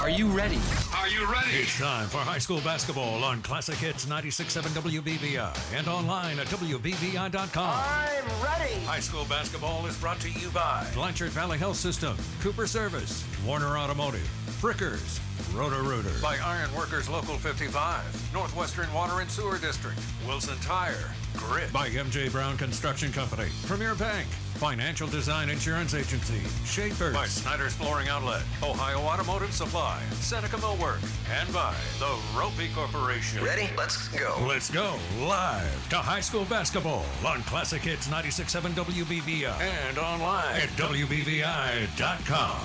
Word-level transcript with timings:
Are 0.00 0.08
you 0.08 0.28
ready? 0.28 0.58
Are 0.96 1.08
you 1.08 1.30
ready? 1.30 1.50
It's 1.50 1.78
time 1.78 2.08
for 2.08 2.16
high 2.18 2.38
school 2.38 2.62
basketball 2.62 3.22
on 3.22 3.42
Classic 3.42 3.74
Hits 3.74 4.06
96.7 4.06 4.62
WBVI 4.70 5.76
and 5.76 5.86
online 5.88 6.38
at 6.38 6.46
WBVI.com. 6.46 7.84
I'm 7.84 8.24
ready. 8.42 8.80
High 8.86 9.00
school 9.00 9.26
basketball 9.28 9.84
is 9.84 9.98
brought 9.98 10.18
to 10.20 10.30
you 10.30 10.48
by 10.50 10.86
Blanchard 10.94 11.32
Valley 11.32 11.58
Health 11.58 11.76
System, 11.76 12.16
Cooper 12.40 12.66
Service, 12.66 13.26
Warner 13.44 13.76
Automotive, 13.76 14.26
Frickers, 14.46 15.20
Roto-Rooter. 15.54 16.22
By 16.22 16.38
Iron 16.38 16.74
Workers 16.74 17.10
Local 17.10 17.36
55, 17.36 18.32
Northwestern 18.32 18.90
Water 18.94 19.20
and 19.20 19.30
Sewer 19.30 19.58
District, 19.58 19.98
Wilson 20.26 20.56
Tire, 20.60 21.10
Grit. 21.36 21.70
By 21.74 21.90
MJ 21.90 22.32
Brown 22.32 22.56
Construction 22.56 23.12
Company, 23.12 23.50
Premier 23.66 23.94
Bank, 23.94 24.26
Financial 24.60 25.08
Design 25.08 25.48
Insurance 25.48 25.94
Agency, 25.94 26.38
Schaefer's. 26.66 27.14
By 27.14 27.24
Snyder's 27.24 27.72
Flooring 27.72 28.08
Outlet, 28.08 28.42
Ohio 28.62 28.98
Automotive 28.98 29.54
Supply, 29.54 29.98
Seneca 30.20 30.56
Millwork, 30.56 31.00
and 31.40 31.50
by 31.50 31.74
the 31.98 32.04
Roppe 32.38 32.70
Corporation. 32.74 33.42
Ready? 33.42 33.70
Let's 33.74 34.08
go. 34.08 34.36
Let's 34.46 34.70
go 34.70 34.96
live 35.20 35.88
to 35.88 35.96
high 35.96 36.20
school 36.20 36.44
basketball 36.44 37.06
on 37.26 37.42
Classic 37.44 37.80
Hits 37.80 38.08
96.7 38.08 38.72
WBVI 38.72 39.60
and 39.88 39.96
online 39.96 40.56
at 40.56 40.68
WBVI.com. 40.76 42.60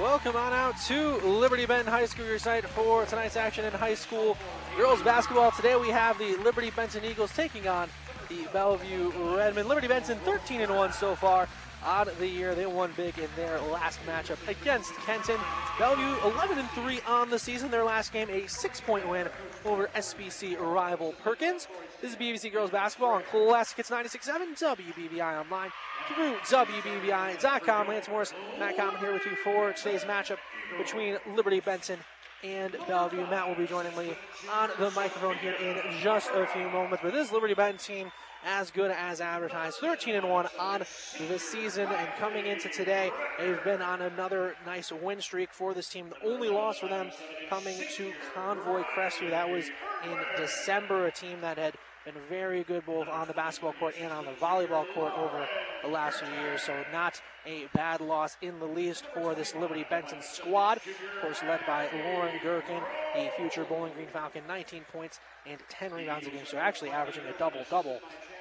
Welcome 0.00 0.34
on 0.34 0.54
out 0.54 0.80
to 0.86 1.16
Liberty 1.18 1.66
Benton 1.66 1.92
High 1.92 2.06
School, 2.06 2.24
your 2.24 2.38
site 2.38 2.64
for 2.64 3.04
tonight's 3.04 3.36
action 3.36 3.66
in 3.66 3.72
high 3.74 3.94
school 3.94 4.34
girls 4.78 5.02
basketball. 5.02 5.50
Today 5.50 5.76
we 5.76 5.90
have 5.90 6.16
the 6.16 6.36
Liberty 6.36 6.70
Benton 6.70 7.04
Eagles 7.04 7.30
taking 7.34 7.68
on 7.68 7.86
the 8.30 8.46
Bellevue 8.50 9.12
Redmen. 9.36 9.68
Liberty 9.68 9.88
Benton 9.88 10.18
13 10.20 10.62
and 10.62 10.74
1 10.74 10.94
so 10.94 11.14
far 11.14 11.48
on 11.84 12.08
the 12.18 12.26
year. 12.26 12.54
They 12.54 12.66
won 12.66 12.92
big 12.96 13.18
in 13.18 13.28
their 13.36 13.60
last 13.60 14.00
matchup 14.06 14.38
against 14.48 14.94
Kenton. 15.06 15.38
Bellevue 15.78 16.16
11 16.24 16.58
and 16.58 16.70
3 16.70 17.00
on 17.06 17.30
the 17.30 17.38
season. 17.38 17.70
Their 17.70 17.84
last 17.84 18.12
game, 18.12 18.28
a 18.30 18.46
six-point 18.46 19.08
win 19.08 19.28
over 19.64 19.88
SBC 19.94 20.58
rival 20.60 21.14
Perkins. 21.22 21.68
This 22.00 22.12
is 22.12 22.16
BBC 22.16 22.52
Girls 22.52 22.70
Basketball 22.70 23.12
on 23.12 23.22
Classic 23.24 23.76
Hits 23.76 23.90
96.7 23.90 24.58
WBVI 24.58 25.40
online 25.40 25.70
through 26.14 26.34
WBVI.com. 26.36 27.88
Lance 27.88 28.08
Morris, 28.08 28.34
Matt 28.58 28.76
Common 28.76 28.98
here 29.00 29.12
with 29.12 29.24
you 29.26 29.36
for 29.36 29.72
today's 29.72 30.04
matchup 30.04 30.38
between 30.78 31.18
Liberty 31.34 31.60
Benton 31.60 31.98
and 32.42 32.76
Bellevue. 32.86 33.26
Matt 33.28 33.48
will 33.48 33.54
be 33.54 33.66
joining 33.66 33.96
me 33.96 34.14
on 34.50 34.70
the 34.78 34.90
microphone 34.92 35.36
here 35.36 35.52
in 35.52 35.78
just 36.00 36.30
a 36.32 36.46
few 36.46 36.68
moments. 36.70 37.00
But 37.02 37.12
this 37.12 37.32
Liberty 37.32 37.54
Benton 37.54 37.78
team 37.78 38.12
as 38.44 38.70
good 38.70 38.90
as 38.90 39.20
advertised. 39.20 39.78
13 39.78 40.16
and 40.16 40.28
1 40.28 40.48
on 40.58 40.82
the 41.28 41.38
season, 41.38 41.86
and 41.86 42.08
coming 42.18 42.46
into 42.46 42.68
today, 42.68 43.10
they've 43.38 43.62
been 43.64 43.82
on 43.82 44.02
another 44.02 44.54
nice 44.66 44.92
win 44.92 45.20
streak 45.20 45.52
for 45.52 45.74
this 45.74 45.88
team. 45.88 46.08
The 46.08 46.28
only 46.28 46.48
loss 46.48 46.78
for 46.78 46.88
them 46.88 47.10
coming 47.48 47.76
to 47.96 48.12
Convoy 48.34 48.82
Crestview. 48.94 49.30
That 49.30 49.48
was 49.48 49.66
in 50.04 50.16
December, 50.36 51.06
a 51.06 51.12
team 51.12 51.40
that 51.42 51.58
had 51.58 51.74
been 52.04 52.14
very 52.28 52.64
good 52.64 52.86
both 52.86 53.08
on 53.08 53.26
the 53.26 53.34
basketball 53.34 53.74
court 53.74 53.94
and 54.00 54.10
on 54.12 54.24
the 54.24 54.32
volleyball 54.32 54.86
court 54.94 55.12
over 55.18 55.46
the 55.82 55.88
last 55.88 56.20
few 56.20 56.32
years. 56.40 56.62
So 56.62 56.74
not 56.92 57.20
a 57.46 57.66
bad 57.74 58.00
loss 58.00 58.36
in 58.40 58.58
the 58.58 58.66
least 58.66 59.04
for 59.14 59.34
this 59.34 59.54
Liberty 59.54 59.84
Benton 59.88 60.22
squad. 60.22 60.78
Of 60.78 61.20
course, 61.20 61.42
led 61.42 61.60
by 61.66 61.88
Lauren 61.92 62.34
Gherkin, 62.42 62.80
the 63.14 63.30
future 63.36 63.64
Bowling 63.64 63.92
Green 63.92 64.08
Falcon, 64.08 64.42
19 64.48 64.84
points 64.92 65.20
and 65.46 65.60
10 65.68 65.92
rebounds 65.92 66.26
a 66.26 66.30
game. 66.30 66.46
So 66.46 66.56
actually 66.56 66.90
averaging 66.90 67.24
a 67.26 67.38
double-double 67.38 68.00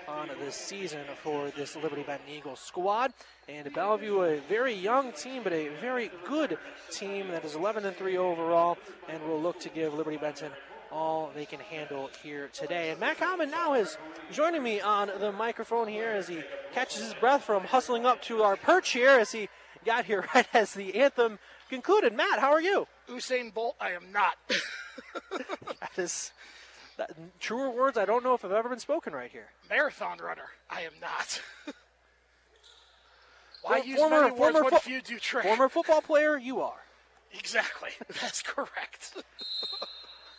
on 0.10 0.30
this 0.40 0.56
season 0.56 1.02
for 1.22 1.52
this 1.52 1.76
Liberty 1.76 2.04
Benton 2.04 2.28
Eagles 2.30 2.60
squad. 2.60 3.14
And 3.48 3.72
Bellevue, 3.74 4.22
a 4.22 4.38
very 4.42 4.74
young 4.74 5.12
team, 5.12 5.44
but 5.44 5.54
a 5.54 5.70
very 5.82 6.12
good 6.26 6.58
team 6.92 7.28
that 7.30 7.46
is 7.46 7.56
11 7.56 7.86
and 7.86 7.96
3 7.96 8.18
overall, 8.18 8.78
and 9.08 9.22
will 9.28 9.40
look 9.40 9.60
to 9.62 9.70
give 9.70 9.94
Liberty 9.94 10.18
Benton 10.18 10.52
all 10.92 11.32
they 11.36 11.46
can 11.46 11.60
handle 11.60 12.10
here 12.24 12.50
today. 12.52 12.90
And 12.90 13.00
Matt 13.00 13.20
Common 13.20 13.52
now 13.52 13.76
is 13.76 13.98
joining 14.32 14.64
me 14.64 14.82
on 14.82 15.12
the 15.20 15.32
microphone 15.32 15.88
here 15.88 16.10
as 16.10 16.28
he 16.28 16.42
catches 16.74 17.04
his 17.04 17.14
breath 17.14 17.44
from 17.44 17.64
hustling 17.64 18.06
up 18.06 18.22
to 18.24 18.42
our 18.42 18.56
perch 18.56 18.90
here 18.90 19.20
as 19.20 19.32
he 19.32 19.48
got 19.86 20.06
here 20.06 20.26
right 20.36 20.48
as 20.54 20.74
the 20.74 20.96
anthem 20.96 21.38
concluded. 21.70 22.14
Matt, 22.16 22.40
how 22.40 22.52
are 22.52 22.62
you? 22.62 22.88
Usain 23.08 23.54
Bolt, 23.54 23.76
I 23.80 23.92
am 23.92 24.12
not. 24.12 24.36
That 25.80 25.98
is 25.98 26.34
that, 27.00 27.12
truer 27.40 27.70
words 27.72 27.98
I 27.98 28.06
don't 28.06 28.24
know 28.24 28.34
if 28.36 28.42
have 28.44 28.52
ever 28.52 28.70
been 28.70 28.80
spoken 28.80 29.14
right 29.14 29.32
here. 29.32 29.48
Marathon 29.70 30.20
runner, 30.20 30.50
I 30.70 30.82
am 30.82 30.94
not. 31.02 31.42
Why 33.62 33.78
Well, 33.80 33.86
use 33.86 33.98
former- 34.00 34.22
many 34.22 34.32
words 34.32 34.40
former 34.40 34.62
when 34.64 34.72
fo- 34.72 34.78
few 34.80 35.02
do 35.02 35.18
trick? 35.20 35.44
Former 35.44 35.68
football 35.70 36.02
player, 36.02 36.38
you 36.38 36.62
are. 36.62 36.80
Exactly. 37.34 37.90
That's 38.22 38.42
correct. 38.42 39.16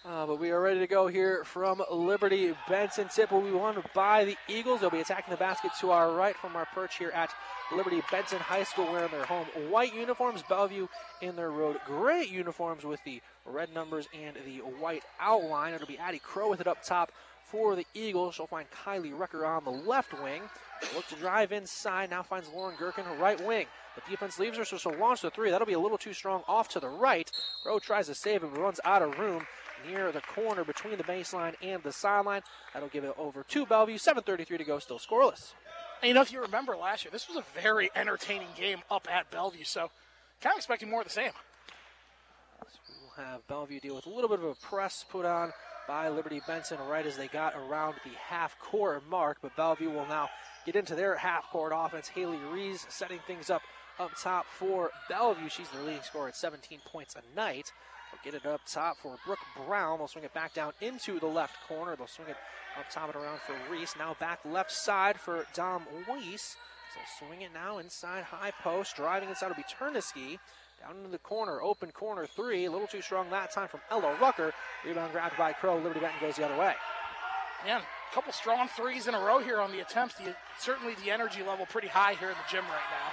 Uh, 0.03 0.25
but 0.25 0.41
we 0.41 0.51
are 0.51 0.63
ready 0.63 0.81
to 0.81 0.87
go 0.87 1.09
here 1.09 1.45
from 1.45 1.83
Liberty 1.91 2.55
Benton. 2.67 3.09
Tip 3.15 3.31
will 3.31 3.43
be 3.43 3.51
won 3.51 3.83
by 3.95 4.25
the 4.25 4.37
Eagles. 4.49 4.81
They'll 4.81 4.89
be 4.89 5.01
attacking 5.01 5.31
the 5.31 5.37
basket 5.37 5.73
to 5.81 5.91
our 5.91 6.13
right 6.13 6.35
from 6.35 6.57
our 6.57 6.65
perch 6.75 6.97
here 6.97 7.11
at 7.11 7.31
Liberty 7.77 8.03
Benton 8.11 8.39
High 8.39 8.65
School, 8.65 8.91
wearing 8.91 9.11
their 9.11 9.27
home 9.27 9.45
white 9.69 9.95
uniforms. 9.95 10.43
Bellevue 10.49 10.89
in 11.21 11.37
their 11.37 11.51
road 11.51 11.81
gray 11.85 12.25
uniforms 12.25 12.83
with 12.83 13.01
the 13.05 13.21
red 13.45 13.75
numbers 13.75 14.09
and 14.19 14.37
the 14.47 14.59
white 14.81 15.05
outline. 15.21 15.75
It'll 15.75 15.87
be 15.87 15.99
Addie 15.99 16.19
Crow 16.19 16.49
with 16.49 16.63
it 16.63 16.67
up 16.67 16.83
top 16.83 17.13
for 17.45 17.77
the 17.77 17.87
Eagles. 17.93 18.37
She'll 18.37 18.47
find 18.47 18.69
Kylie 18.71 19.17
Rucker 19.17 19.45
on 19.45 19.65
the 19.65 19.71
left 19.71 20.15
wing. 20.23 20.41
Look 20.95 21.09
to 21.09 21.17
drive 21.17 21.53
inside. 21.53 22.09
Now 22.09 22.23
finds 22.23 22.49
Lauren 22.49 22.75
Gherkin, 22.79 23.05
right 23.19 23.39
wing. 23.47 23.67
The 23.97 24.11
defense 24.11 24.39
leaves 24.39 24.57
her, 24.57 24.65
so 24.65 24.79
she'll 24.79 24.97
launch 24.97 25.21
the 25.21 25.31
three. 25.31 25.51
That'll 25.51 25.67
be 25.67 25.75
a 25.75 25.81
little 25.81 25.99
too 25.99 26.15
strong 26.15 26.43
off 26.49 26.69
to 26.71 26.81
the 26.81 26.89
right. 26.89 27.31
Crow 27.63 27.79
tries 27.79 28.07
to 28.07 28.15
save 28.15 28.45
it, 28.45 28.51
but 28.55 28.61
runs 28.61 28.81
out 28.85 29.03
of 29.03 29.19
room 29.19 29.47
near 29.89 30.13
the 30.13 30.21
corner 30.21 30.65
between 30.65 30.97
the 30.97 31.05
baseline 31.05 31.55
and 31.63 31.83
the 31.83 31.93
sideline. 31.93 32.43
That'll 32.73 32.89
give 32.89 33.05
it 33.05 33.15
over 33.19 33.43
to 33.43 33.67
Bellevue. 33.67 33.99
7.33 33.99 34.59
to 34.59 34.65
go, 34.65 34.79
still 34.79 34.99
scoreless. 34.99 35.53
And 36.03 36.09
you 36.09 36.15
know, 36.15 36.23
if 36.23 36.33
you 36.33 36.41
remember 36.41 36.77
last 36.77 37.05
year, 37.05 37.11
this 37.13 37.29
was 37.29 37.37
a 37.37 37.61
very 37.61 37.91
entertaining 37.95 38.49
game 38.57 38.79
up 38.91 39.07
at 39.11 39.31
Bellevue, 39.31 39.65
so 39.65 39.91
kind 40.41 40.55
of 40.55 40.59
expecting 40.59 40.89
more 40.89 41.01
of 41.01 41.07
the 41.07 41.13
same. 41.13 41.33
We'll 43.01 43.27
have 43.27 43.47
Bellevue 43.47 43.81
deal 43.81 43.97
with 43.97 44.07
a 44.07 44.11
little 44.11 44.29
bit 44.29 44.39
of 44.39 44.45
a 44.45 44.55
press 44.55 45.05
put 45.11 45.27
on 45.27 45.53
by 45.87 46.09
Liberty 46.09 46.41
Benton 46.47 46.79
right 46.89 47.05
as 47.05 47.17
they 47.17 47.27
got 47.27 47.55
around 47.55 47.97
the 48.05 48.13
half 48.29 48.59
court 48.59 49.03
mark, 49.11 49.39
but 49.43 49.55
Bellevue 49.57 49.91
will 49.91 50.07
now 50.07 50.29
get 50.65 50.77
into 50.77 50.95
their 50.95 51.17
half 51.17 51.51
court 51.51 51.73
offense. 51.75 52.09
Haley 52.09 52.39
Reese 52.53 52.87
setting 52.89 53.19
things 53.27 53.51
up 53.51 53.63
up 53.99 54.13
top 54.19 54.47
for 54.47 54.91
Bellevue. 55.09 55.49
She's 55.49 55.69
their 55.71 55.83
leading 55.83 56.03
scorer 56.03 56.29
at 56.29 56.37
17 56.37 56.81
points 56.87 57.15
a 57.17 57.37
night. 57.37 57.73
They'll 58.11 58.33
get 58.33 58.41
it 58.41 58.47
up 58.47 58.61
top 58.67 58.99
for 58.99 59.17
Brooke 59.25 59.39
Brown. 59.67 59.99
They'll 59.99 60.09
swing 60.09 60.25
it 60.25 60.35
back 60.35 60.55
down 60.55 60.73
into 60.81 61.21
the 61.21 61.27
left 61.27 61.57
corner. 61.67 61.97
They'll 61.97 62.07
swing 62.07 62.29
it 62.29 62.37
up 62.79 62.91
top 62.91 63.15
and 63.15 63.23
around 63.23 63.41
for 63.41 63.55
Reese. 63.71 63.95
Now 63.99 64.17
back 64.19 64.41
left 64.45 64.73
side 64.73 65.19
for 65.19 65.47
Dom 65.55 65.85
Weiss. 66.09 66.57
So 66.95 67.27
swing 67.27 67.43
it 67.43 67.53
now 67.55 67.79
inside 67.79 68.25
high 68.25 68.53
post. 68.63 68.97
Driving 68.97 69.29
inside 69.29 69.49
will 69.49 69.55
be 69.57 69.63
Turniski. 69.63 70.39
Down 70.81 70.97
into 70.97 71.11
the 71.11 71.19
corner, 71.19 71.61
open 71.61 71.91
corner 71.93 72.27
three. 72.27 72.65
A 72.65 72.71
little 72.71 72.87
too 72.87 73.03
strong 73.03 73.29
that 73.31 73.53
time 73.53 73.69
from 73.69 73.81
Ella 73.91 74.17
Rucker. 74.21 74.53
Rebound 74.85 75.13
grabbed 75.13 75.37
by 75.37 75.53
Crow. 75.53 75.77
Liberty 75.77 76.01
Benton 76.01 76.21
goes 76.21 76.37
the 76.37 76.45
other 76.45 76.59
way. 76.59 76.75
Man, 77.67 77.81
a 77.81 78.15
couple 78.15 78.33
strong 78.33 78.69
threes 78.69 79.07
in 79.07 79.15
a 79.15 79.21
row 79.21 79.39
here 79.39 79.61
on 79.61 79.71
the 79.71 79.81
attempts. 79.81 80.15
The, 80.15 80.35
certainly 80.59 80.95
the 81.05 81.11
energy 81.11 81.43
level 81.43 81.67
pretty 81.67 81.89
high 81.89 82.15
here 82.15 82.31
in 82.31 82.35
the 82.35 82.51
gym 82.51 82.65
right 82.65 82.91
now. 82.91 83.13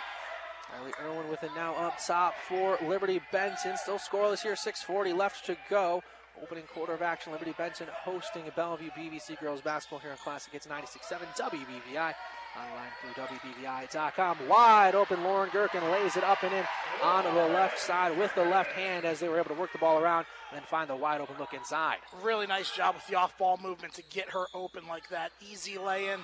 Riley 0.73 0.91
Irwin 1.01 1.29
with 1.29 1.43
it 1.43 1.51
now 1.55 1.75
up 1.75 1.97
top 2.05 2.35
for 2.47 2.77
Liberty 2.87 3.21
Benton. 3.31 3.77
Still 3.77 3.97
scoreless 3.97 4.41
here, 4.41 4.53
6.40 4.53 5.15
left 5.17 5.45
to 5.45 5.57
go. 5.69 6.03
Opening 6.41 6.65
quarter 6.71 6.93
of 6.93 7.01
action, 7.01 7.31
Liberty 7.31 7.53
Benton 7.57 7.87
hosting 8.03 8.43
Bellevue 8.55 8.91
BBC 8.91 9.39
Girls 9.39 9.61
Basketball 9.61 9.99
here 9.99 10.11
on 10.11 10.17
Classic 10.17 10.53
Hits 10.53 10.67
96.7 10.67 11.21
WBVI. 11.35 12.13
Online 12.57 12.89
through 13.01 13.23
WBVI.com. 13.23 14.47
Wide 14.47 14.95
open, 14.95 15.23
Lauren 15.23 15.49
Gherkin 15.51 15.83
lays 15.91 16.17
it 16.17 16.23
up 16.23 16.43
and 16.43 16.53
in 16.53 16.63
on 17.03 17.23
the 17.23 17.53
left 17.53 17.79
side 17.79 18.17
with 18.17 18.33
the 18.35 18.43
left 18.43 18.71
hand 18.71 19.05
as 19.05 19.19
they 19.19 19.27
were 19.27 19.37
able 19.37 19.49
to 19.49 19.59
work 19.59 19.71
the 19.71 19.77
ball 19.77 19.99
around 19.99 20.25
and 20.49 20.59
then 20.59 20.65
find 20.67 20.89
the 20.89 20.95
wide 20.95 21.21
open 21.21 21.35
look 21.37 21.53
inside. 21.53 21.97
Really 22.23 22.47
nice 22.47 22.71
job 22.71 22.95
with 22.95 23.05
the 23.07 23.15
off 23.15 23.37
ball 23.37 23.59
movement 23.61 23.93
to 23.93 24.03
get 24.09 24.29
her 24.31 24.45
open 24.53 24.87
like 24.87 25.07
that. 25.09 25.31
Easy 25.51 25.77
lay 25.77 26.09
in. 26.09 26.19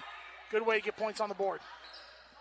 Good 0.51 0.66
way 0.66 0.80
to 0.80 0.84
get 0.84 0.98
points 0.98 1.22
on 1.22 1.30
the 1.30 1.36
board. 1.36 1.60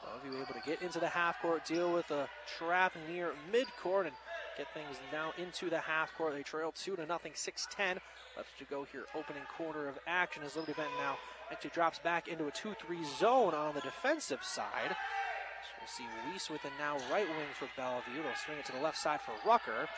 Bellevue 0.02 0.42
able 0.42 0.54
to 0.54 0.68
get 0.68 0.82
into 0.82 0.98
the 0.98 1.08
half 1.08 1.40
court, 1.40 1.64
deal 1.64 1.92
with 1.92 2.10
a 2.10 2.28
trap 2.58 2.92
near 3.08 3.32
midcourt, 3.52 4.06
and 4.06 4.14
get 4.56 4.66
things 4.74 4.96
now 5.12 5.32
into 5.38 5.70
the 5.70 5.78
half 5.78 6.14
court. 6.16 6.34
They 6.34 6.42
trail 6.42 6.72
two 6.72 6.96
to 6.96 7.06
nothing, 7.06 7.32
6-10 7.32 7.98
left 8.36 8.58
to 8.58 8.64
go 8.68 8.86
here. 8.90 9.04
Opening 9.14 9.42
quarter 9.56 9.88
of 9.88 9.98
action 10.06 10.42
as 10.44 10.56
Liberty 10.56 10.74
Benton 10.76 10.94
now 10.98 11.16
actually 11.50 11.70
drops 11.70 11.98
back 11.98 12.28
into 12.28 12.46
a 12.46 12.50
2-3 12.50 12.74
zone 13.18 13.54
on 13.54 13.74
the 13.74 13.80
defensive 13.80 14.42
side. 14.42 14.90
So 14.90 15.70
we'll 15.80 15.88
see 15.88 16.04
Weiss 16.30 16.50
with 16.50 16.64
it 16.64 16.72
now 16.78 16.96
right 17.10 17.28
wing 17.28 17.52
for 17.58 17.68
Bellevue. 17.76 18.22
They'll 18.22 18.44
swing 18.44 18.58
it 18.58 18.66
to 18.66 18.72
the 18.72 18.80
left 18.80 18.98
side 18.98 19.20
for 19.20 19.32
Rucker. 19.48 19.88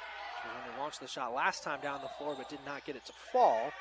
She 0.42 0.48
was 0.48 0.56
when 0.56 0.74
they 0.74 0.80
launched 0.80 1.00
the 1.00 1.08
shot 1.08 1.32
last 1.32 1.62
time 1.62 1.80
down 1.80 2.00
the 2.02 2.10
floor, 2.18 2.34
but 2.36 2.48
did 2.48 2.60
not 2.66 2.84
get 2.84 2.96
it 2.96 3.04
to 3.06 3.12
fall. 3.32 3.72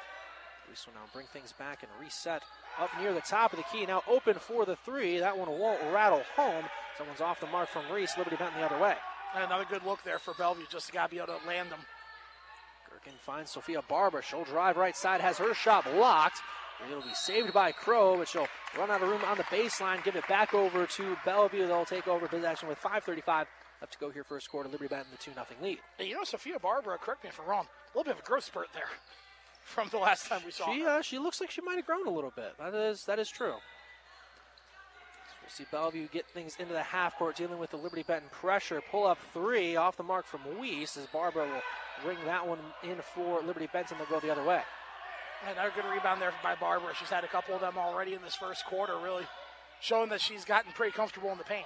Weiss 0.68 0.86
will 0.86 0.94
now 0.94 1.07
bring 1.13 1.27
things 1.27 1.54
back 1.54 1.83
and 1.83 1.92
reset 2.01 2.44
up 2.80 2.89
near 3.00 3.13
the 3.13 3.21
top 3.21 3.54
of 3.54 3.57
the 3.57 3.65
key. 3.71 3.86
Now 3.86 4.04
open 4.07 4.36
for 4.36 4.65
the 4.65 4.75
three. 4.75 5.19
That 5.19 5.38
one 5.38 5.50
won't 5.50 5.81
rattle 5.94 6.24
home. 6.36 6.65
Someone's 6.98 7.21
off 7.21 7.39
the 7.39 7.48
mark 7.48 7.69
from 7.69 7.92
Reese. 7.92 8.18
Liberty 8.18 8.36
Benton 8.36 8.60
the 8.60 8.65
other 8.65 8.80
way. 8.80 8.95
And 9.36 9.44
another 9.44 9.65
good 9.69 9.83
look 9.86 10.04
there 10.04 10.19
for 10.19 10.33
Bellevue. 10.36 10.65
Just 10.69 10.92
got 10.92 11.10
to 11.10 11.15
be 11.15 11.18
able 11.18 11.39
to 11.39 11.48
land 11.48 11.71
them. 11.71 11.80
Gherkin 12.89 13.18
finds 13.21 13.51
Sophia 13.51 13.81
Barber. 13.88 14.21
She'll 14.21 14.44
drive 14.44 14.77
right 14.77 14.95
side, 14.95 15.21
has 15.21 15.38
her 15.38 15.54
shot 15.54 15.86
blocked. 15.86 16.39
It'll 16.88 17.01
be 17.01 17.13
saved 17.13 17.54
by 17.54 17.71
Crow, 17.71 18.18
but 18.18 18.27
she'll 18.27 18.48
run 18.77 18.92
out 18.92 19.01
of 19.01 19.07
room 19.07 19.21
on 19.25 19.38
the 19.38 19.44
baseline, 19.44 20.04
give 20.04 20.16
it 20.16 20.27
back 20.27 20.54
over 20.54 20.86
to 20.86 21.18
Bellevue. 21.24 21.66
They'll 21.66 21.86
take 21.86 22.07
over 22.07 22.27
possession 22.27 22.68
with 22.68 22.80
5.35 22.81 23.45
left 23.80 23.94
to 23.94 24.00
go 24.00 24.09
here 24.09 24.24
first 24.24 24.50
quarter. 24.50 24.68
Liberty 24.69 24.89
Benton 24.89 25.07
the 25.12 25.18
2 25.18 25.31
0 25.33 25.45
lead. 25.62 25.80
And 25.98 26.07
you 26.07 26.16
know, 26.16 26.24
Sophia 26.24 26.59
Barber, 26.59 26.98
correct 26.98 27.24
me 27.24 27.30
if 27.30 27.39
I'm 27.39 27.48
wrong, 27.48 27.66
a 27.66 27.98
little 27.98 28.12
bit 28.12 28.19
of 28.19 28.24
a 28.24 28.27
growth 28.27 28.44
spurt 28.44 28.68
there 28.74 28.89
from 29.63 29.89
the 29.89 29.98
last 29.98 30.27
time 30.27 30.42
we 30.45 30.51
saw 30.51 30.71
she, 30.71 30.81
her. 30.81 30.89
Uh, 30.89 31.01
she 31.01 31.19
looks 31.19 31.42
like 31.42 31.51
she 31.51 31.62
might 31.62 31.75
have 31.75 31.86
grown 31.86 32.07
a 32.07 32.12
little 32.12 32.33
bit. 32.36 32.54
That 32.57 32.74
is 32.74 33.06
that 33.06 33.19
is 33.19 33.30
true. 33.30 33.56
So 35.27 35.36
we'll 35.42 35.50
see 35.50 35.65
Bellevue 35.71 36.07
get 36.12 36.27
things 36.27 36.56
into 36.60 36.74
the 36.74 36.83
half 36.83 37.18
court, 37.18 37.36
dealing 37.36 37.60
with 37.60 37.71
the 37.71 37.77
Liberty 37.77 38.04
Benton 38.04 38.30
pressure. 38.31 38.81
Pull 38.92 39.06
up 39.06 39.18
three 39.33 39.75
off 39.75 39.98
the 39.98 40.04
mark 40.04 40.25
from 40.25 40.42
Weiss 40.57 40.98
as 40.98 41.06
Barber 41.07 41.42
will 41.42 41.62
bring 42.04 42.18
that 42.25 42.48
one 42.48 42.60
in 42.83 42.98
for 43.13 43.42
Liberty 43.42 43.68
Benton. 43.71 43.98
They'll 43.98 44.19
go 44.19 44.25
the 44.25 44.31
other 44.31 44.44
way. 44.44 44.62
Another 45.45 45.71
good 45.75 45.86
rebound 45.94 46.21
there 46.21 46.31
by 46.42 46.56
Barber. 46.56 46.94
She's 46.98 47.09
had 47.09 47.24
a 47.25 47.27
couple 47.27 47.54
of 47.54 47.62
them 47.62 47.77
already 47.77 48.13
in 48.13 48.21
this 48.21 48.36
first 48.36 48.66
quarter, 48.66 48.98
really 48.98 49.25
showing 49.81 50.09
that 50.09 50.21
she's 50.21 50.45
gotten 50.45 50.71
pretty 50.71 50.94
comfortable 50.94 51.31
in 51.31 51.38
the 51.38 51.44
paint. 51.44 51.66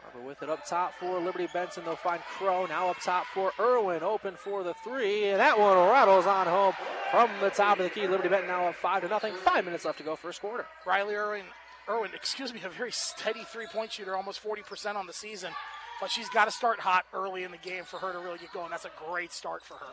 Barber 0.00 0.26
with 0.26 0.42
it 0.42 0.48
up 0.48 0.66
top 0.66 0.94
for 0.94 1.18
Liberty 1.18 1.48
Benton. 1.52 1.84
They'll 1.84 1.96
find 1.96 2.22
Crow 2.22 2.66
now 2.66 2.90
up 2.90 2.98
top 3.02 3.26
for 3.34 3.52
Irwin. 3.58 4.02
Open 4.02 4.34
for 4.36 4.62
the 4.62 4.74
three, 4.84 5.28
and 5.28 5.40
that 5.40 5.58
one 5.58 5.76
rattles 5.76 6.26
on 6.26 6.46
home 6.46 6.74
from 7.10 7.30
the 7.40 7.50
top 7.50 7.78
of 7.78 7.84
the 7.84 7.90
key. 7.90 8.06
Liberty 8.06 8.28
Benton 8.28 8.48
now 8.48 8.66
up 8.66 8.74
five 8.74 9.02
to 9.02 9.08
nothing. 9.08 9.34
Five 9.34 9.64
minutes 9.64 9.84
left 9.84 9.98
to 9.98 10.04
go 10.04 10.16
first 10.16 10.40
quarter. 10.40 10.66
Riley 10.86 11.14
Irwin, 11.14 11.44
Irwin, 11.88 12.10
excuse 12.14 12.52
me, 12.52 12.60
a 12.64 12.68
very 12.68 12.92
steady 12.92 13.44
three-point 13.44 13.92
shooter, 13.92 14.16
almost 14.16 14.42
40% 14.42 14.96
on 14.96 15.06
the 15.06 15.12
season. 15.12 15.52
But 16.00 16.10
she's 16.10 16.28
got 16.30 16.46
to 16.46 16.50
start 16.50 16.80
hot 16.80 17.04
early 17.12 17.44
in 17.44 17.50
the 17.50 17.58
game 17.58 17.84
for 17.84 17.98
her 17.98 18.12
to 18.12 18.18
really 18.18 18.38
get 18.38 18.52
going. 18.52 18.70
That's 18.70 18.86
a 18.86 18.90
great 19.08 19.32
start 19.32 19.62
for 19.62 19.74
her. 19.74 19.92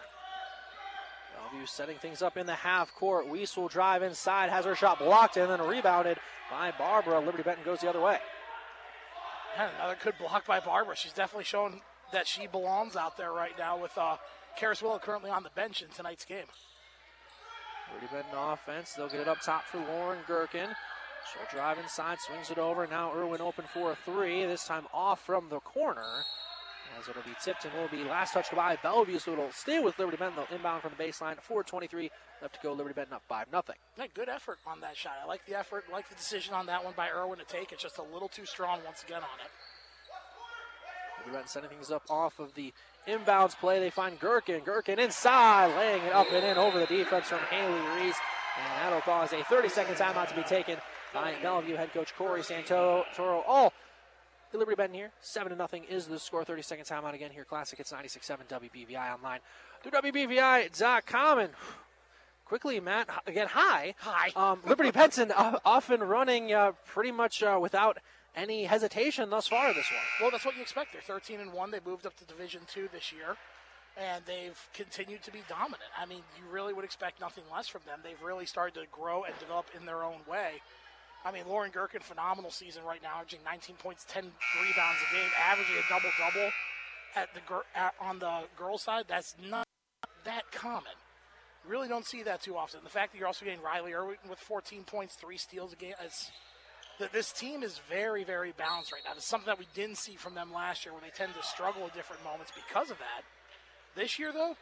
Bellevue 1.36 1.66
setting 1.66 1.98
things 1.98 2.22
up 2.22 2.38
in 2.38 2.46
the 2.46 2.54
half 2.54 2.94
court. 2.96 3.28
Weiss 3.28 3.58
will 3.58 3.68
drive 3.68 4.04
inside, 4.04 4.50
has 4.50 4.66
her 4.66 4.76
shot 4.76 5.00
blocked, 5.00 5.38
and 5.38 5.50
then 5.50 5.62
rebounded 5.62 6.18
by 6.50 6.72
Barber. 6.72 7.20
Liberty 7.20 7.44
Benton 7.44 7.66
goes 7.66 7.80
the 7.80 7.90
other 7.90 8.00
way. 8.00 8.20
Another 9.56 9.98
good 10.04 10.16
block 10.20 10.46
by 10.46 10.60
Barber. 10.60 10.96
She's 10.96 11.14
definitely 11.14 11.46
showing 11.46 11.82
that 12.12 12.28
she 12.28 12.48
belongs 12.48 12.96
out 12.96 13.18
there 13.18 13.32
right 13.32 13.58
now 13.58 13.78
with 13.80 13.98
uh, 13.98 14.18
Karis 14.60 14.82
Willow 14.82 15.00
currently 15.00 15.30
on 15.30 15.44
the 15.44 15.50
bench 15.50 15.82
in 15.82 15.90
tonight's 15.90 16.26
game. 16.26 16.46
Liberty 17.94 18.14
Benton 18.14 18.38
offense. 18.38 18.94
They'll 18.94 19.10
get 19.10 19.22
it 19.22 19.28
up 19.28 19.42
top 19.42 19.64
for 19.66 19.78
Lauren 19.78 20.20
Gherkin. 20.28 20.70
She'll 21.32 21.58
drive 21.58 21.78
inside, 21.78 22.20
swings 22.20 22.50
it 22.50 22.58
over. 22.58 22.88
Now 22.88 23.14
Irwin 23.14 23.42
open 23.42 23.66
for 23.74 23.92
a 23.92 23.96
three. 23.96 24.46
This 24.46 24.66
time 24.66 24.88
off 24.94 25.26
from 25.26 25.50
the 25.50 25.60
corner. 25.60 26.24
As 26.98 27.08
it'll 27.08 27.22
be 27.24 27.36
tipped 27.44 27.66
and 27.66 27.74
will 27.74 27.88
be 27.90 28.04
last 28.04 28.34
touch 28.34 28.52
by 28.56 28.76
Bellevue, 28.78 29.20
so 29.20 29.34
it'll 29.34 29.52
stay 29.52 29.80
with 29.80 29.98
Liberty 30.00 30.18
Benton. 30.18 30.38
They'll 30.38 30.58
inbound 30.58 30.82
from 30.82 30.94
the 30.98 31.04
baseline. 31.04 31.36
4:23 31.42 32.10
left 32.42 32.56
to 32.56 32.60
go. 32.62 32.74
Liberty 32.74 32.94
Benton 32.94 33.14
up 33.14 33.24
five 33.28 33.52
nothing. 33.52 33.76
Yeah, 33.98 34.06
good 34.14 34.30
effort 34.30 34.60
on 34.66 34.82
that 34.82 34.96
shot. 34.96 35.14
I 35.22 35.26
like 35.28 35.46
the 35.46 35.56
effort, 35.56 35.86
like 35.92 36.08
the 36.10 36.16
decision 36.16 36.54
on 36.54 36.66
that 36.68 36.84
one 36.84 36.94
by 36.96 37.10
Irwin 37.10 37.40
to 37.40 37.46
take. 37.46 37.72
It's 37.72 37.84
just 37.84 37.98
a 37.98 38.04
little 38.04 38.30
too 38.30 38.46
strong 38.46 38.80
once 38.86 39.04
again 39.04 39.22
on 39.22 39.40
it. 39.44 39.52
Liberty 41.20 41.34
Benton 41.34 41.48
setting 41.50 41.70
things 41.70 41.92
up 41.92 42.04
off 42.10 42.40
of 42.40 42.54
the 42.54 42.74
inbounds 43.08 43.58
play. 43.58 43.80
They 43.80 43.90
find 43.90 44.20
Gherkin. 44.20 44.62
Gherkin 44.64 45.00
inside, 45.00 45.76
laying 45.76 46.04
it 46.04 46.14
up 46.14 46.32
and 46.32 46.46
in 46.46 46.58
over 46.58 46.80
the 46.80 46.86
defense 46.86 47.28
from 47.28 47.40
Haley 47.50 48.02
Reese. 48.02 48.18
And 48.58 48.84
that'll 48.84 49.02
cause 49.02 49.34
a 49.34 49.44
30 49.44 49.70
second 49.70 49.96
timeout 49.96 50.30
to 50.30 50.36
be 50.36 50.44
taken 50.44 50.78
by 51.14 51.36
Bellevue 51.42 51.76
head 51.76 51.94
coach 51.94 52.16
Corey 52.16 52.42
Santoro. 52.42 53.04
All 53.20 53.74
the 54.52 54.58
Liberty 54.58 54.76
Benton 54.76 54.96
here. 54.96 55.12
7 55.22 55.50
to 55.52 55.56
nothing 55.56 55.84
is 55.86 56.08
the 56.08 56.20
score. 56.20 56.44
30 56.44 56.62
second 56.62 56.86
timeout 56.86 57.14
again 57.14 57.32
here. 57.32 57.44
Classic 57.44 57.78
Hits 57.78 57.92
96.7 57.92 58.48
WBVI 58.48 59.14
online. 59.14 59.40
Through 59.82 59.92
WBVI.com. 59.92 61.40
And 61.40 61.54
quickly, 62.46 62.80
Matt, 62.80 63.10
again, 63.26 63.48
hi. 63.52 63.96
Hi. 64.00 64.30
Um, 64.36 64.60
Liberty 64.66 64.92
Benton 64.92 65.32
uh, 65.32 65.60
off 65.66 65.90
and 65.90 66.08
running 66.08 66.54
uh, 66.54 66.72
pretty 66.86 67.12
much 67.12 67.44
uh, 67.44 67.60
without 67.62 67.98
any 68.36 68.66
hesitation 68.66 69.30
thus 69.30 69.48
far 69.48 69.74
this 69.74 69.92
one. 69.92 70.02
Well, 70.22 70.32
that's 70.32 70.46
what 70.46 70.56
you 70.56 70.62
expect. 70.62 70.94
They're 70.94 71.02
13 71.02 71.40
and 71.40 71.52
1. 71.52 71.72
They 71.72 71.80
moved 71.86 72.06
up 72.06 72.16
to 72.18 72.26
Division 72.26 72.62
2 72.68 72.90
this 72.94 73.12
year. 73.12 73.36
And 74.00 74.24
they've 74.28 74.70
continued 74.76 75.24
to 75.24 75.32
be 75.32 75.40
dominant. 75.50 75.90
I 76.00 76.06
mean, 76.06 76.22
you 76.38 76.44
really 76.52 76.72
would 76.72 76.86
expect 76.86 77.20
nothing 77.20 77.44
less 77.52 77.68
from 77.68 77.82
them. 77.88 78.00
They've 78.04 78.22
really 78.22 78.46
started 78.46 78.76
to 78.76 78.86
grow 78.92 79.24
and 79.24 79.34
develop 79.40 79.66
in 79.76 79.88
their 79.88 80.04
own 80.04 80.20
way. 80.30 80.62
I 81.28 81.32
mean, 81.32 81.44
Lauren 81.50 81.72
Gherkin, 81.72 82.00
phenomenal 82.00 82.52
season 82.52 82.84
right 82.86 83.04
now, 83.04 83.16
averaging 83.16 83.40
19 83.44 83.76
points, 83.76 84.06
10 84.08 84.24
rebounds 84.24 85.00
a 85.12 85.14
game, 85.14 85.30
averaging 85.44 85.76
a 85.76 85.90
double 85.90 86.10
double 86.18 86.52
at 87.18 87.28
the 87.34 87.42
at, 87.76 87.94
on 88.00 88.20
the 88.20 88.44
girls' 88.58 88.84
side. 88.84 89.06
That's 89.10 89.36
not 89.50 89.68
that 90.24 90.50
common. 90.54 90.94
You 91.66 91.72
really 91.72 91.90
don't 91.90 92.06
see 92.06 92.24
that 92.24 92.42
too 92.42 92.56
often. 92.56 92.80
The 92.82 92.90
fact 92.90 93.12
that 93.12 93.18
you're 93.18 93.28
also 93.28 93.44
getting 93.44 93.62
Riley 93.62 93.94
Irwin 93.94 94.16
with 94.30 94.40
14 94.40 94.86
points, 94.86 95.16
three 95.16 95.38
steals 95.38 95.74
a 95.74 95.76
game, 95.76 95.96
that 97.00 97.12
this 97.12 97.34
team 97.34 97.62
is 97.62 97.82
very, 97.90 98.24
very 98.24 98.54
balanced 98.58 98.94
right 98.94 99.02
now. 99.04 99.12
It's 99.14 99.26
something 99.26 99.48
that 99.48 99.60
we 99.60 99.68
didn't 99.74 99.98
see 99.98 100.16
from 100.16 100.34
them 100.34 100.54
last 100.54 100.86
year, 100.86 100.94
where 100.94 101.02
they 101.02 101.12
tend 101.14 101.34
to 101.34 101.44
struggle 101.44 101.88
at 101.88 101.94
different 101.94 102.24
moments 102.24 102.54
because 102.56 102.90
of 102.90 103.00
that. 103.00 103.24
This 103.98 104.18
year, 104.18 104.32
though, 104.32 104.56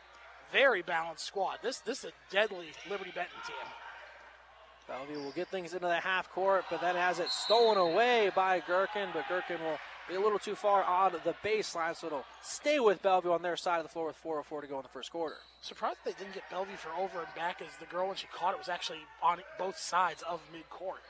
very 0.52 0.82
balanced 0.82 1.26
squad. 1.26 1.60
This 1.62 1.78
this 1.80 2.00
is 2.00 2.06
a 2.06 2.34
deadly 2.34 2.70
Liberty 2.90 3.12
Benton 3.14 3.38
team. 3.46 3.85
Bellevue 4.88 5.20
will 5.24 5.32
get 5.32 5.48
things 5.48 5.74
into 5.74 5.88
the 5.88 6.00
half 6.00 6.30
court, 6.32 6.66
but 6.70 6.80
then 6.80 6.96
has 6.96 7.20
it 7.20 7.30
stolen 7.30 7.78
away 7.78 8.32
by 8.36 8.62
Gherkin. 8.68 9.10
But 9.14 9.28
Gherkin 9.28 9.60
will 9.60 9.80
be 10.08 10.16
a 10.16 10.20
little 10.20 10.38
too 10.38 10.54
far 10.54 10.84
on 10.84 11.14
the 11.24 11.34
baseline, 11.44 11.96
so 11.96 12.08
it'll 12.08 12.26
stay 12.44 12.80
with 12.80 13.02
Bellevue 13.02 13.32
on 13.32 13.42
their 13.42 13.58
side 13.58 13.78
of 13.78 13.84
the 13.84 13.90
floor 13.90 14.08
with 14.08 14.18
4:04 14.18 14.62
to 14.62 14.68
go 14.68 14.78
in 14.78 14.84
the 14.84 14.90
first 14.90 15.12
quarter. 15.12 15.38
Surprised 15.62 15.98
they 16.06 16.14
didn't 16.14 16.34
get 16.34 16.48
Bellevue 16.52 16.78
for 16.78 16.94
over 16.94 17.20
and 17.20 17.36
back, 17.36 17.62
as 17.62 17.76
the 17.80 17.88
girl 17.88 18.08
when 18.08 18.16
she 18.16 18.28
caught 18.28 18.54
it 18.54 18.60
was 18.60 18.70
actually 18.70 19.02
on 19.24 19.42
both 19.58 19.78
sides 19.78 20.22
of 20.22 20.42
midcourt. 20.54 21.02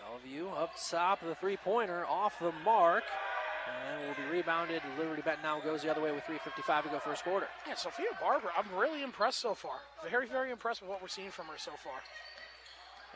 Bellevue 0.00 0.48
up 0.48 0.72
top, 0.90 1.22
of 1.22 1.28
the 1.28 1.34
three-pointer 1.36 2.04
off 2.06 2.38
the 2.40 2.52
mark. 2.64 3.04
And 3.68 4.08
will 4.08 4.14
be 4.14 4.30
rebounded. 4.30 4.82
Liberty 4.98 5.22
Benton 5.22 5.42
now 5.42 5.60
goes 5.60 5.82
the 5.82 5.90
other 5.90 6.00
way 6.00 6.12
with 6.12 6.24
3.55 6.24 6.84
to 6.84 6.88
go 6.88 6.98
first 6.98 7.24
quarter. 7.24 7.46
Yeah, 7.66 7.74
Sophia 7.74 8.06
Barber, 8.20 8.50
I'm 8.56 8.78
really 8.78 9.02
impressed 9.02 9.40
so 9.40 9.54
far. 9.54 9.78
Very, 10.10 10.26
very 10.26 10.50
impressed 10.50 10.80
with 10.80 10.90
what 10.90 11.02
we're 11.02 11.08
seeing 11.08 11.30
from 11.30 11.46
her 11.46 11.58
so 11.58 11.72
far. 11.82 12.00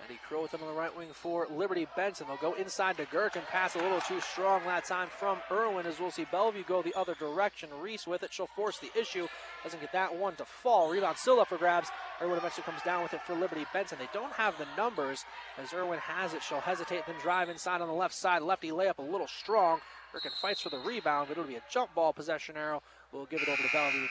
Addie 0.04 0.18
Crow 0.26 0.42
with 0.42 0.50
them 0.50 0.62
on 0.62 0.68
the 0.68 0.74
right 0.74 0.94
wing 0.96 1.08
for 1.12 1.46
Liberty 1.48 1.86
Benton. 1.94 2.26
They'll 2.26 2.36
go 2.38 2.54
inside 2.54 2.96
to 2.96 3.04
Gherkin. 3.04 3.42
Pass 3.50 3.76
a 3.76 3.78
little 3.78 4.00
too 4.00 4.20
strong 4.20 4.64
that 4.64 4.84
time 4.84 5.08
from 5.08 5.38
Irwin 5.50 5.86
as 5.86 6.00
we'll 6.00 6.10
see 6.10 6.26
Bellevue 6.32 6.64
go 6.64 6.82
the 6.82 6.94
other 6.98 7.14
direction. 7.14 7.68
Reese 7.80 8.06
with 8.06 8.24
it. 8.24 8.32
She'll 8.32 8.48
force 8.48 8.78
the 8.78 8.90
issue. 8.98 9.28
Doesn't 9.62 9.80
get 9.80 9.92
that 9.92 10.14
one 10.16 10.34
to 10.36 10.44
fall. 10.44 10.90
Rebound 10.90 11.16
still 11.18 11.40
up 11.40 11.48
for 11.48 11.58
grabs. 11.58 11.90
Irwin 12.20 12.38
eventually 12.38 12.64
comes 12.64 12.82
down 12.82 13.02
with 13.02 13.14
it 13.14 13.22
for 13.22 13.34
Liberty 13.34 13.66
Benton. 13.72 13.98
They 13.98 14.08
don't 14.12 14.32
have 14.32 14.58
the 14.58 14.66
numbers 14.76 15.24
as 15.62 15.72
Irwin 15.72 16.00
has 16.00 16.34
it. 16.34 16.42
She'll 16.42 16.60
hesitate, 16.60 17.06
then 17.06 17.16
drive 17.22 17.48
inside 17.48 17.80
on 17.80 17.88
the 17.88 17.94
left 17.94 18.14
side. 18.14 18.42
Lefty 18.42 18.70
layup 18.70 18.98
a 18.98 19.02
little 19.02 19.28
strong. 19.28 19.80
Gherkin 20.12 20.30
fights 20.40 20.60
for 20.60 20.68
the 20.68 20.78
rebound, 20.78 21.28
but 21.28 21.38
it'll 21.38 21.48
be 21.48 21.56
a 21.56 21.62
jump 21.70 21.94
ball 21.94 22.12
possession 22.12 22.56
arrow. 22.56 22.82
We'll 23.12 23.26
give 23.26 23.40
it 23.40 23.48
over 23.48 23.62
to 23.62 23.68
Bellevue. 23.72 24.06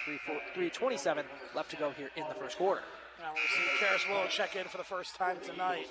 3.27 0.55 1.23
left 1.55 1.69
to 1.71 1.77
go 1.77 1.91
here 1.91 2.09
in 2.15 2.23
the 2.27 2.35
first 2.35 2.57
quarter. 2.57 2.81
Now 3.19 3.33
we'll 3.33 3.43
see 3.43 3.85
Karis 3.85 4.09
Willow 4.09 4.27
check 4.27 4.55
in 4.55 4.67
for 4.67 4.77
the 4.77 4.83
first 4.83 5.15
time 5.15 5.37
tonight. 5.43 5.87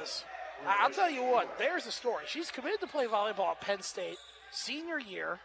As 0.00 0.24
I'll 0.66 0.90
tell 0.90 1.10
you 1.10 1.22
what, 1.22 1.56
there's 1.58 1.86
a 1.86 1.92
story. 1.92 2.24
She's 2.26 2.50
committed 2.50 2.80
to 2.80 2.86
play 2.86 3.06
volleyball 3.06 3.50
at 3.50 3.60
Penn 3.60 3.82
State, 3.82 4.18
senior 4.50 4.98
year. 4.98 5.38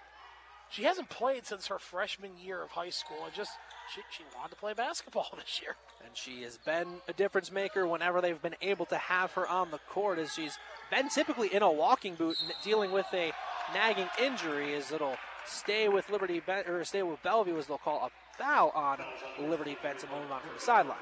She 0.70 0.84
hasn't 0.84 1.10
played 1.10 1.46
since 1.46 1.67
her 1.67 1.77
freshman 1.77 2.32
year 2.38 2.63
of 2.63 2.72
high 2.72 2.89
school. 2.89 3.17
And 3.25 3.34
just 3.34 3.51
she, 3.93 4.01
she 4.09 4.23
wanted 4.35 4.51
to 4.51 4.55
play 4.55 4.73
basketball 4.73 5.27
this 5.38 5.59
year. 5.62 5.75
And 6.05 6.15
she 6.15 6.43
has 6.43 6.57
been 6.57 6.88
a 7.07 7.13
difference 7.13 7.51
maker 7.51 7.88
whenever 7.88 8.21
they've 8.21 8.41
been 8.41 8.55
able 8.62 8.85
to 8.88 8.97
have 8.97 9.31
her 9.33 9.47
on 9.47 9.71
the 9.71 9.79
court, 9.89 10.19
as 10.19 10.33
she's 10.33 10.57
been 10.91 11.09
typically 11.09 11.53
in 11.53 11.62
a 11.62 11.71
walking 11.71 12.15
boot 12.15 12.38
and 12.41 12.51
dealing 12.63 12.91
with 12.91 13.07
a 13.13 13.31
nagging 13.73 14.09
injury. 14.21 14.75
As 14.75 14.91
it'll 14.91 15.17
stay 15.45 15.88
with 15.88 16.09
Liberty 16.09 16.41
or 16.47 16.83
stay 16.83 17.03
with 17.03 17.21
Bellevue, 17.23 17.57
as 17.57 17.67
they'll 17.67 17.77
call 17.77 18.05
a 18.05 18.09
foul 18.38 18.71
on 18.75 19.00
Liberty 19.39 19.77
Benton 19.81 20.09
moving 20.13 20.31
on 20.31 20.41
from 20.41 20.50
the 20.55 20.62
sideline. 20.62 20.97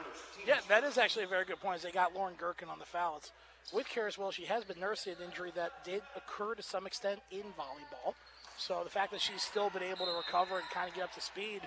Yeah, 0.45 0.59
that 0.67 0.83
is 0.83 0.97
actually 0.97 1.25
a 1.25 1.29
very 1.29 1.45
good 1.45 1.59
point. 1.59 1.77
As 1.77 1.83
they 1.83 1.91
got 1.91 2.13
Lauren 2.13 2.35
Gherkin 2.37 2.69
on 2.69 2.79
the 2.79 2.85
foul. 2.85 3.17
It's 3.17 3.31
with 3.71 3.87
Karis 3.87 4.17
Willow, 4.17 4.31
she 4.31 4.45
has 4.45 4.63
been 4.63 4.79
nursing 4.79 5.13
an 5.13 5.25
injury 5.25 5.51
that 5.55 5.85
did 5.85 6.01
occur 6.15 6.55
to 6.55 6.63
some 6.63 6.87
extent 6.87 7.19
in 7.29 7.43
volleyball. 7.57 8.15
So 8.57 8.81
the 8.83 8.89
fact 8.89 9.11
that 9.11 9.21
she's 9.21 9.41
still 9.41 9.69
been 9.69 9.83
able 9.83 10.05
to 10.05 10.13
recover 10.13 10.57
and 10.57 10.67
kind 10.73 10.89
of 10.89 10.95
get 10.95 11.03
up 11.05 11.13
to 11.13 11.21
speed, 11.21 11.61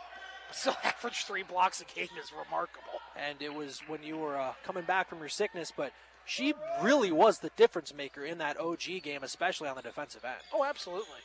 still 0.55 0.77
average 0.85 1.25
three 1.25 1.43
blocks 1.43 1.81
a 1.81 1.85
game 1.85 2.09
is 2.23 2.33
remarkable. 2.33 3.01
And 3.17 3.41
it 3.41 3.55
was 3.55 3.81
when 3.87 4.03
you 4.03 4.17
were 4.17 4.39
uh, 4.39 4.53
coming 4.65 4.85
back 4.85 5.09
from 5.09 5.19
your 5.21 5.29
sickness, 5.29 5.73
but 5.77 5.93
she 6.25 6.55
really 6.83 7.13
was 7.13 7.39
the 7.39 7.51
difference 7.57 7.95
maker 7.95 8.25
in 8.25 8.39
that 8.39 8.59
OG 8.59 9.03
game, 9.03 9.23
especially 9.23 9.69
on 9.69 9.77
the 9.77 9.83
defensive 9.83 10.25
end. 10.25 10.37
Oh, 10.53 10.65
absolutely. 10.65 11.21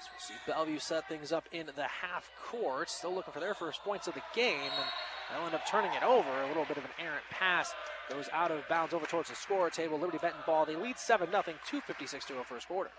So 0.00 0.08
we'll 0.12 0.20
see 0.20 0.34
Bellevue 0.46 0.78
set 0.78 1.08
things 1.08 1.32
up 1.32 1.44
in 1.52 1.66
the 1.66 1.82
half 1.82 2.30
court. 2.42 2.88
Still 2.88 3.14
looking 3.14 3.32
for 3.32 3.40
their 3.40 3.54
first 3.54 3.82
points 3.82 4.06
of 4.06 4.14
the 4.14 4.22
game. 4.34 4.60
And 4.60 4.86
They'll 5.32 5.46
end 5.46 5.54
up 5.54 5.66
turning 5.66 5.92
it 5.92 6.02
over. 6.02 6.28
A 6.28 6.48
little 6.48 6.64
bit 6.64 6.76
of 6.76 6.84
an 6.84 6.90
errant 6.98 7.24
pass 7.30 7.72
goes 8.10 8.28
out 8.32 8.50
of 8.50 8.66
bounds 8.68 8.92
over 8.92 9.06
towards 9.06 9.30
the 9.30 9.36
score 9.36 9.70
table. 9.70 9.98
Liberty 9.98 10.18
Benton 10.20 10.40
ball. 10.44 10.66
They 10.66 10.76
lead 10.76 10.98
7 10.98 11.30
0, 11.30 11.42
2.56 11.42 12.26
to 12.26 12.32
go 12.34 12.42
first 12.42 12.66
quarter. 12.66 12.90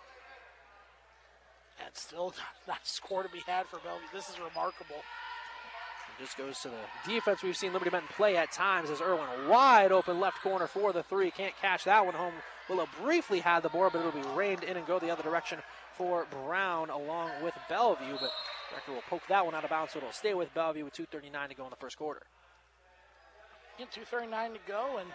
And 1.85 1.95
still 1.95 2.33
not 2.67 2.77
a 2.83 2.87
score 2.87 3.23
to 3.23 3.29
be 3.29 3.41
had 3.45 3.65
for 3.67 3.79
Bellevue. 3.79 4.07
This 4.13 4.29
is 4.29 4.39
remarkable. 4.39 4.97
It 4.97 6.23
just 6.23 6.37
goes 6.37 6.59
to 6.59 6.69
the 6.69 7.11
defense 7.11 7.41
we've 7.41 7.57
seen 7.57 7.73
Liberty 7.73 7.91
Benton 7.91 8.09
play 8.15 8.37
at 8.37 8.51
times 8.51 8.89
as 8.89 9.01
Irwin 9.01 9.47
wide 9.47 9.91
open 9.91 10.19
left 10.19 10.41
corner 10.41 10.67
for 10.67 10.93
the 10.93 11.03
three. 11.03 11.31
Can't 11.31 11.55
catch 11.61 11.85
that 11.85 12.05
one 12.05 12.13
home. 12.13 12.33
Willow 12.69 12.87
briefly 13.01 13.39
had 13.39 13.63
the 13.63 13.69
board, 13.69 13.93
but 13.93 13.99
it'll 13.99 14.11
be 14.11 14.27
reined 14.35 14.63
in 14.63 14.77
and 14.77 14.85
go 14.85 14.99
the 14.99 15.09
other 15.09 15.23
direction 15.23 15.59
for 15.97 16.27
Brown 16.45 16.89
along 16.89 17.31
with 17.43 17.53
Bellevue. 17.69 18.17
But 18.19 18.31
Recker 18.73 18.93
will 18.93 19.03
poke 19.09 19.23
that 19.29 19.45
one 19.45 19.55
out 19.55 19.63
of 19.63 19.69
bounds, 19.69 19.93
so 19.93 19.99
it'll 19.99 20.11
stay 20.11 20.33
with 20.33 20.53
Bellevue 20.53 20.85
with 20.85 20.93
2.39 20.93 21.49
to 21.49 21.55
go 21.55 21.63
in 21.63 21.69
the 21.69 21.75
first 21.75 21.97
quarter. 21.97 22.21
Yeah, 23.79 23.85
2.39 23.87 24.53
to 24.53 24.59
go, 24.67 24.97
and 24.99 25.09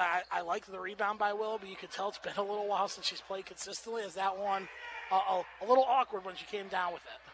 I, 0.00 0.22
I 0.30 0.40
like 0.42 0.66
the 0.66 0.80
rebound 0.80 1.18
by 1.18 1.32
Willow, 1.32 1.58
but 1.58 1.68
you 1.68 1.76
can 1.76 1.88
tell 1.88 2.08
it's 2.08 2.18
been 2.18 2.36
a 2.36 2.42
little 2.42 2.66
while 2.66 2.88
since 2.88 3.06
she's 3.06 3.20
played 3.20 3.46
consistently. 3.46 4.02
As 4.02 4.14
that 4.14 4.38
one 4.38 4.68
uh, 5.10 5.42
a 5.60 5.66
little 5.66 5.84
awkward 5.84 6.24
when 6.24 6.36
she 6.36 6.44
came 6.46 6.68
down 6.68 6.92
with 6.92 7.02
it. 7.02 7.30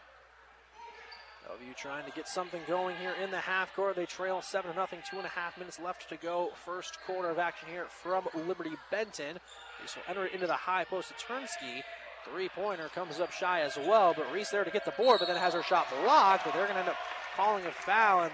Bellevue 1.47 1.73
trying 1.77 2.05
to 2.05 2.11
get 2.11 2.27
something 2.27 2.61
going 2.67 2.95
here 2.97 3.13
in 3.23 3.31
the 3.31 3.37
half 3.37 3.73
court. 3.75 3.95
They 3.95 4.05
trail 4.05 4.41
7 4.41 4.73
0, 4.73 4.87
two 5.09 5.17
and 5.17 5.25
a 5.25 5.29
half 5.29 5.57
minutes 5.57 5.79
left 5.79 6.09
to 6.09 6.17
go. 6.17 6.49
First 6.65 6.97
quarter 7.05 7.29
of 7.29 7.39
action 7.39 7.69
here 7.71 7.85
from 7.89 8.27
Liberty 8.47 8.71
Benton. 8.91 9.39
Reese 9.81 9.95
will 9.95 10.03
enter 10.09 10.25
it 10.25 10.33
into 10.33 10.47
the 10.47 10.53
high 10.53 10.83
post 10.83 11.09
to 11.09 11.25
Turnski. 11.25 11.81
Three 12.29 12.49
pointer 12.49 12.89
comes 12.93 13.21
up 13.21 13.31
shy 13.31 13.61
as 13.61 13.77
well, 13.77 14.13
but 14.13 14.31
Reese 14.33 14.49
there 14.49 14.65
to 14.65 14.71
get 14.71 14.83
the 14.83 14.91
board, 14.91 15.19
but 15.19 15.27
then 15.27 15.37
has 15.37 15.53
her 15.53 15.63
shot 15.63 15.87
blocked. 16.03 16.43
But 16.43 16.53
they're 16.53 16.65
going 16.65 16.75
to 16.75 16.81
end 16.81 16.89
up 16.89 16.97
calling 17.37 17.65
a 17.65 17.71
foul, 17.71 18.23
and 18.23 18.31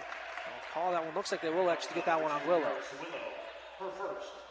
call 0.73 0.91
that 0.91 1.05
one. 1.05 1.13
Looks 1.13 1.31
like 1.31 1.41
they 1.41 1.51
will 1.51 1.69
actually 1.69 1.95
get 1.95 2.05
that 2.07 2.19
one 2.19 2.31
on 2.31 2.47
Willow. 2.47 2.71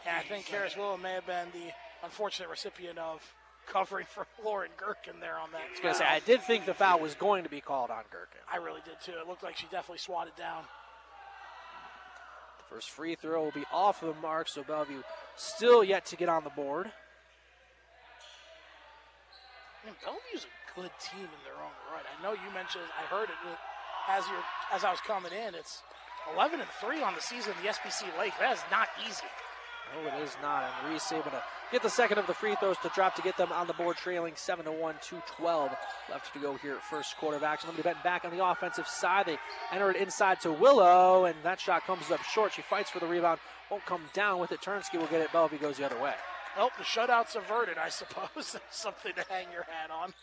Yeah, 0.05 0.17
I 0.17 0.23
think 0.23 0.45
Karis 0.45 0.77
Willow 0.77 0.97
may 0.97 1.13
have 1.13 1.25
been 1.25 1.47
the 1.53 1.71
unfortunate 2.03 2.49
recipient 2.49 2.97
of 2.99 3.21
covering 3.67 4.05
for 4.05 4.27
Lauren 4.45 4.71
Gherkin 4.77 5.19
there 5.19 5.37
on 5.37 5.51
that. 5.51 5.61
I 5.67 5.71
was 5.71 5.79
going 5.79 5.93
to 5.93 5.99
say, 5.99 6.05
I 6.05 6.19
did 6.19 6.41
think 6.43 6.65
the 6.65 6.73
foul 6.73 6.99
was 6.99 7.15
going 7.15 7.43
to 7.43 7.49
be 7.49 7.61
called 7.61 7.89
on 7.89 8.03
Gherkin. 8.11 8.41
I 8.51 8.57
really 8.57 8.81
did 8.85 8.95
too. 9.03 9.13
It 9.19 9.27
looked 9.27 9.43
like 9.43 9.57
she 9.57 9.65
definitely 9.65 9.99
swatted 9.99 10.35
down. 10.35 10.63
The 12.57 12.75
first 12.75 12.89
free 12.89 13.15
throw 13.15 13.43
will 13.43 13.51
be 13.51 13.65
off 13.71 14.01
the 14.01 14.13
mark, 14.21 14.49
so 14.49 14.63
Bellevue 14.63 15.01
still 15.35 15.83
yet 15.83 16.05
to 16.07 16.15
get 16.15 16.29
on 16.29 16.43
the 16.43 16.49
board. 16.49 16.91
Man, 19.85 19.95
Bellevue's 20.03 20.47
a 20.47 20.79
good 20.79 20.91
team 20.99 21.27
in 21.27 21.41
their 21.43 21.59
own 21.59 21.75
right. 21.91 22.03
I 22.07 22.23
know 22.23 22.31
you 22.31 22.53
mentioned, 22.53 22.85
I 22.97 23.03
heard 23.13 23.29
it 23.29 23.35
as 24.09 24.25
you 24.27 24.35
as 24.73 24.83
I 24.83 24.91
was 24.91 24.99
coming 25.01 25.31
in. 25.31 25.55
It's 25.55 25.81
11 26.33 26.59
and 26.59 26.69
three 26.81 27.01
on 27.01 27.13
the 27.15 27.21
season. 27.21 27.53
The 27.61 27.69
SBC 27.69 28.17
Lake. 28.17 28.33
That 28.39 28.53
is 28.53 28.63
not 28.71 28.87
easy. 29.07 29.27
No, 29.93 30.07
it 30.07 30.23
is 30.23 30.35
not. 30.41 30.63
And 30.63 30.91
Reese 30.91 31.11
able 31.11 31.31
to 31.31 31.43
get 31.71 31.83
the 31.83 31.89
second 31.89 32.17
of 32.17 32.27
the 32.27 32.33
free 32.33 32.55
throws 32.55 32.77
to 32.79 32.89
drop 32.95 33.15
to 33.15 33.21
get 33.21 33.37
them 33.37 33.51
on 33.51 33.67
the 33.67 33.73
board, 33.73 33.97
trailing 33.97 34.33
7 34.35 34.65
to 34.65 34.71
1, 34.71 34.95
2 35.01 35.21
12 35.37 35.71
left 36.09 36.33
to 36.33 36.39
go 36.39 36.55
here, 36.55 36.77
first 36.89 37.17
quarter 37.17 37.37
of 37.37 37.43
action. 37.43 37.69
Liberty 37.69 37.83
Benton 37.83 38.01
back 38.03 38.25
on 38.25 38.35
the 38.35 38.43
offensive 38.43 38.87
side. 38.87 39.27
They 39.27 39.37
enter 39.71 39.91
it 39.91 39.97
inside 39.97 40.39
to 40.41 40.51
Willow, 40.51 41.25
and 41.25 41.35
that 41.43 41.59
shot 41.59 41.85
comes 41.85 42.09
up 42.09 42.23
short. 42.23 42.53
She 42.53 42.61
fights 42.61 42.89
for 42.89 42.99
the 42.99 43.07
rebound, 43.07 43.39
won't 43.69 43.85
come 43.85 44.03
down 44.13 44.39
with 44.39 44.51
it. 44.51 44.61
Turnski 44.61 44.97
will 44.97 45.07
get 45.07 45.21
it. 45.21 45.31
Bellevue 45.31 45.59
goes 45.59 45.77
the 45.77 45.85
other 45.85 45.99
way. 45.99 46.13
Well, 46.57 46.71
the 46.77 46.83
shutout's 46.83 47.35
averted, 47.35 47.77
I 47.77 47.89
suppose. 47.89 48.55
Something 48.69 49.13
to 49.15 49.25
hang 49.29 49.51
your 49.51 49.63
hat 49.63 49.89
on. 49.91 50.13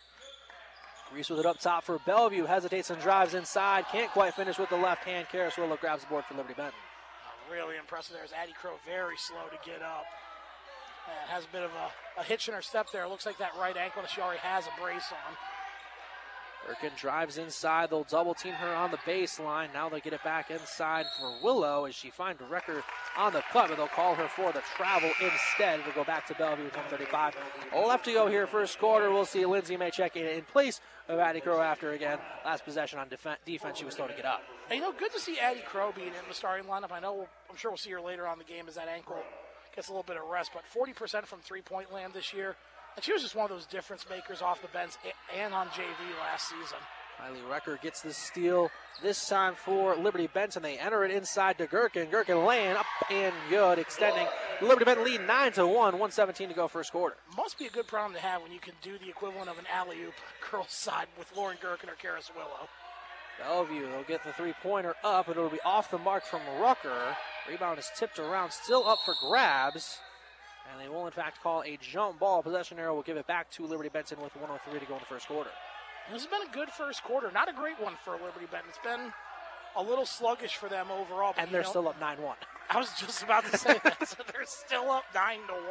Reese 1.14 1.30
with 1.30 1.40
it 1.40 1.46
up 1.46 1.58
top 1.58 1.84
for 1.84 1.98
Bellevue. 2.06 2.44
Hesitates 2.44 2.90
and 2.90 3.00
drives 3.00 3.34
inside. 3.34 3.84
Can't 3.90 4.10
quite 4.12 4.34
finish 4.34 4.58
with 4.58 4.70
the 4.70 4.76
left 4.76 5.04
hand. 5.04 5.26
Willow 5.32 5.76
grabs 5.76 6.02
the 6.02 6.08
board 6.08 6.24
for 6.24 6.34
Liberty 6.34 6.54
Benton 6.56 6.78
really 7.50 7.76
impressive 7.76 8.14
there 8.14 8.24
is 8.24 8.32
Addie 8.32 8.54
Crow 8.54 8.78
very 8.86 9.18
slow 9.18 9.50
to 9.50 9.58
get 9.68 9.82
up. 9.82 10.06
Uh, 11.10 11.34
has 11.34 11.44
a 11.44 11.50
bit 11.50 11.62
of 11.62 11.70
a, 11.74 12.20
a, 12.20 12.22
hitch 12.22 12.46
in 12.46 12.54
her 12.54 12.62
step 12.62 12.86
there. 12.92 13.08
Looks 13.08 13.26
like 13.26 13.38
that 13.38 13.50
right 13.58 13.76
ankle 13.76 14.02
she 14.06 14.20
already 14.20 14.38
has 14.40 14.66
a 14.66 14.80
brace 14.80 15.10
on. 15.10 15.34
Gherkin 16.66 16.92
drives 16.96 17.38
inside. 17.38 17.90
They'll 17.90 18.04
double 18.04 18.34
team 18.34 18.52
her 18.54 18.74
on 18.74 18.90
the 18.90 18.98
baseline. 18.98 19.72
Now 19.72 19.88
they 19.88 20.00
get 20.00 20.12
it 20.12 20.22
back 20.22 20.50
inside 20.50 21.06
for 21.18 21.34
Willow 21.42 21.86
as 21.86 21.94
she 21.94 22.10
finds 22.10 22.40
record 22.50 22.82
on 23.16 23.32
the 23.32 23.42
cut, 23.52 23.68
but 23.68 23.76
they'll 23.76 23.88
call 23.88 24.14
her 24.14 24.28
for 24.28 24.52
the 24.52 24.62
travel 24.76 25.10
instead. 25.20 25.80
It'll 25.80 25.92
go 25.92 26.04
back 26.04 26.26
to 26.28 26.34
Bellevue 26.34 26.64
with 26.64 26.76
135. 26.76 27.34
Left 27.86 28.04
to 28.04 28.12
go 28.12 28.28
here, 28.28 28.46
first 28.46 28.78
quarter. 28.78 29.10
We'll 29.10 29.24
see 29.24 29.44
Lindsay 29.44 29.76
May 29.76 29.90
checking 29.90 30.24
in 30.24 30.42
place 30.42 30.80
of 31.08 31.18
Addie 31.18 31.40
Crow 31.40 31.60
after 31.60 31.92
again. 31.92 32.18
Last 32.44 32.64
possession 32.64 32.98
on 32.98 33.08
def- 33.08 33.26
defense, 33.44 33.78
she 33.78 33.84
was 33.84 33.94
slow 33.94 34.06
to 34.06 34.14
get 34.14 34.24
up. 34.24 34.42
Hey, 34.68 34.76
you 34.76 34.82
know, 34.82 34.92
good 34.92 35.12
to 35.12 35.18
see 35.20 35.38
Addie 35.38 35.62
Crow 35.66 35.92
being 35.94 36.08
in 36.08 36.28
the 36.28 36.34
starting 36.34 36.66
lineup. 36.66 36.92
I 36.92 37.00
know, 37.00 37.26
I'm 37.48 37.56
sure 37.56 37.70
we'll 37.70 37.78
see 37.78 37.90
her 37.90 38.00
later 38.00 38.26
on 38.26 38.38
the 38.38 38.44
game 38.44 38.66
as 38.68 38.76
that 38.76 38.86
ankle 38.88 39.18
gets 39.74 39.88
a 39.88 39.92
little 39.92 40.02
bit 40.04 40.16
of 40.16 40.28
rest, 40.28 40.50
but 40.54 40.64
40% 40.74 41.26
from 41.26 41.40
three 41.40 41.62
point 41.62 41.92
land 41.92 42.12
this 42.12 42.32
year. 42.32 42.56
And 42.96 43.04
she 43.04 43.12
was 43.12 43.22
just 43.22 43.34
one 43.34 43.50
of 43.50 43.56
those 43.56 43.66
difference 43.66 44.04
makers 44.08 44.42
off 44.42 44.62
the 44.62 44.68
bench 44.68 44.92
and 45.36 45.54
on 45.54 45.68
JV 45.68 46.18
last 46.20 46.48
season. 46.48 46.78
Kylie 47.20 47.42
Recker 47.50 47.80
gets 47.80 48.00
the 48.00 48.14
steal 48.14 48.70
this 49.02 49.28
time 49.28 49.54
for 49.54 49.94
Liberty 49.94 50.26
Benton. 50.26 50.62
They 50.62 50.78
enter 50.78 51.04
it 51.04 51.10
inside 51.10 51.58
to 51.58 51.66
Gherkin. 51.66 52.10
Gherkin 52.10 52.46
laying 52.46 52.76
up 52.76 52.86
and 53.10 53.34
good, 53.50 53.78
extending 53.78 54.26
Liberty 54.62 54.86
Benton 54.86 55.04
lead 55.04 55.26
9 55.26 55.52
to 55.52 55.66
1, 55.66 55.74
117 55.74 56.48
to 56.48 56.54
go 56.54 56.66
first 56.66 56.92
quarter. 56.92 57.16
Must 57.36 57.58
be 57.58 57.66
a 57.66 57.70
good 57.70 57.86
problem 57.86 58.14
to 58.14 58.20
have 58.20 58.42
when 58.42 58.52
you 58.52 58.58
can 58.58 58.74
do 58.80 58.96
the 58.98 59.08
equivalent 59.08 59.50
of 59.50 59.58
an 59.58 59.66
alley 59.72 60.02
oop 60.02 60.14
girls 60.50 60.66
side 60.70 61.08
with 61.18 61.30
Lauren 61.36 61.58
Gherkin 61.60 61.90
or 61.90 61.94
Karis 61.94 62.34
Willow. 62.34 62.68
Bellevue, 63.38 63.90
they'll 63.90 64.02
get 64.02 64.22
the 64.24 64.32
three 64.32 64.54
pointer 64.62 64.94
up, 65.02 65.28
and 65.28 65.36
it'll 65.36 65.48
be 65.48 65.60
off 65.64 65.90
the 65.90 65.98
mark 65.98 66.24
from 66.24 66.40
Rucker. 66.60 67.16
Rebound 67.48 67.78
is 67.78 67.90
tipped 67.96 68.18
around, 68.18 68.50
still 68.50 68.86
up 68.86 68.98
for 69.04 69.14
grabs. 69.28 69.98
And 70.70 70.80
they 70.80 70.88
will, 70.88 71.06
in 71.06 71.12
fact, 71.12 71.42
call 71.42 71.62
a 71.62 71.78
jump 71.80 72.18
ball. 72.18 72.42
Possession 72.42 72.78
arrow 72.78 72.94
will 72.94 73.02
give 73.02 73.16
it 73.16 73.26
back 73.26 73.50
to 73.52 73.66
Liberty 73.66 73.88
Benton 73.88 74.20
with 74.20 74.34
103 74.36 74.78
to 74.78 74.86
go 74.86 74.94
in 74.94 75.00
the 75.00 75.06
first 75.06 75.26
quarter. 75.26 75.50
This 76.12 76.22
has 76.22 76.30
been 76.30 76.48
a 76.48 76.52
good 76.52 76.70
first 76.70 77.02
quarter. 77.02 77.30
Not 77.32 77.48
a 77.48 77.52
great 77.52 77.80
one 77.80 77.94
for 78.04 78.12
Liberty 78.12 78.46
Benton. 78.50 78.68
It's 78.68 78.78
been 78.84 79.12
a 79.76 79.82
little 79.82 80.06
sluggish 80.06 80.56
for 80.56 80.68
them 80.68 80.86
overall. 80.90 81.34
and 81.36 81.50
they're 81.50 81.62
know, 81.62 81.68
still 81.68 81.88
up 81.88 82.00
9 82.00 82.22
1. 82.22 82.36
I 82.70 82.78
was 82.78 82.92
just 82.98 83.22
about 83.22 83.44
to 83.50 83.56
say 83.56 83.80
that. 83.84 84.06
So 84.06 84.22
they're 84.32 84.44
still 84.44 84.90
up 84.90 85.04
9 85.14 85.38
to 85.48 85.52
1. 85.52 85.64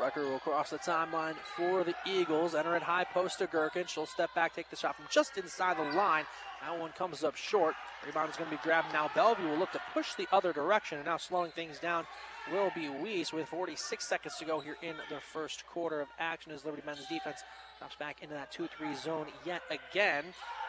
Rucker 0.00 0.28
will 0.28 0.40
cross 0.40 0.70
the 0.70 0.78
timeline 0.78 1.36
for 1.56 1.84
the 1.84 1.94
Eagles. 2.06 2.54
Enter 2.54 2.76
it 2.76 2.82
high 2.82 3.04
post 3.04 3.38
to 3.38 3.46
Gherkin. 3.46 3.86
She'll 3.86 4.06
step 4.06 4.34
back, 4.34 4.54
take 4.54 4.68
the 4.68 4.76
shot 4.76 4.96
from 4.96 5.06
just 5.10 5.38
inside 5.38 5.78
the 5.78 5.96
line. 5.96 6.24
That 6.66 6.80
one 6.80 6.90
comes 6.98 7.22
up 7.22 7.36
short. 7.36 7.76
Rebound 8.04 8.28
is 8.28 8.36
going 8.36 8.50
to 8.50 8.56
be 8.56 8.62
grabbed 8.62 8.92
now. 8.92 9.08
Bellevue 9.14 9.48
will 9.48 9.56
look 9.56 9.70
to 9.70 9.80
push 9.94 10.14
the 10.14 10.26
other 10.32 10.52
direction. 10.52 10.98
And 10.98 11.06
now 11.06 11.16
slowing 11.16 11.52
things 11.52 11.78
down 11.78 12.06
will 12.52 12.72
be 12.74 12.88
Weiss 12.88 13.32
with 13.32 13.46
46 13.46 14.04
seconds 14.04 14.34
to 14.38 14.44
go 14.44 14.58
here 14.58 14.76
in 14.82 14.96
the 15.08 15.20
first 15.20 15.64
quarter 15.68 16.00
of 16.00 16.08
action 16.18 16.50
as 16.50 16.64
Liberty 16.64 16.82
men's 16.84 17.06
defense 17.06 17.44
drops 17.78 17.94
back 17.94 18.20
into 18.20 18.34
that 18.34 18.52
2-3 18.52 19.00
zone 19.00 19.26
yet 19.44 19.62
again. 19.70 20.24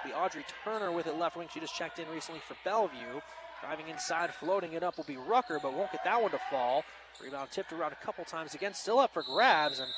The 0.05 0.15
Audrey 0.15 0.45
Turner 0.63 0.91
with 0.91 1.07
it 1.07 1.17
left 1.17 1.35
wing. 1.35 1.47
She 1.51 1.59
just 1.59 1.75
checked 1.75 1.97
in 1.97 2.07
recently 2.13 2.41
for 2.47 2.55
Bellevue. 2.63 3.19
Driving 3.61 3.87
inside, 3.87 4.31
floating 4.35 4.73
it 4.73 4.83
up 4.83 4.97
will 4.97 5.03
be 5.05 5.17
Rucker, 5.17 5.57
but 5.59 5.73
won't 5.73 5.91
get 5.91 6.03
that 6.03 6.21
one 6.21 6.29
to 6.29 6.39
fall. 6.51 6.83
Rebound 7.23 7.49
tipped 7.49 7.73
around 7.73 7.93
a 7.93 8.05
couple 8.05 8.23
times 8.23 8.53
again, 8.53 8.75
still 8.75 8.99
up 8.99 9.15
for 9.15 9.23
grabs, 9.23 9.79
and 9.79 9.89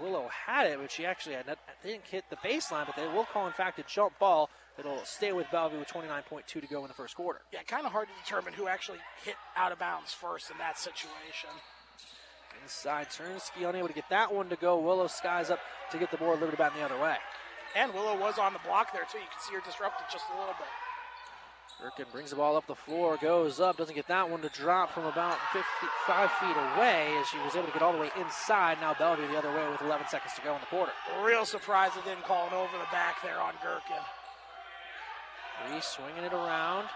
Willow 0.00 0.28
had 0.28 0.66
it, 0.66 0.78
but 0.80 0.90
she 0.90 1.06
actually 1.06 1.34
had 1.34 1.46
not, 1.46 1.58
didn't 1.82 2.06
hit 2.06 2.24
the 2.30 2.36
baseline, 2.36 2.86
but 2.86 2.96
they 2.96 3.06
will 3.06 3.24
call, 3.24 3.46
in 3.46 3.52
fact, 3.52 3.78
a 3.78 3.84
jump 3.84 4.18
ball. 4.18 4.50
It'll 4.78 5.04
stay 5.04 5.32
with 5.32 5.46
Bellevue 5.50 5.78
with 5.78 5.88
29.2 5.88 6.46
to 6.46 6.60
go 6.66 6.82
in 6.82 6.88
the 6.88 6.94
first 6.94 7.16
quarter. 7.16 7.40
Yeah, 7.52 7.62
kind 7.62 7.86
of 7.86 7.92
hard 7.92 8.08
to 8.08 8.14
determine 8.22 8.52
who 8.52 8.68
actually 8.68 8.98
hit 9.24 9.36
out 9.56 9.72
of 9.72 9.78
bounds 9.78 10.12
first 10.12 10.50
in 10.50 10.58
that 10.58 10.78
situation. 10.78 11.50
Inside, 12.62 13.08
Turnski 13.08 13.68
unable 13.68 13.88
to 13.88 13.94
get 13.94 14.08
that 14.10 14.32
one 14.32 14.48
to 14.48 14.56
go. 14.56 14.78
Willow 14.78 15.06
skies 15.06 15.50
up 15.50 15.60
to 15.92 15.98
get 15.98 16.10
the 16.10 16.16
board. 16.16 16.40
Liberty 16.40 16.56
back 16.56 16.74
the 16.74 16.82
other 16.82 17.00
way. 17.00 17.16
And 17.74 17.92
Willow 17.92 18.18
was 18.18 18.38
on 18.38 18.52
the 18.52 18.58
block 18.66 18.92
there, 18.92 19.04
too. 19.10 19.18
You 19.18 19.24
can 19.30 19.40
see 19.40 19.54
her 19.54 19.60
disrupted 19.60 20.06
just 20.10 20.24
a 20.34 20.38
little 20.38 20.54
bit. 20.58 20.68
Gherkin 21.80 22.06
brings 22.10 22.30
the 22.30 22.36
ball 22.36 22.56
up 22.56 22.66
the 22.66 22.74
floor, 22.74 23.18
goes 23.20 23.60
up, 23.60 23.76
doesn't 23.76 23.94
get 23.94 24.08
that 24.08 24.30
one 24.30 24.40
to 24.40 24.48
drop 24.48 24.92
from 24.92 25.04
about 25.04 25.36
55 25.52 26.30
feet 26.32 26.56
away 26.56 27.14
as 27.20 27.28
she 27.28 27.38
was 27.38 27.54
able 27.54 27.66
to 27.66 27.72
get 27.72 27.82
all 27.82 27.92
the 27.92 27.98
way 27.98 28.10
inside. 28.18 28.78
Now 28.80 28.94
Bellevue 28.94 29.28
the 29.28 29.36
other 29.36 29.52
way 29.52 29.68
with 29.70 29.82
11 29.82 30.08
seconds 30.08 30.32
to 30.36 30.42
go 30.42 30.54
in 30.54 30.60
the 30.60 30.66
quarter. 30.66 30.92
Real 31.22 31.44
surprise 31.44 31.90
they 31.94 32.08
didn't 32.08 32.24
call 32.24 32.46
it 32.46 32.54
over 32.54 32.72
the 32.78 32.90
back 32.90 33.22
there 33.22 33.40
on 33.40 33.52
Gherkin. 33.62 34.02
Reese 35.70 35.84
swinging 35.84 36.24
it 36.24 36.32
around. 36.32 36.88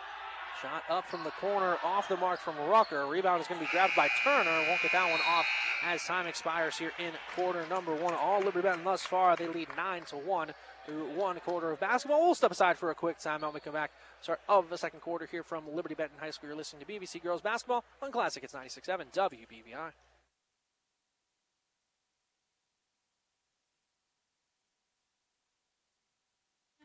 Shot 0.63 0.83
up 0.91 1.09
from 1.09 1.25
the 1.25 1.31
corner, 1.31 1.79
off 1.83 2.09
the 2.09 2.19
mark 2.19 2.39
from 2.39 2.55
Rucker. 2.69 3.07
Rebound 3.07 3.41
is 3.41 3.49
going 3.49 3.59
to 3.59 3.65
be 3.65 3.71
grabbed 3.71 3.97
by 3.97 4.09
Turner. 4.23 4.51
Won't 4.69 4.83
get 4.83 4.93
that 4.93 5.11
one 5.11 5.21
off 5.27 5.47
as 5.87 6.05
time 6.05 6.27
expires 6.27 6.77
here 6.77 6.93
in 6.99 7.13
quarter 7.35 7.65
number 7.71 7.95
one. 7.95 8.13
All 8.13 8.41
Liberty 8.41 8.61
Benton 8.61 8.85
thus 8.85 9.03
far, 9.03 9.37
they 9.37 9.47
lead 9.47 9.69
9 9.75 10.03
to 10.09 10.17
1 10.17 10.51
through 10.85 11.05
one 11.17 11.41
quarter 11.41 11.71
of 11.71 11.81
basketball. 11.81 12.27
We'll 12.27 12.35
step 12.35 12.51
aside 12.51 12.77
for 12.77 12.91
a 12.91 12.95
quick 12.95 13.19
timeout. 13.19 13.55
We 13.55 13.61
come 13.61 13.73
back, 13.73 13.91
start 14.21 14.41
of 14.51 14.69
the 14.69 14.77
second 14.77 15.01
quarter 15.01 15.27
here 15.31 15.43
from 15.43 15.65
Liberty 15.75 15.95
Benton 15.95 16.19
High 16.21 16.31
School. 16.31 16.49
You're 16.49 16.59
listening 16.59 16.85
to 16.85 16.93
BBC 16.93 17.23
Girls 17.23 17.41
Basketball 17.41 17.83
on 18.03 18.13
Classic 18.13 18.43
Hits 18.43 18.53
96.7 18.53 19.13
WBVI. 19.15 19.93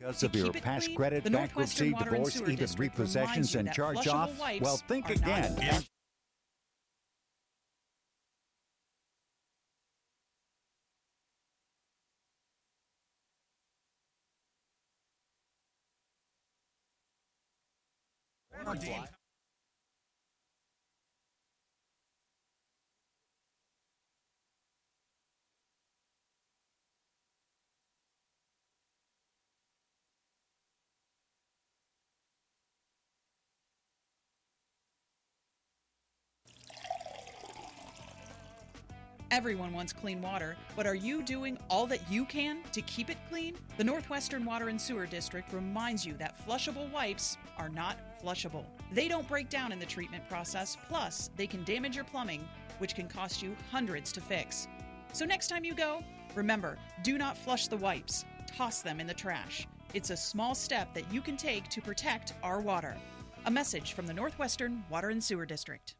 Because 0.05 0.21
of 0.21 0.35
your 0.35 0.53
past 0.53 0.85
clean, 0.85 0.97
credit, 0.97 1.31
bankruptcy, 1.31 1.91
divorce, 1.93 2.39
even 2.47 2.67
repossessions 2.77 3.55
and 3.55 3.71
charge 3.71 4.07
off? 4.07 4.39
Well, 4.61 4.77
think 4.77 5.09
again. 5.09 5.83
Everyone 39.35 39.73
wants 39.73 39.91
clean 39.91 40.21
water, 40.21 40.55
but 40.77 40.87
are 40.87 40.95
you 40.95 41.21
doing 41.21 41.57
all 41.69 41.85
that 41.87 42.09
you 42.09 42.23
can 42.23 42.59
to 42.71 42.81
keep 42.81 43.09
it 43.09 43.17
clean? 43.29 43.57
The 43.75 43.83
Northwestern 43.83 44.45
Water 44.45 44.69
and 44.69 44.79
Sewer 44.79 45.05
District 45.05 45.51
reminds 45.51 46.05
you 46.05 46.13
that 46.13 46.47
flushable 46.47 46.89
wipes 46.89 47.35
are 47.57 47.67
not 47.67 47.97
flushable. 48.23 48.63
They 48.93 49.09
don't 49.09 49.27
break 49.27 49.49
down 49.49 49.73
in 49.73 49.79
the 49.79 49.85
treatment 49.85 50.25
process, 50.29 50.77
plus, 50.87 51.31
they 51.35 51.47
can 51.47 51.65
damage 51.65 51.97
your 51.97 52.05
plumbing, 52.05 52.47
which 52.77 52.95
can 52.95 53.09
cost 53.09 53.43
you 53.43 53.57
hundreds 53.69 54.13
to 54.13 54.21
fix. 54.21 54.69
So 55.11 55.25
next 55.25 55.49
time 55.49 55.65
you 55.65 55.75
go, 55.75 56.01
remember 56.33 56.77
do 57.03 57.17
not 57.17 57.37
flush 57.37 57.67
the 57.67 57.75
wipes, 57.75 58.23
toss 58.47 58.81
them 58.81 59.01
in 59.01 59.07
the 59.07 59.13
trash. 59.13 59.67
It's 59.93 60.11
a 60.11 60.17
small 60.17 60.55
step 60.55 60.93
that 60.93 61.11
you 61.11 61.19
can 61.19 61.35
take 61.35 61.67
to 61.71 61.81
protect 61.81 62.31
our 62.41 62.61
water. 62.61 62.95
A 63.47 63.51
message 63.51 63.91
from 63.91 64.07
the 64.07 64.13
Northwestern 64.13 64.85
Water 64.89 65.09
and 65.09 65.21
Sewer 65.21 65.45
District. 65.45 65.93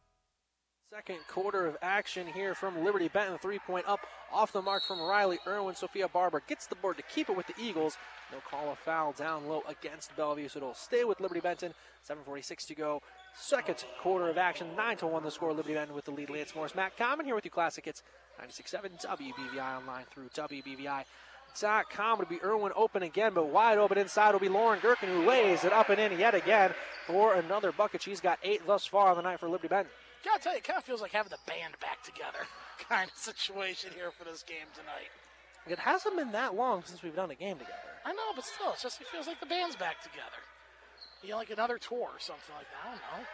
Second 0.95 1.27
quarter 1.27 1.67
of 1.67 1.75
action 1.81 2.25
here 2.25 2.55
from 2.55 2.85
Liberty 2.85 3.09
Benton. 3.09 3.37
Three 3.37 3.59
point 3.59 3.85
up 3.85 3.99
off 4.31 4.53
the 4.53 4.61
mark 4.61 4.81
from 4.87 5.01
Riley 5.01 5.39
Irwin. 5.45 5.75
Sophia 5.75 6.07
Barber 6.07 6.41
gets 6.47 6.67
the 6.67 6.75
board 6.75 6.95
to 6.95 7.03
keep 7.03 7.29
it 7.29 7.35
with 7.35 7.45
the 7.47 7.53
Eagles. 7.61 7.97
They'll 8.31 8.39
call 8.39 8.71
a 8.71 8.77
foul 8.77 9.11
down 9.11 9.45
low 9.45 9.61
against 9.67 10.15
Bellevue, 10.15 10.47
so 10.47 10.59
it'll 10.59 10.73
stay 10.73 11.03
with 11.03 11.19
Liberty 11.19 11.41
Benton. 11.41 11.73
7.46 12.09 12.67
to 12.67 12.75
go. 12.75 13.01
Second 13.37 13.83
quarter 13.99 14.29
of 14.29 14.37
action. 14.37 14.67
9 14.77 14.97
to 14.97 15.07
1 15.07 15.23
the 15.23 15.31
score. 15.31 15.51
Liberty 15.51 15.73
Benton 15.73 15.93
with 15.93 16.05
the 16.05 16.11
lead. 16.11 16.29
Lance 16.29 16.55
Morris, 16.55 16.73
Matt 16.73 16.95
Common 16.95 17.25
here 17.25 17.35
with 17.35 17.43
you. 17.43 17.51
Classic 17.51 17.83
Hits 17.83 18.01
96.7 18.41 19.05
WBVI 19.05 19.77
online 19.77 20.05
through 20.13 20.29
WBVI.com. 20.29 22.21
It'll 22.21 22.29
be 22.29 22.41
Irwin 22.41 22.71
open 22.73 23.03
again, 23.03 23.33
but 23.33 23.49
wide 23.49 23.79
open 23.79 23.97
inside 23.97 24.31
will 24.31 24.39
be 24.39 24.47
Lauren 24.47 24.79
Gherkin 24.79 25.09
who 25.09 25.27
lays 25.27 25.65
it 25.65 25.73
up 25.73 25.89
and 25.89 25.99
in 25.99 26.17
yet 26.17 26.35
again 26.35 26.71
for 27.05 27.33
another 27.33 27.73
bucket. 27.73 28.01
She's 28.01 28.21
got 28.21 28.39
eight 28.43 28.65
thus 28.65 28.85
far 28.85 29.09
on 29.09 29.17
the 29.17 29.23
night 29.23 29.41
for 29.41 29.49
Liberty 29.49 29.67
Benton. 29.67 29.91
Gotta 30.25 30.41
tell 30.41 30.53
you, 30.53 30.57
it 30.57 30.63
kind 30.63 30.77
of 30.77 30.83
feels 30.83 31.01
like 31.01 31.11
having 31.11 31.29
the 31.29 31.37
band 31.45 31.77
back 31.79 32.01
together 32.01 32.49
kind 32.89 33.09
of 33.09 33.15
situation 33.15 33.91
here 33.95 34.09
for 34.09 34.25
this 34.25 34.41
game 34.41 34.65
tonight. 34.73 35.13
It 35.67 35.77
hasn't 35.77 36.17
been 36.17 36.31
that 36.31 36.55
long 36.55 36.83
since 36.83 37.03
we've 37.03 37.15
done 37.15 37.29
a 37.29 37.35
game 37.35 37.57
together. 37.57 37.77
I 38.03 38.11
know, 38.11 38.33
but 38.35 38.43
still, 38.43 38.71
it's 38.73 38.81
just 38.81 39.01
it 39.01 39.07
feels 39.07 39.27
like 39.27 39.39
the 39.39 39.45
band's 39.45 39.75
back 39.75 40.01
together. 40.01 40.41
You 41.23 41.29
know, 41.31 41.37
like 41.37 41.51
another 41.51 41.77
tour 41.77 42.09
or 42.09 42.19
something 42.19 42.55
like 42.57 42.67
that. 42.69 42.87
I 42.87 42.91
don't 42.91 43.21
know. 43.21 43.27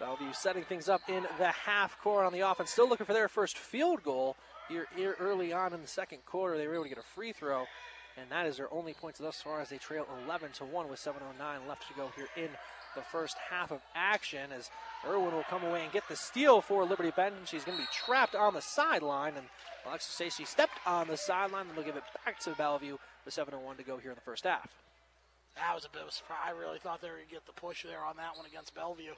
Bellevue 0.00 0.32
setting 0.32 0.64
things 0.64 0.88
up 0.88 1.02
in 1.08 1.24
the 1.38 1.48
half 1.48 1.98
court 2.00 2.26
on 2.26 2.32
the 2.32 2.40
offense. 2.40 2.70
Still 2.70 2.88
looking 2.88 3.06
for 3.06 3.12
their 3.12 3.28
first 3.28 3.56
field 3.58 4.02
goal 4.02 4.36
here, 4.68 4.86
here 4.96 5.16
early 5.20 5.52
on 5.52 5.72
in 5.72 5.80
the 5.80 5.88
second 5.88 6.24
quarter. 6.26 6.56
They 6.56 6.66
were 6.66 6.74
able 6.74 6.84
to 6.84 6.88
get 6.88 6.98
a 6.98 7.02
free 7.02 7.32
throw, 7.32 7.66
and 8.16 8.30
that 8.30 8.46
is 8.46 8.56
their 8.56 8.72
only 8.72 8.94
points 8.94 9.20
thus 9.20 9.40
far 9.40 9.60
as 9.60 9.68
they 9.68 9.78
trail 9.78 10.06
11 10.24 10.52
to 10.52 10.64
1 10.64 10.88
with 10.88 10.98
7.09 10.98 11.68
left 11.68 11.86
to 11.88 11.94
go 11.94 12.10
here 12.16 12.28
in 12.36 12.48
the 12.96 13.02
first 13.02 13.36
half 13.50 13.70
of 13.70 13.80
action 13.94 14.50
as 14.52 14.70
Irwin 15.08 15.34
will 15.34 15.44
come 15.44 15.64
away 15.64 15.82
and 15.82 15.92
get 15.92 16.08
the 16.08 16.16
steal 16.16 16.60
for 16.60 16.84
Liberty 16.84 17.12
Benton. 17.14 17.42
She's 17.44 17.64
going 17.64 17.78
to 17.78 17.82
be 17.82 17.88
trapped 17.92 18.34
on 18.34 18.54
the 18.54 18.60
sideline, 18.60 19.34
and 19.36 19.46
Alexis 19.86 20.14
say 20.14 20.28
she 20.28 20.44
stepped 20.44 20.78
on 20.86 21.08
the 21.08 21.16
sideline, 21.16 21.66
and 21.68 21.76
they'll 21.76 21.84
give 21.84 21.96
it 21.96 22.04
back 22.24 22.38
to 22.40 22.50
Bellevue 22.50 22.96
with 23.24 23.34
7.01 23.34 23.76
to 23.76 23.82
go 23.82 23.98
here 23.98 24.10
in 24.10 24.14
the 24.14 24.20
first 24.20 24.44
half. 24.44 24.68
That 25.56 25.74
was 25.74 25.84
a 25.84 25.88
bit 25.88 26.02
of 26.02 26.08
a 26.08 26.12
surprise. 26.12 26.38
I 26.46 26.50
really 26.50 26.78
thought 26.78 27.00
they 27.00 27.08
were 27.08 27.16
going 27.16 27.28
to 27.28 27.34
get 27.34 27.46
the 27.46 27.52
push 27.52 27.84
there 27.84 28.04
on 28.04 28.16
that 28.16 28.36
one 28.36 28.46
against 28.46 28.74
Bellevue. 28.74 29.14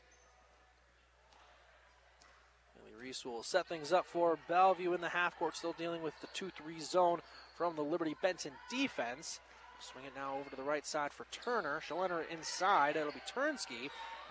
Haley 2.77 2.95
Reese 3.01 3.25
will 3.25 3.43
set 3.43 3.67
things 3.67 3.93
up 3.93 4.07
for 4.07 4.39
Bellevue 4.49 4.93
in 4.93 5.01
the 5.01 5.09
half 5.09 5.39
court, 5.39 5.57
still 5.57 5.75
dealing 5.79 6.03
with 6.03 6.15
the 6.21 6.29
2 6.35 6.51
3 6.51 6.81
zone 6.81 7.21
from 7.57 7.75
the 7.75 7.83
Liberty 7.83 8.15
Benton 8.21 8.53
defense. 8.71 9.41
Swing 9.81 10.05
it 10.05 10.13
now 10.17 10.37
over 10.39 10.49
to 10.49 10.57
the 10.57 10.63
right 10.63 10.87
side 10.87 11.13
for 11.13 11.27
Turner. 11.31 11.81
She'll 11.87 12.03
enter 12.03 12.25
inside. 12.31 12.97
It'll 12.97 13.13
be 13.13 13.21
Turnski. 13.35 13.91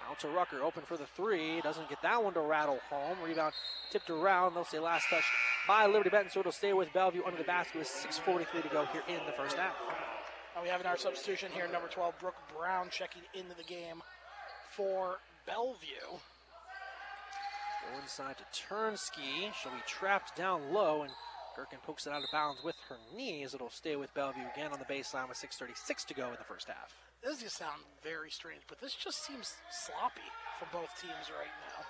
Out 0.09 0.19
to 0.19 0.27
Rucker, 0.27 0.61
open 0.61 0.83
for 0.83 0.97
the 0.97 1.05
three. 1.05 1.61
Doesn't 1.61 1.89
get 1.89 2.01
that 2.03 2.23
one 2.23 2.33
to 2.33 2.41
rattle 2.41 2.79
home. 2.89 3.17
Rebound 3.23 3.53
tipped 3.91 4.09
around. 4.09 4.53
They'll 4.53 4.63
say 4.63 4.79
last 4.79 5.07
touch 5.09 5.23
by 5.67 5.87
Liberty 5.87 6.09
Benton, 6.09 6.29
so 6.29 6.41
it'll 6.41 6.51
stay 6.51 6.73
with 6.73 6.93
Bellevue 6.93 7.23
under 7.25 7.37
the 7.37 7.43
basket 7.43 7.79
with 7.79 7.87
6.43 7.87 8.61
to 8.61 8.69
go 8.69 8.85
here 8.91 9.03
in 9.07 9.25
the 9.25 9.31
first 9.31 9.57
half. 9.57 9.73
Now 10.55 10.61
we 10.61 10.69
have 10.69 10.79
in 10.79 10.87
our 10.87 10.97
substitution 10.97 11.49
here, 11.53 11.67
number 11.67 11.87
12, 11.87 12.19
Brooke 12.19 12.35
Brown 12.55 12.87
checking 12.91 13.23
into 13.33 13.55
the 13.55 13.63
game 13.63 14.01
for 14.69 15.17
Bellevue. 15.47 16.19
Go 17.91 17.99
inside 18.01 18.35
to 18.37 18.43
Turnski. 18.53 19.53
She'll 19.61 19.71
be 19.71 19.77
trapped 19.87 20.35
down 20.35 20.71
low, 20.71 21.01
and 21.01 21.11
Gherkin 21.55 21.79
pokes 21.83 22.05
it 22.05 22.13
out 22.13 22.23
of 22.23 22.29
bounds 22.31 22.61
with 22.63 22.75
her 22.89 22.97
knees. 23.15 23.53
It'll 23.53 23.69
stay 23.69 23.95
with 23.95 24.13
Bellevue 24.13 24.43
again 24.53 24.71
on 24.71 24.79
the 24.79 24.85
baseline 24.85 25.29
with 25.29 25.37
6.36 25.37 26.05
to 26.05 26.13
go 26.13 26.27
in 26.27 26.35
the 26.37 26.43
first 26.47 26.67
half. 26.67 26.93
This 27.25 27.41
just 27.41 27.57
sound 27.57 27.81
very 28.03 28.29
strange, 28.29 28.61
but 28.67 28.79
this 28.79 28.93
just 28.93 29.25
seems 29.25 29.55
sloppy 29.71 30.21
for 30.59 30.67
both 30.71 30.89
teams 31.01 31.31
right 31.35 31.49
now. 31.73 31.83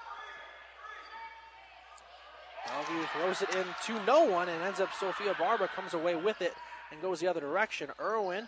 Bellevue 2.65 3.05
throws 3.07 3.41
it 3.41 3.53
in 3.53 3.65
to 3.85 4.05
no 4.05 4.23
one 4.23 4.47
and 4.47 4.63
ends 4.63 4.79
up 4.79 4.93
Sophia 4.97 5.35
Barber 5.37 5.67
comes 5.67 5.93
away 5.93 6.15
with 6.15 6.41
it 6.41 6.53
and 6.89 7.01
goes 7.01 7.19
the 7.19 7.27
other 7.27 7.41
direction. 7.41 7.89
Irwin 7.99 8.47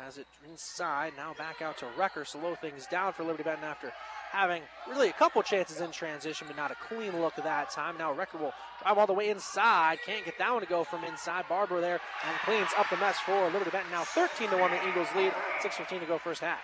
has 0.00 0.16
it 0.16 0.26
inside. 0.50 1.12
Now 1.14 1.34
back 1.34 1.60
out 1.60 1.76
to 1.78 1.86
Rucker. 1.98 2.24
Slow 2.24 2.54
things 2.54 2.86
down 2.86 3.12
for 3.12 3.22
Liberty 3.22 3.44
Benton 3.44 3.64
after 3.64 3.92
having 4.34 4.62
really 4.90 5.08
a 5.08 5.12
couple 5.12 5.40
chances 5.42 5.80
in 5.80 5.92
transition, 5.92 6.48
but 6.48 6.56
not 6.56 6.72
a 6.72 6.74
clean 6.74 7.20
look 7.20 7.36
that 7.36 7.70
time. 7.70 7.96
Now 7.96 8.12
Rucker 8.12 8.38
will 8.38 8.52
drive 8.82 8.98
all 8.98 9.06
the 9.06 9.12
way 9.12 9.30
inside. 9.30 9.98
Can't 10.04 10.24
get 10.24 10.38
that 10.38 10.52
one 10.52 10.60
to 10.60 10.68
go 10.68 10.82
from 10.82 11.04
inside. 11.04 11.44
Barber 11.48 11.80
there 11.80 12.00
and 12.26 12.36
cleans 12.44 12.70
up 12.76 12.90
the 12.90 12.96
mess 12.96 13.18
for 13.20 13.48
Liberty 13.50 13.70
Benton. 13.70 13.92
Now 13.92 14.02
13 14.02 14.50
to 14.50 14.56
1 14.56 14.70
the 14.72 14.88
Eagles 14.88 15.08
lead. 15.16 15.32
6.15 15.62 16.00
to 16.00 16.06
go 16.06 16.18
first 16.18 16.40
half. 16.40 16.58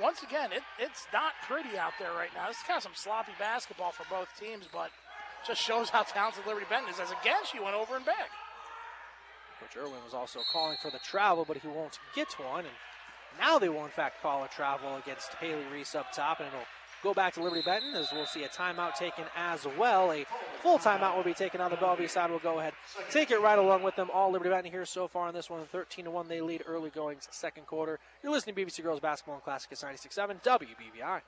Once 0.00 0.22
again, 0.22 0.50
it, 0.52 0.62
it's 0.78 1.06
not 1.12 1.32
pretty 1.46 1.78
out 1.78 1.92
there 2.00 2.12
right 2.12 2.30
now. 2.34 2.48
This 2.48 2.56
is 2.56 2.62
kind 2.66 2.78
of 2.78 2.82
some 2.82 2.96
sloppy 2.96 3.32
basketball 3.38 3.92
for 3.92 4.04
both 4.10 4.28
teams, 4.40 4.66
but 4.72 4.90
just 5.46 5.60
shows 5.60 5.90
how 5.90 6.02
talented 6.02 6.44
Liberty 6.46 6.66
Benton 6.68 6.90
is. 6.90 6.98
As 6.98 7.10
again, 7.10 7.44
she 7.50 7.60
went 7.60 7.76
over 7.76 7.94
and 7.96 8.04
back. 8.04 8.30
Coach 9.60 9.76
Irwin 9.76 10.02
was 10.04 10.14
also 10.14 10.40
calling 10.52 10.76
for 10.82 10.90
the 10.90 10.98
travel, 10.98 11.44
but 11.46 11.58
he 11.58 11.68
won't 11.68 11.98
get 12.16 12.32
one. 12.38 12.64
And 12.64 12.74
now 13.38 13.58
they 13.58 13.68
will, 13.68 13.84
in 13.84 13.90
fact, 13.90 14.22
call 14.22 14.42
a 14.42 14.48
travel 14.48 14.96
against 14.96 15.34
Haley 15.34 15.64
Reese 15.72 15.94
up 15.94 16.10
top, 16.12 16.40
and 16.40 16.48
it'll 16.48 16.66
go 17.02 17.12
back 17.14 17.34
to 17.34 17.42
Liberty 17.42 17.62
Benton 17.62 17.94
as 17.94 18.12
we'll 18.12 18.26
see 18.26 18.44
a 18.44 18.48
timeout 18.48 18.94
taken 18.94 19.24
as 19.36 19.66
well. 19.78 20.12
A 20.12 20.24
full 20.62 20.78
timeout 20.78 21.16
will 21.16 21.24
be 21.24 21.34
taken 21.34 21.60
on 21.60 21.70
the 21.70 21.76
Bellevue 21.76 22.08
side. 22.08 22.30
We'll 22.30 22.38
go 22.38 22.58
ahead, 22.58 22.74
take 23.10 23.30
it 23.30 23.40
right 23.40 23.58
along 23.58 23.82
with 23.82 23.96
them. 23.96 24.10
All 24.12 24.30
Liberty 24.30 24.50
Benton 24.50 24.72
here 24.72 24.84
so 24.84 25.08
far 25.08 25.28
in 25.28 25.34
this 25.34 25.50
one, 25.50 25.64
13 25.66 26.04
to 26.06 26.10
1. 26.10 26.28
They 26.28 26.40
lead 26.40 26.62
early 26.66 26.90
going 26.90 27.18
second 27.30 27.66
quarter. 27.66 27.98
You're 28.22 28.32
listening 28.32 28.54
to 28.54 28.64
BBC 28.64 28.82
Girls 28.82 29.00
Basketball 29.00 29.36
and 29.36 29.44
Classic 29.44 29.72
at 29.72 29.78
96.7 29.78 30.42
WBVI. 30.42 31.20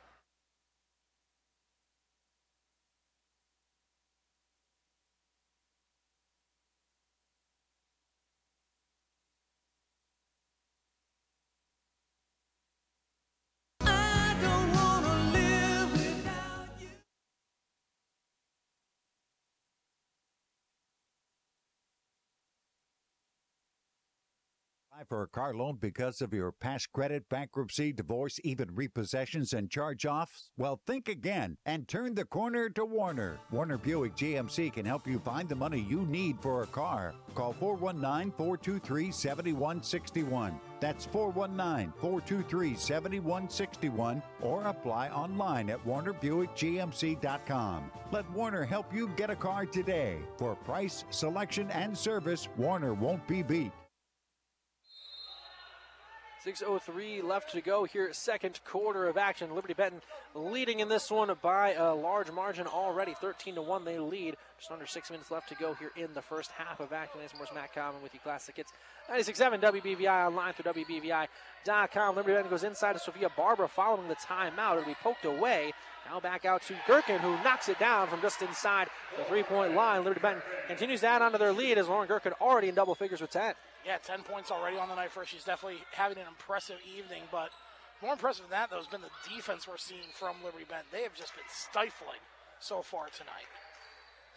For 25.08 25.22
a 25.22 25.28
car 25.28 25.54
loan 25.54 25.78
because 25.80 26.20
of 26.20 26.32
your 26.32 26.52
past 26.52 26.92
credit, 26.92 27.28
bankruptcy, 27.28 27.92
divorce, 27.92 28.38
even 28.44 28.68
repossessions 28.68 29.52
and 29.52 29.70
charge 29.70 30.06
offs? 30.06 30.50
Well, 30.56 30.80
think 30.86 31.08
again 31.08 31.56
and 31.66 31.86
turn 31.86 32.14
the 32.14 32.24
corner 32.24 32.70
to 32.70 32.84
Warner. 32.84 33.38
Warner 33.50 33.78
Buick 33.78 34.16
GMC 34.16 34.72
can 34.72 34.86
help 34.86 35.06
you 35.06 35.18
find 35.18 35.48
the 35.48 35.54
money 35.54 35.86
you 35.88 36.06
need 36.06 36.40
for 36.40 36.62
a 36.62 36.66
car. 36.66 37.14
Call 37.34 37.52
419 37.52 38.32
423 38.32 39.10
7161. 39.10 40.60
That's 40.80 41.06
419 41.06 41.92
423 42.00 42.74
7161 42.74 44.22
or 44.40 44.64
apply 44.64 45.08
online 45.08 45.70
at 45.70 45.84
warnerbuickgmc.com. 45.86 47.90
Let 48.10 48.30
Warner 48.32 48.64
help 48.64 48.94
you 48.94 49.08
get 49.16 49.30
a 49.30 49.36
car 49.36 49.66
today. 49.66 50.18
For 50.36 50.54
price, 50.54 51.04
selection, 51.10 51.70
and 51.70 51.96
service, 51.96 52.48
Warner 52.56 52.94
won't 52.94 53.26
be 53.26 53.42
beat. 53.42 53.72
6.03 56.44 57.24
left 57.24 57.52
to 57.52 57.62
go 57.62 57.84
here, 57.84 58.12
second 58.12 58.60
quarter 58.66 59.06
of 59.08 59.16
action. 59.16 59.54
Liberty 59.54 59.72
Benton 59.72 60.02
leading 60.34 60.80
in 60.80 60.90
this 60.90 61.10
one 61.10 61.34
by 61.40 61.72
a 61.72 61.94
large 61.94 62.30
margin 62.30 62.66
already. 62.66 63.14
13 63.14 63.54
to 63.54 63.62
1 63.62 63.84
they 63.86 63.98
lead. 63.98 64.36
Just 64.58 64.70
under 64.70 64.86
six 64.86 65.10
minutes 65.10 65.30
left 65.30 65.48
to 65.48 65.54
go 65.54 65.72
here 65.72 65.90
in 65.96 66.12
the 66.12 66.20
first 66.20 66.50
half 66.50 66.80
of 66.80 66.92
action. 66.92 67.18
Lance 67.18 67.32
Morris, 67.34 67.50
Matt 67.54 67.72
Common 67.72 68.02
with 68.02 68.12
you, 68.12 68.20
Classic 68.20 68.54
Hits 68.54 68.72
96.7 69.10 69.62
WBVI 69.62 70.26
online 70.26 70.52
through 70.52 70.70
WBVI.com. 70.74 72.16
Liberty 72.16 72.34
Benton 72.34 72.50
goes 72.50 72.64
inside 72.64 72.92
to 72.92 72.98
Sophia 72.98 73.30
Barber 73.34 73.66
following 73.66 74.08
the 74.08 74.16
timeout. 74.16 74.76
It'll 74.76 74.84
be 74.84 74.96
poked 75.02 75.24
away. 75.24 75.72
Now 76.10 76.20
back 76.20 76.44
out 76.44 76.60
to 76.64 76.74
Gherkin, 76.86 77.20
who 77.20 77.30
knocks 77.42 77.70
it 77.70 77.78
down 77.78 78.08
from 78.08 78.20
just 78.20 78.42
inside 78.42 78.88
the 79.16 79.24
three 79.24 79.44
point 79.44 79.74
line. 79.74 80.04
Liberty 80.04 80.20
Benton 80.20 80.42
continues 80.66 81.00
to 81.00 81.06
add 81.06 81.22
onto 81.22 81.38
their 81.38 81.54
lead 81.54 81.78
as 81.78 81.88
Lauren 81.88 82.06
Gherkin 82.06 82.34
already 82.38 82.68
in 82.68 82.74
double 82.74 82.94
figures 82.94 83.22
with 83.22 83.30
10. 83.30 83.54
Yeah, 83.86 83.98
10 83.98 84.22
points 84.22 84.50
already 84.50 84.78
on 84.78 84.88
the 84.88 84.94
night 84.94 85.10
for 85.10 85.26
She's 85.26 85.44
definitely 85.44 85.80
having 85.92 86.18
an 86.18 86.26
impressive 86.26 86.78
evening, 86.96 87.22
but 87.30 87.50
more 88.02 88.12
impressive 88.12 88.44
than 88.44 88.50
that, 88.50 88.70
though, 88.70 88.78
has 88.78 88.86
been 88.86 89.02
the 89.02 89.34
defense 89.34 89.68
we're 89.68 89.76
seeing 89.76 90.08
from 90.14 90.36
Liberty 90.44 90.64
Benton. 90.68 90.86
They 90.90 91.02
have 91.02 91.14
just 91.14 91.34
been 91.34 91.44
stifling 91.48 92.20
so 92.60 92.82
far 92.82 93.06
tonight. 93.08 93.48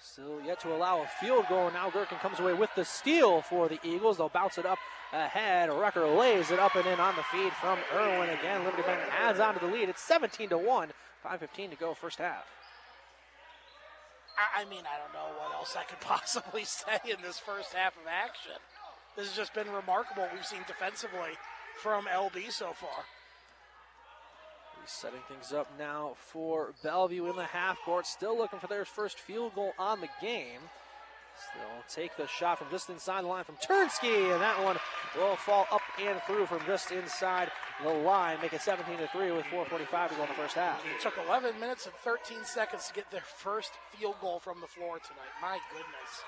Still 0.02 0.42
yet 0.46 0.60
to 0.62 0.76
allow 0.76 1.02
a 1.02 1.08
field 1.20 1.48
goal. 1.50 1.72
Now 1.72 1.90
Gherkin 1.90 2.20
comes 2.20 2.40
away 2.40 2.54
with 2.54 2.70
the 2.76 2.86
steal 2.86 3.42
for 3.42 3.68
the 3.68 3.80
Eagles. 3.84 4.18
They'll 4.18 4.30
bounce 4.30 4.58
it 4.58 4.66
up 4.66 4.78
ahead. 5.12 5.70
Rucker 5.70 6.08
lays 6.08 6.52
it 6.52 6.60
up 6.60 6.76
and 6.76 6.86
in 6.86 7.00
on 7.00 7.16
the 7.16 7.24
feed 7.24 7.52
from 7.54 7.80
Irwin 7.94 8.30
again. 8.30 8.64
Liberty 8.64 8.84
Benton 8.84 9.08
adds 9.18 9.40
on 9.40 9.56
to 9.56 9.60
the 9.60 9.72
lead. 9.72 9.90
It's 9.90 10.02
17 10.02 10.50
to 10.50 10.58
1. 10.58 10.90
5.15 11.26 11.72
to 11.72 11.76
go 11.76 11.94
first 11.94 12.20
half. 12.20 12.46
I 14.56 14.66
mean, 14.66 14.84
I 14.86 15.02
don't 15.02 15.14
know 15.14 15.34
what 15.40 15.54
else 15.56 15.76
I 15.76 15.84
could 15.84 16.00
possibly 16.02 16.64
say 16.64 17.00
in 17.06 17.22
this 17.24 17.40
first 17.40 17.74
half 17.74 17.94
of 17.98 18.08
action. 18.08 18.62
This 19.18 19.30
has 19.30 19.36
just 19.36 19.54
been 19.56 19.70
remarkable. 19.72 20.28
We've 20.32 20.46
seen 20.46 20.62
defensively 20.68 21.32
from 21.82 22.06
LB 22.06 22.52
so 22.52 22.72
far. 22.74 23.04
He's 24.80 24.92
setting 24.92 25.22
things 25.28 25.52
up 25.52 25.68
now 25.80 26.14
for 26.20 26.76
Bellevue 26.84 27.26
in 27.26 27.36
the 27.36 27.46
half 27.46 27.80
court. 27.84 28.06
Still 28.06 28.38
looking 28.38 28.60
for 28.60 28.68
their 28.68 28.86
first 28.86 29.20
field 29.20 29.56
goal 29.56 29.74
on 29.80 30.02
the 30.02 30.10
game. 30.22 30.62
They'll 31.56 31.84
take 31.90 32.16
the 32.16 32.28
shot 32.28 32.60
from 32.60 32.70
just 32.70 32.90
inside 32.90 33.24
the 33.24 33.28
line 33.28 33.44
from 33.44 33.56
Turnsky, 33.56 34.32
and 34.32 34.42
that 34.42 34.64
one 34.64 34.78
will 35.16 35.36
fall 35.36 35.68
up 35.72 35.82
and 36.00 36.22
through 36.24 36.46
from 36.46 36.62
just 36.66 36.92
inside 36.92 37.52
the 37.84 37.90
line, 37.90 38.38
make 38.42 38.54
it 38.54 38.62
17 38.62 38.98
to 38.98 39.08
3 39.08 39.32
with 39.32 39.46
4:45 39.46 40.10
to 40.10 40.16
go 40.16 40.24
in 40.24 40.30
the 40.30 40.36
first 40.36 40.56
half. 40.56 40.84
It 40.86 41.00
took 41.00 41.18
11 41.18 41.60
minutes 41.60 41.86
and 41.86 41.94
13 41.96 42.44
seconds 42.44 42.88
to 42.88 42.94
get 42.94 43.10
their 43.12 43.22
first 43.22 43.72
field 43.92 44.16
goal 44.20 44.40
from 44.40 44.62
the 44.62 44.68
floor 44.68 44.98
tonight. 45.00 45.34
My 45.42 45.60
goodness. 45.72 46.24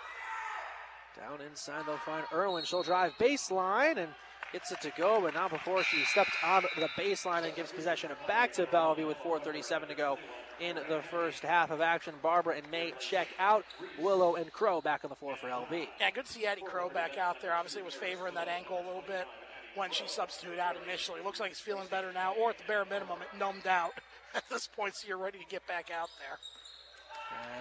Down 1.19 1.41
inside, 1.41 1.83
they'll 1.85 1.97
find 1.97 2.25
Irwin. 2.33 2.63
She'll 2.63 2.83
drive 2.83 3.11
baseline 3.19 3.97
and 3.97 4.09
gets 4.53 4.71
it 4.71 4.81
to 4.81 4.91
go, 4.97 5.19
but 5.21 5.33
not 5.33 5.51
before 5.51 5.83
she 5.83 6.03
stepped 6.05 6.31
on 6.43 6.63
the 6.77 6.87
baseline 6.97 7.43
and 7.43 7.55
gives 7.55 7.71
possession 7.71 8.09
back 8.27 8.53
to 8.53 8.65
Bellevue 8.67 9.05
with 9.05 9.17
4:37 9.17 9.89
to 9.89 9.95
go 9.95 10.17
in 10.59 10.77
the 10.87 11.01
first 11.11 11.43
half 11.43 11.71
of 11.71 11.81
action. 11.81 12.15
Barber 12.21 12.51
and 12.51 12.69
May 12.71 12.93
check 12.99 13.27
out. 13.37 13.65
Willow 13.99 14.35
and 14.35 14.51
Crow 14.51 14.81
back 14.81 15.03
on 15.03 15.09
the 15.09 15.15
floor 15.15 15.35
for 15.35 15.47
LB. 15.47 15.89
Yeah, 15.99 16.11
good 16.11 16.25
to 16.25 16.31
see 16.31 16.45
Addie 16.45 16.61
Crow 16.61 16.89
back 16.89 17.17
out 17.17 17.41
there. 17.41 17.53
Obviously, 17.53 17.81
was 17.83 17.93
favoring 17.93 18.33
that 18.35 18.47
ankle 18.47 18.77
a 18.77 18.85
little 18.85 19.03
bit 19.05 19.27
when 19.75 19.91
she 19.91 20.07
substituted 20.07 20.59
out 20.59 20.75
initially. 20.85 21.21
Looks 21.21 21.39
like 21.39 21.49
he's 21.49 21.59
feeling 21.59 21.87
better 21.89 22.11
now, 22.11 22.33
or 22.33 22.49
at 22.49 22.57
the 22.57 22.63
bare 22.65 22.85
minimum, 22.85 23.19
it 23.21 23.37
numbed 23.37 23.67
out 23.67 23.91
at 24.35 24.43
this 24.49 24.67
point, 24.67 24.95
so 24.95 25.07
you're 25.07 25.17
ready 25.17 25.39
to 25.39 25.45
get 25.49 25.65
back 25.67 25.89
out 25.91 26.09
there. 26.19 26.37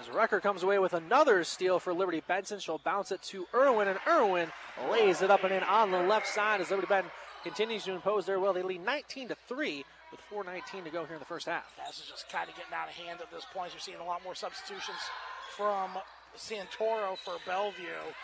As 0.01 0.09
Rucker 0.11 0.41
comes 0.41 0.63
away 0.63 0.79
with 0.79 0.93
another 0.93 1.45
steal 1.45 1.79
for 1.79 1.93
Liberty 1.93 2.23
Benton, 2.27 2.59
she'll 2.59 2.79
bounce 2.79 3.11
it 3.13 3.23
to 3.23 3.47
Irwin, 3.55 3.89
and 3.89 3.99
Irwin 4.07 4.51
lays 4.91 5.23
it 5.23 5.31
up 5.31 5.45
and 5.45 5.53
in 5.53 5.63
on 5.63 5.91
the 5.91 6.03
left 6.03 6.27
side 6.27 6.61
as 6.61 6.71
Liberty 6.71 6.89
Benton 6.89 7.11
continues 7.43 7.85
to 7.85 7.93
impose 7.93 8.27
their 8.27 8.39
will. 8.39 8.53
They 8.53 8.63
lead 8.63 8.85
19 8.85 9.29
to 9.29 9.37
3 9.49 9.85
with 10.11 10.21
4.19 10.33 10.85
to 10.85 10.91
go 10.91 11.05
here 11.05 11.15
in 11.15 11.21
the 11.21 11.27
first 11.27 11.47
half. 11.47 11.75
This 11.87 12.01
is 12.01 12.07
just 12.07 12.29
kind 12.31 12.49
of 12.49 12.57
getting 12.57 12.73
out 12.73 12.89
of 12.89 12.95
hand 12.95 13.21
at 13.21 13.31
this 13.31 13.45
point. 13.53 13.73
You're 13.73 13.81
seeing 13.81 14.01
a 14.01 14.05
lot 14.05 14.23
more 14.25 14.35
substitutions 14.35 14.99
from 15.57 15.91
Santoro 16.37 17.19
for 17.19 17.35
Bellevue 17.47 18.15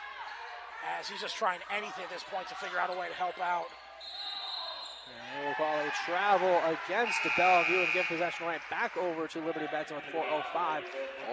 as 0.98 1.08
he's 1.08 1.20
just 1.20 1.36
trying 1.36 1.60
anything 1.70 2.04
at 2.04 2.10
this 2.10 2.24
point 2.30 2.48
to 2.48 2.54
figure 2.56 2.78
out 2.78 2.94
a 2.94 2.98
way 2.98 3.08
to 3.08 3.14
help 3.14 3.38
out. 3.40 3.66
And 5.06 5.44
we'll 5.44 5.54
call 5.54 5.74
a 5.78 5.90
travel 6.06 6.60
against 6.64 7.18
Bellevue 7.36 7.80
and 7.80 7.92
give 7.92 8.06
possession 8.06 8.46
right 8.46 8.60
back 8.70 8.96
over 8.96 9.26
to 9.28 9.44
Liberty 9.44 9.66
Benton 9.70 9.96
with 9.96 10.04
4.05 10.14 10.82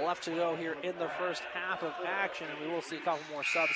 left 0.05 0.23
to 0.23 0.31
go 0.31 0.55
here 0.55 0.75
in 0.83 0.97
the 0.97 1.09
first 1.17 1.41
half 1.53 1.83
of 1.83 1.93
action. 2.05 2.47
And 2.51 2.67
we 2.67 2.73
will 2.73 2.81
see 2.81 2.97
a 2.97 3.01
couple 3.01 3.21
more 3.31 3.43
subs 3.43 3.73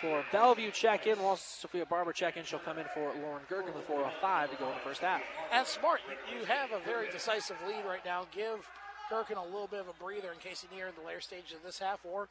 for 0.00 0.24
Bellevue 0.32 0.70
check 0.70 1.06
in. 1.06 1.18
While 1.18 1.36
Sophia 1.36 1.86
Barber 1.86 2.12
check 2.12 2.36
in, 2.36 2.44
she'll 2.44 2.58
come 2.58 2.78
in 2.78 2.86
for 2.92 3.12
Lauren 3.22 3.42
Gherkin 3.48 3.74
with 3.74 3.86
4.05 3.88 4.50
to 4.50 4.56
go 4.56 4.68
in 4.68 4.74
the 4.74 4.80
first 4.84 5.00
half. 5.00 5.22
And 5.52 5.66
smart. 5.66 6.00
You 6.36 6.44
have 6.44 6.72
a 6.72 6.80
very 6.84 7.10
decisive 7.10 7.56
lead 7.66 7.84
right 7.86 8.04
now. 8.04 8.26
Give 8.34 8.66
Gherkin 9.10 9.36
a 9.36 9.44
little 9.44 9.68
bit 9.68 9.80
of 9.80 9.88
a 9.88 10.02
breather 10.02 10.32
in 10.32 10.38
case 10.38 10.64
you 10.70 10.86
in 10.86 10.92
the 11.00 11.06
later 11.06 11.20
stages 11.20 11.52
of 11.52 11.62
this 11.64 11.78
half, 11.78 12.00
or 12.04 12.28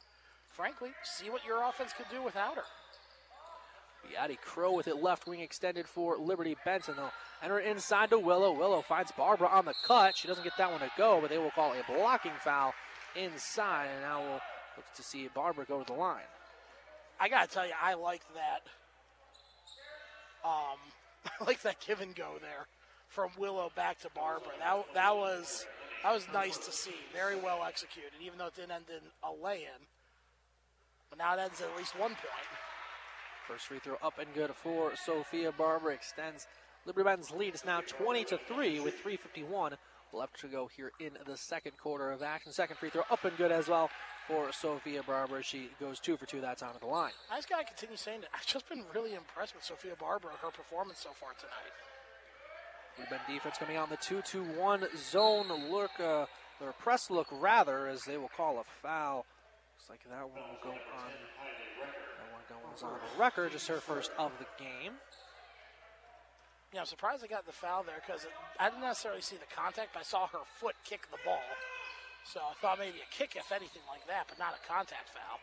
frankly, 0.50 0.90
see 1.02 1.30
what 1.30 1.44
your 1.46 1.62
offense 1.62 1.92
could 1.96 2.06
do 2.10 2.22
without 2.22 2.56
her. 2.56 2.64
Addie 4.18 4.38
Crow 4.42 4.72
with 4.72 4.88
it 4.88 4.96
left 4.96 5.26
wing 5.26 5.40
extended 5.40 5.86
for 5.86 6.16
Liberty 6.16 6.56
Benton. 6.64 6.96
They'll 6.96 7.12
enter 7.42 7.58
inside 7.58 8.10
to 8.10 8.18
Willow. 8.18 8.52
Willow 8.52 8.82
finds 8.82 9.12
Barber 9.12 9.46
on 9.46 9.64
the 9.64 9.74
cut. 9.86 10.16
She 10.16 10.28
doesn't 10.28 10.44
get 10.44 10.56
that 10.58 10.70
one 10.70 10.80
to 10.80 10.90
go, 10.96 11.20
but 11.20 11.30
they 11.30 11.38
will 11.38 11.50
call 11.50 11.72
a 11.72 11.82
blocking 11.92 12.32
foul 12.40 12.74
inside. 13.16 13.88
And 13.92 14.02
now 14.02 14.20
we'll 14.20 14.40
look 14.76 14.86
to 14.96 15.02
see 15.02 15.28
Barber 15.34 15.64
go 15.64 15.80
to 15.80 15.92
the 15.92 15.98
line. 15.98 16.22
I 17.18 17.28
gotta 17.28 17.48
tell 17.48 17.66
you, 17.66 17.72
I 17.80 17.94
like 17.94 18.22
that. 18.34 18.62
Um, 20.44 20.78
I 21.40 21.44
like 21.44 21.62
that 21.62 21.76
give 21.86 22.00
and 22.00 22.14
go 22.14 22.34
there 22.40 22.66
from 23.08 23.30
Willow 23.38 23.70
back 23.76 24.00
to 24.00 24.08
Barbara. 24.14 24.52
That 24.58 24.84
that 24.94 25.16
was 25.16 25.66
that 26.02 26.12
was 26.12 26.26
nice 26.32 26.58
to 26.58 26.72
see. 26.72 26.94
Very 27.12 27.36
well 27.36 27.62
executed, 27.66 28.12
even 28.20 28.38
though 28.38 28.46
it 28.46 28.56
didn't 28.56 28.72
end 28.72 28.84
in 28.88 29.02
a 29.22 29.32
lay-in. 29.32 29.86
But 31.10 31.18
now 31.18 31.34
it 31.34 31.40
ends 31.40 31.60
at 31.60 31.76
least 31.76 31.98
one 31.98 32.10
point. 32.10 32.71
First 33.48 33.66
free 33.66 33.80
throw 33.80 33.96
up 34.02 34.18
and 34.18 34.32
good 34.34 34.50
for 34.54 34.92
Sophia 34.94 35.52
Barber 35.52 35.90
extends 35.90 36.46
Liberty 36.86 37.04
Benton's 37.04 37.30
lead. 37.32 37.54
It's 37.54 37.64
now 37.64 37.80
20 37.80 38.24
to 38.24 38.38
3 38.38 38.80
with 38.80 38.94
351 38.94 39.76
left 40.12 40.40
to 40.40 40.46
go 40.46 40.68
here 40.74 40.92
in 41.00 41.12
the 41.26 41.36
second 41.36 41.72
quarter 41.76 42.12
of 42.12 42.22
action. 42.22 42.52
Second 42.52 42.76
free 42.76 42.90
throw 42.90 43.02
up 43.10 43.24
and 43.24 43.36
good 43.36 43.50
as 43.50 43.68
well 43.68 43.90
for 44.28 44.52
Sophia 44.52 45.02
Barber. 45.02 45.42
She 45.42 45.70
goes 45.80 45.98
two 45.98 46.16
for 46.16 46.26
two. 46.26 46.40
That's 46.40 46.62
onto 46.62 46.78
the 46.78 46.86
line. 46.86 47.12
I 47.30 47.36
just 47.36 47.48
gotta 47.48 47.64
continue 47.64 47.96
saying 47.96 48.20
that. 48.20 48.30
I've 48.34 48.46
just 48.46 48.68
been 48.68 48.84
really 48.94 49.14
impressed 49.14 49.54
with 49.54 49.64
Sophia 49.64 49.94
Barber 49.98 50.28
and 50.28 50.38
her 50.38 50.50
performance 50.50 51.00
so 51.00 51.10
far 51.18 51.30
tonight. 51.38 51.72
We've 52.98 53.08
been 53.08 53.34
defense 53.34 53.56
coming 53.58 53.78
on 53.78 53.88
the 53.88 53.96
2-2-1 53.96 54.84
zone 55.10 55.48
look, 55.70 55.92
uh, 55.98 56.26
or 56.60 56.72
press 56.78 57.10
look 57.10 57.26
rather, 57.32 57.88
as 57.88 58.04
they 58.04 58.18
will 58.18 58.30
call 58.36 58.58
a 58.58 58.64
foul. 58.82 59.24
Looks 59.74 59.88
like 59.88 60.00
that 60.10 60.28
one 60.28 60.36
will 60.36 60.62
go 60.62 60.70
on 60.70 61.10
goes 62.72 62.82
on 62.82 62.92
the 62.92 63.20
record, 63.20 63.52
just 63.52 63.68
her 63.68 63.80
first 63.80 64.10
of 64.18 64.32
the 64.38 64.46
game. 64.62 64.92
Yeah, 66.72 66.80
I'm 66.80 66.86
surprised 66.86 67.22
I 67.22 67.26
got 67.26 67.44
the 67.44 67.52
foul 67.52 67.82
there 67.82 68.00
because 68.04 68.26
I 68.58 68.70
didn't 68.70 68.82
necessarily 68.82 69.20
see 69.20 69.36
the 69.36 69.54
contact, 69.54 69.90
but 69.92 70.00
I 70.00 70.02
saw 70.04 70.26
her 70.28 70.38
foot 70.58 70.74
kick 70.84 71.02
the 71.10 71.18
ball. 71.24 71.42
So 72.24 72.40
I 72.40 72.54
thought 72.60 72.78
maybe 72.78 72.98
a 72.98 73.10
kick, 73.14 73.36
if 73.36 73.52
anything 73.52 73.82
like 73.88 74.06
that, 74.06 74.24
but 74.28 74.38
not 74.38 74.54
a 74.56 74.68
contact 74.68 75.10
foul. 75.10 75.38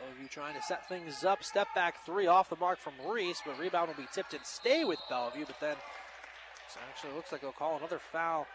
Bellevue 0.00 0.28
trying 0.28 0.54
to 0.54 0.62
set 0.62 0.88
things 0.88 1.24
up. 1.24 1.44
Step 1.44 1.68
back 1.74 2.04
three 2.06 2.26
off 2.26 2.48
the 2.48 2.56
mark 2.56 2.78
from 2.78 2.94
Reese, 3.06 3.42
but 3.44 3.58
rebound 3.58 3.88
will 3.88 4.02
be 4.02 4.08
tipped 4.12 4.32
and 4.32 4.44
stay 4.44 4.84
with 4.84 4.98
Bellevue. 5.10 5.44
But 5.46 5.60
then 5.60 5.76
it 5.76 6.78
actually 6.88 7.12
looks 7.12 7.30
like 7.30 7.42
they'll 7.42 7.52
call 7.52 7.76
another 7.76 8.00
foul, 8.12 8.46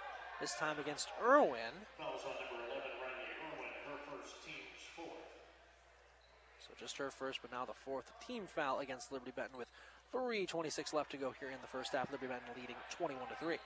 this 0.42 0.56
time 0.56 0.80
against 0.80 1.10
Irwin. 1.24 1.86
Just 6.80 6.98
her 6.98 7.12
first, 7.12 7.40
but 7.42 7.52
now 7.52 7.66
the 7.66 7.78
fourth 7.86 8.12
team 8.26 8.44
foul 8.48 8.80
against 8.80 9.12
Liberty 9.12 9.32
Benton 9.36 9.58
with 9.58 9.68
3.26 10.14 10.94
left 10.94 11.12
to 11.12 11.18
go 11.18 11.34
here 11.40 11.50
in 11.50 11.62
the 11.62 11.68
first 11.68 11.92
half. 11.92 12.12
Liberty 12.12 12.32
Benton 12.32 12.50
leading 12.56 12.76
21 12.90 13.28
to 13.28 13.36
3. 13.44 13.58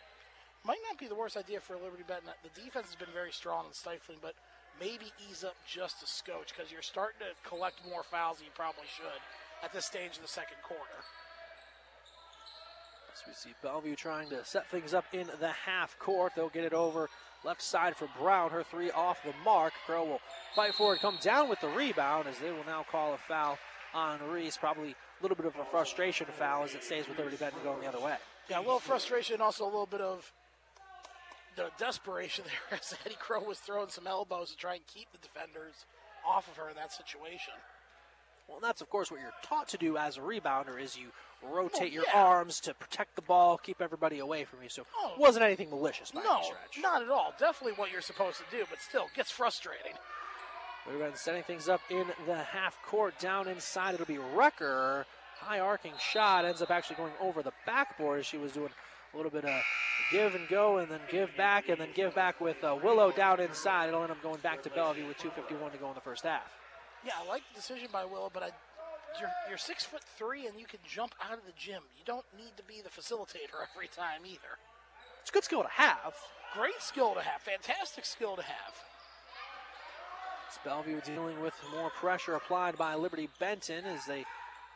Might 0.66 0.84
not 0.90 0.98
be 0.98 1.08
the 1.08 1.16
worst 1.16 1.38
idea 1.38 1.60
for 1.60 1.76
Liberty 1.76 2.04
Benton. 2.08 2.32
The 2.42 2.62
defense 2.62 2.88
has 2.88 2.96
been 2.96 3.14
very 3.14 3.32
strong 3.32 3.66
and 3.66 3.76
stifling, 3.76 4.18
but 4.22 4.34
maybe 4.80 5.12
ease 5.30 5.44
up 5.44 5.56
just 5.68 6.02
a 6.02 6.08
scotch 6.08 6.56
because 6.56 6.72
you're 6.72 6.82
starting 6.82 7.20
to 7.20 7.32
collect 7.48 7.84
more 7.88 8.04
fouls 8.04 8.38
than 8.38 8.48
you 8.48 8.56
probably 8.56 8.88
should 8.90 9.22
at 9.62 9.72
this 9.72 9.86
stage 9.86 10.16
of 10.16 10.24
the 10.24 10.32
second 10.32 10.58
quarter. 10.64 11.04
As 13.14 13.22
we 13.28 13.34
see 13.34 13.54
Bellevue 13.62 13.96
trying 13.96 14.30
to 14.30 14.44
set 14.44 14.68
things 14.72 14.94
up 14.94 15.06
in 15.14 15.28
the 15.40 15.50
half 15.50 15.98
court. 16.00 16.34
They'll 16.36 16.50
get 16.50 16.64
it 16.64 16.74
over 16.74 17.10
left 17.44 17.62
side 17.62 17.96
for 17.96 18.08
Brown. 18.20 18.50
Her 18.50 18.64
three 18.64 18.90
off 18.92 19.22
the 19.24 19.34
mark. 19.46 19.74
Crow 19.86 20.04
will 20.04 20.22
fight 20.56 20.74
for 20.74 20.96
it, 20.96 21.02
come 21.02 21.18
down 21.22 21.50
with 21.50 21.60
the 21.62 21.68
rebound 21.68 22.28
as 22.28 22.40
they 22.40 22.52
will 22.52 22.66
now 22.66 22.86
call 22.90 23.14
a 23.14 23.18
foul 23.18 23.60
on 23.94 24.20
Reese. 24.30 24.58
Probably 24.58 24.92
a 24.92 24.96
little 25.22 25.38
bit 25.38 25.46
of 25.46 25.56
a 25.58 25.66
frustration 25.66 26.28
foul 26.38 26.64
as 26.64 26.74
it 26.74 26.84
stays 26.84 27.08
with 27.08 27.18
Liberty 27.18 27.38
Benton 27.38 27.60
going 27.64 27.82
the 27.82 27.88
other 27.88 28.00
way. 28.00 28.16
Yeah, 28.50 28.60
a 28.60 28.62
little 28.62 28.80
frustration, 28.80 29.42
also 29.42 29.64
a 29.64 29.66
little 29.66 29.86
bit 29.86 30.02
of 30.02 30.32
the 31.56 31.70
desperation 31.78 32.46
there 32.70 32.80
as 32.80 32.96
Addie 33.06 33.18
Crow 33.20 33.44
was 33.44 33.60
throwing 33.60 33.90
some 33.90 34.08
elbows 34.08 34.52
to 34.52 34.58
try 34.58 34.76
and 34.76 34.88
keep 34.88 35.12
the 35.12 35.20
defenders 35.20 35.86
off 36.28 36.50
of 36.50 36.58
her 36.58 36.70
in 36.70 36.76
that 36.76 36.92
situation. 36.92 37.54
Well, 38.48 38.60
that's 38.62 38.82
of 38.82 38.90
course 38.90 39.10
what 39.10 39.20
you're 39.22 39.34
taught 39.44 39.68
to 39.70 39.78
do 39.78 39.98
as 39.98 40.18
a 40.18 40.22
rebounder 40.22 40.80
is 40.82 40.98
you 40.98 41.08
rotate 41.42 41.92
Oh, 41.92 41.96
your 41.96 42.04
yeah. 42.14 42.24
arms 42.24 42.60
to 42.62 42.74
protect 42.74 43.16
the 43.16 43.22
ball, 43.22 43.58
keep 43.58 43.82
everybody 43.82 44.20
away 44.20 44.44
from 44.46 44.62
you. 44.64 44.70
So 44.70 44.86
Oh. 44.98 45.14
it 45.14 45.20
wasn't 45.20 45.46
anything 45.46 45.70
malicious 45.70 46.12
by 46.12 46.22
No, 46.24 46.38
any 46.38 46.46
stretch. 46.46 46.80
not 46.80 47.02
at 47.02 47.10
all. 47.10 47.34
Definitely 47.38 47.74
what 47.78 47.92
you're 47.92 48.02
supposed 48.02 48.38
to 48.38 48.44
do, 48.52 48.66
but 48.70 48.80
still 48.80 49.08
gets 49.16 49.32
frustrating. 49.32 49.94
We've 50.88 51.00
been 51.00 51.16
setting 51.16 51.44
things 51.44 51.70
up 51.70 51.80
in 51.90 52.12
the 52.26 52.36
half 52.44 52.78
court. 52.84 53.18
Down 53.18 53.48
inside, 53.48 53.94
it'll 53.94 54.06
be 54.06 54.18
Rucker. 54.18 55.06
High 55.40 55.60
arcing 55.60 55.94
shot 55.98 56.46
ends 56.46 56.62
up 56.62 56.72
actually 56.72 56.98
going 56.98 57.14
over 57.22 57.42
the 57.42 57.54
backboard 57.66 58.20
as 58.20 58.26
she 58.26 58.38
was 58.38 58.52
doing 58.52 58.70
a 59.14 59.18
little 59.18 59.32
bit 59.32 59.46
of 59.46 59.62
give 60.12 60.36
and 60.36 60.48
go 60.50 60.78
and 60.78 60.90
then 60.92 61.00
give 61.10 61.36
back 61.38 61.70
and 61.70 61.80
then 61.80 61.90
give 61.94 62.14
back 62.16 62.40
with 62.42 62.62
uh, 62.64 62.78
Willow 62.82 63.12
down 63.12 63.40
inside. 63.40 63.88
It'll 63.88 64.04
end 64.04 64.12
up 64.12 64.22
going 64.22 64.40
back 64.42 64.62
to 64.64 64.70
Bellevue 64.70 65.08
with 65.08 65.18
2.51 65.18 65.72
to 65.72 65.78
go 65.78 65.88
in 65.90 65.96
the 65.96 66.02
first 66.02 66.24
half. 66.24 66.52
Yeah, 67.06 67.14
I 67.22 67.28
like 67.28 67.44
the 67.50 67.56
decision 67.56 67.90
by 67.92 68.06
Willow, 68.06 68.32
but 68.34 68.44
I, 68.44 68.50
you're 69.20 69.30
you're 69.50 69.58
six 69.58 69.84
foot 69.84 70.04
three 70.18 70.48
and 70.48 70.60
you 70.60 70.66
can 70.66 70.80
jump 70.88 71.14
out 71.22 71.38
of 71.38 71.46
the 71.46 71.54
gym. 71.58 71.84
You 71.98 72.04
don't 72.06 72.26
need 72.38 72.56
to 72.58 72.64
be 72.64 72.82
the 72.82 72.90
facilitator 72.90 73.60
every 73.76 73.88
time 73.88 74.22
either. 74.26 74.58
It's 75.22 75.30
a 75.30 75.34
good 75.34 75.44
skill 75.44 75.64
to 75.64 75.70
have. 75.70 76.16
Great 76.54 76.80
skill 76.82 77.14
to 77.16 77.22
have, 77.22 77.42
fantastic 77.42 78.06
skill 78.06 78.36
to 78.36 78.44
have. 78.44 78.74
It's 80.48 80.60
Bellevue 80.64 81.02
dealing 81.02 81.42
with 81.42 81.56
more 81.74 81.90
pressure 81.90 82.36
applied 82.36 82.78
by 82.78 82.94
Liberty 82.94 83.28
Benton 83.40 83.86
as 83.86 84.06
they 84.06 84.24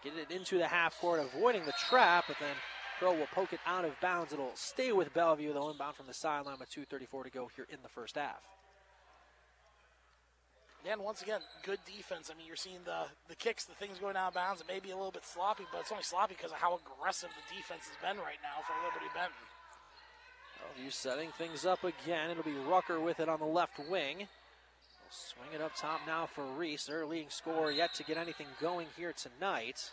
get 0.03 0.13
it 0.17 0.31
into 0.35 0.57
the 0.57 0.67
half 0.67 0.99
court, 0.99 1.19
avoiding 1.19 1.65
the 1.65 1.73
trap, 1.87 2.25
but 2.27 2.37
then 2.39 2.55
Crow 2.97 3.13
will 3.13 3.27
poke 3.27 3.53
it 3.53 3.59
out 3.67 3.85
of 3.85 3.99
bounds. 4.01 4.33
It'll 4.33 4.55
stay 4.55 4.91
with 4.91 5.13
Bellevue. 5.13 5.53
They'll 5.53 5.69
inbound 5.69 5.95
from 5.95 6.07
the 6.07 6.15
sideline 6.15 6.57
with 6.59 6.71
2.34 6.71 7.25
to 7.25 7.29
go 7.29 7.49
here 7.55 7.67
in 7.69 7.77
the 7.83 7.89
first 7.89 8.15
half. 8.15 8.41
And 10.89 11.01
once 11.01 11.21
again, 11.21 11.41
good 11.63 11.79
defense. 11.85 12.31
I 12.31 12.37
mean, 12.37 12.47
you're 12.47 12.55
seeing 12.55 12.79
the 12.85 13.11
the 13.27 13.35
kicks, 13.35 13.65
the 13.65 13.75
things 13.75 13.99
going 13.99 14.15
out 14.15 14.29
of 14.29 14.33
bounds. 14.35 14.61
It 14.61 14.67
may 14.67 14.79
be 14.79 14.91
a 14.91 14.95
little 14.95 15.11
bit 15.11 15.25
sloppy, 15.25 15.65
but 15.71 15.81
it's 15.81 15.91
only 15.91 16.03
sloppy 16.03 16.35
because 16.37 16.51
of 16.51 16.57
how 16.57 16.79
aggressive 16.79 17.29
the 17.35 17.55
defense 17.55 17.83
has 17.91 17.97
been 17.99 18.23
right 18.23 18.39
now 18.41 18.63
for 18.63 18.73
Liberty 18.85 19.11
Benton. 19.13 19.35
Bellevue 20.59 20.91
setting 20.91 21.29
things 21.37 21.65
up 21.65 21.83
again. 21.83 22.31
It'll 22.31 22.43
be 22.43 22.57
Rucker 22.69 22.99
with 22.99 23.19
it 23.19 23.27
on 23.27 23.39
the 23.39 23.45
left 23.45 23.79
wing. 23.89 24.17
They'll 24.17 25.11
swing 25.11 25.49
it 25.53 25.61
up 25.61 25.75
top 25.75 26.01
now 26.07 26.25
for 26.25 26.45
Reese. 26.45 26.85
Their 26.85 27.05
leading 27.05 27.29
scorer 27.29 27.71
yet 27.71 27.93
to 27.95 28.03
get 28.03 28.17
anything 28.17 28.47
going 28.61 28.87
here 28.95 29.13
tonight. 29.13 29.91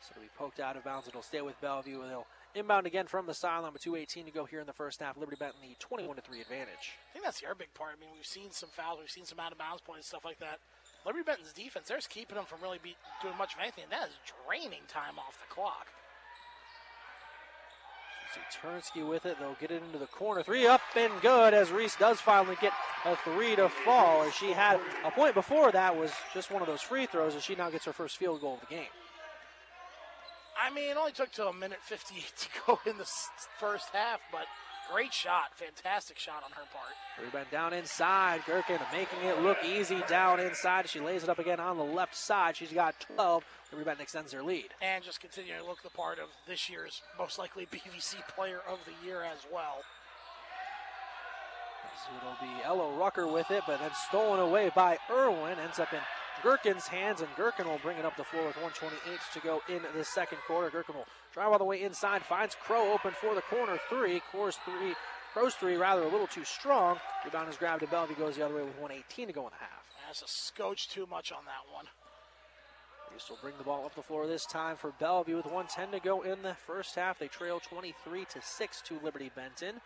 So 0.00 0.12
it'll 0.12 0.22
be 0.22 0.30
poked 0.36 0.60
out 0.60 0.76
of 0.76 0.84
bounds. 0.84 1.08
It'll 1.08 1.22
stay 1.22 1.40
with 1.40 1.58
Bellevue. 1.62 2.02
They'll 2.06 2.26
inbound 2.54 2.86
again 2.86 3.06
from 3.06 3.26
the 3.26 3.34
sideline 3.34 3.72
with 3.72 3.82
2.18 3.82 4.24
to 4.26 4.30
go 4.30 4.44
here 4.44 4.60
in 4.60 4.66
the 4.66 4.72
first 4.72 5.00
half. 5.00 5.16
Liberty 5.16 5.36
Benton 5.38 5.60
the 5.62 5.74
21 5.78 6.16
3 6.16 6.40
advantage. 6.40 6.94
I 7.10 7.12
think 7.12 7.24
that's 7.24 7.40
the 7.40 7.46
other 7.46 7.54
big 7.54 7.74
part. 7.74 7.94
I 7.96 8.00
mean, 8.00 8.10
we've 8.14 8.26
seen 8.26 8.50
some 8.50 8.70
fouls, 8.70 8.98
we've 9.00 9.10
seen 9.10 9.24
some 9.24 9.40
out 9.40 9.52
of 9.52 9.58
bounds 9.58 9.82
points, 9.82 10.06
stuff 10.06 10.24
like 10.24 10.38
that. 10.40 10.58
Liberty 11.04 11.24
Benton's 11.24 11.52
defense, 11.52 11.88
they're 11.88 11.98
keeping 12.08 12.36
them 12.36 12.46
from 12.46 12.60
really 12.62 12.78
be 12.82 12.96
doing 13.22 13.36
much 13.36 13.54
of 13.54 13.60
anything. 13.60 13.84
That 13.90 14.08
is 14.08 14.16
draining 14.46 14.86
time 14.88 15.18
off 15.18 15.38
the 15.38 15.52
clock. 15.52 15.88
See 18.34 18.58
Turnsky 18.66 19.08
with 19.08 19.26
it. 19.26 19.38
They'll 19.38 19.56
get 19.60 19.70
it 19.70 19.82
into 19.82 19.98
the 19.98 20.06
corner. 20.06 20.42
Three 20.42 20.66
up 20.66 20.80
and 20.96 21.12
good 21.22 21.54
as 21.54 21.70
Reese 21.70 21.94
does 21.96 22.20
finally 22.20 22.56
get 22.60 22.72
a 23.04 23.14
three 23.16 23.54
to 23.54 23.68
fall. 23.68 24.22
As 24.24 24.34
she 24.34 24.50
had 24.50 24.80
a 25.04 25.10
point 25.10 25.34
before 25.34 25.70
that 25.70 25.96
was 25.96 26.10
just 26.32 26.50
one 26.50 26.60
of 26.60 26.66
those 26.66 26.80
free 26.80 27.06
throws, 27.06 27.36
as 27.36 27.44
she 27.44 27.54
now 27.54 27.70
gets 27.70 27.84
her 27.84 27.92
first 27.92 28.16
field 28.16 28.40
goal 28.40 28.54
of 28.54 28.60
the 28.60 28.74
game. 28.74 28.88
I 30.60 30.72
mean, 30.72 30.90
it 30.90 30.96
only 30.96 31.12
took 31.12 31.32
till 31.32 31.48
a 31.48 31.52
minute 31.52 31.78
58 31.82 32.24
to 32.38 32.48
go 32.66 32.78
in 32.90 32.98
the 32.98 33.08
first 33.58 33.88
half, 33.92 34.20
but 34.30 34.46
great 34.92 35.12
shot. 35.12 35.54
Fantastic 35.54 36.18
shot 36.18 36.42
on 36.44 36.50
her 36.52 36.64
part. 36.72 37.24
Rebound 37.24 37.50
down 37.50 37.72
inside. 37.72 38.42
Gherkin 38.46 38.78
making 38.92 39.20
it 39.22 39.40
look 39.40 39.58
easy 39.64 40.02
down 40.08 40.40
inside. 40.40 40.88
She 40.88 41.00
lays 41.00 41.22
it 41.22 41.28
up 41.28 41.38
again 41.38 41.60
on 41.60 41.76
the 41.76 41.84
left 41.84 42.16
side. 42.16 42.56
She's 42.56 42.72
got 42.72 42.94
12. 43.16 43.44
The 43.70 43.76
rebound 43.76 44.00
extends 44.00 44.32
her 44.32 44.42
lead. 44.42 44.68
And 44.82 45.02
just 45.02 45.20
continuing 45.20 45.60
to 45.60 45.66
look 45.66 45.82
the 45.82 45.90
part 45.90 46.18
of 46.18 46.28
this 46.46 46.68
year's 46.68 47.02
most 47.18 47.38
likely 47.38 47.66
BVC 47.66 48.16
player 48.34 48.60
of 48.68 48.78
the 48.84 49.06
year 49.06 49.22
as 49.22 49.38
well. 49.52 49.82
So 52.04 52.10
it'll 52.20 52.36
be 52.40 52.62
Ella 52.64 52.98
Rucker 52.98 53.26
with 53.26 53.50
it, 53.50 53.62
but 53.66 53.80
then 53.80 53.90
stolen 54.08 54.40
away 54.40 54.70
by 54.74 54.98
Irwin. 55.10 55.58
Ends 55.58 55.78
up 55.78 55.92
in 55.92 56.00
Gherkin's 56.42 56.86
hands, 56.86 57.20
and 57.20 57.28
Gherkin 57.36 57.66
will 57.66 57.80
bring 57.82 57.98
it 57.98 58.04
up 58.04 58.16
the 58.16 58.24
floor 58.24 58.46
with 58.46 58.56
128 58.56 59.18
to 59.32 59.40
go 59.40 59.62
in 59.68 59.82
the 59.96 60.04
second 60.04 60.38
quarter. 60.46 60.70
Gherkin 60.70 60.94
will 60.94 61.06
drive 61.32 61.52
all 61.52 61.58
the 61.58 61.64
way 61.64 61.82
inside, 61.82 62.22
finds 62.22 62.54
Crow 62.54 62.92
open 62.92 63.12
for 63.12 63.34
the 63.34 63.42
corner 63.42 63.78
three. 63.88 64.20
Course 64.30 64.58
three, 64.64 64.94
Crow's 65.32 65.54
three, 65.54 65.76
rather 65.76 66.02
a 66.02 66.08
little 66.08 66.26
too 66.26 66.44
strong. 66.44 66.98
Rebound 67.24 67.48
is 67.48 67.56
grabbed 67.56 67.80
to 67.80 67.86
Bellevue, 67.86 68.16
goes 68.16 68.36
the 68.36 68.44
other 68.44 68.54
way 68.54 68.62
with 68.62 68.78
118 68.78 69.28
to 69.28 69.32
go 69.32 69.42
in 69.42 69.50
the 69.50 69.64
half. 69.64 69.84
That's 70.06 70.22
a 70.22 70.28
scotch 70.28 70.88
too 70.88 71.06
much 71.10 71.32
on 71.32 71.44
that 71.46 71.72
one. 71.72 71.86
Reese 73.12 73.28
will 73.30 73.38
bring 73.42 73.54
the 73.58 73.64
ball 73.64 73.84
up 73.84 73.94
the 73.94 74.02
floor 74.02 74.26
this 74.26 74.46
time 74.46 74.76
for 74.76 74.92
Bellevue 75.00 75.36
with 75.36 75.46
110 75.46 75.92
to 75.92 76.04
go 76.04 76.22
in 76.22 76.42
the 76.42 76.54
first 76.54 76.94
half. 76.94 77.18
They 77.18 77.28
trail 77.28 77.60
23 77.60 78.24
to 78.26 78.40
6 78.40 78.82
to 78.82 79.00
Liberty 79.02 79.30
Benton. 79.34 79.80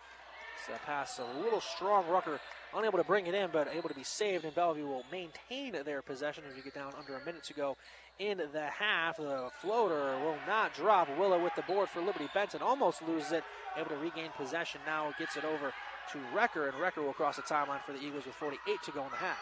So 0.67 0.73
that 0.73 0.85
pass 0.85 1.19
a 1.19 1.43
little 1.43 1.61
strong. 1.61 2.09
Rucker 2.09 2.41
unable 2.74 2.98
to 2.98 3.04
bring 3.04 3.26
it 3.26 3.35
in, 3.35 3.50
but 3.52 3.68
able 3.72 3.88
to 3.88 3.94
be 3.94 4.04
saved, 4.04 4.44
and 4.44 4.54
Bellevue 4.54 4.87
will 4.87 5.04
maintain 5.11 5.72
their 5.85 6.02
possession 6.02 6.44
as 6.48 6.54
we 6.54 6.62
get 6.62 6.74
down 6.74 6.92
under 6.98 7.16
a 7.16 7.24
minute 7.24 7.42
to 7.44 7.54
go 7.54 7.76
in 8.18 8.38
the 8.38 8.66
half. 8.66 9.16
The 9.16 9.50
floater 9.61 10.18
will 10.24 10.38
not 10.46 10.74
drop. 10.74 11.09
Willow 11.18 11.42
with 11.42 11.54
the 11.54 11.62
board 11.62 11.88
for 11.88 12.00
Liberty 12.00 12.28
Benton 12.35 12.62
almost 12.62 13.02
loses 13.02 13.33
it. 13.33 13.44
Able 13.76 13.90
to 13.90 13.96
regain 13.96 14.31
possession 14.37 14.81
now, 14.87 15.12
gets 15.18 15.37
it 15.37 15.44
over 15.44 15.72
to 16.12 16.18
Recker, 16.35 16.68
and 16.68 16.74
Recker 16.78 17.04
will 17.04 17.12
cross 17.12 17.37
the 17.37 17.42
timeline 17.42 17.83
for 17.85 17.92
the 17.92 18.02
Eagles 18.02 18.24
with 18.24 18.35
48 18.35 18.83
to 18.83 18.90
go 18.92 19.04
in 19.04 19.11
the 19.11 19.16
half. 19.16 19.38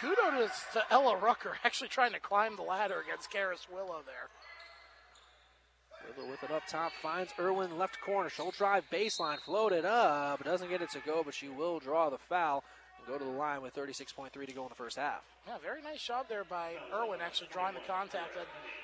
Kudos 0.00 0.64
to 0.72 0.82
Ella 0.90 1.16
Rucker 1.16 1.56
actually 1.64 1.88
trying 1.88 2.12
to 2.12 2.20
climb 2.20 2.56
the 2.56 2.62
ladder 2.62 3.02
against 3.04 3.30
Karis 3.30 3.66
Willow 3.72 4.02
there. 4.06 4.28
With 6.16 6.42
it 6.42 6.50
up 6.50 6.66
top, 6.66 6.92
finds 7.02 7.32
Irwin 7.38 7.78
left 7.78 8.00
corner. 8.00 8.28
She'll 8.28 8.50
drive 8.50 8.84
baseline, 8.90 9.38
float 9.40 9.72
it 9.72 9.84
up. 9.84 10.42
Doesn't 10.44 10.68
get 10.68 10.82
it 10.82 10.90
to 10.90 11.00
go, 11.00 11.22
but 11.24 11.34
she 11.34 11.48
will 11.48 11.78
draw 11.78 12.10
the 12.10 12.18
foul 12.18 12.64
and 12.98 13.06
go 13.06 13.18
to 13.18 13.24
the 13.24 13.30
line 13.30 13.62
with 13.62 13.74
36.3 13.74 14.32
to 14.32 14.52
go 14.52 14.62
in 14.62 14.68
the 14.68 14.74
first 14.74 14.96
half. 14.96 15.22
Yeah, 15.46 15.58
very 15.62 15.82
nice 15.82 16.02
job 16.02 16.26
there 16.28 16.44
by 16.44 16.72
Irwin 16.94 17.20
actually 17.20 17.48
drawing 17.52 17.74
the 17.74 17.80
contact. 17.86 18.30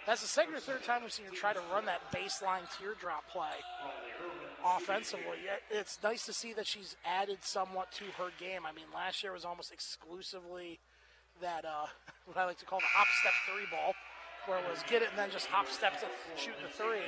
That's 0.07 0.23
the 0.23 0.29
second 0.29 0.55
or 0.55 0.61
third 0.61 0.85
time 0.85 1.03
we've 1.03 1.13
seen 1.13 1.27
her 1.27 1.33
try 1.33 1.53
to 1.53 1.61
run 1.73 1.85
that 1.87 2.01
baseline 2.13 2.63
teardrop 2.79 3.29
play 3.29 3.57
offensively. 4.65 5.39
It's 5.71 5.99
nice 6.03 6.25
to 6.27 6.33
see 6.33 6.53
that 6.55 6.67
she's 6.67 6.97
added 7.05 7.39
somewhat 7.43 7.93
to 7.93 8.05
her 8.19 8.31
game. 8.39 8.63
I 8.67 8.73
mean, 8.73 8.87
last 8.95 9.23
year 9.23 9.33
was 9.33 9.45
almost 9.45 9.73
exclusively 9.73 10.81
that, 11.41 11.65
uh, 11.65 11.87
what 12.27 12.37
I 12.37 12.45
like 12.47 12.59
to 12.59 12.65
call 12.67 12.79
the 12.79 12.87
hop 12.89 13.07
step 13.21 13.33
three 13.51 13.67
ball, 13.71 13.95
where 14.47 14.59
it 14.59 14.65
was 14.71 14.83
get 14.89 15.03
it 15.03 15.09
and 15.11 15.19
then 15.19 15.31
just 15.31 15.47
hop 15.47 15.69
step 15.69 16.01
to 16.01 16.07
shoot 16.37 16.55
the 16.63 16.69
three. 16.69 17.05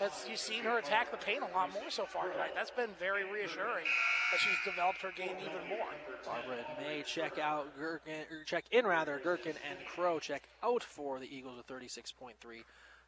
That's 0.00 0.26
you've 0.28 0.38
seen 0.38 0.64
her 0.64 0.78
attack 0.78 1.10
the 1.10 1.16
paint 1.16 1.42
a 1.42 1.56
lot 1.56 1.72
more 1.72 1.88
so 1.88 2.04
far 2.04 2.28
tonight. 2.28 2.50
That's 2.54 2.70
been 2.70 2.90
very 2.98 3.24
reassuring 3.24 3.86
that 4.32 4.40
she's 4.40 4.56
developed 4.64 5.00
her 5.02 5.12
game 5.16 5.36
even 5.40 5.68
more. 5.68 5.88
Barber 6.26 6.64
May 6.80 7.02
check 7.02 7.38
out 7.38 7.66
Gherkin, 7.78 8.24
check 8.46 8.64
in 8.72 8.86
rather. 8.86 9.20
Gherkin 9.22 9.54
and 9.68 9.78
Crow 9.94 10.18
check 10.18 10.42
out 10.62 10.82
for 10.82 11.20
the 11.20 11.32
Eagles 11.32 11.56
with 11.56 11.66
36.3 11.66 12.32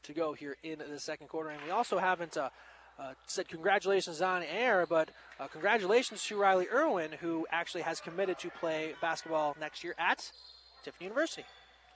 to 0.04 0.12
go 0.12 0.34
here 0.34 0.56
in 0.62 0.78
the 0.78 1.00
second 1.00 1.28
quarter. 1.28 1.50
And 1.50 1.60
we 1.64 1.70
also 1.70 1.98
haven't 1.98 2.36
uh, 2.36 2.50
uh, 2.98 3.14
said 3.26 3.48
congratulations 3.48 4.22
on 4.22 4.42
air, 4.42 4.86
but 4.88 5.10
uh, 5.40 5.48
congratulations 5.48 6.22
to 6.26 6.36
Riley 6.36 6.68
Irwin, 6.72 7.12
who 7.20 7.46
actually 7.50 7.82
has 7.82 8.00
committed 8.00 8.38
to 8.38 8.50
play 8.50 8.94
basketball 9.00 9.56
next 9.58 9.82
year 9.82 9.94
at 9.98 10.30
Tiffin 10.84 11.06
University. 11.06 11.44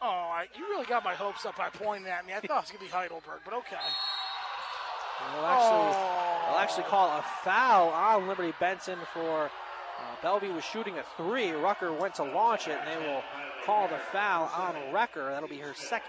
Oh, 0.00 0.06
I, 0.06 0.46
you 0.56 0.64
really 0.68 0.86
got 0.86 1.02
my 1.04 1.14
hopes 1.14 1.44
up 1.44 1.56
by 1.56 1.70
pointing 1.70 2.06
at 2.08 2.24
me. 2.26 2.32
I 2.32 2.40
thought 2.40 2.44
it 2.44 2.50
was 2.62 2.70
going 2.70 2.78
to 2.78 2.84
be 2.84 2.90
Heidelberg, 2.90 3.40
but 3.44 3.54
okay. 3.54 3.76
We'll 5.34 5.46
actually, 5.46 5.94
Oh. 5.96 6.42
they'll 6.46 6.58
actually 6.58 6.84
call 6.84 7.08
a 7.18 7.22
foul 7.42 7.88
on 7.88 8.28
Liberty 8.28 8.54
Benton 8.60 8.98
for 9.12 9.46
uh, 9.46 10.22
Bellevue 10.22 10.52
was 10.54 10.64
shooting 10.64 10.96
a 10.98 11.02
three. 11.16 11.50
Rucker 11.50 11.92
went 11.92 12.14
to 12.16 12.22
launch 12.22 12.68
it, 12.68 12.78
and 12.80 12.88
they 13.02 13.06
will 13.08 13.22
call 13.66 13.88
the 13.88 13.98
foul 14.12 14.44
on 14.56 14.92
Rucker. 14.92 15.30
That'll 15.30 15.48
be 15.48 15.58
her 15.58 15.74
second. 15.74 16.08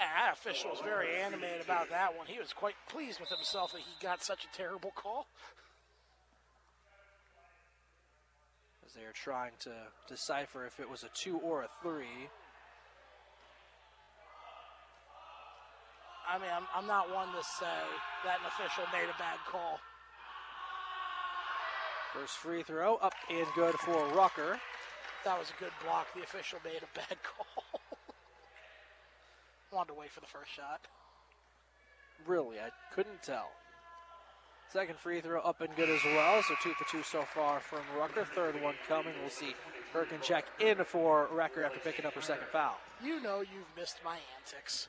And 0.00 0.08
that 0.16 0.34
official 0.34 0.70
was 0.70 0.78
very 0.80 1.16
animated 1.20 1.62
about 1.64 1.90
that 1.90 2.16
one. 2.16 2.28
He 2.28 2.38
was 2.38 2.52
quite 2.52 2.76
pleased 2.88 3.18
with 3.18 3.30
himself 3.30 3.72
that 3.72 3.80
he 3.80 3.90
got 4.00 4.22
such 4.22 4.44
a 4.44 4.56
terrible 4.56 4.92
call. 4.94 5.26
As 8.88 8.94
they 8.94 9.02
are 9.04 9.12
trying 9.12 9.52
to 9.60 9.72
decipher 10.08 10.64
if 10.64 10.80
it 10.80 10.88
was 10.88 11.02
a 11.02 11.10
two 11.12 11.36
or 11.38 11.60
a 11.60 11.68
three. 11.82 12.30
I 16.26 16.38
mean, 16.38 16.48
I'm, 16.50 16.64
I'm 16.74 16.86
not 16.86 17.12
one 17.12 17.28
to 17.28 17.42
say 17.42 17.66
that 18.24 18.38
an 18.40 18.46
official 18.46 18.84
made 18.90 19.04
a 19.04 19.18
bad 19.18 19.36
call. 19.46 19.78
First 22.14 22.38
free 22.38 22.62
throw 22.62 22.96
up 22.96 23.12
and 23.28 23.46
good 23.54 23.74
for 23.74 24.08
Rucker. 24.14 24.58
That 25.26 25.38
was 25.38 25.50
a 25.50 25.60
good 25.60 25.72
block. 25.84 26.06
The 26.14 26.22
official 26.22 26.58
made 26.64 26.80
a 26.80 26.98
bad 26.98 27.18
call. 27.22 27.80
Wanted 29.70 29.88
to 29.88 29.98
wait 30.00 30.12
for 30.12 30.20
the 30.20 30.26
first 30.26 30.50
shot. 30.50 30.80
Really, 32.26 32.58
I 32.58 32.70
couldn't 32.94 33.22
tell. 33.22 33.50
Second 34.72 34.98
free 34.98 35.22
throw 35.22 35.40
up 35.40 35.62
and 35.62 35.74
good 35.76 35.88
as 35.88 36.04
well. 36.04 36.42
So 36.42 36.54
two 36.62 36.74
for 36.74 36.84
two 36.90 37.02
so 37.02 37.22
far 37.34 37.60
from 37.60 37.80
Rucker. 37.98 38.26
Third 38.34 38.60
one 38.62 38.74
coming. 38.86 39.14
We'll 39.20 39.30
see 39.30 39.54
Perkin 39.92 40.18
check 40.20 40.44
in 40.60 40.84
for 40.84 41.28
Rucker 41.32 41.64
after 41.64 41.78
picking 41.80 42.04
up 42.04 42.12
her 42.12 42.20
second 42.20 42.48
foul. 42.52 42.76
You 43.02 43.22
know 43.22 43.40
you've 43.40 43.72
missed 43.76 43.96
my 44.04 44.18
antics. 44.38 44.88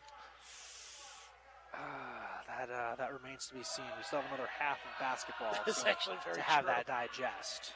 Uh, 1.73 1.77
that 2.47 2.69
uh, 2.69 2.95
that 2.97 3.13
remains 3.13 3.47
to 3.47 3.53
be 3.55 3.63
seen. 3.63 3.85
We 3.97 4.03
still 4.03 4.19
have 4.19 4.29
another 4.33 4.49
half 4.59 4.77
of 4.77 4.99
basketball 4.99 5.53
so 5.53 6.33
to 6.33 6.41
have 6.41 6.65
true. 6.65 6.73
that 6.73 6.85
digest. 6.85 7.73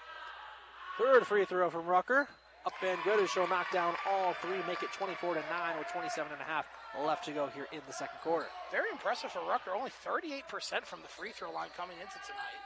Third 0.99 1.25
free 1.25 1.45
throw 1.45 1.69
from 1.69 1.85
Rucker. 1.85 2.27
Up 2.65 2.73
and 2.81 2.97
good 3.03 3.19
as 3.19 3.29
she'll 3.29 3.47
knock 3.47 3.71
down 3.71 3.93
all 4.09 4.33
three, 4.41 4.57
make 4.67 4.83
it 4.83 4.91
24 4.93 5.33
to 5.33 5.41
9 5.41 5.77
with 5.77 5.87
27 5.89 6.31
and 6.31 6.41
a 6.41 6.45
half 6.45 6.65
left 7.05 7.25
to 7.25 7.31
go 7.31 7.47
here 7.47 7.67
in 7.73 7.81
the 7.87 7.93
second 7.93 8.19
quarter. 8.23 8.45
Very 8.71 8.89
impressive 8.91 9.31
for 9.31 9.41
Rucker. 9.47 9.71
Only 9.71 9.91
38% 10.05 10.85
from 10.85 11.01
the 11.01 11.09
free 11.09 11.31
throw 11.31 11.51
line 11.51 11.69
coming 11.75 11.97
into 11.97 12.13
tonight. 12.25 12.63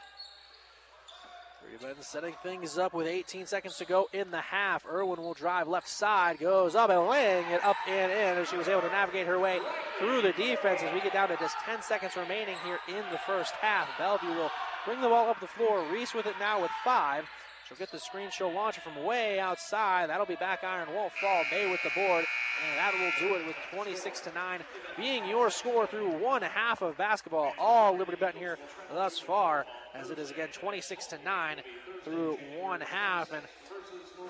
Rebound 1.65 1.97
setting 2.01 2.35
things 2.43 2.77
up 2.77 2.93
with 2.93 3.07
18 3.07 3.45
seconds 3.45 3.77
to 3.77 3.85
go 3.85 4.07
in 4.13 4.31
the 4.31 4.39
half. 4.39 4.85
Irwin 4.85 5.19
will 5.19 5.33
drive 5.33 5.67
left 5.67 5.89
side, 5.89 6.39
goes 6.39 6.75
up 6.75 6.89
and 6.89 7.07
laying 7.07 7.45
it 7.47 7.63
up 7.63 7.75
and 7.87 8.11
in 8.11 8.37
as 8.37 8.49
she 8.49 8.55
was 8.55 8.67
able 8.67 8.81
to 8.81 8.87
navigate 8.87 9.27
her 9.27 9.39
way 9.39 9.59
through 9.99 10.21
the 10.21 10.31
defense 10.33 10.81
as 10.81 10.93
we 10.93 11.01
get 11.01 11.13
down 11.13 11.27
to 11.27 11.37
just 11.37 11.57
10 11.65 11.81
seconds 11.81 12.15
remaining 12.15 12.55
here 12.63 12.79
in 12.87 13.03
the 13.11 13.17
first 13.17 13.53
half. 13.55 13.87
Bellevue 13.97 14.29
will 14.29 14.51
bring 14.85 15.01
the 15.01 15.09
ball 15.09 15.29
up 15.29 15.39
the 15.39 15.47
floor. 15.47 15.83
Reese 15.91 16.13
with 16.13 16.27
it 16.27 16.35
now 16.39 16.61
with 16.61 16.71
five. 16.83 17.27
She'll 17.67 17.77
get 17.77 17.91
the 17.91 17.99
screen. 17.99 18.29
She'll 18.31 18.53
launch 18.53 18.77
it 18.77 18.83
from 18.83 19.03
way 19.03 19.39
outside. 19.39 20.09
That'll 20.09 20.25
be 20.25 20.35
back 20.35 20.63
iron. 20.63 20.93
Won't 20.93 21.11
fall. 21.13 21.43
May 21.51 21.69
with 21.69 21.83
the 21.83 21.89
board. 21.95 22.25
And 22.65 22.77
that 22.77 22.93
will 22.93 23.11
do 23.19 23.35
it 23.35 23.45
with 23.45 23.55
26 23.71 24.21
to 24.21 24.31
9 24.33 24.61
being 24.97 25.27
your 25.27 25.49
score 25.49 25.85
through 25.85 26.09
one 26.17 26.41
half 26.41 26.81
of 26.81 26.97
basketball. 26.97 27.53
All 27.59 27.95
Liberty 27.95 28.17
Benton 28.17 28.39
here 28.39 28.57
thus 28.91 29.19
far, 29.19 29.65
as 29.93 30.09
it 30.09 30.17
is 30.17 30.31
again 30.31 30.47
26 30.51 31.07
to 31.07 31.19
9 31.23 31.57
through 32.03 32.37
one 32.57 32.81
half. 32.81 33.31
And 33.33 33.43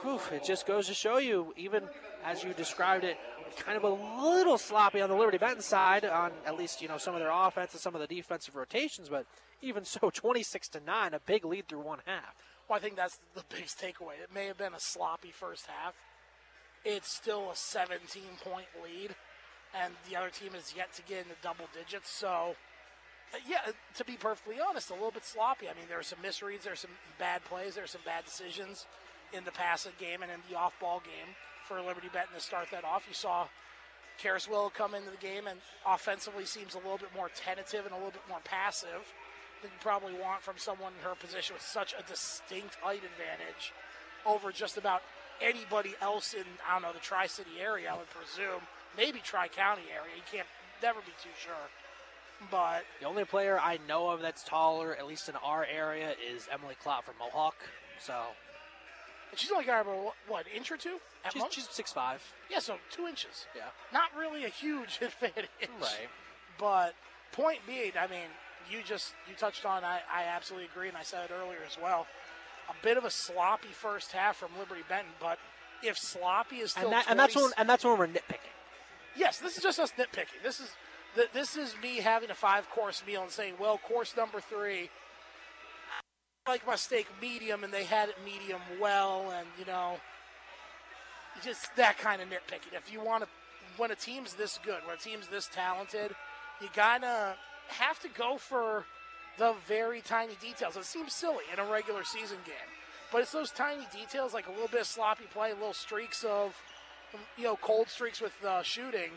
whew, 0.01 0.19
it 0.31 0.43
just 0.43 0.65
goes 0.65 0.87
to 0.87 0.93
show 0.93 1.19
you, 1.19 1.53
even 1.55 1.83
as 2.25 2.43
you 2.43 2.53
described 2.53 3.03
it, 3.03 3.17
kind 3.59 3.77
of 3.77 3.83
a 3.83 3.89
little 4.21 4.57
sloppy 4.57 4.99
on 4.99 5.09
the 5.09 5.15
Liberty 5.15 5.37
Benton 5.37 5.61
side 5.61 6.03
on 6.05 6.31
at 6.45 6.57
least 6.57 6.81
you 6.81 6.87
know 6.87 6.97
some 6.97 7.13
of 7.13 7.21
their 7.21 7.31
offense 7.31 7.73
and 7.73 7.81
some 7.81 7.95
of 7.95 8.01
the 8.01 8.07
defensive 8.07 8.55
rotations, 8.55 9.09
but 9.09 9.25
even 9.61 9.85
so, 9.85 10.09
26 10.13 10.69
to 10.69 10.79
9, 10.79 11.13
a 11.13 11.19
big 11.19 11.45
lead 11.45 11.67
through 11.67 11.81
one 11.81 11.99
half. 12.05 12.35
Well, 12.67 12.77
I 12.77 12.81
think 12.81 12.95
that's 12.95 13.19
the 13.33 13.43
biggest 13.49 13.79
takeaway. 13.79 14.19
It 14.21 14.33
may 14.33 14.45
have 14.47 14.57
been 14.57 14.73
a 14.73 14.79
sloppy 14.79 15.31
first 15.31 15.67
half. 15.67 15.93
It's 16.83 17.11
still 17.11 17.49
a 17.51 17.55
17 17.55 18.23
point 18.43 18.67
lead, 18.83 19.15
and 19.73 19.93
the 20.09 20.15
other 20.17 20.29
team 20.29 20.51
is 20.55 20.73
yet 20.75 20.93
to 20.93 21.01
get 21.01 21.19
into 21.19 21.35
double 21.41 21.65
digits. 21.73 22.09
So, 22.09 22.55
uh, 23.33 23.37
yeah, 23.47 23.71
to 23.95 24.05
be 24.05 24.13
perfectly 24.13 24.55
honest, 24.59 24.89
a 24.89 24.93
little 24.93 25.11
bit 25.11 25.25
sloppy. 25.25 25.67
I 25.67 25.73
mean, 25.73 25.85
there 25.87 25.99
are 25.99 26.03
some 26.03 26.19
misreads, 26.19 26.63
there 26.63 26.73
are 26.73 26.77
some 26.77 26.95
bad 27.17 27.43
plays, 27.45 27.75
there 27.75 27.83
are 27.83 27.87
some 27.87 28.01
bad 28.05 28.25
decisions 28.25 28.85
in 29.33 29.43
the 29.43 29.51
passing 29.51 29.93
game 29.99 30.21
and 30.21 30.31
in 30.31 30.39
the 30.49 30.57
off 30.57 30.73
ball 30.79 31.01
game 31.03 31.35
for 31.67 31.81
Liberty 31.81 32.09
Benton 32.11 32.35
to 32.35 32.41
start 32.41 32.67
that 32.71 32.85
off. 32.85 33.03
You 33.07 33.13
saw 33.13 33.47
Karis 34.21 34.49
Will 34.49 34.69
come 34.69 34.93
into 34.93 35.11
the 35.11 35.17
game 35.17 35.47
and 35.47 35.59
offensively 35.85 36.45
seems 36.45 36.75
a 36.75 36.77
little 36.77 36.97
bit 36.97 37.09
more 37.15 37.29
tentative 37.35 37.85
and 37.85 37.91
a 37.93 37.97
little 37.97 38.11
bit 38.11 38.27
more 38.29 38.39
passive 38.43 39.13
than 39.61 39.71
you 39.71 39.77
probably 39.81 40.13
want 40.13 40.41
from 40.41 40.55
someone 40.57 40.93
in 40.99 41.07
her 41.09 41.15
position 41.15 41.53
with 41.55 41.63
such 41.63 41.93
a 41.97 42.03
distinct 42.07 42.75
height 42.81 43.01
advantage 43.03 43.73
over 44.25 44.51
just 44.51 44.77
about 44.77 45.01
anybody 45.41 45.95
else 46.01 46.33
in 46.33 46.43
I 46.67 46.73
don't 46.73 46.81
know 46.83 46.93
the 46.93 46.99
Tri 46.99 47.27
City 47.27 47.51
area. 47.61 47.91
I 47.93 47.97
would 47.97 48.09
presume 48.09 48.61
maybe 48.97 49.19
Tri 49.23 49.47
County 49.47 49.83
area. 49.93 50.15
You 50.15 50.23
can't 50.31 50.47
never 50.81 50.99
be 51.01 51.13
too 51.21 51.29
sure. 51.41 51.53
But 52.51 52.83
The 53.01 53.07
only 53.07 53.25
player 53.25 53.59
I 53.59 53.79
know 53.87 54.09
of 54.09 54.21
that's 54.21 54.43
taller, 54.43 54.95
at 54.95 55.07
least 55.07 55.27
in 55.27 55.35
our 55.37 55.65
area, 55.65 56.13
is 56.31 56.47
Emily 56.51 56.75
Clott 56.83 57.03
from 57.03 57.15
Mohawk. 57.19 57.55
So 57.99 58.13
she's 59.35 59.51
only 59.51 59.65
got 59.65 59.81
about 59.81 60.13
what 60.27 60.45
inch 60.55 60.71
or 60.71 60.77
two 60.77 60.97
at 61.25 61.33
she's, 61.33 61.41
most. 61.41 61.53
she's 61.55 61.67
6'5. 61.67 62.17
yeah, 62.51 62.59
so 62.59 62.77
two 62.91 63.07
inches. 63.07 63.47
Yeah. 63.55 63.63
Not 63.91 64.09
really 64.17 64.45
a 64.45 64.49
huge 64.49 64.99
advantage. 65.01 65.49
Right. 65.81 66.09
But 66.59 66.93
point 67.31 67.59
being, 67.65 67.93
I 67.99 68.05
mean, 68.07 68.29
you 68.69 68.79
just 68.83 69.13
you 69.29 69.35
touched 69.35 69.65
on. 69.65 69.83
I, 69.83 69.99
I 70.13 70.23
absolutely 70.23 70.67
agree, 70.73 70.87
and 70.87 70.97
I 70.97 71.03
said 71.03 71.29
it 71.29 71.33
earlier 71.33 71.59
as 71.65 71.77
well. 71.81 72.07
A 72.69 72.83
bit 72.83 72.97
of 72.97 73.05
a 73.05 73.09
sloppy 73.09 73.69
first 73.71 74.11
half 74.11 74.37
from 74.37 74.49
Liberty 74.59 74.81
Benton, 74.89 75.13
but 75.19 75.39
if 75.83 75.97
sloppy 75.97 76.57
is 76.57 76.71
still 76.71 76.85
And, 76.85 76.93
that, 76.93 77.05
and 77.09 77.19
that's 77.19 77.35
when 77.35 77.51
and 77.57 77.69
that's 77.69 77.83
when 77.83 77.97
we're 77.97 78.07
nitpicking. 78.07 78.53
Yes, 79.15 79.39
this 79.39 79.57
is 79.57 79.63
just 79.63 79.79
us 79.79 79.93
nitpicking. 79.97 80.43
This 80.43 80.59
is 80.59 80.69
this 81.33 81.57
is 81.57 81.75
me 81.81 81.97
having 81.97 82.29
a 82.29 82.35
five 82.35 82.69
course 82.69 83.01
meal 83.07 83.23
and 83.23 83.31
saying, 83.31 83.55
well, 83.59 83.77
course 83.77 84.15
number 84.15 84.39
three, 84.39 84.89
I 86.45 86.51
like 86.51 86.67
my 86.67 86.75
steak 86.75 87.07
medium, 87.21 87.63
and 87.63 87.73
they 87.73 87.83
had 87.83 88.09
it 88.09 88.15
medium 88.23 88.61
well, 88.79 89.31
and 89.31 89.47
you 89.57 89.65
know, 89.65 89.97
just 91.43 91.75
that 91.75 91.97
kind 91.97 92.21
of 92.21 92.29
nitpicking. 92.29 92.73
If 92.75 92.91
you 92.91 93.03
want 93.03 93.23
to, 93.23 93.29
when 93.77 93.91
a 93.91 93.95
team's 93.95 94.33
this 94.33 94.59
good, 94.63 94.79
when 94.85 94.95
a 94.95 94.99
team's 94.99 95.27
this 95.27 95.49
talented, 95.51 96.15
you 96.61 96.67
gotta 96.75 97.35
have 97.69 97.99
to 98.01 98.09
go 98.09 98.37
for 98.37 98.85
the 99.37 99.53
very 99.67 100.01
tiny 100.01 100.33
details. 100.41 100.75
It 100.75 100.85
seems 100.85 101.13
silly 101.13 101.43
in 101.51 101.59
a 101.59 101.65
regular 101.65 102.03
season 102.03 102.37
game, 102.45 102.55
but 103.11 103.21
it's 103.21 103.31
those 103.31 103.51
tiny 103.51 103.87
details, 103.93 104.33
like 104.33 104.47
a 104.47 104.51
little 104.51 104.67
bit 104.67 104.81
of 104.81 104.87
sloppy 104.87 105.25
play, 105.31 105.53
little 105.53 105.73
streaks 105.73 106.23
of 106.23 106.55
you 107.37 107.43
know, 107.43 107.55
cold 107.61 107.87
streaks 107.87 108.21
with 108.21 108.33
uh, 108.43 108.61
shooting 108.61 109.11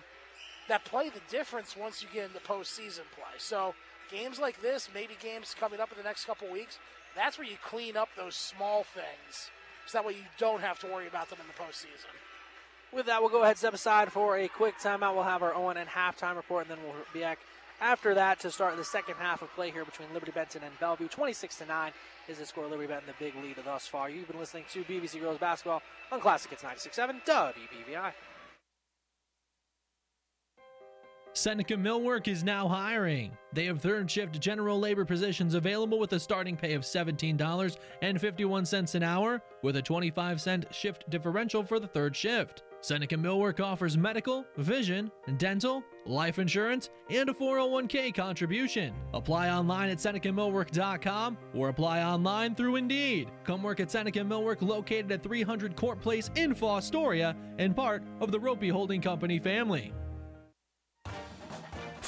that 0.69 0.85
play 0.85 1.09
the 1.09 1.21
difference 1.29 1.77
once 1.77 2.03
you 2.03 2.09
get 2.13 2.27
into 2.27 2.39
postseason 2.41 3.03
play. 3.15 3.35
So 3.39 3.75
games 4.11 4.39
like 4.39 4.61
this, 4.63 4.89
maybe 4.95 5.15
games 5.21 5.55
coming 5.59 5.81
up 5.81 5.91
in 5.91 5.99
the 5.99 6.05
next 6.05 6.25
couple 6.25 6.49
weeks, 6.51 6.79
that's 7.17 7.39
where 7.39 7.47
you 7.47 7.57
clean 7.65 7.97
up 7.97 8.09
those 8.17 8.37
small 8.37 8.85
things, 8.85 9.51
so 9.87 9.99
that 9.99 10.07
way 10.07 10.13
you 10.13 10.25
don't 10.39 10.61
have 10.61 10.79
to 10.81 10.87
worry 10.87 11.09
about 11.09 11.29
them 11.29 11.39
in 11.41 11.47
the 11.49 11.61
postseason. 11.61 12.07
With 12.93 13.07
that, 13.07 13.21
we'll 13.21 13.31
go 13.31 13.39
ahead 13.39 13.51
and 13.51 13.59
step 13.59 13.75
aside 13.75 14.13
for 14.13 14.37
a 14.37 14.49
quick 14.49 14.77
timeout. 14.79 15.15
We'll 15.15 15.25
have 15.25 15.43
our 15.43 15.55
Owen 15.55 15.77
and 15.77 15.89
halftime 15.89 16.37
report, 16.37 16.69
and 16.69 16.77
then 16.77 16.85
we'll 16.85 16.95
be 17.13 17.21
back 17.21 17.39
after 17.81 18.14
that 18.14 18.40
to 18.40 18.51
start 18.51 18.77
the 18.77 18.85
second 18.85 19.16
half 19.16 19.43
of 19.43 19.53
play 19.55 19.71
here 19.71 19.85
between 19.85 20.12
Liberty 20.12 20.33
Benton 20.33 20.62
and 20.62 20.79
Bellevue. 20.79 21.09
26 21.09 21.59
to 21.59 21.66
9 21.66 21.93
is 22.29 22.38
the 22.38 22.47
score. 22.47 22.66
Liberty 22.66 22.88
Benton 22.88 23.07
the 23.07 23.25
big 23.25 23.35
lead 23.43 23.57
thus 23.64 23.87
far. 23.87 24.11
You've 24.11 24.29
been 24.29 24.38
listening 24.38 24.64
to 24.73 24.85
BBC 24.85 25.21
Girls 25.21 25.38
Basketball 25.38 25.83
on 26.12 26.21
Classic 26.21 26.51
Hits 26.51 26.62
96.7 26.62 27.25
WBVI. 27.25 28.12
Seneca 31.33 31.75
Millwork 31.75 32.27
is 32.27 32.43
now 32.43 32.66
hiring. 32.66 33.31
They 33.53 33.66
have 33.66 33.81
third 33.81 34.11
shift 34.11 34.40
general 34.40 34.81
labor 34.81 35.05
positions 35.05 35.55
available 35.55 36.01
with 36.01 36.12
a 36.12 36.19
starting 36.19 36.57
pay 36.57 36.75
of 36.75 36.83
$17.51 36.83 38.95
an 38.95 39.03
hour 39.05 39.40
with 39.62 39.77
a 39.77 39.83
25 39.83 40.40
cent 40.40 40.75
shift 40.75 41.09
differential 41.09 41.62
for 41.62 41.79
the 41.79 41.87
third 41.87 42.16
shift. 42.16 42.64
Seneca 42.83 43.16
Millwork 43.16 43.61
offers 43.61 43.99
medical, 43.99 44.47
vision, 44.57 45.11
dental, 45.37 45.85
life 46.07 46.38
insurance, 46.38 46.88
and 47.11 47.29
a 47.29 47.33
401k 47.33 48.14
contribution. 48.14 48.95
Apply 49.12 49.51
online 49.51 49.90
at 49.90 49.99
SenecaMillwork.com 49.99 51.37
or 51.55 51.69
apply 51.69 52.03
online 52.03 52.55
through 52.55 52.77
Indeed. 52.77 53.31
Come 53.45 53.62
work 53.62 53.81
at 53.81 53.90
Seneca 53.90 54.21
Millwork 54.21 54.62
located 54.62 55.12
at 55.12 55.23
300 55.23 55.77
Court 55.77 56.01
Place 56.01 56.31
in 56.37 56.55
Fostoria 56.55 57.37
and 57.59 57.77
part 57.77 58.03
of 58.21 58.33
the 58.33 58.38
Roppe 58.38 58.71
Holding 58.71 59.03
Company 59.03 59.38
family. 59.38 59.93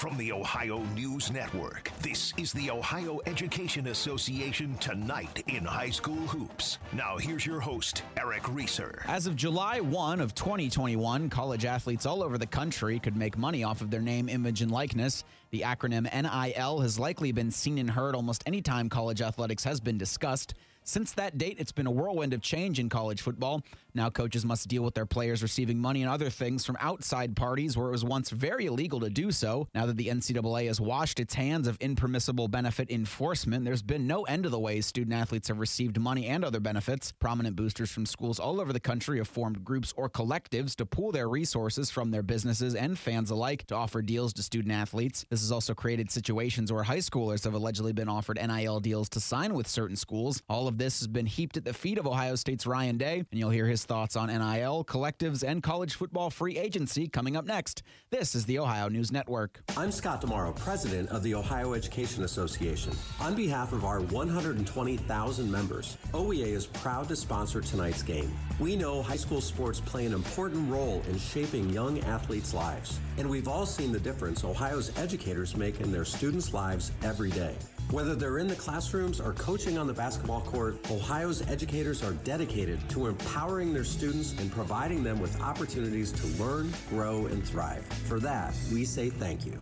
From 0.03 0.17
the 0.17 0.33
Ohio 0.33 0.81
News 0.97 1.31
Network, 1.31 1.93
this 2.01 2.35
is 2.37 2.53
the 2.53 2.73
Ohio 2.73 3.21
Education 3.25 3.87
Association 3.87 4.77
Tonight 4.79 5.45
in 5.47 5.65
High 5.65 5.91
School 5.91 6.27
Hoops. 6.27 6.81
Now, 6.93 7.19
here's 7.19 7.47
your 7.47 7.61
host, 7.61 8.03
Eric 8.17 8.53
Reeser. 8.53 9.05
As 9.07 9.29
of 9.29 9.37
July 9.37 9.79
1 9.79 10.21
of 10.21 10.35
2021, 10.35 11.31
college 11.31 11.65
athletes 11.65 12.05
all 12.05 12.25
over 12.25 12.37
the 12.37 12.49
country 12.49 12.99
could 12.99 13.17
make 13.17 13.39
money 13.39 13.63
off 13.63 13.81
of 13.81 13.93
their 13.93 14.01
name, 14.01 14.29
image, 14.29 14.61
and 14.61 14.73
likeness. 14.73 15.23
The 15.53 15.61
acronym 15.61 16.13
NIL 16.13 16.81
has 16.81 16.99
likely 16.99 17.31
been 17.31 17.53
seen 17.53 17.79
and 17.79 17.89
heard 17.89 18.17
almost 18.17 18.43
any 18.45 18.61
time 18.61 18.89
college 18.89 19.23
athletics 19.23 19.63
has 19.63 19.79
been 19.79 19.99
discussed. 19.99 20.55
Since 20.85 21.13
that 21.13 21.39
date, 21.39 21.57
it's 21.59 21.71
been 21.71 21.87
a 21.87 21.91
whirlwind 21.91 22.33
of 22.33 22.43
change 22.43 22.81
in 22.81 22.89
college 22.89 23.23
football. 23.23 23.63
Now, 23.95 24.11
coaches 24.11 24.45
must 24.45 24.69
deal 24.69 24.83
with 24.83 24.95
their 24.95 25.07
players 25.07 25.43
receiving 25.43 25.79
money 25.79 26.03
and 26.03 26.11
other 26.11 26.31
things 26.31 26.65
from 26.65 26.79
outside 26.81 27.37
parties 27.37 27.77
where 27.77 27.89
it 27.89 27.93
was 27.93 28.05
once 28.05 28.31
very 28.31 28.67
illegal 28.67 28.99
to 29.01 29.11
do 29.11 29.31
so. 29.31 29.69
Now 29.75 29.87
that 29.87 29.97
the 29.97 30.09
NCAA 30.09 30.67
has 30.67 30.81
washed 30.81 31.21
its 31.21 31.35
hands 31.35 31.69
of 31.69 31.77
impermissible 31.81 32.49
benefit 32.49 32.91
enforcement, 32.91 33.65
there's 33.65 33.83
been 33.83 34.07
no 34.07 34.23
end 34.25 34.45
to 34.45 34.49
the 34.49 34.59
ways 34.59 34.87
student 34.87 35.15
athletes 35.15 35.49
have 35.49 35.59
received 35.59 36.01
money 36.01 36.27
and 36.27 36.45
other 36.45 36.59
benefits. 36.59 37.13
Prominent 37.13 37.55
boosters 37.55 37.91
from 37.91 38.07
schools 38.07 38.41
all 38.41 38.61
over 38.61 38.73
the 38.73 38.81
country 38.81 39.19
have 39.19 39.29
formed 39.29 39.65
groups 39.65 39.93
or 39.97 40.09
collectives 40.09 40.75
to 40.77 40.87
pool 40.87 41.13
their 41.13 41.29
resources 41.29 41.91
from 41.91 42.11
their 42.11 42.23
businesses 42.23 42.75
and 42.75 42.99
fans 42.99 43.31
alike 43.31 43.67
to 43.67 43.77
offer 43.77 44.01
deals 44.01 44.33
to 44.33 44.43
student 44.43 44.73
athletes. 44.73 45.27
This 45.29 45.43
has 45.43 45.53
also 45.53 45.75
created 45.75 46.11
situations 46.11 46.73
where 46.73 46.83
high 46.83 46.99
schoolers 46.99 47.45
have 47.45 47.55
allegedly 47.55 47.93
been 47.93 48.09
offered 48.09 48.39
NIL 48.43 48.81
deals 48.81 49.09
to 49.11 49.21
sign 49.21 49.55
with 49.55 49.69
certain 49.69 49.97
schools. 49.97 50.43
All 50.49 50.67
of 50.67 50.72
of 50.73 50.79
this 50.79 51.01
has 51.01 51.07
been 51.07 51.27
heaped 51.27 51.59
at 51.59 51.65
the 51.67 51.73
feet 51.75 51.99
of 51.99 52.07
Ohio 52.07 52.35
State's 52.35 52.67
Ryan 52.67 52.97
Day, 52.97 53.25
and 53.31 53.39
you'll 53.39 53.51
hear 53.51 53.67
his 53.67 53.85
thoughts 53.85 54.17
on 54.17 54.29
NIL, 54.29 54.85
collectives, 54.85 55.47
and 55.47 55.63
college 55.63 55.95
football 55.95 56.31
free 56.31 56.57
agency 56.57 57.09
coming 57.09 57.37
up 57.37 57.45
next. 57.45 57.83
This 58.11 58.35
is 58.35 58.47
the 58.47 58.59
Ohio 58.59 58.89
News 58.89 59.13
Network. 59.13 59.63
I'm 59.77 59.93
Scott 59.93 60.23
DiMauro, 60.23 60.57
president 60.57 61.11
of 61.11 61.23
the 61.23 61.35
Ohio 61.35 61.75
Education 61.75 62.25
Association. 62.25 62.95
On 63.21 63.35
behalf 63.35 63.75
of 63.75 63.85
our 63.85 64.01
120,000 64.01 65.51
members, 65.51 65.99
OEA 66.15 66.55
is 66.55 66.67
proud 66.67 67.07
to 67.09 67.17
sponsor 67.17 67.61
tonight's 67.61 68.03
game. 68.03 68.33
We 68.59 68.75
know 68.75 69.03
high 69.03 69.17
school 69.17 69.43
sports 69.43 69.79
play 69.79 70.07
an 70.07 70.15
important 70.15 70.71
role 70.73 71.03
in 71.07 71.19
shaping 71.19 71.69
young 71.69 72.01
athletes' 72.01 72.55
lives, 72.55 72.99
and 73.19 73.29
we've 73.29 73.47
all 73.47 73.67
seen 73.67 73.93
the 73.93 74.01
difference 74.01 74.43
Ohio's 74.43 74.91
educators 74.97 75.55
make 75.55 75.83
in 75.83 75.93
their 75.93 76.07
students' 76.07 76.55
lives 76.55 76.93
every 77.03 77.31
day. 77.31 77.57
Whether 77.93 78.15
they're 78.15 78.39
in 78.39 78.47
the 78.47 78.55
classrooms 78.55 79.21
or 79.21 79.35
coaching 79.35 79.77
on 79.77 79.87
the 79.87 79.93
basketball 79.93 80.41
court, 80.41 80.79
Ohio's 80.91 81.47
educators 81.51 82.03
are 82.03 82.15
dedicated 82.25 82.81
to 82.89 83.07
empowering 83.07 83.75
their 83.75 83.85
students 83.85 84.33
and 84.39 84.51
providing 84.51 85.05
them 85.05 85.21
with 85.21 85.39
opportunities 85.43 86.11
to 86.13 86.43
learn, 86.43 86.73
grow, 86.89 87.27
and 87.27 87.47
thrive. 87.47 87.85
For 88.09 88.19
that, 88.21 88.55
we 88.73 88.87
say 88.87 89.11
thank 89.11 89.45
you. 89.45 89.61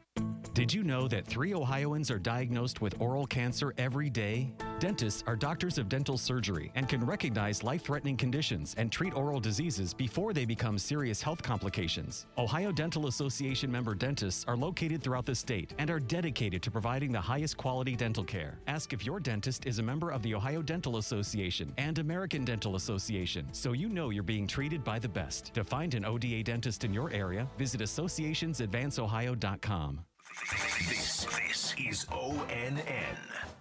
Did 0.54 0.72
you 0.72 0.84
know 0.84 1.08
that 1.08 1.26
three 1.26 1.54
Ohioans 1.54 2.08
are 2.08 2.20
diagnosed 2.20 2.80
with 2.80 2.94
oral 3.00 3.26
cancer 3.26 3.74
every 3.76 4.10
day? 4.10 4.52
Dentists 4.80 5.22
are 5.26 5.36
doctors 5.36 5.76
of 5.76 5.90
dental 5.90 6.16
surgery 6.16 6.72
and 6.74 6.88
can 6.88 7.04
recognize 7.04 7.62
life 7.62 7.82
threatening 7.82 8.16
conditions 8.16 8.74
and 8.78 8.90
treat 8.90 9.12
oral 9.12 9.38
diseases 9.38 9.92
before 9.92 10.32
they 10.32 10.46
become 10.46 10.78
serious 10.78 11.20
health 11.20 11.42
complications. 11.42 12.24
Ohio 12.38 12.72
Dental 12.72 13.06
Association 13.06 13.70
member 13.70 13.94
dentists 13.94 14.42
are 14.48 14.56
located 14.56 15.02
throughout 15.02 15.26
the 15.26 15.34
state 15.34 15.74
and 15.76 15.90
are 15.90 16.00
dedicated 16.00 16.62
to 16.62 16.70
providing 16.70 17.12
the 17.12 17.20
highest 17.20 17.58
quality 17.58 17.94
dental 17.94 18.24
care. 18.24 18.58
Ask 18.68 18.94
if 18.94 19.04
your 19.04 19.20
dentist 19.20 19.66
is 19.66 19.80
a 19.80 19.82
member 19.82 20.12
of 20.12 20.22
the 20.22 20.34
Ohio 20.34 20.62
Dental 20.62 20.96
Association 20.96 21.74
and 21.76 21.98
American 21.98 22.46
Dental 22.46 22.76
Association 22.76 23.48
so 23.52 23.72
you 23.72 23.90
know 23.90 24.08
you're 24.08 24.22
being 24.22 24.46
treated 24.46 24.82
by 24.82 24.98
the 24.98 25.10
best. 25.10 25.52
To 25.52 25.62
find 25.62 25.92
an 25.92 26.06
ODA 26.06 26.42
dentist 26.42 26.84
in 26.84 26.94
your 26.94 27.12
area, 27.12 27.46
visit 27.58 27.82
associationsadvanceohio.com. 27.82 30.06
This, 30.88 31.24
this 31.24 31.74
is 31.78 32.04
ONN. 32.06 33.18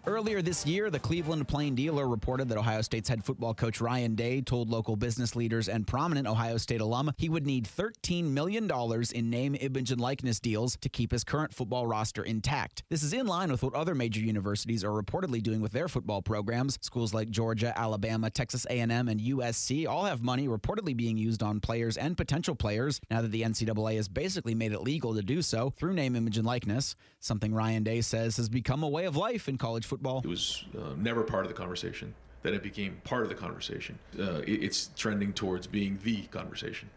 Earlier 0.10 0.42
this 0.42 0.66
year, 0.66 0.90
the 0.90 0.98
Cleveland 0.98 1.48
Plain 1.48 1.76
Dealer 1.76 2.08
reported 2.08 2.50
that 2.50 2.58
Ohio 2.58 2.82
State's 2.82 3.08
head 3.08 3.24
football 3.24 3.54
coach 3.54 3.80
Ryan 3.80 4.16
Day 4.16 4.42
told 4.42 4.68
local 4.68 4.96
business 4.96 5.36
leaders 5.36 5.70
and 5.70 5.86
prominent 5.86 6.26
Ohio 6.26 6.58
State 6.58 6.82
alum 6.82 7.12
he 7.16 7.30
would 7.30 7.46
need 7.46 7.66
$13 7.66 8.24
million 8.24 8.68
in 9.14 9.30
name, 9.30 9.56
image, 9.62 9.92
and 9.92 10.02
likeness 10.02 10.40
deals 10.40 10.78
to 10.78 10.90
keep 10.90 11.12
his 11.12 11.24
current 11.24 11.54
football 11.54 11.86
roster 11.86 12.24
intact. 12.24 12.82
This 12.90 13.04
is 13.04 13.14
in 13.14 13.28
line 13.28 13.52
with 13.52 13.62
what 13.62 13.76
other 13.76 13.94
major 13.94 14.20
universities 14.20 14.84
are 14.84 15.00
reportedly 15.00 15.44
doing 15.44 15.62
with 15.62 15.74
their 15.74 15.88
football 15.88 16.24
programs. 16.24 16.80
Schools 16.82 17.14
like 17.14 17.30
Georgia, 17.30 17.72
Alabama, 17.78 18.32
Texas 18.32 18.66
A&M, 18.68 18.92
and 18.92 19.20
USC 19.20 19.88
all 19.88 20.06
have 20.06 20.24
money 20.24 20.48
reportedly 20.48 20.98
being 20.98 21.18
used 21.18 21.44
on 21.44 21.60
players 21.60 21.98
and 21.98 22.18
potential 22.18 22.56
players 22.56 23.00
now 23.12 23.22
that 23.22 23.30
the 23.30 23.44
NCAA 23.44 23.98
has 23.98 24.08
basically 24.08 24.56
made 24.56 24.72
it 24.72 24.82
legal 24.82 25.14
to 25.14 25.22
do 25.22 25.44
so 25.44 25.72
through 25.78 25.94
name, 25.94 26.16
image, 26.16 26.40
and 26.40 26.48
likeness, 26.48 26.96
something 27.20 27.54
Ryan 27.54 27.84
Day 27.84 28.02
says 28.02 28.38
has 28.38 28.50
become 28.50 28.82
a 28.82 28.90
way 28.90 29.06
of 29.06 29.16
life 29.16 29.48
in 29.48 29.60
college 29.60 29.86
football. 29.86 29.99
It 30.24 30.28
was 30.28 30.66
uh, 30.78 30.94
never 30.98 31.24
part 31.24 31.46
of 31.46 31.50
the 31.50 31.56
conversation. 31.56 32.14
Then 32.42 32.54
it 32.54 32.64
became 32.64 33.02
part 33.04 33.24
of 33.24 33.30
the 33.30 33.36
conversation. 33.36 34.00
Uh, 34.18 34.40
it, 34.40 34.64
it's 34.64 34.90
trending 34.96 35.34
towards 35.34 35.68
being 35.68 36.00
the 36.04 36.22
conversation 36.24 36.90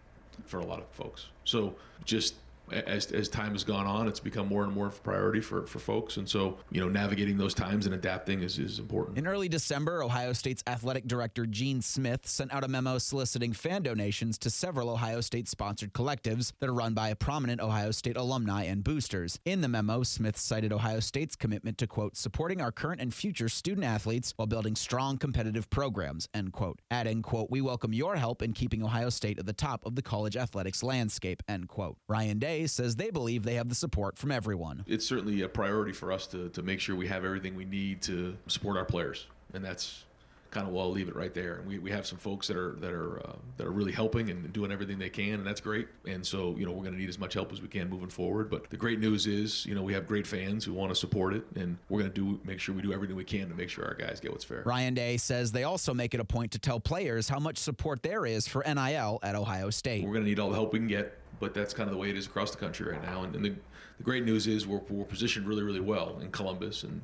for 0.47 0.61
a 0.61 0.65
lot 0.65 0.79
of 0.79 0.87
folks. 0.93 1.27
So 1.45 1.75
just 2.05 2.35
as, 2.73 3.13
as 3.13 3.29
time 3.29 3.53
has 3.53 3.65
gone 3.65 3.87
on, 3.87 4.09
it's 4.09 4.21
become 4.21 4.49
more 4.49 4.65
and 4.65 4.73
more 4.73 4.87
of 4.87 4.97
a 4.97 5.01
priority 5.01 5.41
for, 5.41 5.67
for 5.67 5.79
folks. 5.79 6.17
And 6.17 6.29
so, 6.29 6.59
you 6.71 6.81
know, 6.81 6.89
navigating 6.89 7.37
those 7.37 7.55
times 7.55 7.87
and 7.87 7.95
adapting 7.95 8.43
is, 8.43 8.59
is 8.59 8.79
important. 8.79 9.19
In 9.19 9.27
early 9.27 9.49
December, 9.49 10.03
Ohio 10.03 10.33
State's 10.33 10.63
athletic 10.67 11.07
director 11.07 11.47
Gene 11.47 11.83
Smith 11.83 12.27
sent 12.27 12.53
out 12.53 12.65
a 12.65 12.69
memo 12.69 12.99
soliciting 12.99 13.53
fan 13.53 13.83
donations 13.83 14.39
to 14.39 14.51
several 14.51 14.91
Ohio 14.91 15.21
State 15.21 15.49
sponsored 15.49 15.93
collectives 15.93 16.53
that 16.61 16.69
are 16.69 16.75
run 16.75 16.95
by 16.95 17.13
prominent 17.15 17.61
Ohio 17.61 17.91
State 17.91 18.17
alumni 18.17 18.65
and 18.65 18.83
boosters. 18.83 19.39
In 19.45 19.61
the 19.61 19.69
memo, 19.69 20.03
Smith 20.03 20.37
cited 20.37 20.73
Ohio 20.73 21.01
State's 21.01 21.37
commitment 21.37 21.79
to, 21.79 21.87
quote, 21.87 22.17
supporting 22.17 22.61
our 22.61 22.73
current 22.73 23.01
and 23.01 23.13
future 23.13 23.49
student 23.49 23.87
athletes 23.87 24.33
while 24.37 24.47
building 24.47 24.75
strong 24.75 25.19
competitive 25.19 25.69
programs, 25.71 26.29
end 26.35 26.53
quote. 26.53 26.81
Adding, 26.91 27.23
quote, 27.23 27.51
we 27.51 27.61
welcome 27.61 27.93
your 27.93 28.17
help 28.17 28.43
in 28.43 28.53
keeping 28.53 28.83
Ohio 28.83 29.11
State 29.11 29.39
at 29.39 29.47
the 29.47 29.53
top 29.53 29.85
of 29.85 29.95
the 29.95 30.03
college 30.03 30.37
athletics 30.37 30.83
landscape, 30.83 31.43
end 31.49 31.69
quote. 31.69 31.97
Ryan 32.09 32.39
Day 32.39 32.62
says 32.67 32.97
they 32.97 33.11
believe 33.11 33.43
they 33.45 33.55
have 33.55 33.69
the 33.69 33.75
support 33.75 34.17
from 34.17 34.31
everyone. 34.33 34.85
It's 34.87 35.07
certainly 35.07 35.43
a 35.43 35.49
priority 35.49 35.93
for 35.93 36.13
us 36.13 36.27
to, 36.29 36.49
to 36.51 36.63
make 36.63 36.81
sure 36.81 36.97
we 36.97 37.09
have 37.09 37.25
everything 37.25 37.55
we 37.55 37.65
need 37.65 38.03
to 38.03 38.37
support 38.47 38.77
our 38.77 38.85
players. 38.85 39.27
And 39.55 39.65
that's 39.65 40.05
kind 40.53 40.69
of 40.69 40.73
well, 40.73 40.85
I'll 40.85 40.93
leave 40.93 41.09
it 41.09 41.17
right 41.17 41.33
there. 41.35 41.57
And 41.57 41.67
we, 41.67 41.79
we 41.79 41.91
have 41.91 42.07
some 42.07 42.19
folks 42.19 42.47
that 42.47 42.57
are 42.57 42.73
that 42.73 42.93
are 42.93 43.19
uh, 43.21 43.33
that 43.57 43.67
are 43.67 43.73
really 43.73 43.91
helping 43.91 44.31
and 44.31 44.53
doing 44.53 44.71
everything 44.71 44.99
they 44.99 45.09
can, 45.09 45.35
and 45.35 45.47
that's 45.47 45.61
great. 45.61 45.89
And 46.07 46.25
so 46.25 46.55
you 46.57 46.67
know 46.67 46.73
we're 46.73 46.83
going 46.83 46.93
to 46.93 47.01
need 47.01 47.09
as 47.09 47.19
much 47.19 47.35
help 47.35 47.53
as 47.53 47.61
we 47.61 47.69
can 47.69 47.89
moving 47.89 48.11
forward. 48.11 48.51
But 48.51 48.71
the 48.71 48.77
great 48.77 49.01
news 49.01 49.27
is 49.27 49.67
you 49.67 49.75
know 49.75 49.83
we 49.83 49.95
have 49.95 50.07
great 50.07 50.27
fans 50.27 50.65
who 50.65 50.75
want 50.75 50.91
to 50.91 50.95
support 50.95 51.35
it, 51.35 51.45
and 51.57 51.79
we're 51.89 52.01
going 52.01 52.13
to 52.13 52.15
do 52.15 52.41
make 52.45 52.61
sure 52.61 52.75
we 52.75 52.83
do 52.83 52.93
everything 52.93 53.17
we 53.17 53.25
can 53.25 53.49
to 53.49 53.55
make 53.55 53.71
sure 53.71 53.85
our 53.85 53.95
guys 53.95 54.21
get 54.21 54.31
what's 54.31 54.45
fair. 54.45 54.63
Ryan 54.65 54.95
Day 54.95 55.17
says 55.17 55.51
they 55.51 55.65
also 55.65 55.93
make 55.95 56.15
it 56.15 56.21
a 56.21 56.25
point 56.25 56.53
to 56.53 56.59
tell 56.59 56.79
players 56.79 57.29
how 57.29 57.39
much 57.39 57.57
support 57.57 58.03
there 58.03 58.27
is 58.27 58.47
for 58.47 58.63
NIL 58.63 59.19
at 59.23 59.35
Ohio 59.35 59.71
State. 59.71 60.05
We're 60.05 60.13
going 60.13 60.25
to 60.25 60.29
need 60.29 60.39
all 60.39 60.51
the 60.51 60.57
help 60.57 60.75
we 60.75 60.79
can 60.79 60.89
get, 60.89 61.19
but 61.41 61.55
that's 61.55 61.73
kind 61.73 61.89
of 61.89 61.95
the 61.95 62.01
way 62.01 62.11
it 62.11 62.17
is 62.17 62.27
across 62.27 62.51
the 62.51 62.59
country 62.59 62.93
right 62.93 63.03
now. 63.03 63.23
And, 63.23 63.35
and 63.35 63.45
the, 63.45 63.55
the 63.97 64.05
great 64.05 64.25
news 64.25 64.47
is 64.47 64.67
we're, 64.67 64.83
we're 64.91 65.05
positioned 65.05 65.49
really 65.49 65.63
really 65.63 65.81
well 65.81 66.19
in 66.21 66.31
Columbus 66.31 66.83
and 66.83 67.01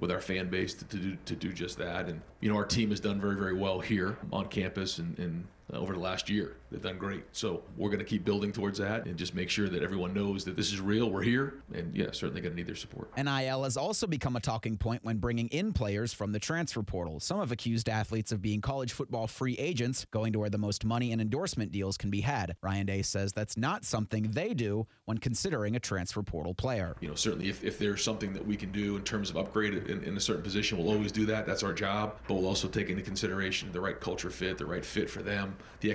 with 0.00 0.10
our 0.10 0.20
fan 0.20 0.48
base 0.48 0.74
to, 0.74 0.84
to, 0.86 0.96
do, 0.96 1.16
to 1.26 1.36
do 1.36 1.52
just 1.52 1.78
that. 1.78 2.08
And, 2.08 2.20
you 2.40 2.50
know, 2.50 2.56
our 2.56 2.64
team 2.64 2.90
has 2.90 3.00
done 3.00 3.20
very, 3.20 3.36
very 3.36 3.54
well 3.54 3.80
here 3.80 4.16
on 4.32 4.48
campus 4.48 4.98
and, 4.98 5.18
and 5.18 5.46
uh, 5.72 5.78
over 5.78 5.92
the 5.92 6.00
last 6.00 6.28
year. 6.28 6.56
They've 6.70 6.80
done 6.80 6.98
great. 6.98 7.24
So 7.32 7.62
we're 7.76 7.88
going 7.88 7.98
to 7.98 8.04
keep 8.04 8.24
building 8.24 8.52
towards 8.52 8.78
that 8.78 9.06
and 9.06 9.16
just 9.16 9.34
make 9.34 9.50
sure 9.50 9.68
that 9.68 9.82
everyone 9.82 10.14
knows 10.14 10.44
that 10.44 10.56
this 10.56 10.72
is 10.72 10.80
real. 10.80 11.10
We're 11.10 11.22
here. 11.22 11.54
And, 11.74 11.94
yeah, 11.96 12.06
certainly 12.12 12.40
going 12.40 12.52
to 12.52 12.56
need 12.56 12.66
their 12.66 12.76
support. 12.76 13.10
NIL 13.16 13.64
has 13.64 13.76
also 13.76 14.06
become 14.06 14.36
a 14.36 14.40
talking 14.40 14.76
point 14.76 15.04
when 15.04 15.18
bringing 15.18 15.48
in 15.48 15.72
players 15.72 16.12
from 16.12 16.32
the 16.32 16.38
transfer 16.38 16.82
portal. 16.82 17.18
Some 17.20 17.40
have 17.40 17.52
accused 17.52 17.88
athletes 17.88 18.30
of 18.32 18.40
being 18.40 18.60
college 18.60 18.92
football 18.92 19.26
free 19.26 19.54
agents, 19.54 20.06
going 20.10 20.32
to 20.32 20.38
where 20.38 20.50
the 20.50 20.58
most 20.58 20.84
money 20.84 21.12
and 21.12 21.20
endorsement 21.20 21.72
deals 21.72 21.96
can 21.96 22.10
be 22.10 22.20
had. 22.20 22.56
Ryan 22.62 22.86
Day 22.86 23.02
says 23.02 23.32
that's 23.32 23.56
not 23.56 23.84
something 23.84 24.30
they 24.30 24.54
do 24.54 24.86
when 25.06 25.18
considering 25.18 25.76
a 25.76 25.80
transfer 25.80 26.22
portal 26.22 26.54
player. 26.54 26.96
You 27.00 27.08
know, 27.08 27.14
certainly 27.14 27.48
if, 27.48 27.64
if 27.64 27.78
there's 27.78 28.02
something 28.04 28.32
that 28.32 28.46
we 28.46 28.56
can 28.56 28.70
do 28.70 28.96
in 28.96 29.02
terms 29.02 29.30
of 29.30 29.36
upgrade 29.36 29.74
in, 29.74 30.04
in 30.04 30.16
a 30.16 30.20
certain 30.20 30.42
position, 30.42 30.78
we'll 30.78 30.92
always 30.92 31.12
do 31.12 31.26
that. 31.26 31.46
That's 31.46 31.62
our 31.62 31.72
job. 31.72 32.16
But 32.28 32.34
we'll 32.34 32.46
also 32.46 32.68
take 32.68 32.90
into 32.90 33.02
consideration 33.02 33.72
the 33.72 33.80
right 33.80 33.98
culture 33.98 34.30
fit, 34.30 34.58
the 34.58 34.66
right 34.66 34.84
fit 34.84 35.10
for 35.10 35.22
them, 35.22 35.56
the 35.80 35.90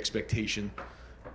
expectation. 0.66 0.92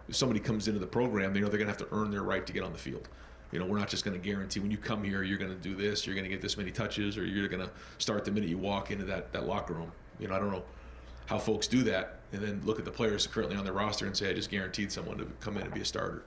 If 0.09 0.17
somebody 0.17 0.41
comes 0.41 0.67
into 0.67 0.81
the 0.81 0.87
program, 0.87 1.33
they 1.33 1.41
know 1.41 1.49
they're 1.49 1.59
going 1.59 1.73
to 1.73 1.79
have 1.79 1.89
to 1.89 1.95
earn 1.95 2.11
their 2.11 2.25
right 2.25 2.45
to 2.45 2.53
get 2.53 2.65
on 2.65 2.73
the 2.73 2.79
field. 2.79 3.09
You 3.53 3.59
know, 3.59 3.67
we're 3.67 3.79
not 3.79 3.89
just 3.89 4.05
going 4.05 4.21
to 4.21 4.25
guarantee 4.25 4.61
when 4.61 4.71
you 4.71 4.77
come 4.77 5.05
here, 5.05 5.23
you're 5.23 5.39
going 5.39 5.51
to 5.51 5.57
do 5.57 5.75
this, 5.75 6.07
you're 6.07 6.15
going 6.15 6.25
to 6.25 6.31
get 6.31 6.41
this 6.41 6.57
many 6.57 6.71
touches, 6.71 7.17
or 7.17 7.25
you're 7.25 7.49
going 7.49 7.63
to 7.63 7.71
start 7.99 8.25
the 8.25 8.31
minute 8.31 8.49
you 8.49 8.59
walk 8.59 8.91
into 8.91 9.05
that, 9.05 9.33
that 9.33 9.47
locker 9.47 9.75
room. 9.75 9.93
You 10.19 10.29
know, 10.29 10.35
I 10.35 10.39
don't 10.39 10.51
know 10.51 10.65
how 11.27 11.39
folks 11.39 11.67
do 11.67 11.83
that 11.85 12.21
and 12.33 12.43
then 12.43 12.61
look 12.65 12.79
at 12.79 12.85
the 12.85 12.91
players 12.91 13.27
currently 13.27 13.57
on 13.57 13.65
their 13.65 13.73
roster 13.73 14.07
and 14.07 14.17
say, 14.17 14.31
I 14.31 14.33
just 14.33 14.51
guaranteed 14.51 14.91
someone 14.91 15.19
to 15.19 15.27
come 15.41 15.57
in 15.57 15.63
and 15.63 15.75
be 15.75 15.81
a 15.81 15.85
starter. 15.85 16.25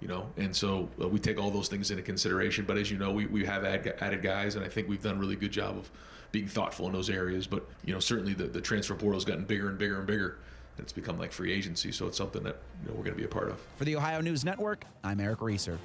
You 0.00 0.08
know, 0.08 0.26
and 0.36 0.54
so 0.54 0.88
uh, 1.00 1.06
we 1.06 1.20
take 1.20 1.38
all 1.38 1.50
those 1.50 1.68
things 1.68 1.90
into 1.90 2.02
consideration. 2.02 2.64
But 2.64 2.76
as 2.76 2.90
you 2.90 2.98
know, 2.98 3.12
we, 3.12 3.26
we 3.26 3.44
have 3.44 3.64
add, 3.64 3.94
added 4.00 4.20
guys, 4.20 4.56
and 4.56 4.64
I 4.64 4.68
think 4.68 4.88
we've 4.88 5.02
done 5.02 5.16
a 5.16 5.20
really 5.20 5.36
good 5.36 5.52
job 5.52 5.78
of 5.78 5.90
being 6.32 6.48
thoughtful 6.48 6.86
in 6.86 6.92
those 6.92 7.08
areas. 7.08 7.46
But, 7.46 7.68
you 7.84 7.94
know, 7.94 8.00
certainly 8.00 8.34
the, 8.34 8.44
the 8.44 8.60
transfer 8.60 8.94
portal 8.94 9.14
has 9.14 9.24
gotten 9.24 9.44
bigger 9.44 9.68
and 9.68 9.78
bigger 9.78 9.98
and 9.98 10.06
bigger 10.06 10.38
it's 10.78 10.92
become 10.92 11.18
like 11.18 11.32
free 11.32 11.52
agency. 11.52 11.92
So 11.92 12.06
it's 12.06 12.16
something 12.16 12.42
that 12.42 12.60
you 12.82 12.88
know, 12.88 12.94
we're 12.94 13.04
going 13.04 13.16
to 13.16 13.18
be 13.18 13.24
a 13.24 13.28
part 13.28 13.48
of. 13.48 13.60
For 13.76 13.84
the 13.84 13.96
Ohio 13.96 14.20
News 14.20 14.44
Network, 14.44 14.84
I'm 15.04 15.20
Eric 15.20 15.40
Reeser. 15.40 15.78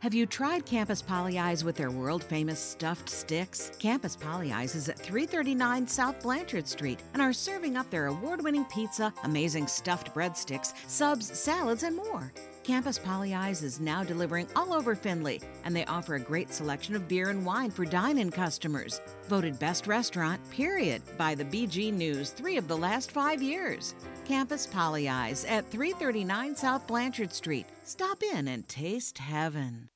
Have 0.00 0.12
you 0.12 0.26
tried 0.26 0.66
Campus 0.66 1.00
Pollyeyes 1.02 1.64
with 1.64 1.74
their 1.74 1.90
world 1.90 2.22
famous 2.22 2.60
stuffed 2.60 3.08
sticks? 3.08 3.72
Campus 3.78 4.14
Pollyeyes 4.14 4.76
is 4.76 4.88
at 4.90 4.98
339 4.98 5.88
South 5.88 6.22
Blanchard 6.22 6.68
Street 6.68 7.00
and 7.14 7.22
are 7.22 7.32
serving 7.32 7.76
up 7.76 7.90
their 7.90 8.06
award 8.06 8.44
winning 8.44 8.66
pizza, 8.66 9.12
amazing 9.24 9.66
stuffed 9.66 10.14
breadsticks, 10.14 10.74
subs, 10.86 11.26
salads, 11.36 11.82
and 11.82 11.96
more. 11.96 12.30
Campus 12.66 12.98
Pollyeyes 12.98 13.62
is 13.62 13.78
now 13.78 14.02
delivering 14.02 14.48
all 14.56 14.74
over 14.74 14.96
Findlay, 14.96 15.38
and 15.64 15.74
they 15.74 15.84
offer 15.84 16.16
a 16.16 16.20
great 16.20 16.52
selection 16.52 16.96
of 16.96 17.06
beer 17.06 17.30
and 17.30 17.46
wine 17.46 17.70
for 17.70 17.84
dine 17.84 18.18
in 18.18 18.28
customers. 18.28 19.00
Voted 19.28 19.56
best 19.60 19.86
restaurant, 19.86 20.40
period, 20.50 21.00
by 21.16 21.36
the 21.36 21.44
BG 21.44 21.92
News 21.92 22.30
three 22.30 22.56
of 22.56 22.66
the 22.66 22.76
last 22.76 23.12
five 23.12 23.40
years. 23.40 23.94
Campus 24.24 24.66
Pollyeyes 24.66 25.48
at 25.48 25.70
339 25.70 26.56
South 26.56 26.84
Blanchard 26.88 27.32
Street. 27.32 27.66
Stop 27.84 28.24
in 28.24 28.48
and 28.48 28.68
taste 28.68 29.18
heaven. 29.18 29.88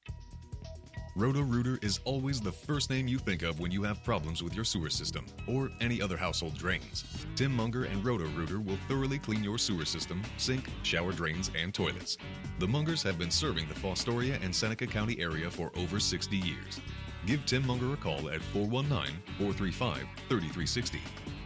Roto-Rooter 1.16 1.78
is 1.82 1.98
always 2.04 2.40
the 2.40 2.52
first 2.52 2.88
name 2.88 3.08
you 3.08 3.18
think 3.18 3.42
of 3.42 3.58
when 3.58 3.72
you 3.72 3.82
have 3.82 4.04
problems 4.04 4.44
with 4.44 4.54
your 4.54 4.64
sewer 4.64 4.90
system 4.90 5.26
or 5.48 5.68
any 5.80 6.00
other 6.00 6.16
household 6.16 6.56
drains. 6.56 7.04
Tim 7.34 7.52
Munger 7.52 7.84
and 7.84 8.04
Roto-Rooter 8.04 8.60
will 8.60 8.78
thoroughly 8.86 9.18
clean 9.18 9.42
your 9.42 9.58
sewer 9.58 9.84
system, 9.84 10.22
sink, 10.36 10.68
shower 10.84 11.10
drains, 11.10 11.50
and 11.60 11.74
toilets. 11.74 12.16
The 12.60 12.66
Mungers 12.66 13.02
have 13.02 13.18
been 13.18 13.30
serving 13.30 13.66
the 13.66 13.74
Fostoria 13.74 14.40
and 14.42 14.54
Seneca 14.54 14.86
County 14.86 15.20
area 15.20 15.50
for 15.50 15.72
over 15.76 15.98
60 15.98 16.36
years. 16.36 16.80
Give 17.26 17.44
Tim 17.44 17.66
Munger 17.66 17.92
a 17.92 17.96
call 17.96 18.30
at 18.30 18.40
419 18.40 19.20
435 19.36 20.06
3360. 20.28 21.00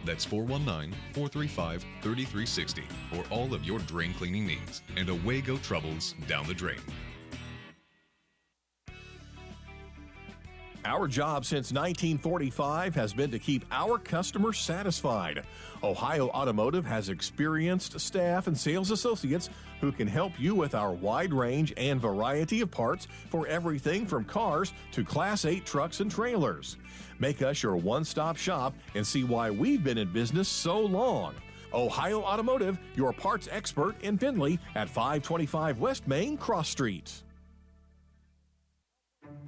That's 0.05 0.23
419 0.23 0.93
435 1.13 1.81
3360 2.03 2.83
for 3.11 3.23
all 3.33 3.53
of 3.55 3.65
your 3.65 3.79
drain 3.79 4.13
cleaning 4.13 4.45
needs. 4.45 4.83
And 4.95 5.09
away 5.09 5.41
go 5.41 5.57
troubles 5.57 6.13
down 6.27 6.45
the 6.45 6.53
drain. 6.53 6.79
Our 10.85 11.07
job 11.07 11.45
since 11.45 11.71
1945 11.71 12.93
has 12.93 13.11
been 13.11 13.31
to 13.31 13.39
keep 13.39 13.65
our 13.71 13.97
customers 13.97 14.59
satisfied. 14.59 15.41
Ohio 15.81 16.27
Automotive 16.27 16.85
has 16.85 17.09
experienced 17.09 17.99
staff 17.99 18.45
and 18.45 18.55
sales 18.55 18.91
associates 18.91 19.49
who 19.81 19.91
can 19.91 20.07
help 20.07 20.39
you 20.39 20.53
with 20.53 20.75
our 20.75 20.93
wide 20.93 21.33
range 21.33 21.73
and 21.75 21.99
variety 21.99 22.61
of 22.61 22.69
parts 22.69 23.07
for 23.29 23.47
everything 23.47 24.05
from 24.05 24.25
cars 24.25 24.73
to 24.91 25.03
Class 25.03 25.45
8 25.45 25.65
trucks 25.65 26.01
and 26.01 26.11
trailers. 26.11 26.77
Make 27.17 27.41
us 27.41 27.63
your 27.63 27.77
one 27.77 28.05
stop 28.05 28.37
shop 28.37 28.75
and 28.93 29.05
see 29.05 29.23
why 29.23 29.49
we've 29.49 29.83
been 29.83 29.97
in 29.97 30.13
business 30.13 30.47
so 30.47 30.79
long. 30.79 31.33
Ohio 31.73 32.21
Automotive, 32.21 32.77
your 32.93 33.11
parts 33.11 33.49
expert 33.51 33.99
in 34.03 34.19
Findlay 34.19 34.59
at 34.75 34.87
525 34.87 35.79
West 35.79 36.07
Main 36.07 36.37
Cross 36.37 36.69
Street. 36.69 37.23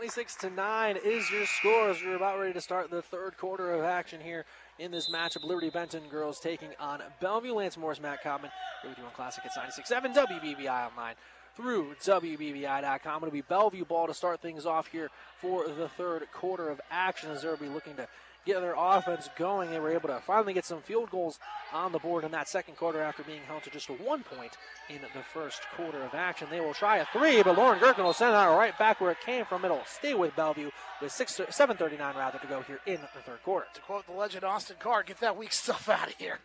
26 0.00 0.36
to 0.36 0.48
9 0.48 0.96
is 1.04 1.30
your 1.30 1.44
score 1.44 1.90
as 1.90 2.02
we're 2.02 2.16
about 2.16 2.38
ready 2.38 2.54
to 2.54 2.60
start 2.62 2.88
the 2.88 3.02
third 3.02 3.36
quarter 3.36 3.74
of 3.74 3.84
action 3.84 4.18
here 4.18 4.46
in 4.78 4.90
this 4.90 5.10
matchup. 5.10 5.44
Liberty 5.44 5.68
Benton 5.68 6.04
girls 6.10 6.40
taking 6.40 6.70
on 6.80 7.02
Bellevue. 7.20 7.52
Lance 7.52 7.76
Morris, 7.76 8.00
Matt 8.00 8.22
Common. 8.22 8.50
Liberty 8.82 9.02
One 9.02 9.10
Classic 9.12 9.44
at 9.44 9.52
96.7 9.52 10.14
WBVI 10.14 10.90
online 10.90 11.16
through 11.54 11.94
WBVI.com. 12.02 13.22
It'll 13.22 13.30
be 13.30 13.42
Bellevue 13.42 13.84
ball 13.84 14.06
to 14.06 14.14
start 14.14 14.40
things 14.40 14.64
off 14.64 14.86
here 14.86 15.10
for 15.38 15.68
the 15.68 15.88
third 15.88 16.26
quarter 16.32 16.70
of 16.70 16.80
action 16.90 17.30
as 17.30 17.42
they'll 17.42 17.58
be 17.58 17.68
looking 17.68 17.96
to 17.96 18.08
get 18.46 18.60
their 18.60 18.74
offense 18.76 19.28
going. 19.36 19.70
They 19.70 19.80
were 19.80 19.90
able 19.90 20.08
to 20.08 20.20
finally 20.26 20.52
get 20.52 20.64
some 20.64 20.80
field 20.80 21.10
goals 21.10 21.38
on 21.72 21.92
the 21.92 21.98
board 21.98 22.24
in 22.24 22.30
that 22.32 22.48
second 22.48 22.76
quarter 22.76 23.00
after 23.00 23.22
being 23.22 23.42
held 23.46 23.62
to 23.64 23.70
just 23.70 23.88
one 23.88 24.22
point 24.22 24.56
in 24.88 25.00
the 25.02 25.22
first 25.32 25.62
quarter 25.76 26.02
of 26.02 26.14
action. 26.14 26.48
They 26.50 26.60
will 26.60 26.74
try 26.74 26.98
a 26.98 27.06
three, 27.12 27.42
but 27.42 27.56
Lauren 27.56 27.78
Gherkin 27.78 28.04
will 28.04 28.12
send 28.12 28.34
it 28.34 28.38
right 28.38 28.76
back 28.78 29.00
where 29.00 29.12
it 29.12 29.20
came 29.20 29.44
from. 29.44 29.64
It'll 29.64 29.84
stay 29.86 30.14
with 30.14 30.34
Bellevue 30.36 30.70
with 31.00 31.12
six, 31.12 31.38
7.39 31.38 31.98
rather 32.16 32.38
to 32.38 32.46
go 32.46 32.62
here 32.62 32.80
in 32.86 33.00
the 33.00 33.20
third 33.22 33.42
quarter. 33.44 33.66
To 33.74 33.80
quote 33.80 34.06
the 34.06 34.12
legend 34.12 34.44
Austin 34.44 34.76
Carr, 34.78 35.02
get 35.02 35.20
that 35.20 35.36
weak 35.36 35.52
stuff 35.52 35.88
out 35.88 36.08
of 36.08 36.14
here. 36.14 36.38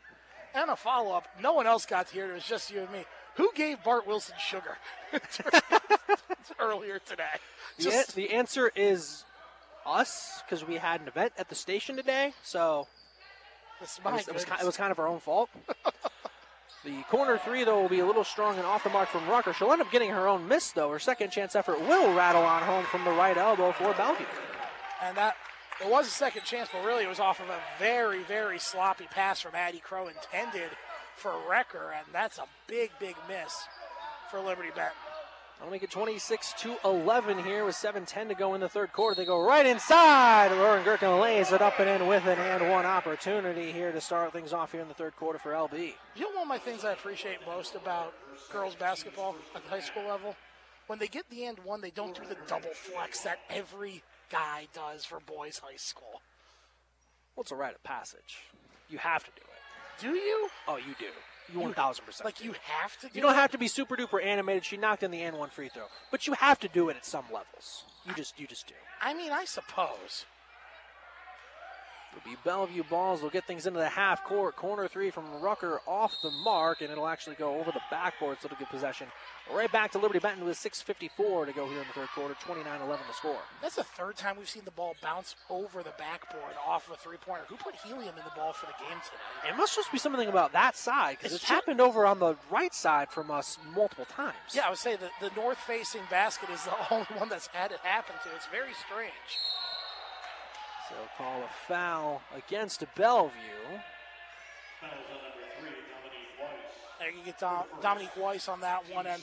And 0.54 0.70
a 0.70 0.76
follow 0.76 1.14
up. 1.14 1.28
No 1.42 1.54
one 1.54 1.68
else 1.68 1.86
got 1.86 2.10
here. 2.10 2.32
It 2.32 2.34
was 2.34 2.46
just 2.46 2.72
you 2.72 2.80
and 2.80 2.92
me. 2.92 3.06
Who 3.36 3.52
gave 3.54 3.84
Bart 3.84 4.08
Wilson 4.08 4.36
sugar 4.40 4.78
earlier 6.60 7.00
today? 7.00 7.24
Just... 7.78 8.16
The, 8.16 8.28
the 8.28 8.34
answer 8.34 8.72
is 8.74 9.26
us 9.86 10.42
because 10.46 10.66
we 10.66 10.76
had 10.76 11.02
an 11.02 11.08
event 11.08 11.34
at 11.38 11.50
the 11.50 11.56
station 11.56 11.96
today. 11.96 12.34
So 12.44 12.88
it 13.82 13.84
was, 14.04 14.28
it, 14.28 14.34
was, 14.34 14.44
it 14.44 14.66
was 14.66 14.78
kind 14.78 14.92
of 14.92 15.00
our 15.00 15.08
own 15.08 15.20
fault. 15.20 15.50
the 16.84 17.04
corner 17.10 17.38
three, 17.38 17.64
though, 17.64 17.82
will 17.82 17.90
be 17.90 18.00
a 18.00 18.06
little 18.06 18.24
strong 18.24 18.58
and 18.58 18.66
off 18.66 18.84
the 18.84 18.90
mark 18.90 19.10
from 19.10 19.28
Rucker. 19.28 19.54
She'll 19.54 19.72
end 19.72 19.82
up 19.82 19.92
getting 19.92 20.12
her 20.12 20.28
own 20.28 20.48
miss, 20.48 20.72
though. 20.72 20.92
Her 20.92 21.00
second 21.00 21.32
chance 21.32 21.56
effort 21.56 21.80
will 21.82 22.14
rattle 22.14 22.44
on 22.44 22.64
home 22.64 22.86
from 22.86 23.04
the 23.04 23.12
right 23.12 23.38
elbow 23.38 23.72
for 23.74 23.94
Bellevue. 23.94 24.26
And 25.04 25.18
that 25.18 25.36
it 25.82 25.90
was 25.90 26.08
a 26.08 26.12
second 26.12 26.44
chance, 26.44 26.70
but 26.72 26.86
really 26.86 27.04
it 27.04 27.10
was 27.10 27.20
off 27.20 27.40
of 27.40 27.50
a 27.50 27.60
very, 27.80 28.24
very 28.24 28.60
sloppy 28.60 29.08
pass 29.12 29.42
from 29.42 29.56
Addie 29.56 29.80
Crow 29.80 30.08
intended 30.08 30.70
for 31.16 31.32
Recker, 31.50 31.92
and 31.98 32.06
that's 32.14 32.38
a 32.38 32.46
big, 32.68 32.92
big 33.00 33.16
miss 33.28 33.54
for 34.32 34.40
Liberty 34.40 34.70
Benton. 34.76 34.96
I'll 35.62 35.72
make 35.72 35.84
it 35.84 35.90
26 35.90 36.54
to 36.60 36.76
11 36.84 37.44
here 37.44 37.66
with 37.66 37.76
7:10 37.76 38.28
to 38.28 38.36
go 38.36 38.54
in 38.54 38.62
the 38.62 38.70
third 38.70 38.92
quarter. 38.92 39.16
They 39.16 39.26
go 39.26 39.42
right 39.42 39.66
inside. 39.66 40.52
Lauren 40.52 40.84
Gherkin 40.84 41.20
lays 41.20 41.52
it 41.52 41.62
up 41.62 41.80
and 41.80 41.90
in 41.90 42.08
with 42.08 42.26
an 42.26 42.38
and 42.38 42.70
one 42.70 42.86
opportunity 42.86 43.72
here 43.72 43.92
to 43.92 44.02
start 44.02 44.34
things 44.34 44.54
off 44.54 44.74
here 44.74 44.82
in 44.82 44.88
the 44.88 44.94
third 44.94 45.16
quarter 45.16 45.40
for 45.40 45.54
LB. 45.54 45.96
You 46.16 46.22
know, 46.22 46.30
one 46.32 46.44
of 46.44 46.48
my 46.48 46.58
things 46.58 46.84
I 46.84 46.92
appreciate 46.92 47.40
most 47.48 47.74
about 47.76 48.14
girls 48.52 48.76
basketball 48.76 49.36
at 49.56 49.64
the 49.64 49.70
high 49.70 49.80
school 49.80 50.04
level, 50.08 50.36
when 50.88 51.00
they 51.00 51.08
get 51.08 51.30
the 51.30 51.46
and 51.46 51.58
one, 51.60 51.82
they 51.82 51.90
don't 51.90 52.14
do 52.14 52.28
the 52.28 52.38
double 52.48 52.74
flex 52.74 53.22
that 53.22 53.40
every 53.50 54.04
guy 54.30 54.68
does 54.74 55.06
for 55.06 55.20
boys 55.20 55.60
high 55.60 55.78
school. 55.78 56.22
Well, 57.36 57.42
it's 57.42 57.52
a 57.52 57.56
rite 57.56 57.76
of 57.76 57.84
passage. 57.84 58.44
You 58.90 59.00
have 59.00 59.24
to 59.24 59.32
do 59.32 59.42
it. 59.42 60.02
Do 60.02 60.16
you? 60.16 60.50
Oh, 60.68 60.78
you 60.78 60.96
do. 61.00 61.12
You 61.54 61.60
one 61.60 61.74
thousand 61.74 62.06
percent. 62.06 62.26
Like 62.26 62.44
you 62.44 62.54
have 62.64 62.98
to. 63.00 63.08
Do 63.08 63.12
you 63.14 63.22
don't 63.22 63.32
it? 63.32 63.36
have 63.36 63.52
to 63.52 63.58
be 63.58 63.68
super 63.68 63.96
duper 63.96 64.24
animated. 64.24 64.66
She 64.66 64.78
knocked 64.78 65.04
in 65.04 65.12
the 65.12 65.22
N 65.22 65.38
one 65.38 65.50
free 65.50 65.70
throw, 65.70 65.86
but 66.12 66.28
you 66.28 66.34
have 66.34 66.60
to 66.60 66.68
do 66.68 66.90
it 66.90 66.98
at 66.98 67.06
some 67.06 67.26
levels. 67.32 67.86
You 68.06 68.14
just 68.14 68.40
you 68.40 68.48
just 68.48 68.68
do. 68.68 68.76
I 69.02 69.14
mean, 69.14 69.32
I 69.32 69.46
suppose. 69.46 70.26
It'll 72.12 72.30
be 72.30 72.38
Bellevue 72.44 72.84
balls. 72.90 73.22
They'll 73.22 73.30
get 73.30 73.46
things 73.46 73.68
into 73.68 73.80
the 73.80 73.90
half 73.90 74.24
court. 74.24 74.56
Corner 74.56 74.88
three 74.88 75.12
from 75.12 75.26
Rucker 75.42 75.82
off 75.88 76.16
the 76.22 76.32
mark, 76.32 76.82
and 76.82 76.92
it'll 76.92 77.08
actually 77.08 77.36
go 77.36 77.60
over 77.60 77.72
the 77.72 77.82
backboard, 77.92 78.38
so 78.42 78.46
it'll 78.46 78.58
get 78.58 78.70
possession 78.70 79.08
right 79.54 79.72
back 79.72 79.92
to 79.92 80.00
Liberty 80.00 80.20
Benton 80.20 80.46
with 80.46 80.58
6.54 80.58 81.46
to 81.46 81.54
go 81.54 81.68
here 81.68 81.80
in 81.80 81.88
the 81.88 81.94
third 81.94 82.10
quarter. 82.10 82.36
29 82.40 82.82
11 82.82 83.06
the 83.08 83.14
score. 83.14 83.38
That's 83.62 83.76
the 83.76 83.84
third 83.84 84.16
time 84.16 84.38
we've 84.38 84.50
seen 84.50 84.64
the 84.66 84.72
ball 84.72 84.96
bounce 85.02 85.36
over 85.50 85.84
the 85.84 85.94
backboard 85.98 86.54
off 86.66 86.88
of 86.88 86.94
a 86.94 86.98
three 86.98 87.18
pointer. 87.18 87.44
Who 87.48 87.56
put 87.56 87.76
helium 87.76 88.16
in 88.18 88.24
the 88.24 88.36
ball 88.36 88.54
for 88.54 88.66
the 88.66 88.74
game 88.80 88.98
today? 89.04 89.54
It 89.54 89.58
must 89.58 89.76
just 89.76 89.92
be 89.92 89.98
something 89.98 90.28
about 90.28 90.54
that 90.54 90.76
side 90.76 91.18
because 91.18 91.34
it's, 91.34 91.44
it's 91.44 91.50
happened 91.50 91.82
over 91.82 92.06
on 92.06 92.20
the 92.20 92.36
right 92.50 92.74
side 92.74 93.10
from 93.10 93.30
us 93.32 93.58
multiple 93.76 94.06
times. 94.06 94.36
Yeah, 94.54 94.64
I 94.66 94.70
would 94.70 94.80
say 94.80 94.96
the, 94.96 95.10
the 95.22 95.34
north 95.36 95.58
facing 95.60 96.02
basket 96.10 96.50
is 96.50 96.64
the 96.64 96.74
only 96.92 97.06
one 97.18 97.30
that's 97.30 97.48
had 97.48 97.72
it 97.72 97.80
happen 97.84 98.16
to. 98.24 98.36
It's 98.36 98.48
very 98.48 98.74
strange. 98.88 99.12
So 100.90 100.96
call 101.18 101.42
a 101.42 101.50
foul 101.68 102.22
against 102.36 102.84
Bellevue. 102.96 103.32
There 107.00 107.10
you 107.10 107.24
get 107.26 107.40
Dom- 107.40 107.66
Dominique 107.82 108.16
Weiss 108.16 108.48
on 108.48 108.62
that 108.62 108.84
one, 108.92 109.08
and 109.08 109.22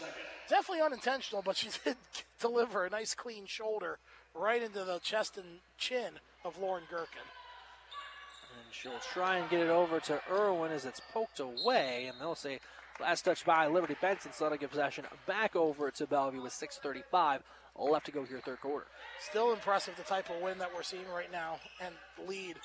definitely 0.48 0.82
unintentional, 0.82 1.42
but 1.42 1.56
she 1.56 1.68
did 1.84 1.96
deliver 2.40 2.84
a 2.84 2.90
nice 2.90 3.14
clean 3.14 3.46
shoulder 3.46 3.98
right 4.34 4.62
into 4.62 4.84
the 4.84 4.98
chest 5.00 5.36
and 5.36 5.60
chin 5.78 6.14
of 6.44 6.58
Lauren 6.58 6.84
Gherkin. 6.90 7.22
And 8.56 8.74
she'll 8.74 8.98
try 9.12 9.36
and 9.36 9.48
get 9.48 9.60
it 9.60 9.70
over 9.70 10.00
to 10.00 10.20
Irwin 10.30 10.72
as 10.72 10.84
it's 10.84 11.00
poked 11.12 11.40
away, 11.40 12.06
and 12.10 12.20
they'll 12.20 12.34
say 12.34 12.58
last 13.00 13.22
touch 13.22 13.44
by 13.44 13.66
Liberty 13.66 13.96
Benton, 14.00 14.32
so 14.32 14.44
that'll 14.44 14.58
get 14.58 14.70
possession 14.70 15.04
back 15.26 15.56
over 15.56 15.90
to 15.92 16.06
Bellevue 16.06 16.42
with 16.42 16.52
6:35 16.52 17.42
left 17.76 18.06
to 18.06 18.12
go 18.12 18.24
here, 18.24 18.40
third 18.44 18.60
quarter. 18.60 18.86
Still 19.20 19.52
impressive 19.52 19.96
the 19.96 20.02
type 20.02 20.30
of 20.30 20.40
win 20.42 20.58
that 20.58 20.70
we're 20.74 20.82
seeing 20.82 21.08
right 21.14 21.30
now 21.32 21.58
and 21.80 21.94
lead 22.28 22.56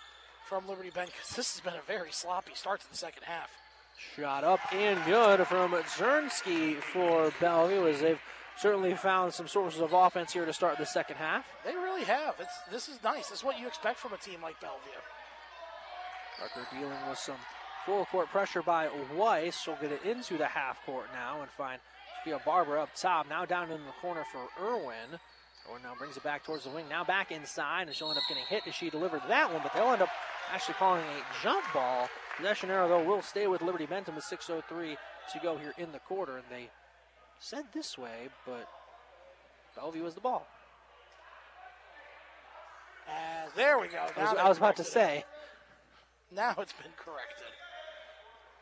from 0.47 0.67
Liberty 0.67 0.91
Bend 0.93 1.09
because 1.11 1.35
this 1.35 1.53
has 1.55 1.61
been 1.61 1.79
a 1.79 1.85
very 1.85 2.11
sloppy 2.11 2.51
start 2.53 2.81
to 2.81 2.91
the 2.91 2.97
second 2.97 3.23
half. 3.23 3.49
Shot 4.15 4.43
up 4.43 4.59
and 4.73 5.03
good 5.05 5.45
from 5.47 5.71
Zernsky 5.71 6.75
for 6.75 7.33
Bellevue 7.39 7.87
as 7.87 8.01
they've 8.01 8.21
certainly 8.57 8.93
found 8.95 9.33
some 9.33 9.47
sources 9.47 9.81
of 9.81 9.93
offense 9.93 10.33
here 10.33 10.45
to 10.45 10.53
start 10.53 10.77
the 10.77 10.85
second 10.85 11.17
half. 11.17 11.45
They 11.65 11.75
really 11.75 12.03
have. 12.03 12.35
It's 12.39 12.59
this 12.71 12.89
is 12.89 13.01
nice. 13.03 13.29
This 13.29 13.39
is 13.39 13.43
what 13.43 13.59
you 13.59 13.67
expect 13.67 13.97
from 13.97 14.13
a 14.13 14.17
team 14.17 14.41
like 14.41 14.59
Bellevue. 14.61 14.89
Parker 16.39 16.67
dealing 16.71 17.09
with 17.09 17.17
some 17.17 17.37
full 17.85 18.05
court 18.05 18.29
pressure 18.29 18.61
by 18.61 18.89
Weiss. 19.15 19.59
She'll 19.59 19.77
get 19.81 19.91
it 19.91 20.03
into 20.03 20.37
the 20.37 20.45
half 20.45 20.83
court 20.85 21.07
now 21.13 21.41
and 21.41 21.49
find 21.51 21.79
Sophia 22.27 22.41
Barber 22.45 22.77
up 22.77 22.89
top. 22.93 23.29
Now 23.29 23.45
down 23.45 23.71
in 23.71 23.85
the 23.85 23.91
corner 24.01 24.25
for 24.33 24.41
Irwin. 24.61 25.17
Irwin 25.69 25.81
now 25.81 25.93
brings 25.97 26.17
it 26.17 26.23
back 26.23 26.43
towards 26.43 26.65
the 26.65 26.69
wing. 26.69 26.83
Now 26.89 27.05
back 27.05 27.31
inside, 27.31 27.87
and 27.87 27.95
she'll 27.95 28.09
end 28.09 28.17
up 28.17 28.23
getting 28.27 28.43
hit 28.49 28.63
as 28.67 28.75
she 28.75 28.89
delivered 28.89 29.21
that 29.29 29.51
one, 29.51 29.61
but 29.63 29.73
they'll 29.73 29.93
end 29.93 30.01
up 30.01 30.09
actually 30.51 30.73
calling 30.73 31.03
a 31.03 31.41
jump 31.41 31.63
ball. 31.73 32.09
Possession 32.35 32.69
arrow, 32.69 32.89
though, 32.89 33.03
will 33.03 33.21
stay 33.21 33.47
with 33.47 33.61
Liberty 33.61 33.85
Benton 33.85 34.13
with 34.13 34.25
6.03 34.25 34.97
to 35.31 35.39
go 35.41 35.57
here 35.57 35.73
in 35.77 35.93
the 35.93 35.99
quarter, 35.99 36.35
and 36.35 36.45
they 36.51 36.69
said 37.39 37.63
this 37.73 37.97
way, 37.97 38.27
but 38.45 38.67
Bellevue 39.77 40.03
has 40.03 40.13
the 40.13 40.21
ball. 40.21 40.45
Uh, 43.07 43.47
there 43.55 43.79
we 43.79 43.87
go. 43.87 44.05
I 44.17 44.21
was, 44.21 44.37
I 44.37 44.49
was 44.49 44.57
about 44.57 44.75
to 44.75 44.83
say. 44.83 45.23
Now 46.29 46.55
it's 46.59 46.73
been 46.73 46.91
corrected. 46.97 47.47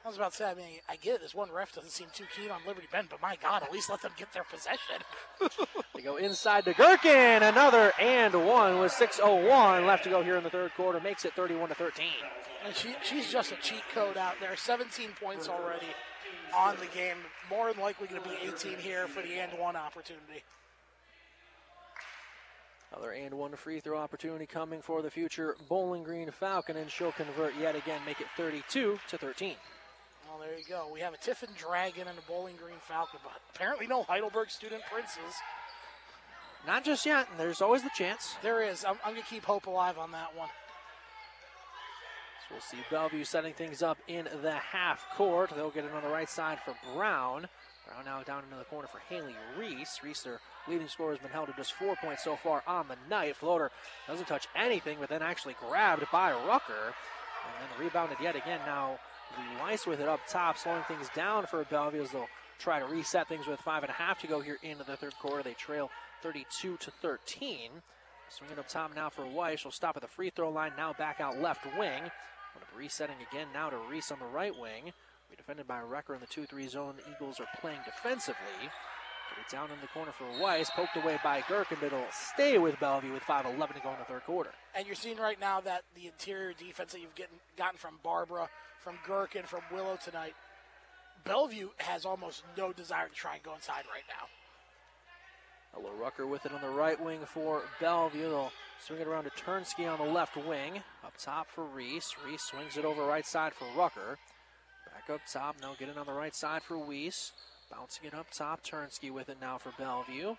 I 0.05 0.07
was 0.07 0.17
about 0.17 0.33
to 0.33 0.37
say, 0.37 0.45
I 0.45 0.53
mean, 0.53 0.79
I 0.87 0.97
get 0.97 1.15
it. 1.15 1.21
This 1.21 1.33
one 1.33 1.51
ref 1.51 1.73
doesn't 1.73 1.89
seem 1.89 2.09
too 2.13 2.25
keen 2.37 2.51
on 2.51 2.59
Liberty 2.67 2.87
Bend, 2.91 3.07
but 3.09 3.19
my 3.23 3.37
God, 3.41 3.63
at 3.63 3.73
least 3.73 3.89
let 3.89 4.03
them 4.03 4.11
get 4.15 4.31
their 4.33 4.43
possession. 4.43 5.01
they 5.95 6.03
go 6.03 6.17
inside 6.17 6.63
to 6.65 6.73
Gherkin. 6.75 7.41
Another 7.41 7.91
and 7.99 8.35
one 8.45 8.77
with 8.77 8.91
6.01 8.91 9.87
left 9.87 10.03
to 10.03 10.11
go 10.11 10.21
here 10.21 10.37
in 10.37 10.43
the 10.43 10.49
third 10.51 10.75
quarter. 10.75 10.99
Makes 10.99 11.25
it 11.25 11.33
31 11.33 11.69
to 11.69 11.75
13. 11.75 12.05
And 12.67 12.75
she, 12.75 12.89
she's 13.03 13.31
just 13.31 13.51
a 13.51 13.55
cheat 13.55 13.81
code 13.95 14.15
out 14.15 14.35
there. 14.39 14.55
17 14.55 15.09
points 15.19 15.49
already 15.49 15.87
on 16.55 16.75
the 16.75 16.85
game. 16.95 17.17
More 17.49 17.73
than 17.73 17.81
likely 17.81 18.05
going 18.05 18.21
to 18.21 18.29
be 18.29 18.35
18 18.43 18.77
here 18.77 19.07
for 19.07 19.23
the 19.23 19.33
and 19.33 19.57
one 19.57 19.75
opportunity. 19.75 20.43
Another 22.93 23.11
and 23.11 23.33
one 23.33 23.55
free 23.55 23.79
throw 23.79 23.97
opportunity 23.97 24.45
coming 24.45 24.83
for 24.83 25.01
the 25.01 25.09
future 25.09 25.55
Bowling 25.67 26.03
Green 26.03 26.29
Falcon, 26.29 26.77
and 26.77 26.91
she'll 26.91 27.11
convert 27.11 27.55
yet 27.59 27.75
again, 27.75 28.01
make 28.05 28.21
it 28.21 28.27
32 28.37 28.99
to 29.09 29.17
13. 29.17 29.55
Well, 30.35 30.45
there 30.45 30.57
you 30.57 30.65
go. 30.67 30.89
We 30.91 30.99
have 30.99 31.13
a 31.13 31.17
Tiffin 31.17 31.47
Dragon 31.57 32.09
and 32.09 32.17
a 32.17 32.21
Bowling 32.29 32.57
Green 32.57 32.79
Falcon, 32.81 33.21
but 33.23 33.39
apparently 33.53 33.87
no 33.87 34.03
Heidelberg 34.03 34.49
Student 34.49 34.81
Princes. 34.91 35.33
Not 36.67 36.83
just 36.83 37.05
yet. 37.05 37.27
And 37.31 37.39
there's 37.39 37.61
always 37.61 37.83
the 37.83 37.91
chance. 37.95 38.35
There 38.41 38.61
is. 38.61 38.83
I'm, 38.83 38.97
I'm 39.05 39.13
going 39.13 39.23
to 39.23 39.29
keep 39.29 39.45
hope 39.45 39.65
alive 39.67 39.97
on 39.97 40.11
that 40.11 40.35
one. 40.35 40.49
So 42.49 42.55
we'll 42.55 42.61
see 42.61 42.77
Bellevue 42.91 43.23
setting 43.23 43.53
things 43.53 43.81
up 43.81 43.97
in 44.09 44.27
the 44.41 44.51
half 44.51 45.07
court. 45.15 45.51
They'll 45.55 45.69
get 45.69 45.85
it 45.85 45.93
on 45.93 46.03
the 46.03 46.09
right 46.09 46.29
side 46.29 46.59
for 46.65 46.75
Brown. 46.93 47.47
Brown 47.87 48.03
now 48.03 48.21
down 48.23 48.43
into 48.43 48.57
the 48.57 48.65
corner 48.65 48.89
for 48.89 48.99
Haley 49.07 49.35
Reese. 49.57 50.01
Reese, 50.03 50.23
their 50.23 50.41
leading 50.67 50.89
scorer, 50.89 51.11
has 51.11 51.19
been 51.19 51.31
held 51.31 51.47
to 51.47 51.53
just 51.53 51.71
four 51.73 51.95
points 52.03 52.25
so 52.25 52.35
far 52.35 52.61
on 52.67 52.89
the 52.89 52.97
night. 53.09 53.37
Floater 53.37 53.71
doesn't 54.05 54.27
touch 54.27 54.49
anything, 54.53 54.97
but 54.99 55.07
then 55.07 55.21
actually 55.21 55.55
grabbed 55.65 56.03
by 56.11 56.33
Rucker. 56.33 56.93
And 57.45 57.69
then 57.69 57.85
rebounded 57.85 58.17
yet 58.21 58.35
again. 58.35 58.59
Now 58.65 58.99
Weiss 59.59 59.85
with 59.85 59.99
it 59.99 60.07
up 60.07 60.19
top, 60.27 60.57
slowing 60.57 60.83
things 60.83 61.09
down 61.15 61.45
for 61.45 61.63
Bellevue 61.65 62.03
as 62.03 62.11
they'll 62.11 62.27
try 62.59 62.79
to 62.79 62.85
reset 62.85 63.27
things 63.27 63.47
with 63.47 63.59
five 63.59 63.83
and 63.83 63.89
a 63.89 63.93
half 63.93 64.19
to 64.21 64.27
go 64.27 64.39
here 64.41 64.57
into 64.63 64.83
the 64.83 64.95
third 64.95 65.15
quarter. 65.19 65.43
They 65.43 65.53
trail 65.53 65.89
32 66.21 66.77
to 66.77 66.91
13. 66.91 67.69
Swinging 68.29 68.57
up 68.57 68.67
top 68.67 68.95
now 68.95 69.09
for 69.09 69.25
Weiss. 69.25 69.59
She'll 69.59 69.71
stop 69.71 69.95
at 69.95 70.01
the 70.01 70.07
free 70.07 70.29
throw 70.29 70.49
line. 70.49 70.71
Now 70.77 70.93
back 70.93 71.19
out 71.19 71.39
left 71.39 71.65
wing. 71.77 72.03
Resetting 72.75 73.15
again 73.31 73.47
now 73.53 73.69
to 73.69 73.77
Reese 73.89 74.11
on 74.11 74.19
the 74.19 74.25
right 74.25 74.57
wing. 74.59 74.91
Be 75.29 75.35
defended 75.35 75.67
by 75.67 75.81
Rucker 75.81 76.13
in 76.13 76.21
the 76.21 76.27
2-3 76.27 76.69
zone. 76.69 76.95
The 76.97 77.11
Eagles 77.11 77.39
are 77.39 77.47
playing 77.59 77.79
defensively. 77.85 78.69
Get 79.35 79.45
it 79.45 79.55
down 79.55 79.69
in 79.71 79.81
the 79.81 79.87
corner 79.87 80.11
for 80.11 80.25
Weiss. 80.41 80.69
Poked 80.69 80.95
away 80.97 81.19
by 81.23 81.43
Gherkin, 81.49 81.77
but 81.79 81.87
it'll 81.87 82.03
stay 82.11 82.57
with 82.57 82.79
Bellevue 82.79 83.13
with 83.13 83.23
5-11 83.23 83.73
to 83.73 83.81
go 83.81 83.91
in 83.91 83.99
the 83.99 84.05
third 84.07 84.23
quarter. 84.25 84.51
And 84.75 84.85
you're 84.85 84.95
seeing 84.95 85.17
right 85.17 85.39
now 85.39 85.59
that 85.61 85.83
the 85.95 86.07
interior 86.07 86.53
defense 86.53 86.93
that 86.93 87.01
you've 87.01 87.15
getting, 87.15 87.37
gotten 87.57 87.77
from 87.77 87.99
Barber, 88.03 88.47
from 88.79 88.97
Gherkin, 89.05 89.43
from 89.43 89.61
Willow 89.73 89.97
tonight, 90.03 90.35
Bellevue 91.25 91.69
has 91.77 92.05
almost 92.05 92.43
no 92.57 92.71
desire 92.71 93.09
to 93.09 93.13
try 93.13 93.35
and 93.35 93.43
go 93.43 93.55
inside 93.55 93.83
right 93.91 94.03
now. 94.07 94.27
Hello, 95.73 95.91
Rucker 95.99 96.25
with 96.25 96.45
it 96.45 96.53
on 96.53 96.61
the 96.61 96.69
right 96.69 97.03
wing 97.03 97.19
for 97.25 97.63
Bellevue. 97.81 98.29
They'll 98.29 98.51
swing 98.79 99.01
it 99.01 99.07
around 99.07 99.25
to 99.25 99.31
Turnski 99.31 99.91
on 99.91 99.97
the 99.97 100.13
left 100.13 100.37
wing. 100.37 100.81
Up 101.03 101.13
top 101.17 101.47
for 101.49 101.65
Reese. 101.65 102.15
Reese 102.25 102.43
swings 102.43 102.77
it 102.77 102.85
over 102.85 103.03
right 103.03 103.25
side 103.25 103.53
for 103.53 103.67
Rucker. 103.75 104.17
Back 104.93 105.09
up 105.13 105.21
top. 105.31 105.57
Now 105.61 105.71
get 105.71 105.79
getting 105.79 105.97
on 105.97 106.05
the 106.05 106.13
right 106.13 106.33
side 106.33 106.61
for 106.63 106.77
Weiss. 106.77 107.33
Bouncing 107.71 108.05
it 108.05 108.13
up 108.13 108.27
top. 108.31 108.63
Turnski 108.63 109.11
with 109.11 109.29
it 109.29 109.37
now 109.41 109.57
for 109.57 109.71
Bellevue. 109.77 110.35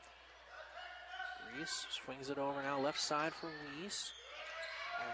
Reese 1.59 1.87
swings 1.91 2.29
it 2.31 2.39
over 2.39 2.62
now 2.62 2.79
left 2.79 3.01
side 3.01 3.33
for 3.33 3.49
Reese. 3.81 4.12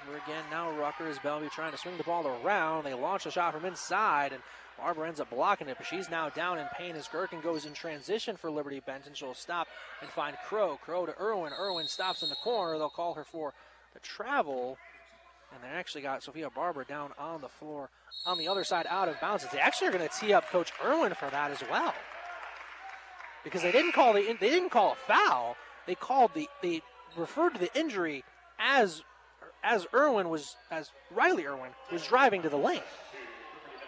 Over 0.06 0.16
again 0.16 0.44
now 0.50 0.70
Rucker 0.78 1.08
is 1.08 1.18
Bellevue 1.18 1.48
trying 1.50 1.72
to 1.72 1.78
swing 1.78 1.96
the 1.96 2.04
ball 2.04 2.26
around. 2.26 2.84
They 2.84 2.94
launch 2.94 3.26
a 3.26 3.30
shot 3.30 3.54
from 3.54 3.64
inside 3.64 4.32
and 4.32 4.42
Barber 4.78 5.04
ends 5.04 5.20
up 5.20 5.30
blocking 5.30 5.68
it, 5.68 5.76
but 5.76 5.86
she's 5.86 6.10
now 6.10 6.28
down 6.30 6.58
in 6.58 6.66
pain 6.76 6.96
as 6.96 7.06
Gherkin 7.08 7.40
goes 7.40 7.66
in 7.66 7.72
transition 7.72 8.36
for 8.36 8.50
Liberty 8.50 8.80
Benton. 8.80 9.12
She'll 9.14 9.34
stop 9.34 9.68
and 10.00 10.10
find 10.10 10.36
Crow. 10.48 10.78
Crow 10.82 11.06
to 11.06 11.14
Irwin. 11.20 11.52
Irwin 11.58 11.86
stops 11.86 12.22
in 12.22 12.28
the 12.28 12.34
corner. 12.36 12.78
They'll 12.78 12.88
call 12.88 13.14
her 13.14 13.24
for 13.24 13.52
the 13.94 14.00
travel. 14.00 14.78
And 15.54 15.62
they 15.62 15.76
actually 15.76 16.02
got 16.02 16.22
Sophia 16.22 16.50
Barber 16.50 16.84
down 16.84 17.10
on 17.18 17.40
the 17.40 17.48
floor 17.48 17.90
on 18.26 18.38
the 18.38 18.48
other 18.48 18.64
side 18.64 18.86
out 18.88 19.08
of 19.08 19.20
bounds. 19.20 19.46
They 19.52 19.58
actually 19.58 19.88
are 19.88 19.92
going 19.92 20.08
to 20.08 20.14
tee 20.18 20.32
up 20.32 20.48
Coach 20.48 20.72
Irwin 20.84 21.14
for 21.14 21.28
that 21.30 21.50
as 21.50 21.62
well. 21.70 21.94
Because 23.44 23.62
they 23.62 23.72
didn't 23.72 23.92
call 23.92 24.12
the 24.12 24.36
they 24.40 24.50
didn't 24.50 24.70
call 24.70 24.92
a 24.92 24.96
foul. 25.06 25.56
They 25.86 25.94
called 25.94 26.32
the 26.34 26.48
they 26.62 26.82
referred 27.16 27.54
to 27.54 27.60
the 27.60 27.76
injury 27.78 28.24
as 28.58 29.02
as 29.64 29.86
Irwin 29.94 30.28
was 30.28 30.56
as 30.70 30.90
Riley 31.10 31.46
Irwin 31.46 31.70
was 31.90 32.06
driving 32.06 32.42
to 32.42 32.48
the 32.48 32.56
lane. 32.56 32.80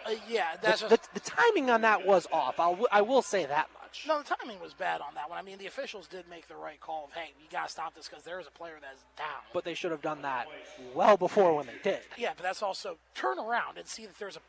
Uh, 0.05 0.11
yeah, 0.29 0.49
that's 0.61 0.81
the, 0.81 0.89
the, 0.89 0.99
the, 1.15 1.19
timing 1.19 1.71
on 1.71 1.81
that 1.81 2.05
was 2.05 2.27
off. 2.31 2.59
I'll, 2.59 2.77
I 2.91 3.01
will 3.01 3.23
say 3.23 3.45
that 3.47 3.69
much. 4.03 4.07
No, 4.07 4.21
the 4.21 4.35
timing 4.35 4.59
was 4.59 4.73
bad 4.73 5.01
on 5.01 5.13
that 5.15 5.29
one. 5.29 5.37
I 5.37 5.41
mean, 5.41 5.57
the 5.57 5.67
officials 5.67 6.07
did 6.07 6.27
make 6.29 6.47
the 6.47 6.55
right 6.55 6.79
call 6.79 7.05
of, 7.05 7.13
hey, 7.13 7.31
you 7.39 7.47
got 7.51 7.67
to 7.67 7.71
stop 7.71 7.95
this 7.95 8.07
because 8.07 8.23
there 8.23 8.39
is 8.39 8.47
a 8.47 8.51
player 8.51 8.75
that's 8.81 9.03
down. 9.17 9.41
But 9.53 9.63
they 9.63 9.73
should 9.73 9.91
have 9.91 10.01
done 10.01 10.21
that 10.23 10.47
well 10.93 11.17
before 11.17 11.55
when 11.55 11.65
they 11.67 11.79
did. 11.83 11.99
Yeah, 12.17 12.31
but 12.35 12.43
that's 12.43 12.61
also 12.61 12.97
turn 13.13 13.39
around 13.39 13.77
and 13.77 13.87
see 13.87 14.05
that 14.05 14.17
there's 14.19 14.37
a 14.37 14.41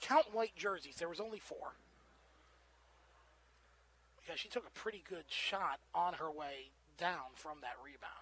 count 0.00 0.26
white 0.32 0.54
jerseys. 0.56 0.96
There 0.96 1.08
was 1.08 1.20
only 1.20 1.38
four. 1.38 1.72
Because 4.20 4.38
she 4.38 4.48
took 4.48 4.66
a 4.66 4.70
pretty 4.78 5.02
good 5.08 5.24
shot 5.28 5.80
on 5.94 6.14
her 6.14 6.30
way 6.30 6.70
down 6.98 7.34
from 7.34 7.58
that 7.62 7.76
rebound. 7.84 8.21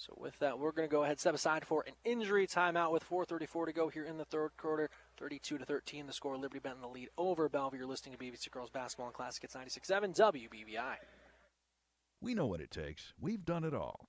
So 0.00 0.14
with 0.16 0.38
that, 0.38 0.58
we're 0.58 0.72
going 0.72 0.88
to 0.88 0.90
go 0.92 1.04
ahead 1.04 1.20
step 1.20 1.34
aside 1.34 1.66
for 1.66 1.84
an 1.86 1.92
injury 2.06 2.46
timeout 2.46 2.90
with 2.90 3.06
4:34 3.06 3.66
to 3.66 3.72
go 3.74 3.88
here 3.88 4.04
in 4.04 4.16
the 4.16 4.24
third 4.24 4.52
quarter. 4.56 4.88
32 5.18 5.58
to 5.58 5.64
13, 5.66 6.06
the 6.06 6.12
score. 6.14 6.38
Liberty 6.38 6.58
Benton 6.58 6.80
the 6.80 6.88
lead 6.88 7.10
over 7.18 7.50
Bellevue. 7.50 7.80
You're 7.80 7.86
listening 7.86 8.16
to 8.16 8.24
BBC 8.24 8.50
Girls 8.50 8.70
Basketball 8.70 9.08
and 9.08 9.14
Classic. 9.14 9.44
It's 9.44 9.54
96.7 9.54 10.16
WBVI. 10.16 10.94
We 12.22 12.34
know 12.34 12.46
what 12.46 12.62
it 12.62 12.70
takes. 12.70 13.12
We've 13.20 13.44
done 13.44 13.62
it 13.62 13.74
all. 13.74 14.08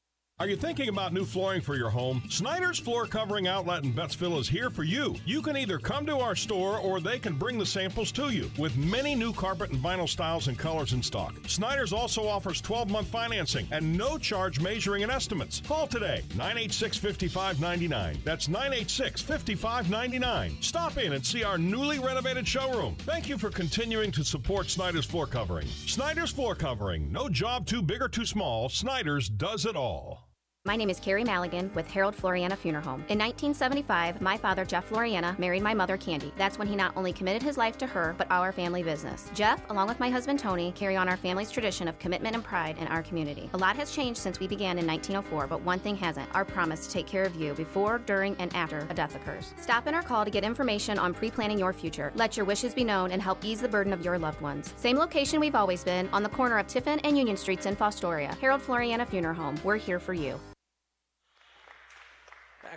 Are 0.41 0.49
you 0.49 0.55
thinking 0.55 0.89
about 0.89 1.13
new 1.13 1.23
flooring 1.23 1.61
for 1.61 1.75
your 1.75 1.91
home? 1.91 2.23
Snyder's 2.27 2.79
Floor 2.79 3.05
Covering 3.05 3.47
Outlet 3.47 3.83
in 3.83 3.93
Bettsville 3.93 4.39
is 4.39 4.49
here 4.49 4.71
for 4.71 4.81
you. 4.81 5.15
You 5.23 5.39
can 5.39 5.55
either 5.55 5.77
come 5.77 6.03
to 6.07 6.17
our 6.17 6.35
store 6.35 6.79
or 6.79 6.99
they 6.99 7.19
can 7.19 7.35
bring 7.35 7.59
the 7.59 7.65
samples 7.67 8.11
to 8.13 8.31
you 8.31 8.49
with 8.57 8.75
many 8.75 9.13
new 9.13 9.33
carpet 9.33 9.69
and 9.69 9.77
vinyl 9.77 10.09
styles 10.09 10.47
and 10.47 10.57
colors 10.57 10.93
in 10.93 11.03
stock. 11.03 11.35
Snyder's 11.45 11.93
also 11.93 12.27
offers 12.27 12.59
12 12.59 12.89
month 12.89 13.07
financing 13.09 13.67
and 13.69 13.95
no 13.95 14.17
charge 14.17 14.59
measuring 14.59 15.03
and 15.03 15.11
estimates. 15.11 15.61
Call 15.67 15.85
today 15.85 16.23
986 16.31 16.97
5599. 16.97 18.17
That's 18.25 18.47
986 18.47 19.21
5599. 19.21 20.57
Stop 20.59 20.97
in 20.97 21.13
and 21.13 21.23
see 21.23 21.43
our 21.43 21.59
newly 21.59 21.99
renovated 21.99 22.47
showroom. 22.47 22.95
Thank 23.01 23.29
you 23.29 23.37
for 23.37 23.51
continuing 23.51 24.11
to 24.13 24.23
support 24.23 24.71
Snyder's 24.71 25.05
Floor 25.05 25.27
Covering. 25.27 25.67
Snyder's 25.67 26.31
Floor 26.31 26.55
Covering. 26.55 27.11
No 27.11 27.29
job 27.29 27.67
too 27.67 27.83
big 27.83 28.01
or 28.01 28.09
too 28.09 28.25
small. 28.25 28.69
Snyder's 28.69 29.29
does 29.29 29.67
it 29.67 29.75
all. 29.75 30.30
My 30.63 30.75
name 30.75 30.91
is 30.91 30.99
Carrie 30.99 31.23
Maligan 31.23 31.73
with 31.73 31.87
Harold 31.87 32.15
Floriana 32.15 32.55
Funeral 32.55 32.83
Home. 32.83 33.03
In 33.09 33.17
1975, 33.17 34.21
my 34.21 34.37
father, 34.37 34.63
Jeff 34.63 34.87
Floriana, 34.87 35.37
married 35.39 35.63
my 35.63 35.73
mother, 35.73 35.97
Candy. 35.97 36.31
That's 36.37 36.59
when 36.59 36.67
he 36.67 36.75
not 36.75 36.95
only 36.95 37.11
committed 37.11 37.41
his 37.41 37.57
life 37.57 37.79
to 37.79 37.87
her, 37.87 38.13
but 38.15 38.27
our 38.29 38.51
family 38.51 38.83
business. 38.83 39.31
Jeff, 39.33 39.67
along 39.71 39.87
with 39.87 39.99
my 39.99 40.11
husband, 40.11 40.37
Tony, 40.37 40.71
carry 40.73 40.95
on 40.95 41.09
our 41.09 41.17
family's 41.17 41.49
tradition 41.49 41.87
of 41.87 41.97
commitment 41.97 42.35
and 42.35 42.43
pride 42.43 42.77
in 42.77 42.85
our 42.89 43.01
community. 43.01 43.49
A 43.55 43.57
lot 43.57 43.75
has 43.75 43.89
changed 43.89 44.19
since 44.19 44.39
we 44.39 44.47
began 44.47 44.77
in 44.77 44.85
1904, 44.85 45.47
but 45.47 45.63
one 45.63 45.79
thing 45.79 45.97
hasn't 45.97 46.29
our 46.35 46.45
promise 46.45 46.85
to 46.85 46.93
take 46.93 47.07
care 47.07 47.23
of 47.23 47.35
you 47.35 47.55
before, 47.55 47.97
during, 47.97 48.35
and 48.35 48.55
after 48.55 48.85
a 48.87 48.93
death 48.93 49.15
occurs. 49.15 49.55
Stop 49.59 49.87
in 49.87 49.95
or 49.95 50.03
call 50.03 50.25
to 50.25 50.29
get 50.29 50.43
information 50.43 50.99
on 50.99 51.11
pre 51.11 51.31
planning 51.31 51.57
your 51.57 51.73
future. 51.73 52.11
Let 52.13 52.37
your 52.37 52.45
wishes 52.45 52.75
be 52.75 52.83
known 52.83 53.09
and 53.09 53.21
help 53.21 53.43
ease 53.43 53.61
the 53.61 53.67
burden 53.67 53.93
of 53.93 54.05
your 54.05 54.19
loved 54.19 54.39
ones. 54.41 54.75
Same 54.77 54.97
location 54.97 55.39
we've 55.39 55.55
always 55.55 55.83
been, 55.83 56.07
on 56.13 56.21
the 56.21 56.29
corner 56.29 56.59
of 56.59 56.67
Tiffin 56.67 56.99
and 56.99 57.17
Union 57.17 57.35
Streets 57.35 57.65
in 57.65 57.75
Fostoria. 57.75 58.37
Harold 58.37 58.61
Floriana 58.61 59.07
Funeral 59.07 59.33
Home. 59.33 59.59
We're 59.63 59.77
here 59.77 59.99
for 59.99 60.13
you. 60.13 60.39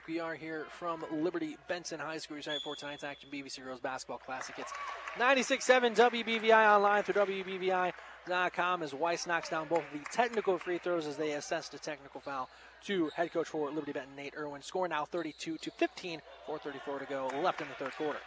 Back 0.05 0.09
we 0.09 0.21
are 0.21 0.35
here 0.35 0.67
from 0.71 1.05
Liberty 1.11 1.57
Benton 1.69 1.99
High 1.99 2.19
School. 2.19 2.41
Site 2.43 2.61
for 2.63 2.77
tonight's 2.77 3.05
action, 3.05 3.31
BBC 3.33 3.65
Girls 3.65 3.81
Basketball 3.81 4.19
Classic. 4.19 4.55
It's 4.59 4.73
96.7 5.19 5.97
WBVI 5.97 6.75
online 6.75 7.03
through 7.03 7.25
WBVI.com 7.25 8.83
as 8.83 8.93
Weiss 8.93 9.27
knocks 9.27 9.49
down 9.49 9.67
both 9.69 9.79
of 9.79 9.99
the 9.99 10.05
technical 10.13 10.59
free 10.59 10.79
throws 10.79 11.07
as 11.07 11.17
they 11.17 11.33
assess 11.33 11.69
the 11.69 11.79
technical 11.79 12.21
foul 12.21 12.51
to 12.85 13.09
head 13.17 13.33
coach 13.33 13.49
for 13.49 13.71
Liberty 13.71 13.93
Benton, 13.93 14.15
Nate 14.17 14.35
Irwin. 14.37 14.63
Score 14.63 14.89
now 14.89 15.07
32 15.07 15.57
to 15.57 15.71
15, 15.71 16.21
4.34 16.49 16.99
to 16.99 17.07
go 17.07 17.31
left 17.43 17.61
in 17.61 17.69
the 17.69 17.75
third 17.75 17.93
quarter. 17.97 18.19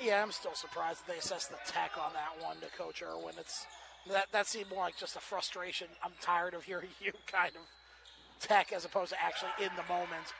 Yeah, 0.00 0.22
I'm 0.22 0.32
still 0.32 0.54
surprised 0.54 1.06
that 1.06 1.12
they 1.12 1.18
assessed 1.18 1.50
the 1.50 1.56
tech 1.66 1.92
on 1.98 2.12
that 2.12 2.44
one 2.44 2.56
to 2.56 2.66
Coach 2.76 3.02
Irwin. 3.02 3.34
It's 3.38 3.66
that 4.10 4.26
that 4.32 4.46
seemed 4.46 4.68
more 4.70 4.84
like 4.84 4.98
just 4.98 5.16
a 5.16 5.20
frustration. 5.20 5.86
I'm 6.04 6.12
tired 6.20 6.54
of 6.54 6.64
hearing 6.64 6.88
you 7.00 7.12
kind 7.26 7.52
of 7.54 7.62
tech 8.40 8.72
as 8.72 8.84
opposed 8.84 9.12
to 9.12 9.22
actually 9.22 9.52
in 9.60 9.70
the 9.76 9.92
moment. 9.92 10.34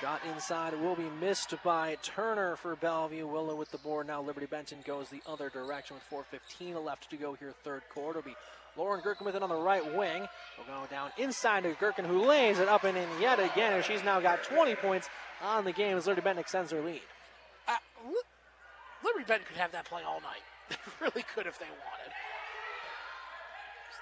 Shot 0.00 0.22
inside 0.32 0.72
will 0.80 0.96
be 0.96 1.10
missed 1.20 1.54
by 1.62 1.98
Turner 2.02 2.56
for 2.56 2.74
Bellevue. 2.74 3.26
Willow 3.26 3.54
with 3.54 3.70
the 3.70 3.76
board. 3.78 4.06
Now 4.06 4.22
Liberty 4.22 4.46
Benton 4.46 4.78
goes 4.86 5.10
the 5.10 5.20
other 5.26 5.50
direction 5.50 5.94
with 5.94 6.24
4.15 6.24 6.82
left 6.82 7.10
to 7.10 7.18
go 7.18 7.34
here, 7.34 7.52
third 7.64 7.82
quarter. 7.92 8.20
It'll 8.20 8.30
be 8.30 8.36
Lauren 8.78 9.02
Gherkin 9.04 9.26
with 9.26 9.36
it 9.36 9.42
on 9.42 9.50
the 9.50 9.60
right 9.60 9.84
wing. 9.84 10.26
We'll 10.56 10.66
go 10.66 10.86
down 10.90 11.10
inside 11.18 11.64
to 11.64 11.76
Gherkin, 11.78 12.06
who 12.06 12.24
lays 12.24 12.60
it 12.60 12.68
up 12.68 12.84
and 12.84 12.96
in 12.96 13.08
yet 13.20 13.40
again, 13.40 13.74
and 13.74 13.84
she's 13.84 14.02
now 14.02 14.20
got 14.20 14.42
20 14.42 14.74
points 14.76 15.10
on 15.42 15.66
the 15.66 15.72
game 15.72 15.98
as 15.98 16.06
Liberty 16.06 16.24
Benton 16.24 16.40
extends 16.40 16.70
their 16.70 16.82
lead. 16.82 17.02
Uh, 17.68 17.74
Liberty 19.04 19.24
Benton 19.28 19.46
could 19.46 19.58
have 19.58 19.72
that 19.72 19.84
play 19.84 20.02
all 20.02 20.20
night. 20.22 20.42
They 21.00 21.06
really 21.06 21.24
could 21.34 21.46
if 21.46 21.58
they 21.58 21.66
wanted. 21.66 22.12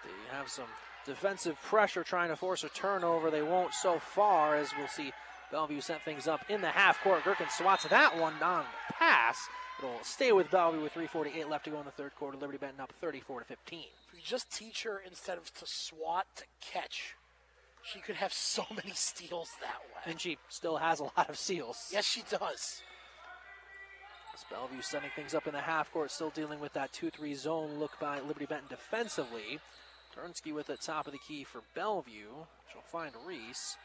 They 0.05 0.37
have 0.37 0.49
some 0.49 0.67
defensive 1.07 1.61
pressure 1.63 2.05
trying 2.05 2.29
to 2.29 2.37
force 2.37 2.63
a 2.63 2.69
turnover. 2.69 3.31
They 3.31 3.43
won't 3.43 3.75
so 3.75 3.99
far, 3.99 4.55
as 4.55 4.71
we'll 4.79 4.87
see 4.87 5.13
Bellevue 5.51 5.81
set 5.81 6.05
things 6.05 6.29
up 6.29 6.45
in 6.49 6.61
the 6.61 6.69
half 6.69 7.01
court. 7.03 7.25
Gherkin 7.25 7.49
swats 7.51 7.85
that 7.85 8.19
one 8.19 8.35
on 8.43 8.65
the 8.89 8.95
pass. 8.95 9.49
It'll 9.79 10.03
stay 10.03 10.33
with 10.33 10.51
Bellevue 10.51 10.83
with 10.83 10.93
3:48 10.93 11.49
left 11.49 11.65
to 11.65 11.71
go 11.71 11.79
in 11.79 11.85
the 11.85 11.91
third 11.93 12.15
quarter. 12.17 12.37
Liberty 12.37 12.59
Benton 12.59 12.81
up 12.81 12.93
34 13.01 13.41
to 13.41 13.47
15. 13.47 13.85
If 14.09 14.15
you 14.15 14.21
just 14.25 14.51
teach 14.51 14.83
her 14.83 14.99
instead 15.07 15.39
of 15.39 15.53
to 15.55 15.67
swat 15.67 16.27
to 16.37 16.45
catch, 16.61 17.15
she 17.83 18.01
could 18.01 18.17
have 18.17 18.33
so 18.33 18.65
many 18.77 18.93
steals 18.95 19.51
that 19.61 19.81
way. 19.95 20.11
And 20.11 20.21
she 20.21 20.39
still 20.49 20.77
has 20.79 21.01
a 21.01 21.05
lot 21.05 21.29
of 21.29 21.39
steals. 21.39 21.91
Yes, 21.93 22.05
she 22.05 22.23
does. 22.29 22.83
As 24.35 24.45
Bellevue 24.51 24.83
setting 24.83 25.11
things 25.17 25.35
up 25.35 25.47
in 25.47 25.53
the 25.53 25.61
half 25.61 25.93
court, 25.93 26.11
still 26.11 26.31
dealing 26.31 26.61
with 26.61 26.73
that 26.75 26.93
2-3 26.93 27.35
zone 27.35 27.79
look 27.79 27.99
by 27.99 28.21
Liberty 28.21 28.47
Benton 28.47 28.69
defensively. 28.69 29.59
Turnsky 30.15 30.53
with 30.53 30.67
the 30.67 30.77
top 30.77 31.07
of 31.07 31.13
the 31.13 31.19
key 31.19 31.45
for 31.45 31.61
Bellevue. 31.75 32.47
She'll 32.71 32.83
find 32.83 33.13
Reese. 33.27 33.77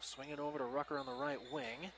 They'll 0.00 0.06
swing 0.06 0.30
it 0.30 0.38
over 0.38 0.56
to 0.56 0.64
Rucker 0.64 0.98
on 0.98 1.04
the 1.04 1.12
right 1.12 1.38
wing. 1.52 1.90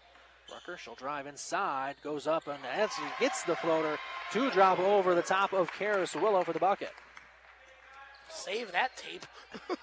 Rucker, 0.53 0.76
she'll 0.76 0.96
drive 0.96 1.28
inside, 1.28 1.94
goes 2.03 2.26
up, 2.26 2.48
and 2.48 2.59
as 2.74 2.92
he 2.94 3.05
gets 3.20 3.44
the 3.44 3.55
floater 3.55 3.96
to 4.32 4.50
drop 4.50 4.80
over 4.80 5.14
the 5.14 5.22
top 5.22 5.53
of 5.53 5.70
Karis 5.70 6.20
Willow 6.20 6.42
for 6.42 6.53
the 6.53 6.59
bucket. 6.59 6.90
Save 8.28 8.72
that 8.72 8.96
tape. 8.96 9.24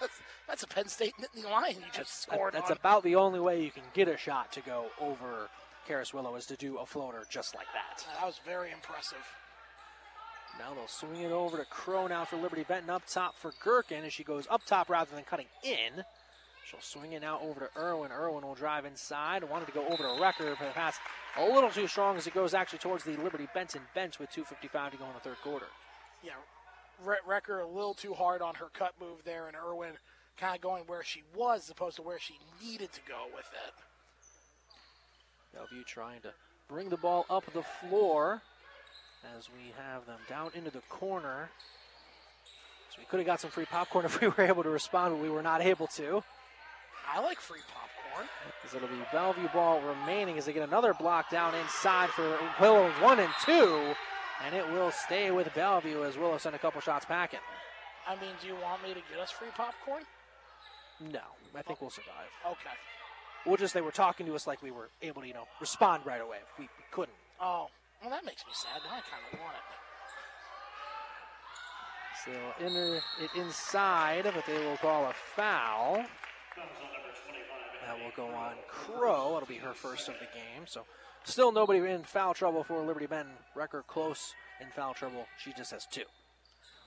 that's, 0.00 0.20
that's, 0.48 0.62
a 0.64 0.66
Penn 0.66 0.88
State 0.88 1.14
Nittany 1.20 1.48
Lion 1.48 1.76
you 1.76 1.86
just 1.92 2.22
scored 2.22 2.54
That's 2.54 2.72
on. 2.72 2.76
about 2.76 3.04
the 3.04 3.14
only 3.14 3.38
way 3.38 3.62
you 3.62 3.70
can 3.70 3.84
get 3.92 4.08
a 4.08 4.16
shot 4.16 4.50
to 4.52 4.60
go 4.60 4.86
over 5.00 5.48
Karis 5.88 6.12
Willow 6.12 6.34
is 6.34 6.46
to 6.46 6.56
do 6.56 6.78
a 6.78 6.86
floater 6.86 7.22
just 7.30 7.54
like 7.54 7.66
that. 7.72 8.04
That 8.18 8.26
was 8.26 8.40
very 8.44 8.72
impressive. 8.72 9.24
Now 10.58 10.74
they'll 10.74 10.88
swing 10.88 11.22
it 11.22 11.30
over 11.30 11.56
to 11.58 11.64
Crow 11.66 12.08
now 12.08 12.24
for 12.24 12.36
Liberty 12.36 12.64
Benton 12.64 12.90
up 12.90 13.04
top 13.06 13.36
for 13.36 13.52
Gherkin 13.62 14.04
as 14.04 14.12
she 14.12 14.24
goes 14.24 14.48
up 14.50 14.64
top 14.66 14.90
rather 14.90 15.14
than 15.14 15.22
cutting 15.22 15.46
in. 15.62 16.04
She'll 16.64 16.80
swing 16.80 17.12
it 17.12 17.20
now 17.20 17.40
over 17.42 17.60
to 17.60 17.80
Irwin. 17.80 18.10
Irwin 18.10 18.46
will 18.46 18.54
drive 18.54 18.86
inside. 18.86 19.44
Wanted 19.44 19.66
to 19.66 19.72
go 19.72 19.86
over 19.86 20.02
to 20.02 20.20
Recker, 20.20 20.56
but 20.58 20.68
the 20.68 20.72
pass 20.74 20.96
a 21.36 21.44
little 21.44 21.70
too 21.70 21.86
strong 21.86 22.16
as 22.16 22.26
it 22.26 22.34
goes 22.34 22.54
actually 22.54 22.78
towards 22.78 23.04
the 23.04 23.16
Liberty 23.18 23.48
Benton 23.52 23.82
bench 23.94 24.18
with 24.18 24.30
2.55 24.30 24.92
to 24.92 24.96
go 24.96 25.04
in 25.04 25.12
the 25.14 25.20
third 25.20 25.36
quarter. 25.42 25.66
Yeah, 26.22 26.32
Re- 27.04 27.18
Recker 27.28 27.62
a 27.62 27.66
little 27.66 27.92
too 27.92 28.14
hard 28.14 28.40
on 28.40 28.54
her 28.54 28.68
cut 28.72 28.94
move 29.00 29.24
there, 29.24 29.46
and 29.46 29.56
Irwin 29.56 29.92
kind 30.38 30.54
of 30.54 30.62
going 30.62 30.84
where 30.86 31.02
she 31.02 31.22
was 31.34 31.64
as 31.64 31.70
opposed 31.70 31.96
to 31.96 32.02
where 32.02 32.18
she 32.18 32.38
needed 32.62 32.92
to 32.92 33.00
go 33.06 33.26
with 33.34 33.46
it. 33.66 33.74
Bellevue 35.54 35.84
trying 35.84 36.20
to 36.22 36.32
bring 36.68 36.88
the 36.88 36.96
ball 36.96 37.26
up 37.28 37.44
the 37.52 37.62
floor 37.62 38.42
as 39.36 39.48
we 39.50 39.72
have 39.76 40.06
them 40.06 40.18
down 40.28 40.50
into 40.54 40.70
the 40.70 40.82
corner. 40.88 41.50
So 42.90 42.96
we 42.98 43.04
could 43.04 43.20
have 43.20 43.26
got 43.26 43.40
some 43.40 43.50
free 43.50 43.66
popcorn 43.66 44.04
if 44.06 44.20
we 44.20 44.28
were 44.28 44.40
able 44.42 44.62
to 44.62 44.70
respond, 44.70 45.14
but 45.14 45.22
we 45.22 45.30
were 45.30 45.42
not 45.42 45.60
able 45.60 45.86
to. 45.88 46.24
I 47.12 47.20
like 47.20 47.38
free 47.38 47.60
popcorn. 47.72 48.28
Because 48.62 48.76
it'll 48.76 48.88
be 48.88 49.02
Bellevue 49.12 49.48
ball 49.52 49.80
remaining 49.82 50.38
as 50.38 50.46
they 50.46 50.52
get 50.52 50.66
another 50.66 50.94
block 50.94 51.30
down 51.30 51.54
inside 51.54 52.10
for 52.10 52.38
Willow 52.60 52.90
one 53.00 53.20
and 53.20 53.32
two. 53.44 53.94
And 54.44 54.54
it 54.54 54.68
will 54.70 54.90
stay 54.90 55.30
with 55.30 55.52
Bellevue 55.54 56.04
as 56.04 56.16
Willow 56.16 56.38
sent 56.38 56.54
a 56.54 56.58
couple 56.58 56.80
shots 56.80 57.04
packing. 57.04 57.40
I 58.06 58.14
mean, 58.16 58.32
do 58.40 58.48
you 58.48 58.56
want 58.62 58.82
me 58.82 58.90
to 58.90 59.00
get 59.10 59.18
us 59.20 59.30
free 59.30 59.48
popcorn? 59.56 60.02
No, 61.00 61.20
I 61.54 61.62
think 61.62 61.80
we'll 61.80 61.90
survive. 61.90 62.28
Okay. 62.46 62.76
We'll 63.46 63.56
just, 63.56 63.74
they 63.74 63.80
were 63.80 63.90
talking 63.90 64.26
to 64.26 64.34
us 64.34 64.46
like 64.46 64.62
we 64.62 64.70
were 64.70 64.88
able 65.02 65.22
to, 65.22 65.28
you 65.28 65.34
know, 65.34 65.46
respond 65.60 66.04
right 66.04 66.20
away. 66.20 66.38
We, 66.58 66.64
we 66.64 66.84
couldn't. 66.90 67.16
Oh, 67.40 67.68
well, 68.00 68.10
that 68.10 68.24
makes 68.24 68.44
me 68.46 68.52
sad. 68.52 68.80
Now 68.84 68.96
I 68.96 69.00
kind 69.00 69.22
of 69.32 69.38
want 69.40 69.54
it. 69.56 69.62
So 72.24 72.32
enter 72.64 73.02
it 73.20 73.30
inside, 73.38 74.24
but 74.24 74.46
they 74.46 74.58
will 74.64 74.78
call 74.78 75.04
a 75.04 75.14
foul. 75.36 76.04
That 77.86 77.98
will 77.98 78.12
go 78.16 78.34
on 78.34 78.54
Crow. 78.68 79.36
It'll 79.36 79.48
be 79.48 79.56
her 79.56 79.74
first 79.74 80.08
of 80.08 80.14
the 80.14 80.26
game. 80.26 80.66
So 80.66 80.84
still 81.24 81.52
nobody 81.52 81.80
in 81.90 82.02
foul 82.02 82.34
trouble 82.34 82.64
for 82.64 82.80
Liberty 82.82 83.06
Benton. 83.06 83.34
Record 83.54 83.86
close 83.86 84.34
in 84.60 84.68
foul 84.70 84.94
trouble. 84.94 85.26
She 85.38 85.52
just 85.52 85.70
has 85.72 85.86
two. 85.86 86.04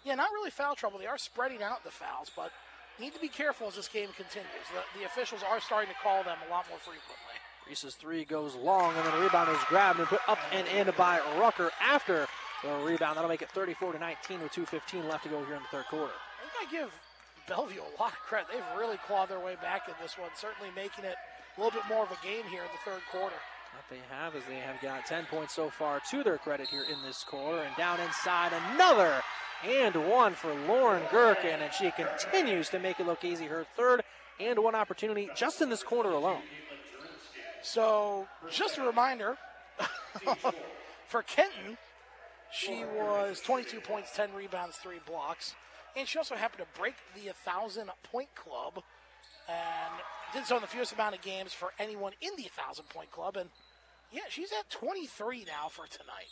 Yeah, 0.03 0.15
not 0.15 0.31
really 0.31 0.49
foul 0.49 0.75
trouble. 0.75 0.99
They 0.99 1.05
are 1.05 1.17
spreading 1.17 1.61
out 1.61 1.83
the 1.83 1.91
fouls, 1.91 2.31
but 2.35 2.51
need 2.99 3.13
to 3.13 3.19
be 3.19 3.27
careful 3.27 3.67
as 3.67 3.75
this 3.75 3.87
game 3.87 4.09
continues. 4.15 4.67
The, 4.73 4.99
the 4.99 5.05
officials 5.05 5.41
are 5.43 5.59
starting 5.59 5.89
to 5.89 5.99
call 6.01 6.23
them 6.23 6.37
a 6.47 6.51
lot 6.51 6.65
more 6.69 6.79
frequently. 6.79 7.37
Reese's 7.67 7.95
three 7.95 8.23
goes 8.23 8.55
long, 8.55 8.95
and 8.95 9.05
then 9.05 9.13
the 9.13 9.21
rebound 9.21 9.49
is 9.49 9.57
grabbed 9.67 9.99
and 9.99 10.07
put 10.07 10.21
up 10.27 10.39
and 10.53 10.65
in 10.69 10.91
by 10.97 11.19
Rucker 11.37 11.69
after 11.81 12.27
the 12.63 12.73
rebound. 12.85 13.17
That'll 13.17 13.29
make 13.29 13.41
it 13.41 13.51
34 13.51 13.93
to 13.93 13.99
19 13.99 14.41
with 14.41 14.53
2:15 14.53 15.07
left 15.09 15.23
to 15.23 15.29
go 15.29 15.43
here 15.45 15.55
in 15.55 15.61
the 15.61 15.67
third 15.67 15.85
quarter. 15.85 16.13
I 16.13 16.47
think 16.47 16.69
I 16.69 16.71
give 16.71 16.93
Bellevue 17.47 17.81
a 17.81 18.01
lot 18.01 18.11
of 18.11 18.19
credit. 18.19 18.47
They've 18.51 18.79
really 18.79 18.97
clawed 19.07 19.29
their 19.29 19.39
way 19.39 19.55
back 19.61 19.87
in 19.87 19.93
this 20.01 20.17
one, 20.17 20.29
certainly 20.35 20.69
making 20.75 21.05
it 21.05 21.15
a 21.57 21.61
little 21.61 21.79
bit 21.79 21.87
more 21.89 22.03
of 22.03 22.11
a 22.11 22.25
game 22.25 22.43
here 22.49 22.61
in 22.61 22.69
the 22.71 22.91
third 22.91 23.01
quarter. 23.11 23.35
What 23.73 23.85
they 23.89 24.01
have 24.09 24.35
is 24.35 24.43
they 24.47 24.59
have 24.59 24.81
got 24.81 25.05
10 25.05 25.25
points 25.25 25.53
so 25.53 25.69
far 25.69 26.01
to 26.11 26.23
their 26.23 26.37
credit 26.37 26.67
here 26.67 26.83
in 26.91 27.01
this 27.03 27.23
quarter, 27.23 27.61
and 27.61 27.75
down 27.75 27.99
inside 27.99 28.51
another 28.73 29.21
and 29.63 29.95
one 30.07 30.33
for 30.33 30.53
Lauren 30.67 31.03
Gherkin, 31.11 31.61
and 31.61 31.73
she 31.73 31.91
continues 31.91 32.69
to 32.69 32.79
make 32.79 32.99
it 32.99 33.05
look 33.05 33.23
easy. 33.23 33.45
Her 33.45 33.65
third 33.75 34.03
and 34.39 34.59
one 34.59 34.75
opportunity 34.75 35.29
just 35.35 35.61
in 35.61 35.69
this 35.69 35.83
quarter 35.83 36.11
alone. 36.11 36.41
So, 37.63 38.27
just 38.51 38.77
a 38.77 38.83
reminder 38.83 39.37
for 41.07 41.23
Kenton, 41.23 41.77
she 42.51 42.83
was 42.83 43.41
22 43.41 43.81
points, 43.81 44.15
10 44.15 44.33
rebounds, 44.33 44.77
3 44.77 44.97
blocks. 45.05 45.55
And 45.97 46.07
she 46.07 46.19
also 46.19 46.35
happened 46.35 46.63
to 46.63 46.79
break 46.79 46.93
the 47.15 47.25
1,000 47.25 47.89
point 48.11 48.29
club 48.35 48.83
and 49.49 49.93
did 50.33 50.45
so 50.45 50.55
in 50.55 50.61
the 50.61 50.67
fewest 50.67 50.93
amount 50.93 51.15
of 51.15 51.21
games 51.21 51.53
for 51.53 51.71
anyone 51.79 52.13
in 52.21 52.31
the 52.37 52.43
1,000 52.43 52.87
point 52.89 53.11
club. 53.11 53.35
And 53.35 53.49
yeah, 54.11 54.21
she's 54.29 54.51
at 54.51 54.69
23 54.69 55.45
now 55.45 55.69
for 55.69 55.87
tonight. 55.87 56.29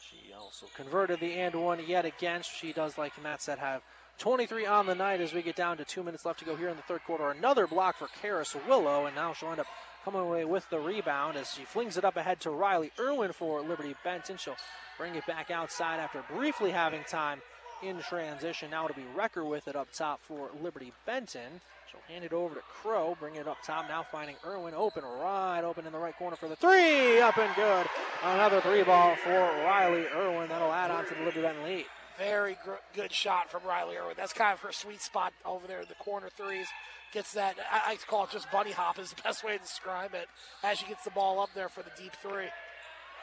She 0.00 0.32
also 0.32 0.66
converted 0.74 1.20
the 1.20 1.34
and 1.34 1.54
one 1.56 1.80
yet 1.86 2.06
again. 2.06 2.42
She 2.42 2.72
does, 2.72 2.96
like 2.96 3.20
Matt 3.22 3.42
said, 3.42 3.58
have 3.58 3.82
23 4.18 4.64
on 4.64 4.86
the 4.86 4.94
night 4.94 5.20
as 5.20 5.34
we 5.34 5.42
get 5.42 5.56
down 5.56 5.76
to 5.76 5.84
two 5.84 6.02
minutes 6.02 6.24
left 6.24 6.38
to 6.38 6.44
go 6.44 6.56
here 6.56 6.68
in 6.68 6.76
the 6.76 6.82
third 6.82 7.04
quarter. 7.04 7.30
Another 7.30 7.66
block 7.66 7.96
for 7.98 8.08
Karis 8.22 8.56
Willow, 8.66 9.04
and 9.04 9.14
now 9.14 9.34
she'll 9.34 9.50
end 9.50 9.60
up 9.60 9.66
coming 10.06 10.20
away 10.20 10.44
with 10.44 10.70
the 10.70 10.78
rebound 10.78 11.36
as 11.36 11.52
she 11.52 11.64
flings 11.64 11.96
it 11.96 12.04
up 12.04 12.16
ahead 12.16 12.38
to 12.38 12.48
Riley 12.48 12.92
Irwin 12.96 13.32
for 13.32 13.60
Liberty 13.60 13.96
Benton. 14.04 14.36
She'll 14.36 14.54
bring 14.96 15.16
it 15.16 15.26
back 15.26 15.50
outside 15.50 15.98
after 15.98 16.22
briefly 16.32 16.70
having 16.70 17.02
time 17.10 17.40
in 17.82 17.98
transition. 18.02 18.70
Now 18.70 18.84
it'll 18.84 18.94
be 18.94 19.08
Recker 19.16 19.44
with 19.44 19.66
it 19.66 19.74
up 19.74 19.88
top 19.92 20.20
for 20.22 20.50
Liberty 20.62 20.92
Benton. 21.06 21.60
She'll 21.90 21.98
hand 22.08 22.24
it 22.24 22.32
over 22.32 22.54
to 22.54 22.60
Crow, 22.60 23.16
bring 23.18 23.34
it 23.34 23.48
up 23.48 23.56
top. 23.64 23.88
Now 23.88 24.06
finding 24.08 24.36
Irwin 24.46 24.74
open, 24.76 25.02
right 25.02 25.62
open 25.64 25.84
in 25.86 25.92
the 25.92 25.98
right 25.98 26.16
corner 26.16 26.36
for 26.36 26.48
the 26.48 26.54
three. 26.54 27.20
Up 27.20 27.36
and 27.36 27.52
good. 27.56 27.86
Another 28.22 28.60
three 28.60 28.84
ball 28.84 29.16
for 29.16 29.30
Riley 29.30 30.06
Irwin. 30.14 30.48
That'll 30.48 30.72
add 30.72 30.92
on 30.92 31.04
to 31.08 31.14
the 31.14 31.20
Liberty 31.24 31.42
Benton 31.42 31.64
lead. 31.64 31.86
Very 32.18 32.56
gr- 32.64 32.72
good 32.94 33.12
shot 33.12 33.50
from 33.50 33.62
Riley 33.64 33.96
Irwin. 33.96 34.14
That's 34.16 34.32
kind 34.32 34.52
of 34.52 34.60
her 34.60 34.72
sweet 34.72 35.02
spot 35.02 35.32
over 35.44 35.66
there 35.66 35.82
in 35.82 35.88
the 35.88 35.94
corner 35.94 36.28
threes. 36.28 36.66
Gets 37.12 37.32
that, 37.34 37.56
I, 37.70 37.92
I 37.92 37.96
call 38.06 38.24
it 38.24 38.30
just 38.30 38.50
bunny 38.50 38.72
hop, 38.72 38.98
is 38.98 39.10
the 39.10 39.22
best 39.24 39.44
way 39.44 39.56
to 39.56 39.62
describe 39.62 40.14
it, 40.14 40.28
as 40.64 40.78
she 40.78 40.86
gets 40.86 41.04
the 41.04 41.10
ball 41.10 41.40
up 41.40 41.50
there 41.54 41.68
for 41.68 41.82
the 41.82 41.90
deep 41.96 42.12
three. 42.22 42.48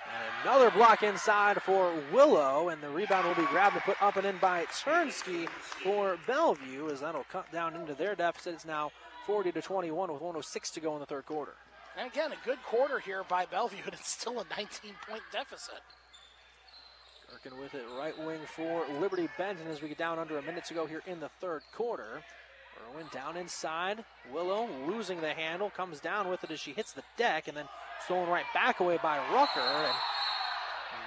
And 0.06 0.48
another 0.48 0.70
block 0.70 1.02
inside 1.02 1.62
for 1.62 1.94
Willow, 2.12 2.70
and 2.70 2.82
the 2.82 2.90
rebound 2.90 3.28
will 3.28 3.36
be 3.36 3.50
grabbed 3.50 3.76
and 3.76 3.84
put 3.84 4.02
up 4.02 4.18
and 4.18 4.26
in 4.26 4.38
by 4.38 4.66
Turnsky 4.66 5.48
for 5.50 6.18
Bellevue, 6.28 6.90
as 6.90 7.00
that'll 7.00 7.26
cut 7.26 7.52
down 7.52 7.76
into 7.76 7.94
their 7.94 8.16
deficit. 8.16 8.54
It's 8.54 8.66
now 8.66 8.92
40 9.26 9.52
to 9.54 9.62
21 9.62 10.12
with 10.12 10.22
106 10.22 10.72
to 10.72 10.80
go 10.82 10.94
in 10.96 11.00
the 11.00 11.06
third 11.06 11.26
quarter. 11.26 11.54
And 11.98 12.12
again, 12.12 12.32
a 12.32 12.46
good 12.46 12.62
quarter 12.64 13.00
here 13.00 13.24
by 13.28 13.46
Bellevue, 13.46 13.84
and 13.86 13.94
it's 13.94 14.10
still 14.10 14.40
a 14.40 14.46
19 14.58 14.94
point 15.08 15.24
deficit. 15.32 15.82
Working 17.34 17.60
with 17.60 17.74
it 17.74 17.84
right 17.98 18.16
wing 18.28 18.42
for 18.46 18.86
Liberty 19.02 19.28
Benton 19.40 19.66
as 19.68 19.82
we 19.82 19.88
get 19.88 19.98
down 19.98 20.20
under 20.20 20.38
a 20.38 20.42
minute 20.44 20.66
to 20.66 20.76
go 20.76 20.86
here 20.86 21.02
in 21.08 21.20
the 21.20 21.30
third 21.42 21.64
quarter. 21.76 22.22
Irwin 22.92 23.08
down 23.12 23.38
inside. 23.38 24.06
Willow 24.32 24.70
losing 24.86 25.20
the 25.20 25.34
handle, 25.34 25.72
comes 25.72 26.00
down 26.00 26.30
with 26.30 26.44
it 26.44 26.52
as 26.52 26.60
she 26.60 26.74
hits 26.74 26.94
the 26.94 27.02
deck, 27.18 27.48
and 27.48 27.58
then 27.58 27.66
stolen 28.06 28.30
right 28.30 28.46
back 28.54 28.82
away 28.82 29.00
by 29.02 29.18
Rucker. 29.34 29.62
And 29.62 29.96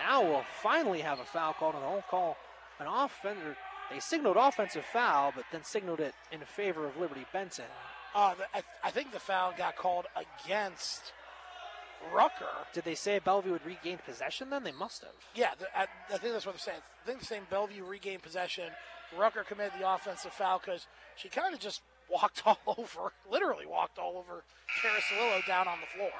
now 0.04 0.20
we'll 0.20 0.44
finally 0.62 1.00
have 1.00 1.20
a 1.20 1.24
foul 1.24 1.52
called, 1.52 1.76
and 1.76 1.84
they'll 1.84 2.02
call 2.10 2.36
an 2.80 2.88
offender. 2.88 3.56
They 3.88 4.00
signaled 4.00 4.36
offensive 4.36 4.84
foul, 4.84 5.32
but 5.32 5.44
then 5.52 5.62
signaled 5.62 6.00
it 6.00 6.14
in 6.32 6.40
favor 6.40 6.86
of 6.86 6.96
Liberty 6.96 7.24
Benton. 7.32 7.66
Uh, 8.16 8.34
the, 8.34 8.44
I, 8.52 8.62
I 8.82 8.90
think 8.90 9.12
the 9.12 9.20
foul 9.20 9.54
got 9.56 9.76
called 9.76 10.06
against 10.16 11.12
Rucker. 12.14 12.46
Did 12.72 12.84
they 12.84 12.94
say 12.94 13.18
Bellevue 13.18 13.52
would 13.52 13.66
regain 13.66 13.98
possession 13.98 14.50
then? 14.50 14.64
They 14.64 14.72
must 14.72 15.02
have. 15.02 15.12
Yeah, 15.34 15.50
I, 15.74 15.86
I 16.12 16.18
think 16.18 16.32
that's 16.32 16.46
what 16.46 16.52
they're 16.52 16.60
saying. 16.60 16.80
I 17.02 17.06
think 17.06 17.20
they're 17.20 17.26
saying 17.26 17.42
Bellevue 17.50 17.84
regained 17.84 18.22
possession. 18.22 18.70
Rucker 19.16 19.44
committed 19.44 19.72
the 19.78 19.88
offensive 19.88 20.32
foul 20.32 20.60
because 20.64 20.86
she 21.16 21.28
kind 21.28 21.54
of 21.54 21.60
just 21.60 21.82
walked 22.10 22.42
all 22.46 22.58
over, 22.66 23.12
literally 23.30 23.66
walked 23.66 23.98
all 23.98 24.16
over 24.16 24.44
Willow 25.18 25.40
down 25.46 25.68
on 25.68 25.78
the 25.80 25.86
floor. 25.86 26.10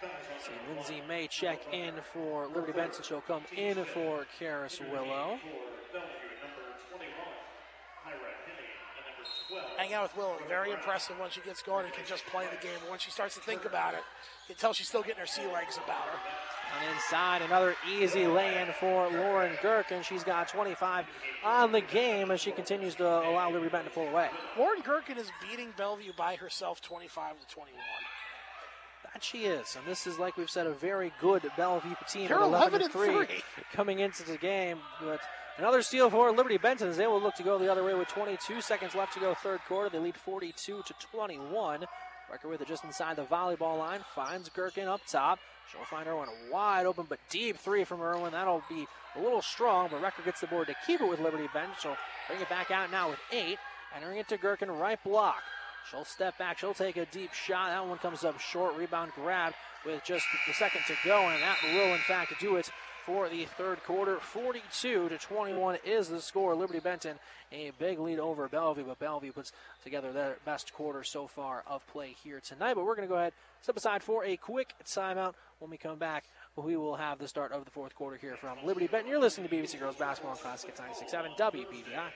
See, 0.00 0.52
Lindsay 0.74 1.02
may 1.08 1.26
check 1.26 1.60
in 1.72 1.94
for 2.12 2.46
Liberty 2.48 2.72
Benton. 2.72 3.02
She'll 3.02 3.22
come 3.22 3.42
in 3.56 3.82
for 3.84 4.26
Karis 4.38 4.80
Willow. 4.90 5.38
Hang 9.86 9.94
out 9.94 10.02
with 10.02 10.16
Willow. 10.16 10.36
Very 10.48 10.72
impressive 10.72 11.16
when 11.20 11.30
she 11.30 11.40
gets 11.42 11.62
going 11.62 11.84
and 11.84 11.94
can 11.94 12.04
just 12.08 12.26
play 12.26 12.44
the 12.50 12.60
game. 12.60 12.76
But 12.80 12.90
when 12.90 12.98
she 12.98 13.12
starts 13.12 13.36
to 13.36 13.40
think 13.40 13.64
about 13.64 13.94
it, 13.94 14.00
you 14.48 14.54
can 14.54 14.60
tell 14.60 14.72
she's 14.72 14.88
still 14.88 15.02
getting 15.02 15.20
her 15.20 15.26
sea 15.26 15.46
legs 15.54 15.76
about 15.76 16.02
her. 16.02 16.18
And 16.82 16.92
inside, 16.92 17.42
another 17.42 17.76
easy 17.88 18.26
lay-in 18.26 18.72
for 18.80 19.08
Lauren 19.08 19.56
Gherkin. 19.62 20.02
She's 20.02 20.24
got 20.24 20.48
25 20.48 21.06
on 21.44 21.70
the 21.70 21.82
game 21.82 22.32
as 22.32 22.40
she 22.40 22.50
continues 22.50 22.96
to 22.96 23.06
allow 23.06 23.48
Liberty 23.48 23.70
Benton 23.70 23.90
to 23.90 23.94
pull 23.94 24.08
away. 24.08 24.28
Lauren 24.58 24.80
Gherkin 24.80 25.18
is 25.18 25.30
beating 25.48 25.72
Bellevue 25.76 26.12
by 26.18 26.34
herself 26.34 26.82
25 26.82 27.38
to 27.38 27.54
21. 27.54 27.80
That 29.14 29.22
she 29.22 29.44
is. 29.44 29.76
And 29.76 29.86
this 29.86 30.08
is, 30.08 30.18
like 30.18 30.36
we've 30.36 30.50
said, 30.50 30.66
a 30.66 30.72
very 30.72 31.12
good 31.20 31.48
Bellevue 31.56 31.94
team. 32.08 32.26
They're 32.26 32.40
11 32.40 32.82
and 32.82 32.92
3 32.92 33.26
coming 33.72 34.00
into 34.00 34.24
the 34.24 34.36
game. 34.36 34.78
But 35.00 35.20
Another 35.58 35.80
steal 35.80 36.10
for 36.10 36.30
Liberty 36.32 36.58
Benton 36.58 36.88
as 36.88 36.98
they 36.98 37.06
will 37.06 37.20
look 37.20 37.34
to 37.36 37.42
go 37.42 37.58
the 37.58 37.70
other 37.70 37.82
way 37.82 37.94
with 37.94 38.08
22 38.08 38.60
seconds 38.60 38.94
left 38.94 39.14
to 39.14 39.20
go 39.20 39.32
third 39.32 39.60
quarter. 39.66 39.88
They 39.88 39.98
lead 39.98 40.16
42 40.16 40.82
to 40.82 40.94
21. 41.10 41.86
Rucker 42.30 42.48
with 42.48 42.60
it 42.60 42.68
just 42.68 42.84
inside 42.84 43.16
the 43.16 43.24
volleyball 43.24 43.78
line. 43.78 44.00
Finds 44.14 44.50
Gherkin 44.50 44.86
up 44.86 45.00
top. 45.08 45.38
She'll 45.72 45.84
find 45.84 46.06
Irwin 46.06 46.28
wide 46.52 46.84
open, 46.84 47.06
but 47.08 47.18
deep 47.30 47.56
three 47.56 47.84
from 47.84 48.02
Irwin. 48.02 48.32
That'll 48.32 48.62
be 48.68 48.86
a 49.16 49.20
little 49.20 49.40
strong, 49.40 49.88
but 49.90 50.02
Rucker 50.02 50.22
gets 50.22 50.40
the 50.40 50.46
board 50.46 50.66
to 50.66 50.74
keep 50.86 51.00
it 51.00 51.08
with 51.08 51.20
Liberty 51.20 51.48
Benton. 51.54 51.74
She'll 51.80 51.96
bring 52.28 52.40
it 52.40 52.48
back 52.50 52.70
out 52.70 52.90
now 52.90 53.08
with 53.08 53.18
eight. 53.32 53.58
Entering 53.96 54.18
it 54.18 54.28
to 54.28 54.36
Gherkin, 54.36 54.70
right 54.70 55.02
block. 55.02 55.42
She'll 55.90 56.04
step 56.04 56.36
back. 56.36 56.58
She'll 56.58 56.74
take 56.74 56.98
a 56.98 57.06
deep 57.06 57.32
shot. 57.32 57.70
That 57.70 57.86
one 57.86 57.98
comes 57.98 58.24
up 58.24 58.38
short. 58.40 58.76
Rebound 58.76 59.12
grab 59.14 59.54
with 59.86 60.04
just 60.04 60.26
a 60.50 60.52
second 60.52 60.82
to 60.88 60.94
go, 61.04 61.28
and 61.28 61.40
that 61.42 61.56
will, 61.72 61.94
in 61.94 62.00
fact, 62.00 62.34
do 62.40 62.56
it 62.56 62.70
for 63.06 63.28
the 63.28 63.44
third 63.56 63.82
quarter. 63.84 64.16
42 64.16 65.08
to 65.08 65.16
21 65.16 65.78
is 65.84 66.08
the 66.08 66.20
score. 66.20 66.54
Liberty 66.56 66.80
Benton 66.80 67.16
a 67.52 67.70
big 67.78 68.00
lead 68.00 68.18
over 68.18 68.48
Bellevue, 68.48 68.84
but 68.84 68.98
Bellevue 68.98 69.32
puts 69.32 69.52
together 69.84 70.12
their 70.12 70.36
best 70.44 70.72
quarter 70.72 71.04
so 71.04 71.28
far 71.28 71.62
of 71.66 71.86
play 71.86 72.16
here 72.24 72.40
tonight. 72.40 72.74
But 72.74 72.84
we're 72.84 72.96
going 72.96 73.08
to 73.08 73.12
go 73.12 73.18
ahead, 73.18 73.32
step 73.62 73.76
aside 73.76 74.02
for 74.02 74.24
a 74.24 74.36
quick 74.36 74.74
timeout. 74.84 75.34
When 75.60 75.70
we 75.70 75.76
come 75.76 75.96
back, 75.96 76.24
we 76.56 76.76
will 76.76 76.96
have 76.96 77.18
the 77.18 77.28
start 77.28 77.52
of 77.52 77.64
the 77.64 77.70
fourth 77.70 77.94
quarter 77.94 78.16
here 78.16 78.36
from 78.36 78.58
Liberty 78.64 78.88
Benton. 78.88 79.08
You're 79.08 79.20
listening 79.20 79.48
to 79.48 79.54
BBC 79.54 79.78
Girls 79.78 79.96
Basketball 79.96 80.34
Classic 80.34 80.70
at 80.70 80.76
96.7 80.76 81.36
WBVI. 81.38 82.08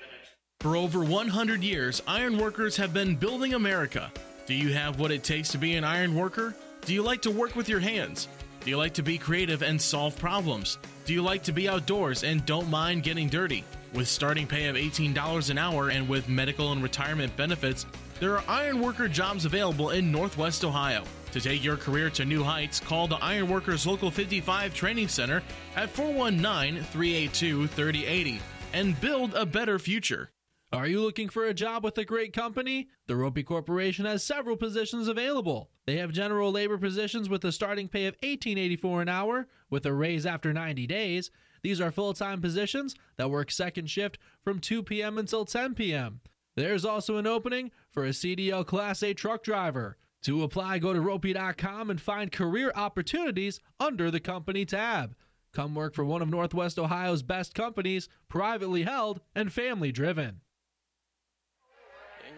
For 0.58 0.76
over 0.76 1.04
100 1.04 1.62
years, 1.62 2.02
iron 2.06 2.36
workers 2.36 2.76
have 2.76 2.92
been 2.92 3.14
building 3.14 3.54
America. 3.54 4.12
Do 4.46 4.54
you 4.54 4.72
have 4.74 4.98
what 4.98 5.10
it 5.10 5.22
takes 5.22 5.50
to 5.50 5.58
be 5.58 5.76
an 5.76 5.84
iron 5.84 6.14
worker? 6.14 6.54
Do 6.84 6.92
you 6.92 7.02
like 7.02 7.22
to 7.22 7.30
work 7.30 7.56
with 7.56 7.68
your 7.68 7.80
hands? 7.80 8.28
Do 8.62 8.68
you 8.68 8.76
like 8.76 8.92
to 8.94 9.02
be 9.02 9.16
creative 9.16 9.62
and 9.62 9.80
solve 9.80 10.18
problems? 10.18 10.76
Do 11.06 11.14
you 11.14 11.22
like 11.22 11.42
to 11.44 11.52
be 11.52 11.66
outdoors 11.66 12.24
and 12.24 12.44
don't 12.44 12.68
mind 12.68 13.02
getting 13.02 13.26
dirty? 13.26 13.64
With 13.94 14.06
starting 14.06 14.46
pay 14.46 14.66
of 14.68 14.76
$18 14.76 15.48
an 15.48 15.56
hour 15.56 15.88
and 15.88 16.06
with 16.06 16.28
medical 16.28 16.72
and 16.72 16.82
retirement 16.82 17.34
benefits, 17.38 17.86
there 18.20 18.36
are 18.36 18.44
ironworker 18.46 19.08
jobs 19.08 19.46
available 19.46 19.90
in 19.90 20.12
Northwest 20.12 20.62
Ohio. 20.62 21.04
To 21.32 21.40
take 21.40 21.64
your 21.64 21.78
career 21.78 22.10
to 22.10 22.26
new 22.26 22.44
heights, 22.44 22.80
call 22.80 23.08
the 23.08 23.16
Ironworkers 23.16 23.86
Local 23.86 24.10
55 24.10 24.74
Training 24.74 25.08
Center 25.08 25.42
at 25.74 25.88
419 25.88 26.82
382 26.84 27.66
3080 27.66 28.40
and 28.74 29.00
build 29.00 29.34
a 29.34 29.46
better 29.46 29.78
future. 29.78 30.30
Are 30.72 30.86
you 30.86 31.00
looking 31.00 31.30
for 31.30 31.46
a 31.46 31.54
job 31.54 31.82
with 31.82 31.96
a 31.98 32.04
great 32.04 32.32
company? 32.34 32.90
The 33.06 33.14
Roppe 33.14 33.44
Corporation 33.44 34.04
has 34.04 34.22
several 34.22 34.56
positions 34.56 35.08
available. 35.08 35.70
They 35.90 35.96
have 35.96 36.12
general 36.12 36.52
labor 36.52 36.78
positions 36.78 37.28
with 37.28 37.44
a 37.44 37.50
starting 37.50 37.88
pay 37.88 38.06
of 38.06 38.16
$18.84 38.20 39.02
an 39.02 39.08
hour 39.08 39.48
with 39.70 39.84
a 39.86 39.92
raise 39.92 40.24
after 40.24 40.52
90 40.52 40.86
days. 40.86 41.32
These 41.62 41.80
are 41.80 41.90
full-time 41.90 42.40
positions 42.40 42.94
that 43.16 43.28
work 43.28 43.50
second 43.50 43.90
shift 43.90 44.16
from 44.44 44.60
2 44.60 44.84
p.m. 44.84 45.18
until 45.18 45.44
10 45.44 45.74
p.m. 45.74 46.20
There's 46.54 46.84
also 46.84 47.16
an 47.16 47.26
opening 47.26 47.72
for 47.90 48.04
a 48.04 48.10
CDL 48.10 48.64
Class 48.64 49.02
A 49.02 49.14
truck 49.14 49.42
driver. 49.42 49.96
To 50.22 50.44
apply, 50.44 50.78
go 50.78 50.92
to 50.92 51.00
roppe.com 51.00 51.90
and 51.90 52.00
find 52.00 52.30
career 52.30 52.70
opportunities 52.76 53.58
under 53.80 54.12
the 54.12 54.20
company 54.20 54.64
tab. 54.64 55.16
Come 55.52 55.74
work 55.74 55.96
for 55.96 56.04
one 56.04 56.22
of 56.22 56.28
Northwest 56.28 56.78
Ohio's 56.78 57.24
best 57.24 57.52
companies, 57.52 58.08
privately 58.28 58.84
held 58.84 59.22
and 59.34 59.52
family 59.52 59.90
driven 59.90 60.40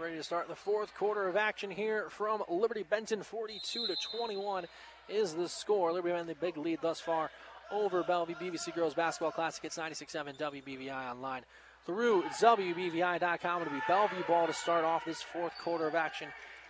ready 0.02 0.16
to 0.16 0.22
start 0.24 0.48
the 0.48 0.54
fourth 0.56 0.92
quarter 0.96 1.28
of 1.28 1.36
action 1.36 1.70
here 1.70 2.06
from 2.10 2.42
Liberty 2.48 2.82
Benton. 2.82 3.22
42 3.22 3.86
to 3.86 3.94
21 4.18 4.64
is 5.08 5.32
the 5.32 5.48
score. 5.48 5.92
Liberty 5.92 6.12
Benton, 6.12 6.26
the 6.26 6.34
big 6.34 6.56
lead 6.56 6.80
thus 6.82 6.98
far 6.98 7.30
over 7.70 8.02
Bellevue 8.02 8.34
BBC 8.34 8.74
Girls 8.74 8.94
Basketball 8.94 9.30
Classic. 9.30 9.64
It's 9.64 9.78
96.7 9.78 10.36
WBVI 10.38 11.08
online 11.08 11.42
through 11.86 12.22
WBVI.com. 12.40 13.62
It'll 13.62 13.72
be 13.72 13.82
Bellevue 13.86 14.24
ball 14.26 14.48
to 14.48 14.52
start 14.52 14.84
off 14.84 15.04
this 15.04 15.22
fourth 15.22 15.52
quarter 15.62 15.86
of 15.86 15.94
action 15.94 16.26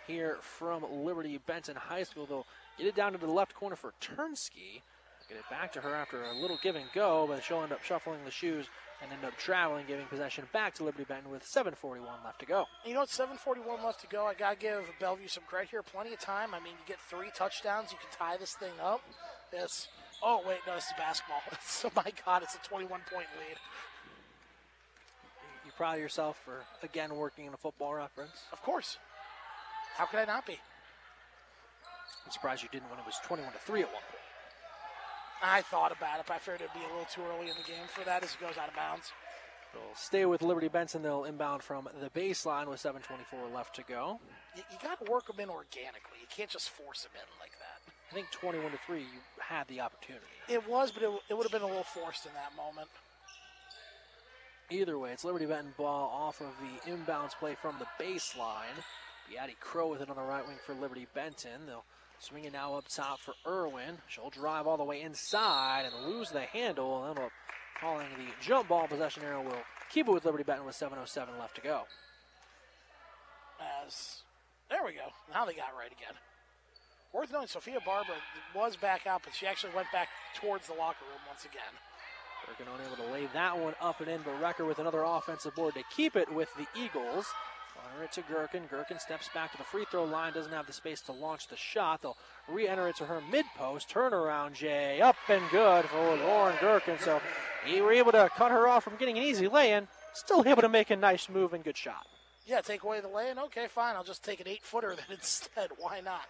here 0.07 0.37
from 0.43 0.85
Liberty 1.03 1.41
Benton 1.47 1.77
High 1.77 2.03
School. 2.03 2.27
They'll 2.27 2.47
get 2.77 2.87
it 2.87 2.95
down 2.95 3.13
to 3.13 3.19
the 3.19 3.33
left 3.33 3.55
corner 3.55 3.77
for 3.77 3.95
Turnski. 3.99 4.83
Get 5.33 5.39
it 5.39 5.49
back 5.49 5.73
to 5.73 5.81
her 5.81 5.95
after 5.95 6.23
a 6.25 6.35
little 6.35 6.59
give 6.63 6.77
and 6.77 6.85
go, 6.95 7.27
but 7.27 7.43
she'll 7.43 7.63
end 7.63 7.73
up 7.73 7.83
shuffling 7.83 8.23
the 8.27 8.31
shoes 8.31 8.67
and 9.01 9.11
end 9.11 9.25
up 9.25 9.35
traveling, 9.39 9.87
giving 9.89 10.05
possession 10.05 10.45
back 10.53 10.75
to 10.75 10.85
Liberty 10.85 11.05
Benton 11.05 11.31
with 11.31 11.43
7:41 11.43 12.23
left 12.23 12.39
to 12.41 12.45
go. 12.45 12.67
You 12.85 12.93
know, 12.93 13.01
it's 13.01 13.17
7:41 13.17 13.83
left 13.83 14.03
to 14.03 14.07
go. 14.09 14.27
I 14.27 14.35
gotta 14.35 14.57
give 14.57 14.85
Bellevue 15.01 15.29
some 15.29 15.45
credit 15.45 15.71
here. 15.71 15.83
Plenty 15.83 16.13
of 16.13 16.21
time. 16.21 16.53
I 16.53 16.59
mean, 16.59 16.75
you 16.75 16.87
get 16.87 17.01
three 17.01 17.31
touchdowns, 17.35 17.93
you 17.93 17.97
can 17.97 18.11
tie 18.11 18.37
this 18.37 18.53
thing 18.53 18.73
up. 18.79 19.01
Yes. 19.55 19.89
Oh 20.23 20.43
wait, 20.47 20.59
no, 20.67 20.75
this 20.75 20.85
is 20.85 20.93
basketball. 20.99 21.41
oh 21.85 21.93
my 21.97 22.13
God, 22.27 22.43
it's 22.43 22.55
a 22.55 22.69
21 22.69 23.01
point 23.11 23.29
lead. 23.39 23.57
You 25.65 25.73
proud 25.79 25.95
of 25.95 26.01
yourself 26.01 26.39
for 26.45 26.63
again 26.83 27.15
working 27.15 27.47
in 27.47 27.55
a 27.55 27.57
football 27.57 27.95
reference? 27.95 28.45
Of 28.53 28.61
course. 28.61 28.99
How 29.97 30.05
could 30.05 30.19
I 30.19 30.27
not 30.27 30.45
be? 30.45 30.59
I'm 32.27 32.33
surprised 32.33 32.63
you 32.63 32.69
didn't 32.71 32.91
when 32.91 32.99
it 32.99 33.07
was 33.07 33.17
21 33.25 33.51
to 33.51 33.59
three 33.61 33.81
at 33.81 33.87
one 33.87 34.03
point. 34.11 34.22
I 35.43 35.63
thought 35.63 35.93
about 35.93 36.21
it, 36.21 36.27
but 36.27 36.35
I 36.35 36.39
figured 36.39 36.63
it'd 36.63 36.73
be 36.73 36.87
a 36.87 36.93
little 36.93 37.09
too 37.13 37.23
early 37.23 37.51
in 37.51 37.57
the 37.57 37.67
game 37.67 37.87
for 37.89 38.05
that 38.05 38.23
as 38.23 38.35
it 38.35 38.41
goes 38.41 38.57
out 38.57 38.69
of 38.69 38.77
bounds. 38.77 39.13
They'll 39.73 39.97
stay 39.97 40.25
with 40.27 40.43
Liberty 40.43 40.69
Benton. 40.69 41.03
They'll 41.03 41.25
inbound 41.25 41.63
from 41.63 41.89
the 42.01 42.11
baseline 42.11 42.69
with 42.69 42.81
7:24 42.81 43.53
left 43.53 43.75
to 43.77 43.83
go. 43.83 44.21
You, 44.55 44.63
you 44.71 44.79
got 44.83 45.05
to 45.05 45.11
work 45.11 45.27
them 45.27 45.41
in 45.41 45.49
organically. 45.49 46.21
You 46.21 46.29
can't 46.29 46.51
just 46.51 46.71
force 46.71 47.03
them 47.03 47.13
in 47.15 47.41
like 47.41 47.53
that. 47.59 47.93
I 48.11 48.15
think 48.15 48.31
21 48.31 48.71
to 48.73 48.79
three, 48.87 49.01
you 49.01 49.21
had 49.41 49.67
the 49.69 49.81
opportunity. 49.81 50.27
It 50.49 50.69
was, 50.69 50.93
but 50.93 51.03
it, 51.03 51.11
it 51.31 51.35
would 51.35 51.45
have 51.45 51.53
been 51.53 51.63
a 51.63 51.67
little 51.67 51.83
forced 51.83 52.27
in 52.27 52.33
that 52.35 52.55
moment. 52.55 52.89
Either 54.71 54.99
way, 54.99 55.13
it's 55.13 55.25
Liberty 55.25 55.47
Benton 55.47 55.73
ball 55.77 56.11
off 56.11 56.41
of 56.41 56.53
the 56.61 56.91
inbounds 56.91 57.33
play 57.33 57.55
from 57.55 57.77
the 57.79 57.87
baseline. 58.03 58.77
Addie 59.41 59.57
Crow 59.61 59.89
with 59.89 60.01
it 60.01 60.11
on 60.11 60.17
the 60.17 60.23
right 60.23 60.47
wing 60.47 60.57
for 60.65 60.75
Liberty 60.75 61.07
Benton. 61.15 61.67
They'll 61.67 61.85
swing 62.19 62.45
it 62.45 62.53
now 62.53 62.75
up 62.75 62.87
top 62.89 63.19
for 63.19 63.35
Irwin. 63.47 63.99
She'll 64.09 64.31
drive 64.31 64.67
all 64.67 64.77
the 64.77 64.85
way 64.85 65.03
inside 65.03 65.85
and 65.87 66.07
lose 66.07 66.31
the 66.31 66.43
handle. 66.43 67.05
And 67.05 67.17
then 67.17 67.29
calling 67.81 68.07
the 68.17 68.33
jump 68.41 68.69
ball 68.69 68.87
possession 68.87 69.25
arrow 69.25 69.43
will 69.43 69.63
keep 69.91 70.07
it 70.07 70.13
with 70.13 70.25
Liberty 70.25 70.45
Benton 70.45 70.67
with 70.67 70.77
7.07 70.77 71.39
left 71.39 71.57
to 71.57 71.61
go. 71.63 71.83
As 73.85 74.23
there 74.71 74.85
we 74.85 74.93
go. 74.93 75.09
Now 75.33 75.45
they 75.45 75.55
got 75.55 75.77
right 75.79 75.93
again. 75.93 76.15
Worth 77.13 77.31
knowing, 77.31 77.47
Sophia 77.47 77.79
Barber 77.85 78.15
was 78.55 78.77
back 78.77 79.07
out, 79.07 79.23
but 79.23 79.35
she 79.35 79.47
actually 79.47 79.75
went 79.75 79.89
back 79.93 80.09
towards 80.35 80.67
the 80.67 80.73
locker 80.75 81.05
room 81.05 81.21
once 81.29 81.45
again. 81.45 81.63
Bergen 82.47 82.73
unable 82.75 82.97
to 82.97 83.13
lay 83.13 83.29
that 83.35 83.59
one 83.59 83.75
up 83.81 84.01
and 84.01 84.09
in, 84.09 84.23
but 84.23 84.41
Recker 84.41 84.67
with 84.67 84.79
another 84.79 85.03
offensive 85.03 85.55
board 85.55 85.75
to 85.75 85.83
keep 85.95 86.17
it 86.17 86.33
with 86.33 86.49
the 86.57 86.67
Eagles. 86.75 87.27
Fire 87.75 88.05
it 88.05 88.13
to 88.13 88.23
Gherkin. 88.23 88.65
Gherkin 88.71 88.99
steps 88.99 89.29
back 89.35 89.53
to 89.53 89.59
the 89.59 89.65
free 89.65 89.85
throw 89.91 90.05
line, 90.05 90.33
doesn't 90.33 90.53
have 90.53 90.67
the 90.67 90.73
space 90.73 91.01
to 91.03 91.13
launch 91.13 91.49
the 91.49 91.57
shot. 91.57 92.03
They'll 92.03 92.17
re 92.49 92.69
enter 92.69 92.89
it 92.89 92.97
to 92.97 93.05
her 93.07 93.21
mid 93.31 93.47
post. 93.57 93.89
Turnaround, 93.89 94.55
Jay. 94.55 95.01
Up 95.01 95.17
and 95.29 95.43
good 95.51 95.85
for 95.87 96.17
Lauren 96.17 96.57
Gherkin. 96.61 96.99
So 96.99 97.21
he 97.65 97.81
were 97.81 97.93
able 97.93 98.13
to 98.13 98.31
cut 98.37 98.51
her 98.51 98.69
off 98.69 98.85
from 98.85 98.97
getting 98.97 99.17
an 99.19 99.25
easy 99.25 99.49
lay 99.49 99.73
in. 99.73 99.89
Still 100.15 100.47
able 100.47 100.63
to 100.63 100.69
make 100.69 100.91
a 100.91 100.97
nice 100.97 101.29
move 101.29 101.55
and 101.55 101.65
good 101.65 101.77
shot. 101.77 102.07
Yeah, 102.47 102.61
take 102.61 102.83
away 102.83 103.01
the 103.01 103.09
lay 103.09 103.31
in. 103.31 103.39
Okay, 103.39 103.67
fine. 103.69 103.95
I'll 103.95 104.05
just 104.05 104.25
take 104.25 104.41
an 104.41 104.49
eight 104.49 104.63
footer 104.63 104.95
then 104.95 105.07
instead. 105.17 105.71
Why 105.79 106.01
not? 106.01 106.27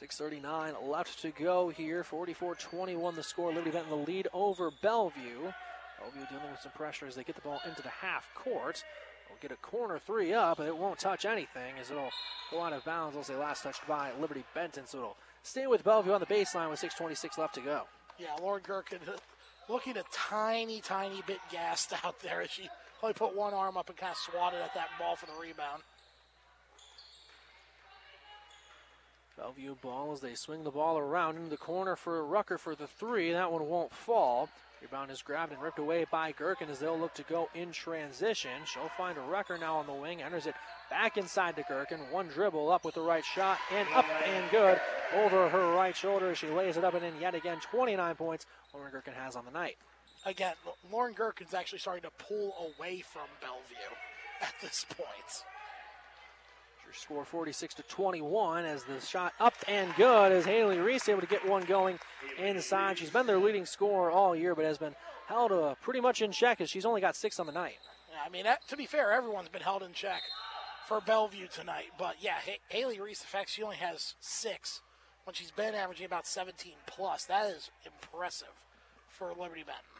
6.39 0.00 0.88
left 0.88 1.20
to 1.22 1.30
go 1.30 1.68
here. 1.68 2.02
44 2.02 2.56
21 2.56 3.14
the 3.14 3.22
score. 3.22 3.50
Liberty 3.50 3.70
Benton 3.70 3.90
the 3.90 3.96
lead 3.96 4.26
over 4.32 4.70
Bellevue. 4.82 5.52
Bellevue 6.00 6.26
dealing 6.28 6.50
with 6.50 6.60
some 6.60 6.72
pressure 6.72 7.06
as 7.06 7.14
they 7.14 7.22
get 7.22 7.36
the 7.36 7.42
ball 7.42 7.60
into 7.68 7.82
the 7.82 7.88
half 7.88 8.28
court. 8.34 8.82
They'll 9.32 9.48
get 9.48 9.56
a 9.56 9.60
corner 9.60 9.98
three 9.98 10.32
up, 10.34 10.58
and 10.58 10.68
it 10.68 10.76
won't 10.76 10.98
touch 10.98 11.24
anything 11.24 11.74
as 11.80 11.90
it'll 11.90 12.10
go 12.50 12.62
out 12.62 12.72
of 12.72 12.84
bounds. 12.84 13.14
They'll 13.14 13.24
say 13.24 13.36
last 13.36 13.62
touched 13.62 13.86
by 13.86 14.10
Liberty 14.20 14.44
Benton, 14.54 14.86
so 14.86 14.98
it'll 14.98 15.16
stay 15.42 15.66
with 15.66 15.84
Bellevue 15.84 16.12
on 16.12 16.20
the 16.20 16.26
baseline 16.26 16.70
with 16.70 16.80
6.26 16.80 17.38
left 17.38 17.54
to 17.54 17.60
go. 17.60 17.82
Yeah, 18.18 18.34
Lauren 18.40 18.62
Gherkin 18.66 18.98
looking 19.68 19.96
a 19.96 20.02
tiny, 20.12 20.80
tiny 20.80 21.22
bit 21.26 21.38
gassed 21.50 21.92
out 22.04 22.20
there 22.20 22.42
as 22.42 22.50
she 22.50 22.68
only 23.02 23.14
put 23.14 23.34
one 23.34 23.54
arm 23.54 23.76
up 23.76 23.88
and 23.88 23.96
kind 23.96 24.12
of 24.12 24.18
swatted 24.18 24.60
at 24.60 24.74
that 24.74 24.88
ball 24.98 25.16
for 25.16 25.26
the 25.26 25.32
rebound. 25.40 25.82
Bellevue 29.36 29.76
ball 29.80 30.12
as 30.12 30.20
they 30.20 30.34
swing 30.34 30.62
the 30.62 30.70
ball 30.70 30.98
around 30.98 31.36
into 31.36 31.48
the 31.48 31.56
corner 31.56 31.96
for 31.96 32.24
Rucker 32.24 32.58
for 32.58 32.74
the 32.74 32.86
three. 32.86 33.32
That 33.32 33.50
one 33.50 33.66
won't 33.66 33.92
fall. 33.92 34.50
Rebound 34.82 35.12
is 35.12 35.22
grabbed 35.22 35.52
and 35.52 35.62
ripped 35.62 35.78
away 35.78 36.04
by 36.10 36.32
Gherkin 36.32 36.68
as 36.68 36.80
they'll 36.80 36.98
look 36.98 37.14
to 37.14 37.22
go 37.22 37.48
in 37.54 37.70
transition. 37.70 38.50
She'll 38.64 38.90
find 38.96 39.16
a 39.16 39.58
now 39.60 39.76
on 39.76 39.86
the 39.86 39.92
wing, 39.92 40.22
enters 40.22 40.46
it 40.46 40.56
back 40.90 41.16
inside 41.16 41.54
to 41.56 41.62
Gherkin. 41.68 42.00
One 42.10 42.26
dribble 42.26 42.70
up 42.70 42.84
with 42.84 42.96
the 42.96 43.00
right 43.00 43.24
shot 43.24 43.58
and 43.72 43.88
up 43.94 44.06
and 44.26 44.50
good 44.50 44.80
over 45.14 45.48
her 45.48 45.72
right 45.72 45.96
shoulder. 45.96 46.34
She 46.34 46.48
lays 46.48 46.76
it 46.76 46.84
up 46.84 46.94
and 46.94 47.04
in 47.04 47.20
yet 47.20 47.34
again 47.34 47.58
29 47.60 48.16
points 48.16 48.46
Lauren 48.74 48.90
Gherkin 48.90 49.14
has 49.14 49.36
on 49.36 49.44
the 49.44 49.52
night. 49.52 49.76
Again, 50.26 50.54
Lauren 50.90 51.14
Gherkin's 51.14 51.54
actually 51.54 51.78
starting 51.78 52.02
to 52.02 52.24
pull 52.24 52.54
away 52.76 53.00
from 53.00 53.28
Bellevue 53.40 53.94
at 54.40 54.54
this 54.60 54.84
point. 54.88 55.44
Score 56.94 57.24
46 57.24 57.74
to 57.74 57.82
21 57.84 58.64
as 58.64 58.84
the 58.84 59.00
shot 59.00 59.32
up 59.40 59.54
and 59.66 59.94
good 59.96 60.32
as 60.32 60.44
Haley 60.44 60.78
Reese 60.78 61.08
able 61.08 61.20
to 61.20 61.26
get 61.26 61.46
one 61.48 61.64
going 61.64 61.98
inside. 62.38 62.98
She's 62.98 63.10
been 63.10 63.26
their 63.26 63.38
leading 63.38 63.66
scorer 63.66 64.10
all 64.10 64.36
year, 64.36 64.54
but 64.54 64.64
has 64.64 64.78
been 64.78 64.94
held 65.26 65.52
uh, 65.52 65.74
pretty 65.80 66.00
much 66.00 66.22
in 66.22 66.32
check 66.32 66.60
as 66.60 66.70
she's 66.70 66.84
only 66.84 67.00
got 67.00 67.16
six 67.16 67.40
on 67.40 67.46
the 67.46 67.52
night. 67.52 67.78
Yeah, 68.10 68.18
I 68.26 68.28
mean, 68.28 68.44
to 68.68 68.76
be 68.76 68.86
fair, 68.86 69.12
everyone's 69.12 69.48
been 69.48 69.62
held 69.62 69.82
in 69.82 69.92
check 69.92 70.22
for 70.86 71.00
Bellevue 71.00 71.46
tonight. 71.48 71.90
But 71.98 72.16
yeah, 72.20 72.36
Haley 72.68 73.00
Reese, 73.00 73.20
the 73.20 73.26
fact 73.26 73.50
she 73.50 73.62
only 73.62 73.76
has 73.76 74.14
six 74.20 74.80
when 75.24 75.34
she's 75.34 75.50
been 75.50 75.74
averaging 75.74 76.06
about 76.06 76.26
17 76.26 76.72
plus, 76.86 77.24
that 77.24 77.46
is 77.46 77.70
impressive 77.84 78.48
for 79.08 79.28
Liberty 79.28 79.62
Benton. 79.62 79.91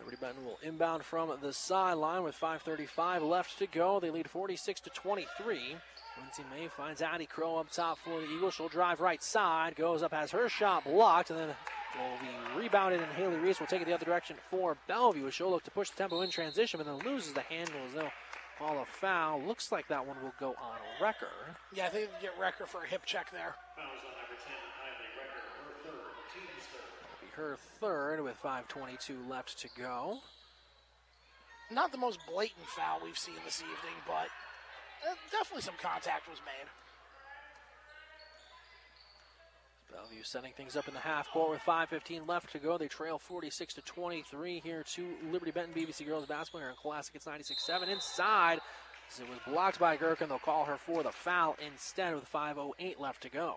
Liberty 0.00 0.16
Benton 0.18 0.44
will 0.46 0.58
inbound 0.62 1.04
from 1.04 1.30
the 1.42 1.52
sideline 1.52 2.22
with 2.22 2.34
5.35 2.34 3.28
left 3.28 3.58
to 3.58 3.66
go. 3.66 4.00
They 4.00 4.10
lead 4.10 4.28
46 4.28 4.80
to 4.80 4.90
23. 4.90 5.76
Lindsay 6.18 6.42
May 6.50 6.68
finds 6.68 7.02
Addie 7.02 7.26
Crow 7.26 7.56
up 7.56 7.70
top 7.70 7.98
for 7.98 8.20
the 8.20 8.26
Eagles. 8.26 8.54
She'll 8.54 8.68
drive 8.68 9.00
right 9.00 9.22
side, 9.22 9.76
goes 9.76 10.02
up, 10.02 10.12
has 10.12 10.30
her 10.30 10.48
shot 10.48 10.84
blocked, 10.84 11.30
and 11.30 11.38
then 11.38 11.48
will 11.48 12.18
be 12.20 12.60
rebounded, 12.62 13.00
and 13.00 13.12
Haley 13.12 13.36
Reese 13.36 13.60
will 13.60 13.66
take 13.66 13.82
it 13.82 13.86
the 13.86 13.94
other 13.94 14.06
direction 14.06 14.36
for 14.50 14.76
Bellevue. 14.88 15.30
She'll 15.30 15.50
look 15.50 15.64
to 15.64 15.70
push 15.70 15.90
the 15.90 15.96
tempo 15.96 16.22
in 16.22 16.30
transition, 16.30 16.78
but 16.78 16.86
then 16.86 17.12
loses 17.12 17.34
the 17.34 17.42
handle 17.42 17.76
as 17.86 17.94
they'll 17.94 18.12
call 18.58 18.78
a 18.80 18.86
foul. 18.86 19.42
Looks 19.42 19.70
like 19.70 19.88
that 19.88 20.06
one 20.06 20.16
will 20.22 20.34
go 20.40 20.50
on 20.50 20.78
Recker. 21.00 21.54
Yeah, 21.74 21.86
I 21.86 21.88
think 21.88 22.10
they 22.10 22.26
get 22.26 22.38
Recker 22.38 22.66
for 22.66 22.82
a 22.82 22.86
hip 22.86 23.04
check 23.04 23.30
there. 23.32 23.54
Her 27.40 27.56
third 27.80 28.22
with 28.22 28.36
5.22 28.42 29.28
left 29.28 29.58
to 29.60 29.68
go. 29.78 30.18
Not 31.70 31.92
the 31.92 31.98
most 31.98 32.18
blatant 32.30 32.66
foul 32.66 33.00
we've 33.02 33.18
seen 33.18 33.36
this 33.44 33.60
evening, 33.60 33.96
but 34.06 34.28
uh, 35.08 35.14
definitely 35.30 35.62
some 35.62 35.74
contact 35.80 36.28
was 36.28 36.38
made. 36.44 36.68
Bellevue 39.92 40.22
setting 40.22 40.52
things 40.56 40.76
up 40.76 40.86
in 40.86 40.94
the 40.94 41.00
half 41.00 41.28
court 41.30 41.50
with 41.50 41.60
5.15 41.60 42.28
left 42.28 42.52
to 42.52 42.58
go. 42.58 42.78
They 42.78 42.88
trail 42.88 43.18
46 43.18 43.74
to 43.74 43.82
23 43.82 44.60
here 44.62 44.84
to 44.94 45.14
Liberty 45.32 45.50
Benton 45.50 45.74
BBC 45.74 46.06
girls 46.06 46.26
basketball 46.26 46.60
here 46.60 46.70
in 46.70 46.76
Classic. 46.76 47.14
It's 47.14 47.26
96-7 47.26 47.88
inside. 47.88 48.60
As 49.10 49.18
it 49.18 49.28
was 49.28 49.38
blocked 49.46 49.80
by 49.80 49.96
Gherkin, 49.96 50.28
they'll 50.28 50.38
call 50.38 50.64
her 50.64 50.76
for 50.76 51.02
the 51.02 51.10
foul 51.10 51.56
instead 51.66 52.14
with 52.14 52.30
5.08 52.30 53.00
left 53.00 53.22
to 53.22 53.28
go. 53.28 53.56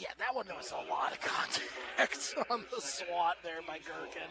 Yeah, 0.00 0.08
that 0.18 0.34
one 0.34 0.46
was 0.48 0.72
a 0.72 0.90
lot 0.90 1.12
of 1.12 1.20
contact 1.20 2.34
on 2.50 2.64
the 2.74 2.80
swat 2.80 3.36
there 3.42 3.60
by 3.66 3.78
Gherkin. 3.78 4.28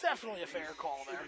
Definitely 0.00 0.42
a 0.42 0.46
fair 0.46 0.68
call 0.78 1.00
there. 1.06 1.20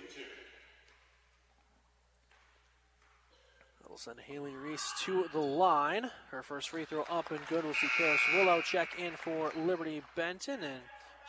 That'll 3.83 3.99
send 3.99 4.21
Haley 4.21 4.55
Reese 4.55 4.93
to 5.03 5.27
the 5.33 5.41
line. 5.41 6.11
Her 6.31 6.43
first 6.43 6.71
free 6.71 6.87
throw 6.87 7.03
up 7.11 7.31
and 7.31 7.41
good. 7.49 7.65
We'll 7.65 7.75
see 7.75 7.89
Karis 7.99 8.19
Willow 8.35 8.63
check 8.63 8.89
in 8.99 9.13
for 9.13 9.53
Liberty 9.67 10.03
Benton, 10.17 10.63
and 10.63 10.81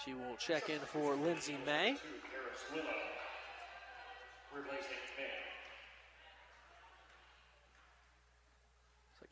she 0.06 0.14
will 0.14 0.38
check 0.40 0.70
in 0.70 0.80
for 0.80 1.16
Lindsay 1.16 1.58
May. 1.66 1.98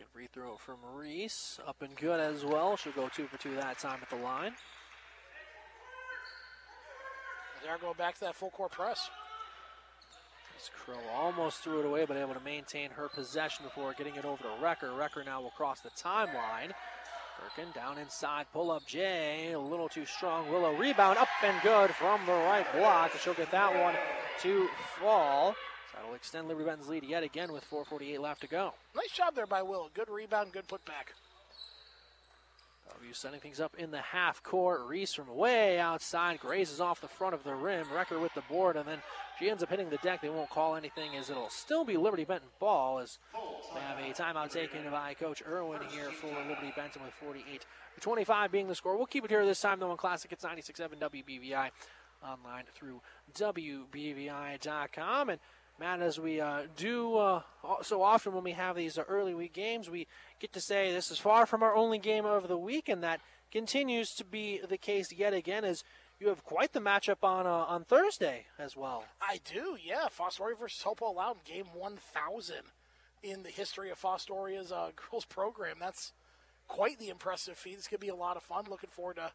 Replacing 0.01 0.13
Free 0.13 0.27
throw 0.33 0.57
from 0.57 0.77
Reese. 0.95 1.59
Up 1.67 1.81
and 1.81 1.95
good 1.95 2.19
as 2.19 2.45
well. 2.45 2.75
She'll 2.75 2.93
go 2.93 3.09
two 3.09 3.25
for 3.25 3.37
two 3.37 3.55
that 3.55 3.79
time 3.79 3.99
at 4.01 4.09
the 4.09 4.23
line. 4.23 4.53
They're 7.63 7.77
going 7.77 7.97
back 7.97 8.15
to 8.15 8.21
that 8.21 8.35
full 8.35 8.49
court 8.49 8.71
press. 8.71 9.09
As 10.57 10.69
Crow 10.69 10.95
almost 11.13 11.59
threw 11.59 11.79
it 11.79 11.85
away, 11.85 12.05
but 12.05 12.17
able 12.17 12.33
to 12.33 12.43
maintain 12.43 12.89
her 12.91 13.09
possession 13.09 13.65
before 13.65 13.93
getting 13.97 14.15
it 14.15 14.25
over 14.25 14.41
to 14.43 14.49
Recker. 14.61 14.97
Recker 14.97 15.25
now 15.25 15.41
will 15.41 15.51
cross 15.51 15.81
the 15.81 15.89
timeline. 15.89 16.71
Gherkin 17.39 17.71
down 17.73 17.97
inside, 17.97 18.45
pull 18.53 18.71
up 18.71 18.85
Jay, 18.85 19.51
a 19.51 19.59
little 19.59 19.89
too 19.89 20.05
strong. 20.05 20.49
Willow 20.51 20.75
rebound 20.75 21.17
up 21.17 21.27
and 21.43 21.61
good 21.61 21.91
from 21.91 22.25
the 22.25 22.31
right 22.31 22.65
block. 22.73 23.11
She'll 23.19 23.33
get 23.33 23.51
that 23.51 23.73
one 23.79 23.95
to 24.41 24.67
fall. 24.99 25.55
That'll 26.01 26.15
extend 26.15 26.47
Liberty 26.47 26.65
Benton's 26.65 26.89
lead 26.89 27.03
yet 27.03 27.21
again 27.21 27.53
with 27.53 27.69
4.48 27.69 28.19
left 28.19 28.41
to 28.41 28.47
go. 28.47 28.73
Nice 28.95 29.11
job 29.11 29.35
there 29.35 29.45
by 29.45 29.61
Will. 29.61 29.91
Good 29.93 30.09
rebound, 30.09 30.51
good 30.51 30.67
putback. 30.67 31.13
Bellevue 32.89 33.13
setting 33.13 33.39
things 33.39 33.59
up 33.59 33.75
in 33.77 33.91
the 33.91 34.01
half 34.01 34.41
court. 34.41 34.81
Reese 34.87 35.13
from 35.13 35.35
way 35.35 35.79
outside 35.79 36.39
grazes 36.39 36.81
off 36.81 37.01
the 37.01 37.07
front 37.07 37.35
of 37.35 37.43
the 37.43 37.53
rim. 37.53 37.85
Recker 37.85 38.19
with 38.19 38.33
the 38.33 38.41
board, 38.49 38.77
and 38.77 38.87
then 38.87 38.97
she 39.37 39.51
ends 39.51 39.61
up 39.61 39.69
hitting 39.69 39.91
the 39.91 39.97
deck. 39.97 40.23
They 40.23 40.29
won't 40.29 40.49
call 40.49 40.75
anything 40.75 41.15
as 41.15 41.29
it'll 41.29 41.51
still 41.51 41.85
be 41.85 41.97
Liberty 41.97 42.25
Benton 42.25 42.49
ball 42.59 42.97
as 42.97 43.19
they 43.75 43.79
have 43.81 43.99
a 43.99 44.11
timeout 44.11 44.51
taken 44.51 44.89
by 44.89 45.13
Coach 45.13 45.43
Irwin 45.47 45.81
here 45.91 46.09
for 46.09 46.27
Liberty 46.27 46.73
Benton 46.75 47.03
with 47.03 47.13
48 47.13 47.63
25 47.99 48.51
being 48.51 48.67
the 48.67 48.73
score. 48.73 48.97
We'll 48.97 49.05
keep 49.05 49.23
it 49.23 49.29
here 49.29 49.45
this 49.45 49.61
time 49.61 49.79
though 49.79 49.91
on 49.91 49.97
Classic. 49.97 50.31
It's 50.31 50.43
96.7 50.43 50.97
WBVI 50.97 51.69
online 52.27 52.63
through 52.73 53.01
WBVI.com. 53.35 55.29
And 55.29 55.39
Matt, 55.81 55.99
as 55.99 56.19
we 56.19 56.39
uh, 56.39 56.67
do 56.77 57.17
uh, 57.17 57.41
so 57.81 58.03
often 58.03 58.35
when 58.35 58.43
we 58.43 58.51
have 58.51 58.75
these 58.75 58.99
uh, 58.99 59.03
early 59.07 59.33
week 59.33 59.51
games, 59.51 59.89
we 59.89 60.05
get 60.39 60.53
to 60.53 60.61
say 60.61 60.91
this 60.91 61.09
is 61.09 61.17
far 61.17 61.47
from 61.47 61.63
our 61.63 61.75
only 61.75 61.97
game 61.97 62.23
of 62.23 62.47
the 62.47 62.57
week, 62.57 62.87
and 62.87 63.01
that 63.01 63.19
continues 63.51 64.13
to 64.13 64.23
be 64.23 64.61
the 64.69 64.77
case 64.77 65.11
yet 65.11 65.33
again. 65.33 65.65
As 65.65 65.83
you 66.19 66.27
have 66.27 66.43
quite 66.43 66.73
the 66.73 66.79
matchup 66.79 67.23
on 67.23 67.47
uh, 67.47 67.49
on 67.49 67.83
Thursday 67.83 68.45
as 68.59 68.77
well. 68.77 69.05
I 69.19 69.39
do, 69.43 69.75
yeah. 69.83 70.05
Fostoria 70.15 70.55
versus 70.55 70.83
Hopewell 70.83 71.15
Loudon, 71.15 71.41
game 71.45 71.65
1,000 71.73 72.55
in 73.23 73.41
the 73.41 73.49
history 73.49 73.89
of 73.89 73.99
Fostoria's 73.99 74.71
uh, 74.71 74.91
girls 75.09 75.25
program. 75.25 75.77
That's 75.79 76.13
quite 76.67 76.99
the 76.99 77.09
impressive 77.09 77.57
feat. 77.57 77.73
It's 77.79 77.87
going 77.87 77.97
to 77.97 78.05
be 78.05 78.09
a 78.09 78.15
lot 78.15 78.37
of 78.37 78.43
fun. 78.43 78.65
Looking 78.69 78.91
forward 78.91 79.15
to 79.15 79.31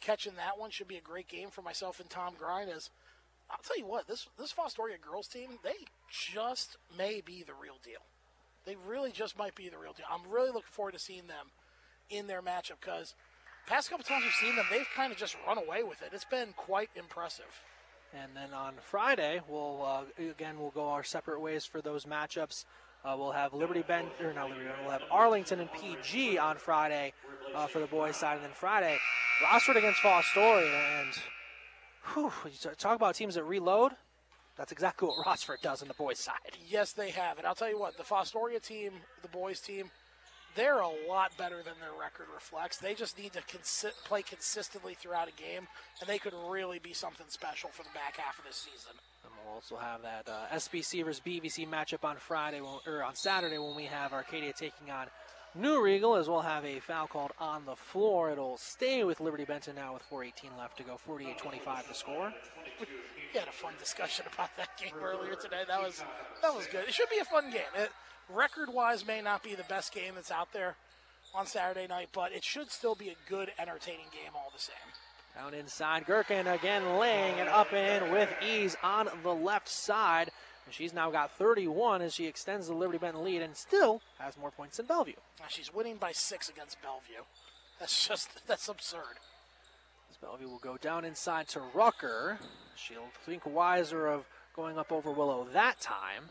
catching 0.00 0.36
that 0.36 0.56
one. 0.56 0.70
Should 0.70 0.86
be 0.86 0.98
a 0.98 1.00
great 1.00 1.26
game 1.26 1.50
for 1.50 1.62
myself 1.62 1.98
and 1.98 2.08
Tom 2.08 2.34
Grind 2.38 2.70
as 2.70 2.90
I'll 3.50 3.58
tell 3.62 3.78
you 3.78 3.86
what, 3.86 4.06
this 4.06 4.28
this 4.38 4.52
Fostoria 4.52 5.00
girls 5.00 5.28
team, 5.28 5.58
they 5.62 5.74
just 6.08 6.76
may 6.96 7.20
be 7.20 7.42
the 7.42 7.54
real 7.60 7.78
deal. 7.84 8.00
They 8.64 8.76
really 8.86 9.10
just 9.10 9.38
might 9.38 9.54
be 9.54 9.68
the 9.68 9.78
real 9.78 9.92
deal. 9.92 10.06
I'm 10.10 10.30
really 10.30 10.48
looking 10.48 10.70
forward 10.70 10.92
to 10.92 10.98
seeing 10.98 11.26
them 11.26 11.50
in 12.10 12.26
their 12.26 12.42
matchup 12.42 12.80
because 12.80 13.14
past 13.66 13.90
couple 13.90 14.04
times 14.04 14.24
we've 14.24 14.32
seen 14.34 14.56
them, 14.56 14.66
they've 14.70 14.86
kind 14.94 15.12
of 15.12 15.18
just 15.18 15.36
run 15.46 15.58
away 15.58 15.82
with 15.82 16.02
it. 16.02 16.10
It's 16.12 16.24
been 16.24 16.52
quite 16.56 16.90
impressive. 16.94 17.62
And 18.12 18.32
then 18.34 18.52
on 18.52 18.74
Friday, 18.82 19.40
we'll 19.48 19.82
uh, 19.84 20.30
again 20.30 20.58
we'll 20.58 20.70
go 20.70 20.88
our 20.88 21.04
separate 21.04 21.40
ways 21.40 21.64
for 21.64 21.80
those 21.80 22.04
matchups. 22.04 22.64
Uh, 23.04 23.14
we'll 23.18 23.32
have 23.32 23.54
Liberty 23.54 23.82
Bend 23.86 24.08
or 24.22 24.32
not 24.32 24.48
Liberty 24.48 24.66
Bend. 24.66 24.78
We'll 24.82 24.92
have 24.92 25.04
Arlington 25.10 25.60
and 25.60 25.72
PG 25.72 26.38
on 26.38 26.56
Friday 26.56 27.14
uh, 27.54 27.66
for 27.66 27.78
the 27.78 27.86
boys' 27.86 28.16
side, 28.16 28.36
and 28.36 28.44
then 28.44 28.52
Friday 28.52 28.98
Rossford 29.42 29.76
against 29.76 30.00
Fostoria 30.00 31.00
and 31.00 31.14
Whew, 32.14 32.32
talk 32.78 32.96
about 32.96 33.14
teams 33.14 33.34
that 33.34 33.44
reload. 33.44 33.92
That's 34.56 34.72
exactly 34.72 35.08
what 35.08 35.16
Rossford 35.26 35.60
does 35.62 35.82
on 35.82 35.88
the 35.88 35.94
boys' 35.94 36.18
side. 36.18 36.58
Yes, 36.68 36.92
they 36.92 37.10
have. 37.10 37.38
And 37.38 37.46
I'll 37.46 37.54
tell 37.54 37.70
you 37.70 37.78
what, 37.78 37.96
the 37.96 38.02
Fostoria 38.02 38.60
team, 38.60 38.92
the 39.22 39.28
boys' 39.28 39.60
team, 39.60 39.90
they're 40.56 40.80
a 40.80 40.90
lot 41.08 41.30
better 41.38 41.56
than 41.56 41.74
their 41.80 41.98
record 41.98 42.26
reflects. 42.34 42.78
They 42.78 42.94
just 42.94 43.16
need 43.18 43.32
to 43.34 43.40
consi- 43.42 43.94
play 44.04 44.22
consistently 44.22 44.94
throughout 44.94 45.28
a 45.28 45.32
game, 45.32 45.68
and 46.00 46.08
they 46.08 46.18
could 46.18 46.34
really 46.48 46.80
be 46.80 46.92
something 46.92 47.26
special 47.28 47.70
for 47.70 47.84
the 47.84 47.90
back 47.94 48.16
half 48.16 48.38
of 48.38 48.44
this 48.44 48.56
season. 48.56 48.92
And 49.24 49.32
we'll 49.44 49.54
also 49.54 49.76
have 49.76 50.02
that 50.02 50.28
uh, 50.28 50.54
SBC 50.54 51.04
versus 51.04 51.22
BVC 51.24 51.68
matchup 51.68 52.04
on 52.04 52.16
Friday 52.16 52.60
when, 52.60 52.74
or 52.86 53.04
on 53.04 53.14
Saturday 53.14 53.58
when 53.58 53.76
we 53.76 53.84
have 53.84 54.12
Arcadia 54.12 54.52
taking 54.52 54.90
on 54.90 55.06
New 55.54 55.82
Riegel, 55.82 56.14
as 56.14 56.28
we'll 56.28 56.42
have 56.42 56.64
a 56.64 56.78
foul 56.78 57.08
called 57.08 57.32
on 57.40 57.64
the 57.64 57.74
floor. 57.74 58.30
It'll 58.30 58.56
stay 58.56 59.02
with 59.02 59.18
Liberty 59.18 59.44
Benton 59.44 59.74
now 59.74 59.92
with 59.94 60.02
4:18 60.08 60.56
left 60.56 60.76
to 60.76 60.84
go, 60.84 60.96
48-25 61.08 61.88
to 61.88 61.94
score. 61.94 62.32
We 62.78 63.38
had 63.38 63.48
a 63.48 63.52
fun 63.52 63.74
discussion 63.78 64.26
about 64.34 64.50
that 64.56 64.78
game 64.78 64.94
earlier 65.02 65.34
today. 65.34 65.62
That 65.66 65.82
was 65.82 66.02
that 66.42 66.54
was 66.54 66.66
good. 66.68 66.86
It 66.86 66.94
should 66.94 67.10
be 67.10 67.18
a 67.18 67.24
fun 67.24 67.50
game. 67.50 67.62
It, 67.76 67.90
record-wise, 68.28 69.04
may 69.04 69.20
not 69.20 69.42
be 69.42 69.56
the 69.56 69.64
best 69.64 69.92
game 69.92 70.14
that's 70.14 70.30
out 70.30 70.52
there 70.52 70.76
on 71.34 71.46
Saturday 71.46 71.88
night, 71.88 72.10
but 72.12 72.32
it 72.32 72.44
should 72.44 72.70
still 72.70 72.94
be 72.94 73.08
a 73.08 73.16
good, 73.28 73.50
entertaining 73.58 74.06
game 74.12 74.32
all 74.34 74.52
the 74.54 74.60
same. 74.60 74.76
Down 75.34 75.54
inside, 75.54 76.06
Gherkin 76.06 76.46
again 76.46 76.98
laying 76.98 77.38
it 77.38 77.48
up 77.48 77.72
in 77.72 78.12
with 78.12 78.32
ease 78.42 78.76
on 78.82 79.08
the 79.22 79.34
left 79.34 79.68
side. 79.68 80.30
And 80.70 80.74
she's 80.76 80.94
now 80.94 81.10
got 81.10 81.32
31 81.32 82.00
as 82.00 82.14
she 82.14 82.26
extends 82.26 82.68
the 82.68 82.74
Liberty 82.74 82.98
Benton 82.98 83.24
lead 83.24 83.42
and 83.42 83.56
still 83.56 84.00
has 84.20 84.38
more 84.38 84.52
points 84.52 84.76
than 84.76 84.86
Bellevue. 84.86 85.14
She's 85.48 85.74
winning 85.74 85.96
by 85.96 86.12
six 86.12 86.48
against 86.48 86.80
Bellevue. 86.80 87.24
That's 87.80 88.06
just 88.06 88.28
that's 88.46 88.68
absurd. 88.68 89.18
As 90.08 90.16
Bellevue 90.16 90.48
will 90.48 90.60
go 90.60 90.76
down 90.76 91.04
inside 91.04 91.48
to 91.48 91.60
Rucker. 91.74 92.38
She'll 92.76 93.08
think 93.26 93.44
wiser 93.44 94.06
of 94.06 94.26
going 94.54 94.78
up 94.78 94.92
over 94.92 95.10
Willow 95.10 95.44
that 95.52 95.80
time. 95.80 96.26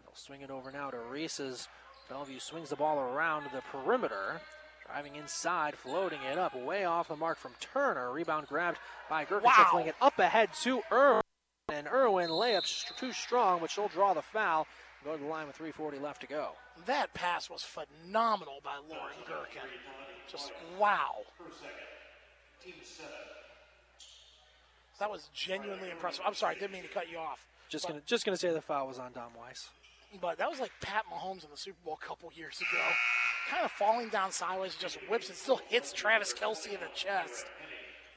They'll 0.00 0.14
swing 0.14 0.42
it 0.42 0.50
over 0.52 0.70
now 0.70 0.90
to 0.90 0.98
Reese 0.98 1.40
as 1.40 1.66
Bellevue 2.08 2.38
swings 2.38 2.70
the 2.70 2.76
ball 2.76 3.00
around 3.00 3.46
the 3.52 3.62
perimeter. 3.72 4.40
Driving 4.86 5.16
inside, 5.16 5.74
floating 5.74 6.20
it 6.30 6.38
up, 6.38 6.54
way 6.54 6.84
off 6.84 7.08
the 7.08 7.16
mark 7.16 7.36
from 7.38 7.50
Turner. 7.58 8.12
Rebound 8.12 8.46
grabbed 8.46 8.78
by 9.10 9.24
Gherkin, 9.24 9.50
Wow. 9.50 9.82
it 9.84 9.96
up 10.00 10.20
ahead 10.20 10.50
to 10.62 10.82
Irwin. 10.92 11.22
And 11.72 11.88
Irwin 11.88 12.30
layup 12.30 12.64
st- 12.64 12.96
too 12.96 13.12
strong, 13.12 13.58
but 13.60 13.70
she'll 13.70 13.88
draw 13.88 14.14
the 14.14 14.22
foul. 14.22 14.68
Go 15.04 15.16
to 15.16 15.22
the 15.22 15.28
line 15.28 15.48
with 15.48 15.58
3.40 15.58 16.00
left 16.00 16.20
to 16.20 16.28
go. 16.28 16.50
That 16.86 17.12
pass 17.12 17.50
was 17.50 17.62
phenomenal 17.64 18.60
by 18.62 18.76
Lauren 18.88 19.16
Gherkin. 19.26 19.68
Just 20.30 20.52
wow. 20.78 21.16
That 25.00 25.10
was 25.10 25.28
genuinely 25.34 25.90
impressive. 25.90 26.22
I'm 26.24 26.34
sorry, 26.34 26.54
I 26.54 26.58
didn't 26.58 26.72
mean 26.72 26.82
to 26.82 26.88
cut 26.88 27.10
you 27.10 27.18
off. 27.18 27.44
Just 27.68 27.88
gonna 27.88 28.00
just 28.06 28.24
gonna 28.24 28.36
say 28.36 28.50
the 28.50 28.60
foul 28.60 28.86
was 28.86 29.00
on 29.00 29.12
Dom 29.12 29.32
Weiss. 29.36 29.68
But 30.20 30.38
that 30.38 30.48
was 30.48 30.60
like 30.60 30.70
Pat 30.80 31.04
Mahomes 31.12 31.44
in 31.44 31.50
the 31.50 31.56
Super 31.56 31.78
Bowl 31.84 31.98
a 32.00 32.06
couple 32.06 32.30
years 32.32 32.60
ago. 32.60 32.82
Kind 33.50 33.64
of 33.64 33.72
falling 33.72 34.08
down 34.08 34.30
sideways, 34.30 34.76
just 34.76 34.98
whips 35.10 35.28
it, 35.30 35.36
still 35.36 35.60
hits 35.68 35.92
Travis 35.92 36.32
Kelce 36.32 36.68
in 36.68 36.80
the 36.80 36.86
chest. 36.94 37.46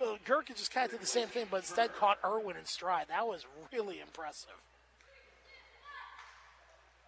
Uh, 0.02 0.16
Gherkin 0.26 0.56
just 0.56 0.74
kind 0.74 0.86
of 0.86 0.92
did 0.92 1.02
the 1.02 1.08
same 1.08 1.28
thing, 1.28 1.48
but 1.52 1.58
instead 1.58 1.94
caught 1.94 2.18
Irwin 2.24 2.56
in 2.56 2.66
stride. 2.66 3.08
That 3.10 3.28
was 3.28 3.46
really 3.74 4.00
impressive. 4.00 4.52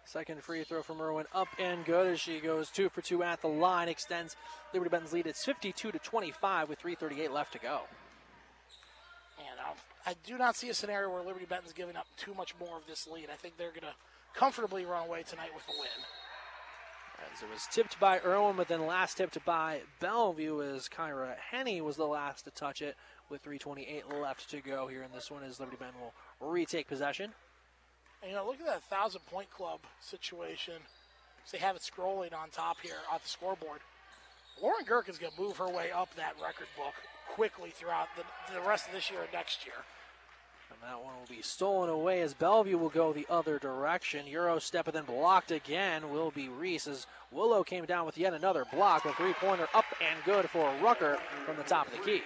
Second 0.04 0.42
free 0.42 0.62
throw 0.64 0.82
from 0.82 1.00
Irwin 1.00 1.24
up 1.34 1.48
and 1.58 1.84
good 1.86 2.06
as 2.06 2.20
she 2.20 2.38
goes 2.38 2.68
two 2.68 2.90
for 2.90 3.00
two 3.00 3.22
at 3.22 3.40
the 3.40 3.48
line, 3.48 3.88
extends 3.88 4.36
Liberty 4.74 4.90
Benton's 4.90 5.12
lead. 5.12 5.26
It's 5.26 5.42
52 5.42 5.92
to 5.92 5.98
25 5.98 6.68
with 6.68 6.82
3:38 6.82 7.30
left 7.30 7.52
to 7.52 7.58
go. 7.58 7.82
And 9.38 9.58
um, 9.60 9.76
I 10.04 10.14
do 10.26 10.36
not 10.36 10.56
see 10.56 10.68
a 10.68 10.74
scenario 10.74 11.08
where 11.08 11.22
Liberty 11.22 11.46
Benton's 11.46 11.72
giving 11.72 11.96
up 11.96 12.06
too 12.18 12.34
much 12.34 12.54
more 12.60 12.76
of 12.76 12.86
this 12.86 13.06
lead. 13.06 13.28
I 13.32 13.36
think 13.36 13.56
they're 13.56 13.70
going 13.70 13.80
to 13.82 13.94
comfortably 14.34 14.84
run 14.84 15.06
away 15.06 15.22
tonight 15.22 15.50
with 15.54 15.64
a 15.68 15.78
win. 15.78 15.88
It 17.42 17.50
was 17.50 17.66
tipped 17.70 17.98
by 17.98 18.20
Irwin, 18.20 18.56
but 18.56 18.68
then 18.68 18.86
last 18.86 19.16
tipped 19.16 19.42
by 19.44 19.80
Bellevue 20.00 20.62
as 20.62 20.88
Kyra 20.88 21.34
Henny 21.50 21.80
was 21.80 21.96
the 21.96 22.06
last 22.06 22.44
to 22.44 22.50
touch 22.50 22.82
it 22.82 22.96
with 23.28 23.42
3:28 23.42 24.20
left 24.20 24.50
to 24.50 24.60
go 24.60 24.86
here 24.86 25.02
in 25.02 25.10
this 25.12 25.30
one 25.30 25.42
as 25.42 25.58
Liberty 25.58 25.78
Benton 25.78 26.00
will 26.00 26.12
retake 26.50 26.88
possession. 26.88 27.32
And, 28.22 28.30
you 28.30 28.36
know, 28.36 28.46
look 28.46 28.60
at 28.60 28.66
that 28.66 28.82
thousand 28.84 29.22
point 29.26 29.50
club 29.50 29.80
situation. 30.00 30.74
They 31.50 31.58
have 31.58 31.76
it 31.76 31.82
scrolling 31.82 32.32
on 32.32 32.50
top 32.50 32.80
here 32.80 32.98
on 33.10 33.18
the 33.22 33.28
scoreboard. 33.28 33.80
Lauren 34.62 34.84
Gherkin's 34.84 35.18
going 35.18 35.32
to 35.32 35.40
move 35.40 35.56
her 35.56 35.68
way 35.68 35.90
up 35.90 36.14
that 36.14 36.34
record 36.40 36.68
book 36.76 36.94
quickly 37.28 37.70
throughout 37.70 38.08
the, 38.16 38.22
the 38.54 38.60
rest 38.60 38.86
of 38.86 38.92
this 38.92 39.10
year 39.10 39.22
and 39.22 39.32
next 39.32 39.66
year. 39.66 39.74
And 40.72 40.90
that 40.90 41.04
one 41.04 41.14
will 41.18 41.26
be 41.28 41.42
stolen 41.42 41.90
away 41.90 42.22
as 42.22 42.32
Bellevue 42.32 42.78
will 42.78 42.88
go 42.88 43.12
the 43.12 43.26
other 43.28 43.58
direction. 43.58 44.26
Euro 44.26 44.58
step 44.58 44.86
and 44.86 44.96
then 44.96 45.04
blocked 45.04 45.50
again 45.50 46.10
will 46.10 46.30
be 46.30 46.48
Reese 46.48 46.86
as 46.86 47.06
Willow 47.30 47.62
came 47.62 47.84
down 47.84 48.06
with 48.06 48.16
yet 48.16 48.32
another 48.32 48.64
block. 48.72 49.04
A 49.04 49.12
three 49.12 49.34
pointer 49.34 49.68
up 49.74 49.84
and 50.00 50.24
good 50.24 50.48
for 50.48 50.72
Rucker 50.82 51.18
from 51.44 51.56
the 51.56 51.62
top 51.64 51.88
of 51.88 51.92
the 51.92 51.98
key. 51.98 52.22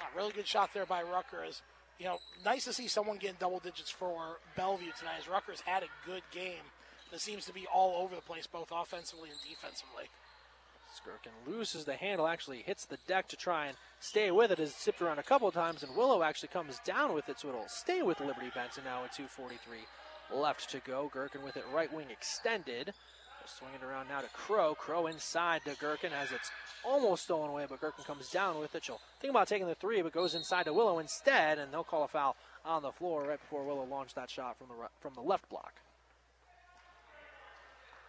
A 0.00 0.16
really 0.16 0.32
good 0.32 0.46
shot 0.46 0.74
there 0.74 0.86
by 0.86 1.02
Rucker. 1.02 1.44
Is 1.44 1.62
you 1.98 2.06
know 2.06 2.18
nice 2.44 2.64
to 2.64 2.72
see 2.72 2.88
someone 2.88 3.18
getting 3.18 3.36
double 3.38 3.60
digits 3.60 3.90
for 3.90 4.38
Bellevue 4.56 4.90
tonight. 4.98 5.18
As 5.20 5.28
Rucker's 5.28 5.60
had 5.60 5.84
a 5.84 5.88
good 6.04 6.22
game 6.32 6.64
that 7.12 7.20
seems 7.20 7.46
to 7.46 7.52
be 7.52 7.66
all 7.72 8.02
over 8.02 8.16
the 8.16 8.22
place, 8.22 8.48
both 8.48 8.72
offensively 8.72 9.30
and 9.30 9.38
defensively. 9.48 10.10
Gherkin 11.04 11.32
loses 11.46 11.84
the 11.84 11.94
handle, 11.94 12.26
actually 12.26 12.62
hits 12.62 12.84
the 12.84 12.98
deck 13.06 13.28
to 13.28 13.36
try 13.36 13.66
and 13.66 13.76
stay 14.00 14.30
with 14.30 14.50
it. 14.50 14.58
Has 14.58 14.74
zipped 14.74 15.02
around 15.02 15.18
a 15.18 15.22
couple 15.22 15.50
times, 15.50 15.82
and 15.82 15.96
Willow 15.96 16.22
actually 16.22 16.48
comes 16.48 16.78
down 16.84 17.14
with 17.14 17.28
it, 17.28 17.40
so 17.40 17.48
it'll 17.48 17.68
stay 17.68 18.02
with 18.02 18.20
Liberty 18.20 18.50
Benton 18.54 18.84
now 18.84 19.04
at 19.04 19.12
2:43 19.12 19.86
left 20.30 20.70
to 20.70 20.80
go. 20.80 21.10
Gherkin 21.12 21.42
with 21.42 21.56
it 21.56 21.64
right 21.72 21.92
wing 21.92 22.10
extended. 22.10 22.94
Swinging 23.46 23.82
around 23.84 24.08
now 24.08 24.20
to 24.20 24.28
Crow. 24.28 24.74
Crow 24.74 25.06
inside 25.06 25.62
to 25.64 25.76
Gherkin 25.76 26.12
as 26.12 26.32
it's 26.32 26.50
almost 26.84 27.22
stolen 27.24 27.50
away, 27.50 27.64
but 27.68 27.80
Gherkin 27.80 28.04
comes 28.04 28.28
down 28.28 28.58
with 28.58 28.74
it. 28.74 28.84
She'll 28.84 29.00
think 29.20 29.30
about 29.30 29.46
taking 29.46 29.68
the 29.68 29.76
three, 29.76 30.02
but 30.02 30.10
goes 30.12 30.34
inside 30.34 30.64
to 30.64 30.72
Willow 30.72 30.98
instead, 30.98 31.58
and 31.58 31.72
they'll 31.72 31.84
call 31.84 32.02
a 32.02 32.08
foul 32.08 32.34
on 32.64 32.82
the 32.82 32.90
floor 32.90 33.22
right 33.22 33.40
before 33.40 33.64
Willow 33.64 33.84
launched 33.84 34.16
that 34.16 34.30
shot 34.30 34.58
from 34.58 34.66
the 34.66 34.88
from 35.00 35.14
the 35.14 35.20
left 35.20 35.48
block. 35.48 35.74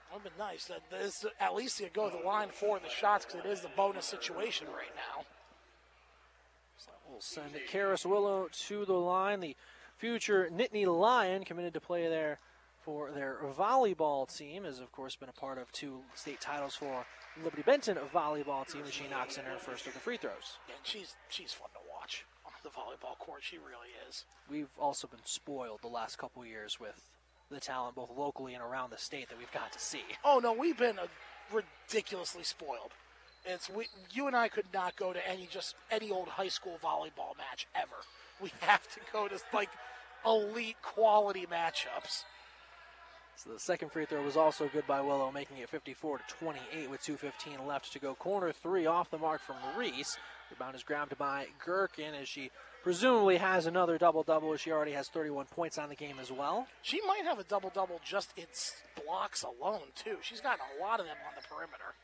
That 0.10 0.16
would 0.16 0.24
have 0.24 0.38
been 0.38 0.46
nice. 0.46 0.66
That 0.66 0.82
this, 0.90 1.26
at 1.40 1.56
least 1.56 1.80
you 1.80 1.90
go 1.94 2.10
to 2.10 2.18
the 2.18 2.24
line 2.24 2.50
for 2.52 2.80
the 2.80 2.90
shots 2.90 3.26
because 3.26 3.46
it 3.46 3.50
is 3.50 3.62
the 3.62 3.70
bonus 3.76 4.06
situation 4.06 4.68
right 4.68 4.94
now. 4.96 5.26
So 6.78 6.92
we'll 7.10 7.22
send 7.22 7.52
Karis 7.70 8.06
Willow 8.06 8.48
to 8.68 8.86
the 8.86 8.94
line. 8.94 9.40
The 9.40 9.56
future 9.98 10.50
Nittany 10.54 10.86
Lion 10.86 11.44
committed 11.44 11.74
to 11.74 11.82
play 11.82 12.08
there 12.08 12.40
for 12.88 13.12
their 13.12 13.40
volleyball 13.58 14.34
team 14.34 14.64
has 14.64 14.80
of 14.80 14.92
course 14.94 15.18
been 15.18 15.28
a 15.28 15.34
part 15.34 15.58
of 15.58 15.70
two 15.74 16.00
state 16.16 16.40
titles 16.40 16.74
for 16.74 17.06
Liberty 17.44 17.64
Benton 17.64 17.98
volleyball 18.14 18.66
team 18.66 18.84
as 18.88 18.94
she 18.94 19.08
knocks 19.10 19.38
in 19.38 19.44
her 19.44 19.58
first 19.58 19.88
of 19.88 19.94
the 19.94 20.00
free 20.00 20.16
throws. 20.16 20.58
And 20.70 20.78
she's 20.84 21.16
she's 21.28 21.52
fun 21.52 21.68
to 21.74 21.80
watch 21.94 22.26
on 22.46 22.54
the 22.64 22.70
volleyball 22.70 23.18
court. 23.20 23.44
She 23.44 23.58
really 23.58 23.90
is. 24.08 24.24
We've 24.50 24.70
also 24.80 25.08
been 25.08 25.20
spoiled 25.26 25.82
the 25.82 25.90
last 25.90 26.18
couple 26.18 26.46
years 26.46 26.80
with 26.80 27.10
the 27.50 27.60
talent 27.60 27.96
both 27.96 28.12
locally 28.16 28.54
and 28.54 28.64
around 28.64 28.92
the 28.92 28.98
state 28.98 29.30
that 29.30 29.38
we've 29.38 29.52
got 29.52 29.72
to 29.72 29.80
see. 29.80 30.04
Oh 30.24 30.40
no, 30.42 30.54
we've 30.54 30.78
been 30.78 31.00
uh, 31.00 31.08
ridiculously 31.52 32.44
spoiled. 32.44 32.92
It's 33.46 33.70
we, 33.70 33.86
you 34.12 34.28
and 34.28 34.36
I 34.36 34.50
could 34.50 34.66
not 34.74 34.96
go 34.96 35.14
to 35.14 35.30
any 35.30 35.48
just 35.52 35.76
any 35.90 36.12
old 36.12 36.28
high 36.28 36.50
school 36.50 36.78
volleyball 36.84 37.38
match 37.38 37.68
ever. 37.76 37.96
We 38.42 38.52
have 38.62 38.84
to 38.94 39.00
go 39.12 39.28
to 39.28 39.40
like 39.54 39.70
elite 40.26 40.78
quality 40.82 41.46
matchups. 41.46 42.24
So 43.38 43.52
the 43.52 43.60
second 43.60 43.92
free 43.92 44.06
throw 44.06 44.24
was 44.24 44.36
also 44.36 44.68
good 44.68 44.88
by 44.88 45.00
Willow, 45.00 45.32
making 45.32 45.58
it 45.58 45.70
54 45.70 46.18
to 46.18 46.24
28 46.40 46.90
with 46.90 47.02
2:15 47.02 47.68
left 47.68 47.94
to 47.94 48.00
go. 48.00 48.16
Corner 48.16 48.52
three 48.52 48.88
off 48.88 49.12
the 49.12 49.18
mark 49.18 49.42
from 49.42 49.58
Reese. 49.78 50.18
Rebound 50.50 50.76
is 50.76 50.84
grabbed 50.84 51.18
by 51.18 51.48
Gherkin 51.64 52.16
as 52.16 52.28
she 52.28 52.52
presumably 52.88 53.36
has 53.36 53.66
another 53.66 53.98
double 53.98 54.24
double. 54.24 54.54
as 54.54 54.62
She 54.62 54.72
already 54.72 54.94
has 54.94 55.10
31 55.10 55.48
points 55.48 55.78
on 55.78 55.90
the 55.90 55.96
game 55.96 56.16
as 56.22 56.32
well. 56.32 56.68
She 56.84 57.02
might 57.06 57.26
have 57.26 57.38
a 57.38 57.44
double 57.44 57.70
double 57.70 58.00
just 58.02 58.32
in 58.38 58.46
blocks 59.04 59.44
alone 59.44 59.82
too. 59.94 60.16
She's 60.22 60.40
got 60.40 60.58
a 60.58 60.82
lot 60.82 61.02
of 61.02 61.06
them 61.06 61.18
on 61.28 61.34
the 61.36 61.46
perimeter. 61.54 61.96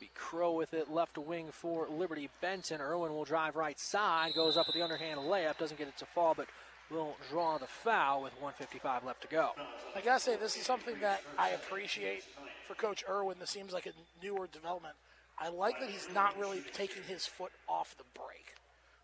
Be 0.00 0.08
Crow 0.14 0.52
with 0.52 0.72
it, 0.72 0.90
left 0.90 1.18
wing 1.18 1.48
for 1.52 1.86
Liberty 1.86 2.30
Benton. 2.40 2.80
Irwin 2.80 3.12
will 3.12 3.26
drive 3.26 3.56
right 3.56 3.78
side, 3.78 4.32
goes 4.34 4.56
up 4.56 4.66
with 4.68 4.74
the 4.74 4.80
underhand 4.80 5.20
layup, 5.20 5.58
doesn't 5.58 5.76
get 5.76 5.86
it 5.86 5.98
to 5.98 6.06
fall, 6.06 6.32
but 6.34 6.46
will 6.90 7.14
draw 7.28 7.58
the 7.58 7.66
foul 7.66 8.22
with 8.22 8.32
155 8.40 9.04
left 9.04 9.20
to 9.20 9.28
go. 9.28 9.50
I 9.94 10.00
gotta 10.00 10.18
say, 10.18 10.36
this 10.36 10.56
is 10.56 10.64
something 10.64 10.98
that 11.02 11.20
I 11.38 11.50
appreciate 11.50 12.24
for 12.66 12.72
Coach 12.72 13.04
Irwin. 13.06 13.36
This 13.38 13.50
seems 13.50 13.74
like 13.74 13.84
a 13.84 13.92
newer 14.24 14.46
development. 14.46 14.94
I 15.38 15.50
like 15.50 15.78
that 15.80 15.90
he's 15.90 16.08
not 16.14 16.38
really 16.38 16.62
taking 16.72 17.02
his 17.02 17.26
foot 17.26 17.52
off 17.68 17.94
the 17.98 18.04
break. 18.14 18.54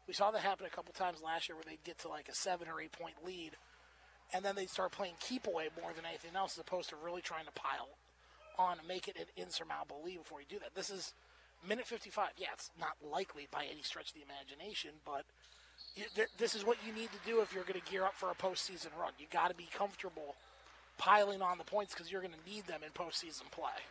We 0.06 0.14
saw 0.14 0.30
that 0.30 0.42
happen 0.42 0.66
a 0.66 0.70
couple 0.70 0.92
times 0.92 1.22
last 1.22 1.48
year 1.48 1.56
where 1.56 1.64
they'd 1.66 1.82
get 1.84 1.98
to 2.00 2.08
like 2.08 2.28
a 2.28 2.34
seven 2.34 2.68
or 2.68 2.80
eight 2.80 2.92
point 2.92 3.14
lead, 3.24 3.52
and 4.32 4.44
then 4.44 4.54
they'd 4.54 4.70
start 4.70 4.92
playing 4.92 5.14
keep 5.20 5.46
away 5.46 5.68
more 5.80 5.92
than 5.94 6.04
anything 6.04 6.36
else, 6.36 6.54
as 6.54 6.60
opposed 6.60 6.90
to 6.90 6.96
really 6.96 7.22
trying 7.22 7.46
to 7.46 7.52
pile 7.52 7.88
on 8.58 8.78
and 8.78 8.88
make 8.88 9.08
it 9.08 9.16
an 9.18 9.26
insurmountable 9.36 10.02
lead 10.04 10.18
before 10.18 10.40
you 10.40 10.46
do 10.48 10.58
that. 10.58 10.74
This 10.74 10.90
is 10.90 11.14
minute 11.66 11.86
55. 11.86 12.30
Yeah, 12.36 12.48
it's 12.52 12.70
not 12.78 12.96
likely 13.02 13.48
by 13.50 13.64
any 13.64 13.82
stretch 13.82 14.10
of 14.10 14.14
the 14.14 14.22
imagination, 14.22 14.90
but 15.04 15.24
this 16.38 16.54
is 16.54 16.64
what 16.64 16.76
you 16.86 16.92
need 16.92 17.10
to 17.12 17.18
do 17.26 17.40
if 17.40 17.52
you're 17.52 17.64
going 17.64 17.80
to 17.80 17.90
gear 17.90 18.04
up 18.04 18.14
for 18.14 18.30
a 18.30 18.34
postseason 18.34 18.94
run. 18.98 19.12
You 19.18 19.26
got 19.30 19.48
to 19.48 19.54
be 19.54 19.68
comfortable 19.76 20.36
piling 20.98 21.42
on 21.42 21.58
the 21.58 21.64
points 21.64 21.94
because 21.94 22.12
you're 22.12 22.20
going 22.20 22.34
to 22.34 22.50
need 22.50 22.66
them 22.66 22.80
in 22.84 22.90
postseason 22.92 23.50
play. 23.50 23.82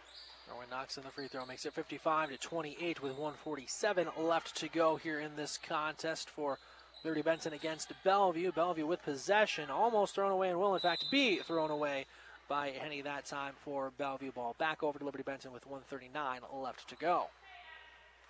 Irwin 0.52 0.70
knocks 0.70 0.98
in 0.98 1.04
the 1.04 1.10
free 1.10 1.28
throw, 1.28 1.46
makes 1.46 1.66
it 1.66 1.74
55 1.74 2.30
to 2.30 2.38
28 2.38 3.02
with 3.02 3.14
147 3.14 4.08
left 4.18 4.56
to 4.58 4.68
go 4.68 4.96
here 4.98 5.20
in 5.20 5.36
this 5.36 5.58
contest 5.58 6.30
for 6.30 6.60
Liberty 7.04 7.22
Benton 7.22 7.54
against 7.54 7.92
Bellevue. 8.04 8.52
Bellevue 8.52 8.86
with 8.86 9.04
possession, 9.04 9.70
almost 9.70 10.16
thrown 10.16 10.32
away, 10.32 10.50
and 10.50 10.60
will 10.60 10.76
in 10.76 10.82
fact 10.82 11.06
be 11.12 11.38
thrown 11.38 11.72
away 11.72 12.06
by 12.50 12.70
Henny 12.72 13.02
that 13.02 13.26
time 13.26 13.54
for 13.64 13.92
Bellevue 13.98 14.32
ball. 14.32 14.56
Back 14.60 14.84
over 14.84 15.00
to 15.00 15.06
Liberty 15.06 15.24
Benton 15.24 15.54
with 15.54 15.66
139 15.66 16.42
left 16.62 16.90
to 16.90 16.96
go. 16.96 17.28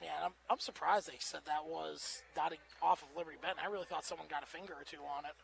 Yeah, 0.02 0.26
I'm, 0.26 0.32
I'm 0.50 0.60
surprised 0.60 1.08
they 1.08 1.18
said 1.20 1.42
that 1.46 1.66
was 1.66 2.22
not 2.36 2.54
off 2.82 3.04
of 3.04 3.10
Liberty 3.18 3.38
Benton. 3.42 3.64
I 3.64 3.72
really 3.72 3.86
thought 3.86 4.06
someone 4.06 4.28
got 4.30 4.44
a 4.44 4.46
finger 4.46 4.74
or 4.74 4.84
two 4.84 4.98
on 5.18 5.26
it. 5.26 5.36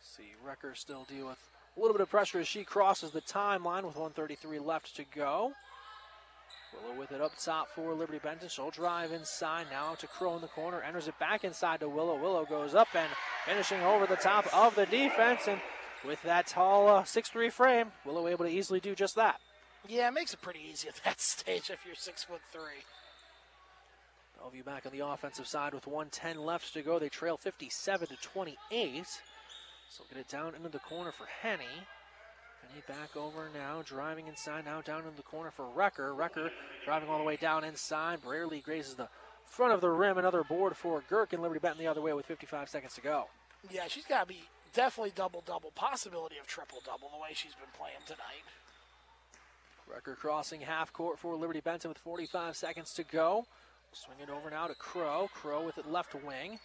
See, 0.00 0.32
Recker 0.44 0.76
still 0.76 1.04
deal 1.04 1.28
with 1.28 1.38
a 1.76 1.80
little 1.80 1.94
bit 1.94 2.02
of 2.02 2.10
pressure 2.10 2.40
as 2.40 2.48
she 2.48 2.64
crosses 2.64 3.10
the 3.10 3.20
timeline 3.20 3.84
with 3.84 3.96
133 3.96 4.58
left 4.58 4.96
to 4.96 5.04
go. 5.14 5.52
Willow 6.72 6.98
with 6.98 7.12
it 7.12 7.20
up 7.20 7.32
top 7.38 7.68
for 7.74 7.92
Liberty 7.94 8.18
Benton. 8.22 8.48
She'll 8.48 8.70
drive 8.70 9.12
inside 9.12 9.66
now 9.70 9.94
to 9.94 10.06
Crow 10.06 10.34
in 10.36 10.40
the 10.40 10.48
corner. 10.48 10.80
Enters 10.80 11.08
it 11.08 11.18
back 11.18 11.44
inside 11.44 11.80
to 11.80 11.88
Willow. 11.88 12.16
Willow 12.16 12.44
goes 12.44 12.74
up 12.74 12.88
and 12.94 13.08
finishing 13.46 13.80
over 13.82 14.06
the 14.06 14.16
top 14.16 14.46
of 14.54 14.74
the 14.74 14.86
defense. 14.86 15.48
And 15.48 15.60
with 16.06 16.22
that 16.22 16.46
tall 16.46 16.88
uh, 16.88 17.02
6'3 17.02 17.52
frame, 17.52 17.92
Willow 18.04 18.26
able 18.26 18.44
to 18.44 18.50
easily 18.50 18.80
do 18.80 18.94
just 18.94 19.16
that. 19.16 19.40
Yeah, 19.88 20.08
it 20.08 20.14
makes 20.14 20.32
it 20.32 20.40
pretty 20.40 20.60
easy 20.70 20.88
at 20.88 21.00
that 21.04 21.20
stage 21.20 21.70
if 21.70 21.84
you're 21.84 21.94
six 21.94 22.24
foot 22.24 22.40
three. 22.52 22.84
Bellevue 24.38 24.62
back 24.64 24.86
on 24.86 24.92
the 24.92 25.06
offensive 25.06 25.46
side 25.46 25.74
with 25.74 25.86
110 25.86 26.44
left 26.44 26.72
to 26.74 26.82
go. 26.82 26.98
They 26.98 27.08
trail 27.08 27.36
57 27.36 28.08
to 28.08 28.16
28. 28.16 29.22
So 29.92 30.04
get 30.08 30.18
it 30.18 30.28
down 30.28 30.54
into 30.54 30.70
the 30.70 30.78
corner 30.78 31.12
for 31.12 31.26
Henny. 31.42 31.64
Henny 32.66 32.82
back 32.88 33.14
over 33.14 33.50
now, 33.52 33.82
driving 33.84 34.26
inside, 34.26 34.64
now 34.64 34.80
down 34.80 35.00
in 35.00 35.14
the 35.16 35.22
corner 35.22 35.50
for 35.50 35.66
Recker. 35.76 36.16
Recker 36.16 36.48
driving 36.86 37.10
all 37.10 37.18
the 37.18 37.24
way 37.24 37.36
down 37.36 37.62
inside. 37.62 38.22
Brierly 38.22 38.62
grazes 38.62 38.94
the 38.94 39.10
front 39.44 39.74
of 39.74 39.82
the 39.82 39.90
rim. 39.90 40.16
Another 40.16 40.44
board 40.44 40.78
for 40.78 41.04
Gherkin 41.10 41.42
Liberty 41.42 41.60
Benton 41.60 41.78
the 41.78 41.90
other 41.90 42.00
way 42.00 42.14
with 42.14 42.24
55 42.24 42.70
seconds 42.70 42.94
to 42.94 43.02
go. 43.02 43.26
Yeah, 43.70 43.86
she's 43.86 44.06
got 44.06 44.22
to 44.22 44.26
be 44.28 44.44
definitely 44.72 45.12
double 45.14 45.42
double. 45.44 45.70
Possibility 45.72 46.38
of 46.38 46.46
triple 46.46 46.78
double 46.86 47.10
the 47.10 47.20
way 47.20 47.34
she's 47.34 47.54
been 47.54 47.68
playing 47.76 48.00
tonight. 48.06 48.48
Recker 49.90 50.16
crossing 50.16 50.62
half 50.62 50.90
court 50.94 51.18
for 51.18 51.36
Liberty 51.36 51.60
Benton 51.60 51.90
with 51.90 51.98
45 51.98 52.56
seconds 52.56 52.94
to 52.94 53.04
go. 53.04 53.44
Swing 53.92 54.16
it 54.22 54.30
over 54.30 54.48
now 54.48 54.68
to 54.68 54.74
Crow. 54.74 55.28
Crow 55.34 55.66
with 55.66 55.76
it 55.76 55.90
left 55.90 56.14
wing. 56.14 56.60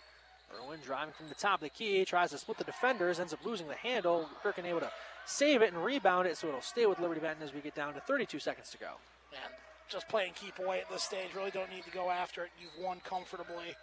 Irwin 0.56 0.80
driving 0.84 1.14
from 1.14 1.28
the 1.30 1.36
top 1.36 1.56
of 1.56 1.62
the 1.62 1.70
key, 1.70 2.06
tries 2.06 2.32
to 2.32 2.38
split 2.38 2.58
the 2.58 2.64
defenders, 2.64 3.20
ends 3.20 3.34
up 3.34 3.46
losing 3.46 3.68
the 3.68 3.76
handle. 3.76 4.30
Gherkin 4.44 4.66
able 4.66 4.80
to 4.80 4.92
save 5.26 5.62
it 5.62 5.74
and 5.74 5.84
rebound 5.84 6.28
it, 6.28 6.38
so 6.38 6.48
it'll 6.48 6.62
stay 6.62 6.86
with 6.86 7.00
Liberty 7.00 7.20
Benton 7.20 7.44
as 7.44 7.54
we 7.54 7.60
get 7.60 7.76
down 7.76 7.94
to 7.94 8.00
32 8.02 8.40
seconds 8.40 8.70
to 8.72 8.78
go. 8.78 8.92
And 9.32 9.54
just 9.90 10.08
playing 10.08 10.34
keep 10.36 10.58
away 10.60 10.80
at 10.80 10.90
this 10.90 11.04
stage, 11.04 11.34
really 11.36 11.52
don't 11.52 11.70
need 11.70 11.84
to 11.84 11.92
go 11.92 12.10
after 12.10 12.44
it. 12.44 12.52
You've 12.62 12.84
won 12.84 13.00
comfortably. 13.04 13.76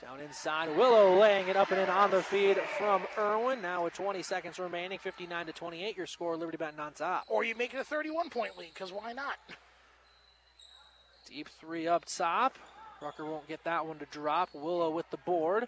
Down 0.00 0.20
inside, 0.20 0.76
Willow 0.76 1.18
laying 1.18 1.48
it 1.48 1.56
up 1.56 1.72
and 1.72 1.80
in 1.80 1.88
on 1.88 2.12
the 2.12 2.22
feed 2.22 2.56
from 2.78 3.02
Irwin. 3.18 3.60
Now 3.60 3.82
with 3.84 3.94
20 3.94 4.22
seconds 4.22 4.58
remaining, 4.58 4.98
59 4.98 5.46
to 5.46 5.52
28, 5.52 5.96
your 5.96 6.06
score, 6.06 6.36
Liberty 6.36 6.56
Benton 6.56 6.78
on 6.78 6.92
top. 6.92 7.24
Or 7.26 7.42
you 7.42 7.56
make 7.56 7.74
it 7.74 7.80
a 7.80 7.84
31 7.84 8.30
point 8.30 8.56
lead, 8.56 8.70
because 8.72 8.92
why 8.92 9.12
not? 9.12 9.36
Deep 11.28 11.48
three 11.60 11.88
up 11.88 12.04
top. 12.04 12.56
Rucker 13.00 13.24
won't 13.24 13.46
get 13.48 13.62
that 13.64 13.86
one 13.86 13.98
to 13.98 14.06
drop. 14.06 14.50
Willow 14.52 14.90
with 14.90 15.08
the 15.10 15.16
board. 15.18 15.64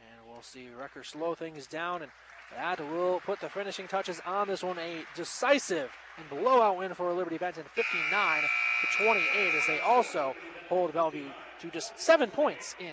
And 0.00 0.30
we'll 0.30 0.42
see 0.42 0.68
Rucker 0.78 1.02
slow 1.02 1.34
things 1.34 1.66
down, 1.66 2.02
and 2.02 2.10
that 2.56 2.80
will 2.80 3.20
put 3.24 3.40
the 3.40 3.48
finishing 3.48 3.88
touches 3.88 4.20
on 4.26 4.48
this 4.48 4.62
one. 4.62 4.78
A 4.78 5.04
decisive 5.14 5.90
and 6.18 6.28
blowout 6.28 6.78
win 6.78 6.94
for 6.94 7.12
Liberty 7.12 7.38
Benton, 7.38 7.64
59 7.74 8.42
to 8.42 9.04
28, 9.04 9.54
as 9.54 9.66
they 9.66 9.80
also 9.80 10.34
hold 10.68 10.92
Bellevue 10.92 11.28
to 11.60 11.70
just 11.70 11.98
seven 11.98 12.30
points 12.30 12.74
in 12.78 12.92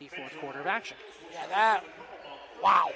the 0.00 0.08
fourth 0.08 0.36
quarter 0.40 0.60
of 0.60 0.66
action. 0.66 0.96
Yeah, 1.32 1.46
that, 1.48 1.84
wow. 2.62 2.90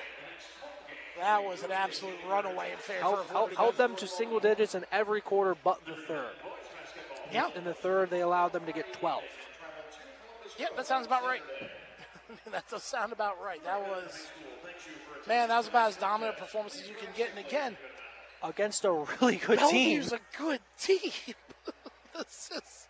That 1.19 1.45
was 1.45 1.63
an 1.63 1.71
absolute 1.71 2.17
runaway 2.29 2.73
in 2.73 2.79
favor 2.79 3.01
held, 3.01 3.19
of 3.19 3.33
Liberty 3.33 3.57
held 3.57 3.77
them 3.77 3.95
to 3.97 4.07
single 4.07 4.41
digits 4.41 4.75
in 4.75 4.85
every 4.91 5.21
quarter 5.21 5.55
but 5.63 5.85
the 5.87 5.95
third. 6.09 6.33
Yeah. 7.33 7.49
In 7.55 7.65
the 7.65 7.75
third, 7.75 8.11
they 8.11 8.21
allowed 8.21 8.53
them 8.53 8.67
to 8.67 8.73
get 8.73 8.93
12. 8.95 9.23
Yep, 10.59 10.77
that 10.77 10.87
sounds 10.87 11.07
about 11.07 11.23
right. 11.25 11.43
that 12.51 12.69
does 12.69 12.83
sound 12.83 13.13
about 13.13 13.43
right. 13.43 13.63
That 13.65 13.81
was, 13.81 14.29
man, 15.27 15.49
that 15.49 15.59
was 15.59 15.69
about 15.69 15.89
as 15.91 15.97
dominant 15.97 16.37
a 16.37 16.41
performance 16.41 16.81
as 16.81 16.89
you 16.89 16.95
can 16.95 17.09
get. 17.17 17.31
And 17.31 17.45
again, 17.45 17.77
against 18.43 18.85
a 18.85 18.93
really 19.21 19.37
good 19.37 19.59
Bellevue's 19.59 20.11
team. 20.11 20.19
a 20.19 20.39
good 20.39 20.61
team. 20.79 21.35
this 22.17 22.51
is, 22.55 22.89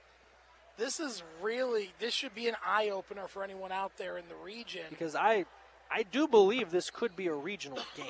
this 0.76 1.00
is 1.00 1.22
really, 1.40 1.92
this 1.98 2.14
should 2.14 2.34
be 2.34 2.48
an 2.48 2.56
eye 2.64 2.90
opener 2.90 3.26
for 3.26 3.44
anyone 3.44 3.72
out 3.72 3.96
there 3.96 4.18
in 4.18 4.24
the 4.28 4.36
region. 4.44 4.84
Because 4.90 5.14
I, 5.14 5.44
I 5.90 6.04
do 6.04 6.26
believe 6.26 6.70
this 6.70 6.90
could 6.90 7.16
be 7.16 7.26
a 7.26 7.34
regional 7.34 7.82
game. 7.96 8.06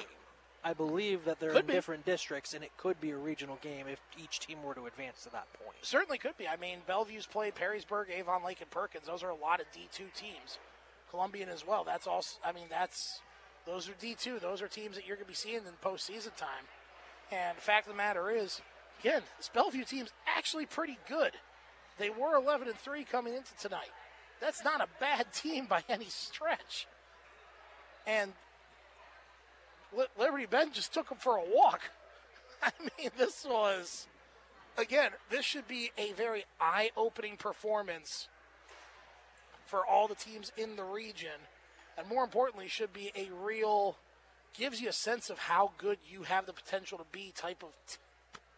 I 0.65 0.75
believe 0.75 1.25
that 1.25 1.41
they're 1.41 1.51
Could 1.51 1.63
in 1.63 1.67
be. 1.67 1.73
different 1.73 2.05
districts, 2.05 2.55
and 2.55 2.63
it 2.63 2.71
could 2.77 3.01
be 3.01 3.11
a 3.11 3.17
regional 3.17 3.59
game 3.63 3.87
if 3.89 4.01
each 4.23 4.39
team 4.39 4.63
were 4.63 4.75
to 4.75 4.87
advance 4.87 5.25
to 5.25 5.31
that 5.31 5.53
point. 5.55 5.77
Certainly 5.83 6.19
could 6.19 6.37
be. 6.37 6.47
I 6.47 6.57
mean, 6.57 6.79
Bellevue's 6.87 7.27
played 7.27 7.55
Perrysburg, 7.57 8.11
Avon 8.11 8.45
Lake, 8.45 8.61
and 8.61 8.71
Perkins. 8.71 9.07
Those 9.07 9.25
are 9.25 9.31
a 9.31 9.35
lot 9.35 9.61
of 9.61 9.67
D2 9.73 10.15
teams. 10.15 10.59
Columbian 11.11 11.49
as 11.49 11.67
well. 11.67 11.83
That's 11.85 12.07
also, 12.07 12.39
I 12.45 12.53
mean, 12.53 12.67
that's, 12.71 13.21
those 13.67 13.89
are 13.89 13.93
D2. 13.93 14.41
Those 14.41 14.63
are 14.63 14.69
teams 14.69 14.95
that 14.97 15.07
you're 15.07 15.17
going 15.17 15.27
to 15.27 15.31
be 15.31 15.35
seeing 15.35 15.57
in 15.57 15.73
postseason 15.85 16.35
time. 16.37 16.65
And 17.33 17.57
the 17.57 17.63
fact 17.63 17.87
of 17.87 17.93
the 17.93 17.97
matter 17.97 18.31
is, 18.31 18.61
again, 19.01 19.23
this 19.39 19.51
Bellevue 19.53 19.85
team's 19.85 20.11
actually 20.27 20.67
pretty 20.67 20.99
good. 21.09 21.33
They 21.99 22.09
were 22.09 22.37
11 22.37 22.69
and 22.69 22.77
3 22.77 23.05
coming 23.05 23.35
into 23.35 23.55
tonight. 23.61 23.91
That's 24.41 24.65
not 24.65 24.81
a 24.81 24.89
bad 25.01 25.33
team 25.33 25.67
by 25.67 25.83
any 25.89 26.07
stretch. 26.07 26.87
And 28.07 28.33
Liberty 30.19 30.47
Bend 30.47 30.73
just 30.73 30.93
took 30.93 31.09
them 31.09 31.19
for 31.19 31.37
a 31.37 31.45
walk. 31.45 31.81
I 32.63 32.71
mean, 32.99 33.11
this 33.17 33.45
was, 33.49 34.07
again, 34.79 35.11
this 35.31 35.45
should 35.45 35.69
be 35.69 35.91
a 35.99 36.13
very 36.13 36.45
eye 36.61 36.91
opening 36.97 37.37
performance 37.37 38.29
for 39.67 39.87
all 39.87 40.09
the 40.09 40.15
teams 40.15 40.53
in 40.57 40.77
the 40.77 40.85
region. 40.85 41.49
And 41.97 42.09
more 42.09 42.25
importantly, 42.25 42.69
should 42.69 42.93
be 42.93 43.13
a 43.17 43.29
real, 43.45 43.97
gives 44.57 44.81
you 44.81 44.89
a 44.89 44.93
sense 44.93 45.31
of 45.31 45.39
how 45.39 45.73
good 45.79 45.99
you 46.09 46.23
have 46.23 46.47
the 46.47 46.53
potential 46.53 46.99
to 46.99 47.05
be 47.11 47.33
type 47.35 47.63
of 47.63 47.71
t- 47.87 47.97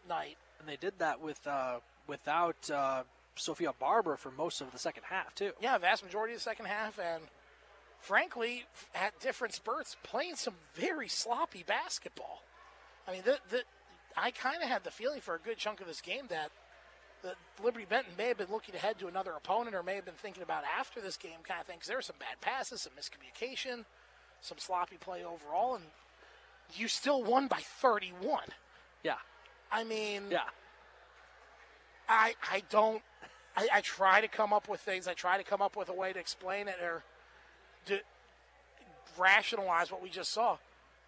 night. 0.07 0.37
And 0.59 0.67
they 0.67 0.77
did 0.77 0.93
that 0.99 1.21
with 1.21 1.45
uh, 1.45 1.79
without 2.07 2.69
uh, 2.69 3.03
Sophia 3.35 3.71
Barber 3.79 4.15
for 4.15 4.31
most 4.31 4.61
of 4.61 4.71
the 4.71 4.79
second 4.79 5.03
half 5.09 5.35
too. 5.35 5.51
Yeah, 5.61 5.77
vast 5.77 6.03
majority 6.03 6.33
of 6.33 6.39
the 6.39 6.43
second 6.43 6.65
half, 6.65 6.97
and 6.99 7.23
frankly, 7.99 8.65
at 8.93 9.19
different 9.19 9.53
spurts, 9.53 9.95
playing 10.03 10.35
some 10.35 10.55
very 10.73 11.07
sloppy 11.07 11.63
basketball. 11.65 12.43
I 13.07 13.13
mean, 13.13 13.21
the, 13.25 13.37
the, 13.49 13.63
I 14.17 14.31
kind 14.31 14.61
of 14.61 14.69
had 14.69 14.83
the 14.83 14.91
feeling 14.91 15.21
for 15.21 15.35
a 15.35 15.39
good 15.39 15.57
chunk 15.57 15.81
of 15.81 15.87
this 15.87 16.01
game 16.01 16.25
that 16.29 16.51
that 17.23 17.35
Liberty 17.63 17.85
Benton 17.89 18.13
may 18.17 18.27
have 18.27 18.37
been 18.37 18.51
looking 18.51 18.75
ahead 18.75 18.99
to 18.99 19.07
another 19.07 19.31
opponent, 19.31 19.75
or 19.75 19.81
may 19.81 19.95
have 19.95 20.05
been 20.05 20.13
thinking 20.13 20.43
about 20.43 20.63
after 20.79 21.01
this 21.01 21.17
game, 21.17 21.39
kind 21.43 21.59
of 21.59 21.65
thing. 21.65 21.77
Because 21.77 21.87
there 21.87 21.97
were 21.97 22.03
some 22.03 22.17
bad 22.19 22.39
passes, 22.39 22.81
some 22.81 22.93
miscommunication, 22.93 23.85
some 24.41 24.59
sloppy 24.59 24.97
play 24.97 25.23
overall, 25.23 25.75
and 25.75 25.85
you 26.75 26.87
still 26.87 27.23
won 27.23 27.47
by 27.47 27.59
31. 27.59 28.41
Yeah. 29.03 29.15
I 29.71 29.83
mean, 29.83 30.23
yeah. 30.29 30.41
I 32.07 32.35
I 32.51 32.61
don't. 32.69 33.01
I, 33.57 33.67
I 33.75 33.81
try 33.81 34.21
to 34.21 34.27
come 34.27 34.53
up 34.53 34.67
with 34.67 34.81
things. 34.81 35.07
I 35.07 35.13
try 35.13 35.37
to 35.37 35.43
come 35.43 35.61
up 35.61 35.75
with 35.75 35.89
a 35.89 35.93
way 35.93 36.13
to 36.13 36.19
explain 36.19 36.67
it 36.67 36.77
or 36.81 37.03
to 37.85 37.99
rationalize 39.17 39.91
what 39.91 40.01
we 40.01 40.09
just 40.09 40.31
saw. 40.31 40.57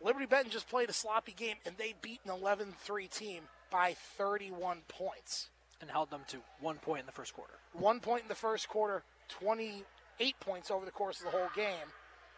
Liberty 0.04 0.26
Benton 0.26 0.52
just 0.52 0.70
played 0.70 0.90
a 0.90 0.94
sloppy 0.94 1.34
game, 1.34 1.56
and 1.66 1.76
they 1.78 1.96
beat 2.02 2.20
an 2.26 2.32
11-3 2.32 3.10
team 3.10 3.44
by 3.72 3.96
31 4.18 4.80
points. 4.88 5.50
And 5.82 5.92
held 5.92 6.10
them 6.10 6.22
to 6.30 6.38
one 6.60 6.78
point 6.78 7.02
in 7.02 7.06
the 7.06 7.12
first 7.12 7.34
quarter. 7.34 7.54
One 7.74 8.00
point 8.00 8.24
in 8.24 8.28
the 8.28 8.36
first 8.36 8.68
quarter, 8.68 9.04
28 9.30 10.40
points 10.40 10.72
over 10.72 10.86
the 10.86 10.92
course 10.92 11.20
of 11.20 11.26
the 11.26 11.32
whole 11.32 11.50
game. 11.56 11.94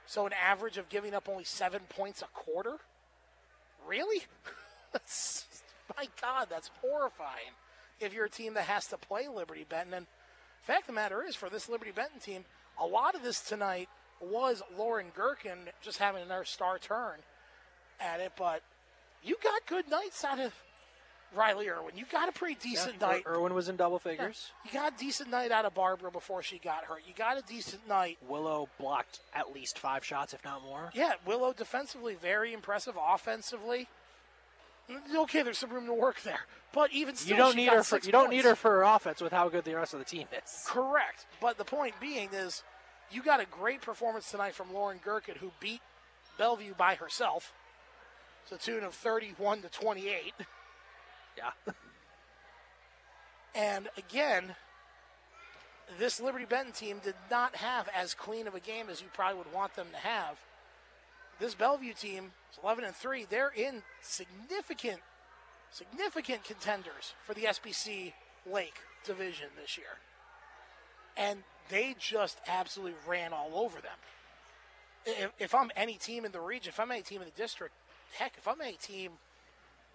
So 0.06 0.26
an 0.26 0.34
average 0.34 0.78
of 0.78 0.90
giving 0.90 1.14
up 1.14 1.30
only 1.30 1.44
seven 1.46 1.82
points 1.88 2.22
a 2.22 2.28
quarter. 2.34 2.78
Really? 3.88 4.24
My 5.98 6.08
God, 6.22 6.48
that's 6.50 6.70
horrifying. 6.82 7.54
If 8.00 8.14
you're 8.14 8.26
a 8.26 8.30
team 8.30 8.56
that 8.56 8.64
has 8.64 8.88
to 8.88 8.98
play 8.98 9.28
Liberty 9.28 9.66
Benton, 9.68 9.94
and 9.94 10.08
fact 10.64 10.82
of 10.82 10.88
the 10.88 10.94
matter 10.94 11.24
is, 11.24 11.36
for 11.36 11.50
this 11.50 11.70
Liberty 11.70 11.92
Benton 11.92 12.20
team, 12.20 12.46
a 12.82 12.86
lot 12.86 13.16
of 13.16 13.24
this 13.24 13.42
tonight 13.42 13.90
was 14.22 14.62
Lauren 14.78 15.08
Gherkin 15.16 15.70
just 15.82 15.98
having 15.98 16.22
another 16.24 16.46
star 16.46 16.78
turn 16.80 17.20
at 18.00 18.20
it. 18.20 18.34
But 18.38 18.62
you 19.24 19.38
got 19.44 19.66
good 19.66 19.90
nights 19.90 20.24
out 20.24 20.40
of 20.40 20.54
Riley 21.36 21.70
Irwin. 21.70 21.96
You 21.96 22.06
got 22.12 22.30
a 22.30 22.32
pretty 22.32 22.58
decent 22.62 22.96
Yeah, 23.00 23.08
night. 23.08 23.24
Irwin 23.28 23.54
was 23.54 23.70
in 23.70 23.76
double 23.76 24.00
figures. 24.00 24.52
You 24.66 24.72
got 24.72 24.94
a 24.94 24.98
decent 24.98 25.30
night 25.30 25.52
out 25.52 25.66
of 25.66 25.74
Barber 25.74 26.10
before 26.10 26.42
she 26.42 26.58
got 26.58 26.86
hurt. 26.86 27.02
You 27.08 27.14
got 27.14 27.38
a 27.38 27.42
decent 27.42 27.88
night. 27.88 28.18
Willow 28.28 28.68
blocked 28.80 29.20
at 29.34 29.54
least 29.54 29.78
five 29.78 30.04
shots, 30.04 30.34
if 30.34 30.44
not 30.44 30.64
more. 30.64 30.90
Yeah, 30.94 31.14
Willow 31.26 31.54
defensively 31.54 32.16
very 32.16 32.52
impressive. 32.52 32.96
Offensively, 33.00 33.88
okay, 35.16 35.44
there's 35.44 35.60
some 35.60 35.70
room 35.70 35.86
to 35.86 35.94
work 35.94 36.22
there. 36.24 36.42
But 36.74 36.92
even 36.94 37.16
still, 37.16 37.32
you 37.32 37.38
don't 37.38 37.56
need 37.56 37.70
her. 37.70 37.84
For, 37.84 38.00
you 38.04 38.12
don't 38.12 38.30
need 38.30 38.46
her 38.46 38.56
for 38.56 38.72
her 38.72 38.84
offense 38.84 39.22
with 39.22 39.32
how 39.32 39.50
good 39.50 39.66
the 39.66 39.76
rest 39.76 39.94
of 39.94 40.00
the 40.00 40.06
team 40.06 40.28
is. 40.32 40.64
Correct. 40.66 41.26
But 41.42 41.58
the 41.58 41.66
point 41.66 41.96
being 42.00 42.30
is, 42.34 42.64
you 43.12 43.24
got 43.24 43.40
a 43.40 43.46
great 43.46 43.82
performance 43.82 44.30
tonight 44.32 44.54
from 44.54 44.74
Lauren 44.74 45.00
Gherkin, 45.04 45.36
who 45.40 45.52
beat 45.60 45.82
Bellevue 46.38 46.74
by 46.76 46.96
herself, 46.96 47.54
to 48.48 48.56
the 48.56 48.60
tune 48.60 48.84
of 48.84 48.94
31 48.94 49.62
to 49.62 49.70
28. 49.70 50.34
Yeah. 51.38 51.52
And 53.56 53.90
again, 53.98 54.56
this 55.98 56.20
Liberty 56.20 56.46
Benton 56.46 56.72
team 56.72 57.02
did 57.04 57.16
not 57.32 57.56
have 57.56 57.90
as 57.96 58.14
clean 58.14 58.48
of 58.48 58.56
a 58.56 58.60
game 58.60 58.90
as 58.90 59.02
you 59.02 59.08
probably 59.14 59.40
would 59.40 59.54
want 59.54 59.76
them 59.76 59.88
to 59.92 59.98
have. 59.98 60.38
This 61.40 61.56
Bellevue 61.56 61.94
team 61.94 62.32
is 62.52 62.60
11 62.64 62.84
and 62.84 62.96
3. 62.96 63.26
They're 63.30 63.52
in 63.56 63.84
significant, 64.02 65.00
significant 65.72 66.44
contenders 66.44 67.16
for 67.26 67.34
the 67.34 67.44
SBC 67.44 68.14
Lake 68.46 68.76
division 69.04 69.48
this 69.60 69.78
year. 69.78 69.98
And 71.20 71.44
they 71.70 71.96
just 72.00 72.40
absolutely 72.48 72.96
ran 73.08 73.34
all 73.34 73.52
over 73.54 73.80
them. 73.80 73.92
If, 75.06 75.32
if 75.40 75.56
I'm 75.56 75.70
any 75.76 75.96
team 75.96 76.26
in 76.26 76.32
the 76.32 76.42
region, 76.42 76.70
if 76.70 76.80
I'm 76.80 76.92
any 76.92 77.02
team 77.02 77.22
in 77.22 77.28
the 77.28 77.42
district, 77.42 77.76
heck, 78.18 78.34
if 78.38 78.48
I'm 78.48 78.62
any 78.62 78.78
team 78.78 79.12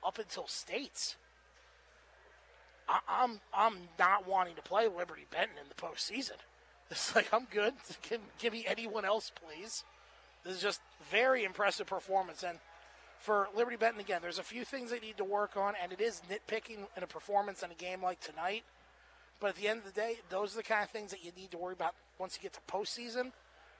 up 0.04 0.18
until 0.18 0.46
states, 0.46 1.16
I, 2.88 3.00
I'm 3.08 3.40
I'm 3.52 3.76
not 3.98 4.26
wanting 4.28 4.56
to 4.56 4.62
play 4.62 4.86
Liberty 4.86 5.26
Benton 5.30 5.56
in 5.60 5.68
the 5.68 5.74
postseason. 5.74 6.36
It's 6.90 7.16
like 7.16 7.32
I'm 7.32 7.46
good. 7.50 7.72
Give, 8.08 8.20
give 8.38 8.52
me 8.52 8.66
anyone 8.68 9.06
else, 9.06 9.32
please. 9.34 9.84
This 10.44 10.56
is 10.56 10.62
just 10.62 10.80
very 11.10 11.42
impressive 11.42 11.86
performance, 11.86 12.44
and 12.46 12.58
for 13.18 13.48
Liberty 13.56 13.78
Benton 13.78 14.00
again, 14.00 14.20
there's 14.20 14.38
a 14.38 14.44
few 14.44 14.66
things 14.66 14.90
they 14.90 15.00
need 15.00 15.16
to 15.16 15.24
work 15.24 15.56
on, 15.56 15.72
and 15.82 15.92
it 15.92 16.00
is 16.02 16.20
nitpicking 16.30 16.80
in 16.94 17.02
a 17.02 17.06
performance 17.06 17.62
in 17.62 17.70
a 17.70 17.74
game 17.74 18.02
like 18.02 18.20
tonight. 18.20 18.64
But 19.40 19.50
at 19.50 19.56
the 19.56 19.68
end 19.68 19.80
of 19.80 19.84
the 19.84 20.00
day, 20.00 20.16
those 20.30 20.54
are 20.54 20.58
the 20.58 20.62
kind 20.62 20.82
of 20.82 20.90
things 20.90 21.10
that 21.10 21.24
you 21.24 21.32
need 21.36 21.50
to 21.50 21.58
worry 21.58 21.74
about 21.74 21.94
once 22.18 22.36
you 22.36 22.42
get 22.42 22.54
to 22.54 22.60
postseason. 22.72 23.32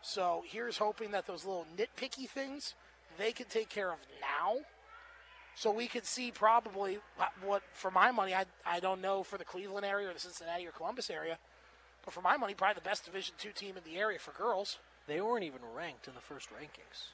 So 0.03 0.43
here's 0.47 0.79
hoping 0.79 1.13
that 1.13 1.27
those 1.27 1.45
little 1.45 1.67
nitpicky 1.77 2.29
things 2.29 2.75
they 3.17 3.33
can 3.33 3.47
take 3.47 3.69
care 3.69 3.93
of 3.93 3.99
now 4.21 4.59
so 5.57 5.71
we 5.71 5.87
could 5.87 6.05
see 6.05 6.31
probably 6.33 6.99
what, 7.45 7.63
for 7.73 7.91
my 7.91 8.11
money, 8.11 8.35
I, 8.35 8.45
I 8.67 8.81
don't 8.81 9.01
know 9.01 9.23
for 9.23 9.39
the 9.39 9.45
Cleveland 9.45 9.87
area 9.87 10.11
or 10.11 10.13
the 10.13 10.19
Cincinnati 10.19 10.67
or 10.67 10.73
Columbus 10.73 11.11
area, 11.11 11.39
but 12.05 12.13
for 12.13 12.21
my 12.23 12.37
money, 12.37 12.55
probably 12.55 12.75
the 12.75 12.89
best 12.89 13.05
Division 13.05 13.35
two 13.39 13.53
team 13.53 13.77
in 13.77 13.85
the 13.85 13.99
area 13.99 14.19
for 14.19 14.33
girls. 14.33 14.79
They 15.07 15.21
weren't 15.21 15.45
even 15.45 15.61
ranked 15.75 16.09
in 16.09 16.15
the 16.15 16.21
first 16.21 16.49
rankings. 16.51 17.09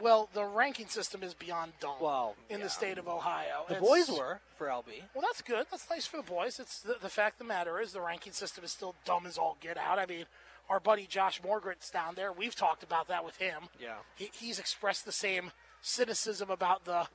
Well, 0.00 0.28
the 0.34 0.44
ranking 0.44 0.88
system 0.88 1.22
is 1.22 1.32
beyond 1.32 1.72
dumb 1.80 1.96
Well, 2.00 2.34
in 2.50 2.60
the 2.60 2.68
state 2.68 2.98
of 2.98 3.06
Ohio. 3.08 3.64
The 3.68 3.76
It's- 3.76 3.88
boys 3.88 4.10
were 4.10 4.40
for 4.56 4.66
LB. 4.68 5.04
Well, 5.14 5.22
that's 5.22 5.42
good. 5.42 5.66
That's 5.70 5.88
nice 5.88 6.06
for 6.06 6.16
the 6.16 6.22
boys. 6.24 6.58
It's 6.58 6.80
the, 6.80 6.96
the 7.00 7.08
fact 7.08 7.34
of 7.34 7.38
the 7.38 7.44
matter 7.44 7.80
is 7.80 7.92
the 7.92 8.00
ranking 8.00 8.32
system 8.32 8.64
is 8.64 8.72
still 8.72 8.94
dumb 9.04 9.26
as 9.26 9.38
all 9.38 9.56
get 9.60 9.78
out. 9.78 9.98
I 9.98 10.06
mean, 10.06 10.26
our 10.68 10.80
buddy 10.80 11.06
Josh 11.06 11.40
Morgrett's 11.40 11.88
down 11.90 12.16
there. 12.16 12.32
We've 12.32 12.54
talked 12.54 12.82
about 12.82 13.06
that 13.08 13.24
with 13.24 13.36
him. 13.36 13.68
Yeah. 13.80 13.98
He, 14.16 14.30
he's 14.32 14.58
expressed 14.58 15.04
the 15.04 15.12
same 15.12 15.52
cynicism 15.80 16.50
about 16.50 16.84
the 16.84 17.06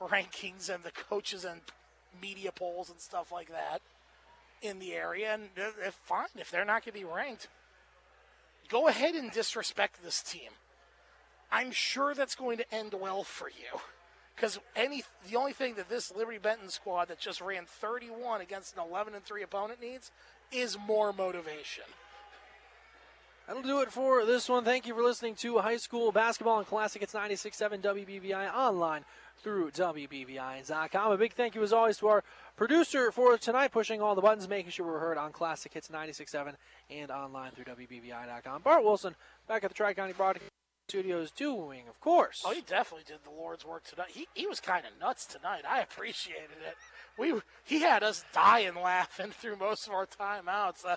rankings 0.00 0.68
and 0.74 0.84
the 0.84 0.90
coaches 0.92 1.44
and 1.44 1.60
media 2.20 2.50
polls 2.52 2.88
and 2.88 2.98
stuff 2.98 3.30
like 3.30 3.50
that 3.50 3.82
in 4.62 4.78
the 4.78 4.94
area. 4.94 5.34
And 5.34 5.50
uh, 5.58 5.70
if 5.86 5.94
fine, 5.94 6.28
if 6.36 6.50
they're 6.50 6.64
not 6.64 6.82
going 6.84 6.94
to 6.94 6.98
be 6.98 7.04
ranked, 7.04 7.48
go 8.70 8.88
ahead 8.88 9.14
and 9.14 9.30
disrespect 9.30 10.02
this 10.02 10.22
team. 10.22 10.50
I'm 11.50 11.70
sure 11.70 12.14
that's 12.14 12.34
going 12.34 12.58
to 12.58 12.74
end 12.74 12.94
well 12.94 13.22
for 13.22 13.48
you. 13.48 13.80
Because 14.34 14.58
any 14.74 15.02
the 15.28 15.36
only 15.36 15.52
thing 15.52 15.74
that 15.76 15.88
this 15.88 16.14
Liberty 16.14 16.38
Benton 16.38 16.68
squad 16.68 17.08
that 17.08 17.18
just 17.18 17.40
ran 17.40 17.64
31 17.66 18.42
against 18.42 18.76
an 18.76 18.82
11 18.88 19.14
and 19.14 19.24
3 19.24 19.42
opponent 19.42 19.80
needs 19.80 20.10
is 20.52 20.76
more 20.86 21.12
motivation. 21.12 21.84
That'll 23.46 23.62
do 23.62 23.80
it 23.80 23.92
for 23.92 24.24
this 24.24 24.48
one. 24.48 24.64
Thank 24.64 24.86
you 24.86 24.94
for 24.94 25.02
listening 25.02 25.36
to 25.36 25.58
High 25.58 25.76
School 25.76 26.10
Basketball 26.10 26.58
and 26.58 26.66
Classic. 26.66 27.00
It's 27.00 27.14
96.7 27.14 27.80
WBVI 27.80 28.52
online 28.52 29.04
through 29.38 29.70
WBVI.com. 29.70 31.12
A 31.12 31.16
big 31.16 31.32
thank 31.32 31.54
you, 31.54 31.62
as 31.62 31.72
always, 31.72 31.96
to 31.98 32.08
our 32.08 32.24
producer 32.56 33.12
for 33.12 33.38
tonight, 33.38 33.70
pushing 33.70 34.02
all 34.02 34.16
the 34.16 34.20
buttons, 34.20 34.48
making 34.48 34.72
sure 34.72 34.84
we're 34.84 34.98
heard 34.98 35.16
on 35.16 35.30
Classic 35.30 35.72
Hits 35.72 35.88
96.7 35.88 36.54
and 36.90 37.10
online 37.12 37.52
through 37.52 37.66
WBVI.com. 37.66 38.62
Bart 38.62 38.82
Wilson 38.82 39.14
back 39.46 39.62
at 39.62 39.70
the 39.70 39.74
Tri 39.74 39.94
County 39.94 40.12
Broadcast 40.12 40.55
Studios 40.88 41.32
doing, 41.32 41.88
of 41.88 41.98
course. 42.00 42.44
Oh, 42.46 42.52
he 42.52 42.60
definitely 42.60 43.02
did 43.08 43.18
the 43.24 43.30
Lord's 43.30 43.64
work 43.64 43.82
tonight. 43.82 44.10
He, 44.10 44.28
he 44.34 44.46
was 44.46 44.60
kind 44.60 44.84
of 44.86 44.92
nuts 45.00 45.26
tonight. 45.26 45.62
I 45.68 45.80
appreciated 45.80 46.58
it. 46.64 46.76
We 47.18 47.40
he 47.64 47.80
had 47.80 48.04
us 48.04 48.24
dying 48.32 48.76
laughing 48.76 49.30
through 49.40 49.56
most 49.56 49.88
of 49.88 49.92
our 49.92 50.06
timeouts. 50.06 50.86
Uh, 50.86 50.96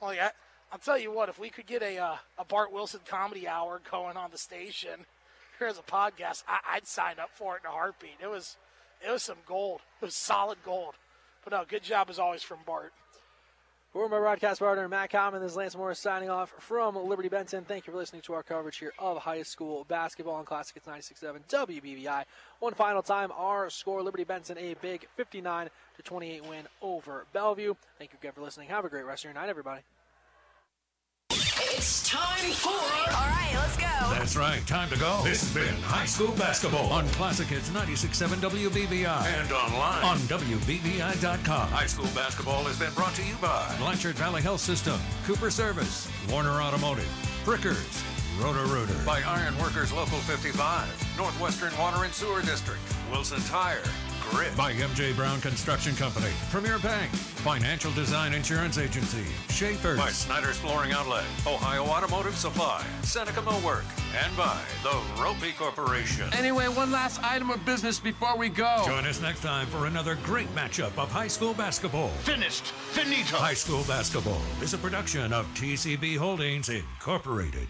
well, 0.00 0.14
yeah, 0.14 0.30
I'll 0.70 0.78
tell 0.78 0.96
you 0.96 1.10
what. 1.10 1.28
If 1.28 1.40
we 1.40 1.50
could 1.50 1.66
get 1.66 1.82
a 1.82 1.98
uh, 1.98 2.16
a 2.38 2.44
Bart 2.44 2.72
Wilson 2.72 3.00
comedy 3.04 3.48
hour 3.48 3.80
going 3.90 4.16
on 4.16 4.30
the 4.30 4.38
station 4.38 5.06
here 5.58 5.66
as 5.66 5.78
a 5.78 5.82
podcast, 5.82 6.44
I, 6.46 6.76
I'd 6.76 6.86
sign 6.86 7.18
up 7.18 7.30
for 7.34 7.56
it 7.56 7.62
in 7.64 7.70
a 7.70 7.72
heartbeat. 7.72 8.18
It 8.22 8.30
was 8.30 8.56
it 9.04 9.10
was 9.10 9.24
some 9.24 9.38
gold. 9.44 9.80
It 10.00 10.04
was 10.04 10.14
solid 10.14 10.58
gold. 10.64 10.94
But 11.42 11.52
no, 11.52 11.64
good 11.68 11.82
job 11.82 12.10
as 12.10 12.20
always 12.20 12.44
from 12.44 12.60
Bart. 12.64 12.92
For 13.96 14.10
my 14.10 14.18
broadcast 14.18 14.60
partner, 14.60 14.86
Matt 14.90 15.08
Common, 15.08 15.40
this 15.40 15.52
is 15.52 15.56
Lance 15.56 15.74
Morris 15.74 15.98
signing 15.98 16.28
off 16.28 16.52
from 16.58 16.96
Liberty 17.08 17.30
Benton. 17.30 17.64
Thank 17.64 17.86
you 17.86 17.94
for 17.94 17.98
listening 17.98 18.20
to 18.26 18.34
our 18.34 18.42
coverage 18.42 18.76
here 18.76 18.92
of 18.98 19.16
high 19.16 19.42
school 19.42 19.86
basketball 19.88 20.36
and 20.36 20.46
Classic. 20.46 20.76
It's 20.76 20.86
96.7 20.86 21.48
WBVI. 21.48 22.24
One 22.58 22.74
final 22.74 23.00
time, 23.00 23.32
our 23.34 23.70
score, 23.70 24.02
Liberty 24.02 24.24
Benton, 24.24 24.58
a 24.58 24.74
big 24.82 25.08
59 25.16 25.70
to 25.96 26.02
28 26.02 26.44
win 26.44 26.66
over 26.82 27.24
Bellevue. 27.32 27.72
Thank 27.98 28.12
you 28.12 28.18
again 28.20 28.32
for 28.32 28.42
listening. 28.42 28.68
Have 28.68 28.84
a 28.84 28.90
great 28.90 29.06
rest 29.06 29.24
of 29.24 29.30
your 29.30 29.40
night, 29.40 29.48
everybody. 29.48 29.80
It's 31.68 32.08
time 32.08 32.52
for. 32.52 32.68
All 32.70 33.28
right, 33.28 33.50
let's 33.54 33.76
go. 33.76 33.86
That's 34.10 34.36
right, 34.36 34.64
time 34.66 34.88
to 34.90 34.98
go. 34.98 35.20
This 35.24 35.40
has 35.40 35.52
been 35.52 35.74
High 35.82 36.06
School 36.06 36.32
Basketball 36.36 36.92
on 36.92 37.08
Classic 37.08 37.46
Hits 37.48 37.70
96.7 37.70 38.36
WBVI 38.36 39.24
and 39.40 39.50
online 39.52 40.04
on 40.04 40.18
WBVI.com. 40.28 41.68
High 41.68 41.86
School 41.86 42.08
Basketball 42.14 42.62
has 42.64 42.78
been 42.78 42.92
brought 42.94 43.14
to 43.14 43.24
you 43.24 43.34
by 43.42 43.74
Blanchard 43.78 44.14
Valley 44.14 44.42
Health 44.42 44.60
System, 44.60 45.00
Cooper 45.24 45.50
Service, 45.50 46.08
Warner 46.30 46.62
Automotive, 46.62 47.10
Frickers, 47.44 48.02
Roto-Rooter, 48.40 49.04
by 49.04 49.22
Iron 49.22 49.58
Workers 49.58 49.92
Local 49.92 50.18
55, 50.18 51.16
Northwestern 51.16 51.76
Water 51.78 52.04
and 52.04 52.14
Sewer 52.14 52.42
District, 52.42 52.80
Wilson 53.10 53.40
Tire, 53.42 53.82
Grit, 54.30 54.56
by 54.56 54.72
MJ 54.72 55.14
Brown 55.14 55.40
Construction 55.40 55.94
Company, 55.96 56.30
Premier 56.50 56.78
Bank, 56.78 57.10
Financial 57.12 57.90
Design 57.92 58.34
Insurance 58.34 58.78
Agency, 58.78 59.24
Schaefer's, 59.48 59.98
by 59.98 60.10
Snyder's 60.10 60.56
Flooring 60.58 60.92
Outlet, 60.92 61.24
Ohio 61.46 61.84
Automotive 61.84 62.36
Supply, 62.36 62.84
Seneca 63.02 63.40
Millwork, 63.42 63.84
and 64.22 64.36
by 64.36 64.58
the 64.82 64.90
Roppe 65.20 65.56
Corporation. 65.56 66.28
Anyway, 66.32 66.68
one 66.68 66.90
last 66.90 67.22
item 67.22 67.50
of 67.50 67.64
business 67.64 67.98
before 68.00 68.36
we 68.36 68.48
go. 68.48 68.82
Join 68.86 69.06
us 69.06 69.20
next 69.20 69.42
time 69.42 69.66
for 69.68 69.86
another 69.86 70.16
great 70.24 70.52
matchup 70.54 70.96
of 70.98 71.10
high 71.10 71.28
school 71.28 71.54
basketball. 71.54 72.08
Finished. 72.08 72.66
Finito. 72.92 73.36
High 73.36 73.54
School 73.54 73.84
Basketball 73.84 74.42
is 74.62 74.74
a 74.74 74.78
production 74.78 75.32
of 75.32 75.46
TCB 75.54 76.16
Holdings 76.16 76.68
Incorporated. 76.68 77.68